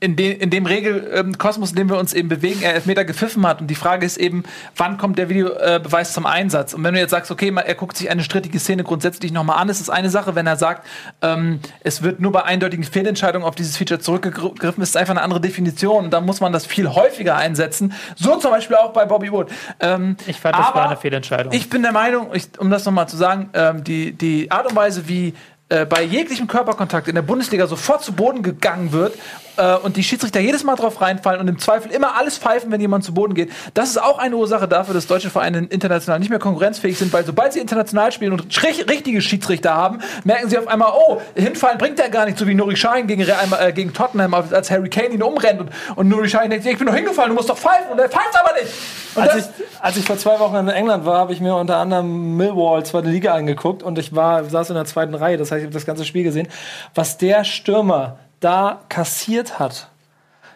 in, 0.00 0.16
de, 0.16 0.32
in 0.32 0.48
dem 0.48 0.64
Regelkosmos, 0.64 1.70
in 1.70 1.76
dem 1.76 1.90
wir 1.90 1.98
uns 1.98 2.14
eben 2.14 2.28
bewegen, 2.28 2.62
er 2.62 2.74
Elfmeter 2.74 3.04
gepfiffen 3.04 3.46
hat. 3.46 3.60
Und 3.60 3.66
die 3.66 3.74
Frage 3.74 4.06
ist 4.06 4.16
eben, 4.16 4.44
wann 4.76 4.96
kommt 4.96 5.18
der 5.18 5.28
Videobeweis 5.28 6.14
zum 6.14 6.24
Einsatz? 6.24 6.72
Und 6.72 6.84
wenn 6.84 6.94
du 6.94 7.00
jetzt 7.00 7.10
sagst, 7.10 7.30
okay, 7.30 7.52
er 7.54 7.74
guckt 7.74 7.96
sich 7.96 8.10
eine 8.10 8.22
strittige 8.22 8.58
Szene 8.60 8.82
grundsätzlich 8.82 9.30
nochmal 9.32 9.58
an, 9.58 9.68
ist 9.68 9.80
es 9.80 9.90
eine 9.90 10.08
Sache. 10.08 10.34
Wenn 10.34 10.46
er 10.46 10.56
sagt, 10.56 10.86
ähm, 11.20 11.60
es 11.80 12.02
wird 12.02 12.20
nur 12.20 12.32
bei 12.32 12.44
eindeutigen 12.44 12.84
Fehlentscheidungen 12.84 13.46
auf 13.46 13.56
dieses 13.56 13.76
Feature 13.76 14.00
zurückgegriffen, 14.00 14.82
ist 14.82 14.90
es 14.90 14.96
einfach 14.96 15.12
eine 15.12 15.22
andere 15.22 15.40
Definition. 15.40 16.04
Und 16.04 16.12
da 16.12 16.20
muss 16.20 16.40
man 16.40 16.52
das 16.52 16.64
viel 16.64 16.88
häufiger 16.88 17.36
einsetzen. 17.36 17.92
So 18.16 18.36
zum 18.36 18.52
Beispiel 18.52 18.76
auch 18.76 18.92
bei 18.92 19.04
Bobby 19.04 19.30
Wood. 19.30 19.50
Ähm, 19.80 20.16
Ich 20.26 20.40
fand, 20.40 20.56
das 20.56 20.74
war 20.74 20.86
eine 20.86 20.96
Fehlentscheidung. 20.96 21.52
Ich 21.52 21.68
bin 21.68 21.82
der 21.82 21.92
Meinung, 21.92 22.28
ich, 22.32 22.48
um 22.58 22.70
das 22.70 22.86
nochmal 22.86 23.08
zu 23.08 23.16
sagen, 23.16 23.50
ähm, 23.52 23.84
die, 23.84 24.12
die 24.12 24.50
Art 24.50 24.66
und 24.66 24.76
Weise, 24.76 25.08
wie 25.08 25.34
äh, 25.68 25.84
bei 25.84 26.02
jeglichem 26.02 26.46
Körperkontakt 26.46 27.08
in 27.08 27.14
der 27.14 27.22
Bundesliga 27.22 27.66
sofort 27.66 28.02
zu 28.02 28.12
Boden 28.12 28.42
gegangen 28.42 28.92
wird 28.92 29.14
äh, 29.58 29.76
und 29.76 29.96
die 29.96 30.02
Schiedsrichter 30.02 30.40
jedes 30.40 30.64
Mal 30.64 30.76
drauf 30.76 31.00
reinfallen 31.00 31.40
und 31.40 31.48
im 31.48 31.58
Zweifel 31.58 31.90
immer 31.90 32.16
alles 32.16 32.38
pfeifen, 32.38 32.70
wenn 32.70 32.80
jemand 32.80 33.04
zu 33.04 33.12
Boden 33.12 33.34
geht. 33.34 33.50
Das 33.74 33.90
ist 33.90 34.02
auch 34.02 34.18
eine 34.18 34.36
Ursache 34.36 34.68
dafür, 34.68 34.94
dass 34.94 35.06
deutsche 35.06 35.30
Vereine 35.30 35.66
international 35.68 36.18
nicht 36.20 36.30
mehr 36.30 36.38
konkurrenzfähig 36.38 36.98
sind, 36.98 37.12
weil 37.12 37.24
sobald 37.24 37.52
sie 37.52 37.60
international 37.60 38.12
spielen 38.12 38.32
und 38.32 38.46
richtige 38.64 39.20
Schiedsrichter 39.20 39.74
haben, 39.74 40.00
merken 40.24 40.48
sie 40.48 40.58
auf 40.58 40.68
einmal, 40.68 40.92
oh, 40.94 41.20
hinfallen 41.34 41.78
bringt 41.78 41.98
der 41.98 42.08
gar 42.08 42.24
nicht, 42.24 42.38
so 42.38 42.46
wie 42.46 42.54
Nuri 42.54 42.76
Sahin 42.76 43.06
gegen, 43.06 43.22
äh, 43.22 43.72
gegen 43.74 43.92
Tottenham, 43.92 44.34
als 44.34 44.70
Harry 44.70 44.88
Kane 44.88 45.08
ihn 45.08 45.22
umrennt 45.22 45.60
und, 45.60 45.70
und 45.96 46.08
Nuri 46.08 46.28
Sahin 46.28 46.50
denkt, 46.50 46.64
ich 46.66 46.78
bin 46.78 46.86
doch 46.86 46.94
hingefallen, 46.94 47.30
du 47.30 47.36
musst 47.36 47.50
doch 47.50 47.58
pfeifen 47.58 47.90
und 47.92 47.98
er 47.98 48.08
pfeift 48.08 48.34
aber 48.34 48.54
nicht. 48.60 48.72
Als 49.16 49.34
ich, 49.36 49.44
als 49.80 49.96
ich 49.96 50.04
vor 50.04 50.16
zwei 50.16 50.38
Wochen 50.38 50.56
in 50.56 50.68
England 50.68 51.04
war, 51.04 51.18
habe 51.18 51.32
ich 51.32 51.40
mir 51.40 51.56
unter 51.56 51.78
anderem 51.78 52.36
Millwall 52.36 52.84
zweite 52.84 53.08
Liga 53.08 53.34
angeguckt 53.34 53.82
und 53.82 53.98
ich 53.98 54.14
war, 54.14 54.44
saß 54.44 54.70
in 54.70 54.76
der 54.76 54.84
zweiten 54.84 55.14
Reihe, 55.14 55.36
das 55.36 55.50
heißt, 55.50 55.60
ich 55.60 55.64
habe 55.64 55.74
das 55.74 55.86
ganze 55.86 56.04
Spiel 56.04 56.22
gesehen. 56.22 56.48
Was 56.94 57.18
der 57.18 57.44
Stürmer 57.44 58.18
da 58.40 58.80
kassiert 58.88 59.58
hat. 59.58 59.88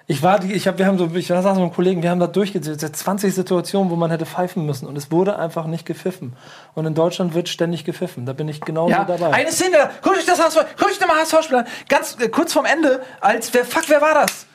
Ich 0.09 0.23
war, 0.23 0.41
die, 0.41 0.53
ich 0.53 0.67
hab, 0.67 0.79
wir 0.79 0.87
haben 0.87 0.99
so, 0.99 1.09
ich 1.15 1.29
saß 1.29 1.45
mit 1.45 1.57
einem 1.57 1.73
Kollegen, 1.73 2.03
wir 2.03 2.11
haben 2.11 2.19
da 2.21 2.27
durchgezählt, 2.27 2.81
20 2.97 3.33
Situationen, 3.35 3.91
wo 3.91 3.97
man 3.97 4.11
hätte 4.11 4.27
pfeifen 4.27 4.67
müssen 4.67 4.87
und 4.87 4.97
es 4.99 5.11
wurde 5.11 5.39
einfach 5.39 5.67
nicht 5.67 5.87
gepfiffen. 5.87 6.35
Und 6.75 6.87
in 6.87 6.95
Deutschland 6.95 7.35
wird 7.35 7.49
ständig 7.49 7.85
gepfiffen. 7.85 8.27
Da 8.27 8.33
bin 8.33 8.49
ich 8.49 8.61
genauso 8.61 8.91
Ja, 8.91 9.05
dabei. 9.05 9.33
eine 9.33 9.53
Szene, 9.53 9.91
guck 10.03 10.15
euch 10.17 10.27
das 10.27 10.43
HSV, 10.43 10.59
guck 10.77 10.89
euch 10.89 11.01
mal 11.01 11.21
HSV-Spiel 11.21 11.59
an. 11.59 11.67
Ganz 11.89 12.17
äh, 12.21 12.29
kurz 12.29 12.53
vorm 12.53 12.67
Ende, 12.67 13.01
als, 13.21 13.55
wer, 13.55 13.65
fuck, 13.65 13.85
wer 13.89 14.01
war 14.01 14.15
das? 14.15 14.47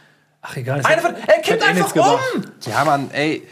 Ach 0.42 0.56
egal. 0.58 0.80
es 0.80 0.86
Einer 0.86 1.02
von, 1.02 1.16
er 1.16 1.42
kippt 1.42 1.64
eh 1.64 1.66
einfach 1.66 1.96
um! 1.96 2.44
Ja, 2.66 2.84
Mann, 2.84 3.10
ey. 3.12 3.48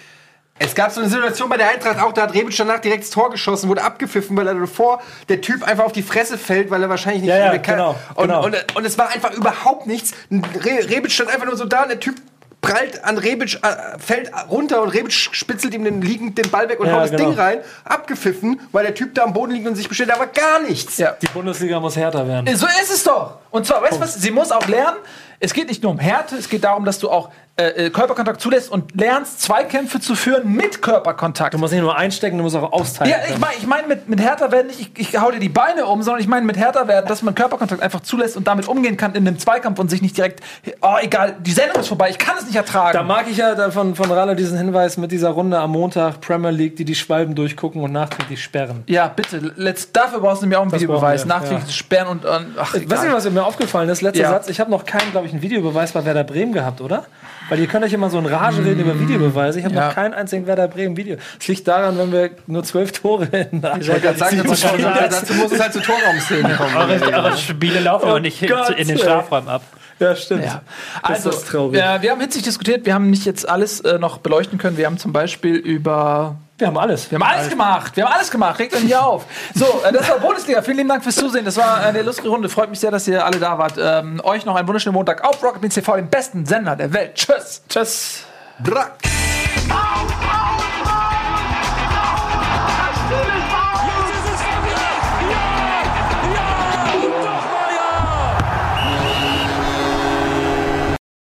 Es 0.57 0.73
gab 0.73 0.89
so 0.91 1.01
eine 1.01 1.09
Situation 1.09 1.49
bei 1.49 1.57
der 1.57 1.69
Eintracht 1.69 1.99
auch, 1.99 2.13
da 2.13 2.21
hat 2.23 2.33
Rebic 2.33 2.55
danach 2.55 2.79
direkt 2.79 3.03
das 3.03 3.09
Tor 3.09 3.29
geschossen, 3.29 3.67
wurde 3.67 3.83
abgepfiffen, 3.83 4.37
weil 4.37 4.47
er 4.47 4.55
davor 4.55 5.01
der 5.27 5.41
Typ 5.41 5.63
einfach 5.67 5.83
auf 5.83 5.91
die 5.91 6.01
Fresse 6.03 6.37
fällt, 6.37 6.71
weil 6.71 6.81
er 6.81 6.87
wahrscheinlich 6.89 7.23
nicht 7.23 7.29
Ja, 7.29 7.37
ja, 7.37 7.49
mehr 7.49 7.61
kann. 7.61 7.75
genau, 7.75 7.95
und, 8.15 8.27
genau. 8.27 8.45
Und, 8.45 8.75
und 8.75 8.85
es 8.85 8.97
war 8.97 9.09
einfach 9.09 9.31
überhaupt 9.33 9.85
nichts. 9.85 10.13
Re 10.31 10.89
Rebic 10.89 11.11
stand 11.11 11.29
einfach 11.29 11.45
nur 11.45 11.57
so 11.57 11.65
da 11.65 11.81
und 11.83 11.89
der 11.89 11.99
Typ 11.99 12.15
prallt 12.61 13.03
an 13.03 13.17
Rebic, 13.17 13.55
äh, 13.63 13.99
fällt 13.99 14.31
runter 14.49 14.81
und 14.81 14.89
Rebic 14.89 15.11
spitzelt 15.11 15.73
ihm 15.73 15.83
den, 15.83 16.01
liegend 16.01 16.37
den 16.37 16.49
Ball 16.49 16.69
weg 16.69 16.79
und 16.79 16.87
Ja, 16.87 16.93
haut 16.93 17.03
das 17.03 17.11
genau. 17.11 17.31
Ding 17.31 17.37
rein. 17.37 17.57
Abgepfiffen, 17.83 18.61
weil 18.71 18.85
der 18.85 18.95
Typ 18.95 19.13
da 19.13 19.23
am 19.23 19.33
Boden 19.33 19.51
liegt 19.51 19.67
und 19.67 19.75
sich 19.75 19.89
bestellt, 19.89 20.09
aber 20.11 20.27
gar 20.27 20.61
nichts. 20.61 20.97
Ja. 20.97 21.17
Die 21.21 21.27
Bundesliga 21.27 21.81
muss 21.81 21.97
härter 21.97 22.25
werden. 22.29 22.55
So 22.55 22.65
ist 22.65 22.91
es 22.91 23.03
doch. 23.03 23.39
Und 23.51 23.67
zwar, 23.67 23.81
weißt 23.83 23.97
du 23.97 23.99
was? 23.99 24.15
Sie 24.15 24.31
muss 24.31 24.51
auch 24.53 24.67
lernen. 24.69 24.97
Es 25.41 25.53
geht 25.53 25.67
nicht 25.67 25.83
nur 25.83 25.91
um 25.91 25.99
Härte, 25.99 26.37
es 26.37 26.47
geht 26.47 26.63
darum, 26.63 26.85
dass 26.85 26.97
du 26.97 27.09
auch 27.11 27.29
äh, 27.57 27.85
äh, 27.85 27.89
Körperkontakt 27.89 28.41
zulässt 28.41 28.69
und 28.69 28.99
lernst, 28.99 29.41
Zweikämpfe 29.41 30.01
zu 30.01 30.15
führen 30.15 30.51
mit 30.53 30.81
Körperkontakt. 30.81 31.53
Du 31.53 31.57
musst 31.57 31.71
nicht 31.71 31.81
nur 31.81 31.95
einstecken, 31.95 32.37
du 32.37 32.43
musst 32.43 32.55
auch 32.57 32.73
austeilen. 32.73 33.11
Ja, 33.11 33.17
ich 33.33 33.39
meine 33.39 33.53
ich 33.57 33.65
mein 33.65 33.87
mit, 33.87 34.09
mit 34.09 34.19
härter 34.19 34.51
werden 34.51 34.67
nicht, 34.67 34.81
ich, 34.81 34.91
ich 35.13 35.21
hau 35.21 35.31
dir 35.31 35.39
die 35.39 35.47
Beine 35.47 35.85
um, 35.85 36.01
sondern 36.03 36.21
ich 36.21 36.27
meine 36.27 36.45
mit 36.45 36.57
härter 36.57 36.89
werden, 36.89 37.07
dass 37.07 37.21
man 37.21 37.33
Körperkontakt 37.33 37.81
einfach 37.81 38.01
zulässt 38.01 38.35
und 38.35 38.45
damit 38.47 38.67
umgehen 38.67 38.97
kann 38.97 39.15
in 39.15 39.25
einem 39.25 39.39
Zweikampf 39.39 39.79
und 39.79 39.89
sich 39.89 40.01
nicht 40.01 40.17
direkt, 40.17 40.41
oh 40.81 40.95
egal, 41.01 41.35
die 41.39 41.51
Sendung 41.51 41.79
ist 41.79 41.87
vorbei, 41.87 42.09
ich 42.09 42.17
kann 42.17 42.35
es 42.37 42.45
nicht 42.45 42.57
ertragen. 42.57 42.91
Da 42.97 43.03
mag 43.03 43.25
ich 43.29 43.37
ja 43.37 43.71
von, 43.71 43.95
von 43.95 44.11
Ralle 44.11 44.35
diesen 44.35 44.57
Hinweis 44.57 44.97
mit 44.97 45.13
dieser 45.13 45.29
Runde 45.29 45.57
am 45.57 45.71
Montag 45.71 46.19
Premier 46.19 46.51
League, 46.51 46.75
die 46.75 46.83
die 46.83 46.95
Schwalben 46.95 47.35
durchgucken 47.35 47.81
und 47.83 47.93
nachträglich 47.93 48.43
sperren. 48.43 48.83
ja, 48.87 49.07
bitte, 49.07 49.53
let's, 49.55 49.93
dafür 49.93 50.19
brauchst 50.19 50.41
du 50.41 50.45
nämlich 50.45 50.57
auch 50.57 50.63
einen 50.63 50.71
Das 50.71 50.81
Videobeweis, 50.81 51.25
nachträglich 51.25 51.73
sperren 51.73 52.09
und, 52.09 52.25
und 52.25 52.47
ach, 52.57 52.73
Weißt 52.73 52.83
egal. 52.83 53.07
du, 53.07 53.13
was 53.13 53.29
mir 53.29 53.45
aufgefallen 53.45 53.87
ist? 53.87 54.01
Letzter 54.01 54.23
Ja. 54.23 54.29
Satz. 54.31 54.49
Ich 54.49 54.59
habe 54.59 54.69
noch 54.71 54.85
keinen, 54.85 55.11
glaube 55.11 55.27
ich, 55.27 55.31
einen 55.31 55.41
Videobeweis 55.41 55.93
bei 55.93 56.03
Werder 56.03 56.25
Bremen 56.25 56.51
gehabt, 56.51 56.81
oder? 56.81 57.05
Weil 57.49 57.59
ihr 57.59 57.67
könnt 57.67 57.85
euch 57.85 57.93
immer 57.93 58.09
so 58.09 58.17
in 58.17 58.25
Rage 58.25 58.63
reden 58.65 58.79
über 58.81 58.99
Videobeweise. 58.99 59.59
Ich 59.59 59.65
habe 59.65 59.75
Ja. 59.75 59.87
noch 59.87 59.93
keinen 59.95 60.13
einzigen 60.13 60.47
Werder 60.47 60.67
Bremen 60.67 60.97
Video. 60.97 61.17
Es 61.39 61.47
liegt 61.47 61.67
daran, 61.67 61.97
wenn 61.97 62.11
wir 62.11 62.31
nur 62.47 62.63
zwölf 62.63 62.91
Tore 62.91 63.25
in 63.51 63.61
der 63.61 63.77
Ich 63.77 63.87
wollte 63.87 64.01
gerade 64.01 64.17
sagen, 64.17 64.37
dazu, 64.37 64.55
schon 64.67 64.81
sagen. 64.81 64.99
dazu 65.09 65.33
muss 65.35 65.51
es 65.51 65.59
halt 65.59 65.73
zu 65.73 65.81
Torraumszenen 65.81 66.55
kommen. 66.57 66.75
Eure, 66.75 67.13
eure 67.13 67.37
Spiele 67.37 67.79
laufen 67.81 68.07
aber 68.09 68.19
nicht 68.19 68.41
Gott, 68.47 68.67
zu- 68.67 68.73
in 68.73 68.87
den 68.87 68.97
ey. 68.97 69.01
Strafräumen 69.03 69.49
ab. 69.49 69.61
Ja, 69.99 70.15
stimmt. 70.15 70.43
Ja. 70.45 70.61
Das 71.07 71.25
Also, 71.25 71.29
ist 71.29 71.47
traurig. 71.47 71.79
äh, 71.81 72.01
wir 72.01 72.11
haben 72.11 72.19
hitzig 72.19 72.43
diskutiert, 72.43 72.85
wir 72.85 72.93
haben 72.93 73.09
nicht 73.09 73.25
jetzt 73.25 73.47
alles 73.47 73.79
äh, 73.81 73.97
noch 73.99 74.17
beleuchten 74.17 74.57
können. 74.57 74.77
Wir 74.77 74.87
haben 74.87 74.97
zum 74.97 75.13
Beispiel 75.13 75.55
über. 75.55 76.35
Wir 76.57 76.67
haben 76.67 76.77
alles. 76.77 77.11
Wir 77.11 77.19
haben 77.19 77.23
alles 77.23 77.49
gemacht, 77.49 77.97
wir 77.97 78.05
haben 78.05 78.13
alles 78.13 78.31
gemacht, 78.31 78.59
regt 78.59 78.73
euch 78.73 78.83
nicht 78.83 78.95
auf. 78.95 79.25
So, 79.53 79.65
äh, 79.83 79.91
das 79.91 80.09
war 80.09 80.19
Bundesliga. 80.19 80.61
Vielen 80.61 80.77
lieben 80.77 80.89
Dank 80.89 81.03
fürs 81.03 81.17
Zusehen. 81.17 81.43
Das 81.43 81.57
war 81.57 81.81
eine 81.81 82.01
lustige 82.01 82.29
Runde. 82.29 82.47
Freut 82.47 82.69
mich 82.69 82.79
sehr, 82.79 82.91
dass 82.91 83.07
ihr 83.09 83.25
alle 83.25 83.39
da 83.39 83.57
wart. 83.57 83.73
Ähm, 83.77 84.21
euch 84.23 84.45
noch 84.45 84.55
einen 84.55 84.67
wunderschönen 84.67 84.93
Montag 84.93 85.21
auf 85.27 85.43
Rocket 85.43 85.59
Beans 85.59 85.73
TV, 85.73 85.97
dem 85.97 86.09
besten 86.09 86.45
Sender 86.45 86.77
der 86.77 86.93
Welt. 86.93 87.15
Tschüss. 87.15 87.61
Tschüss. 87.67 88.23
Brack. 88.59 88.93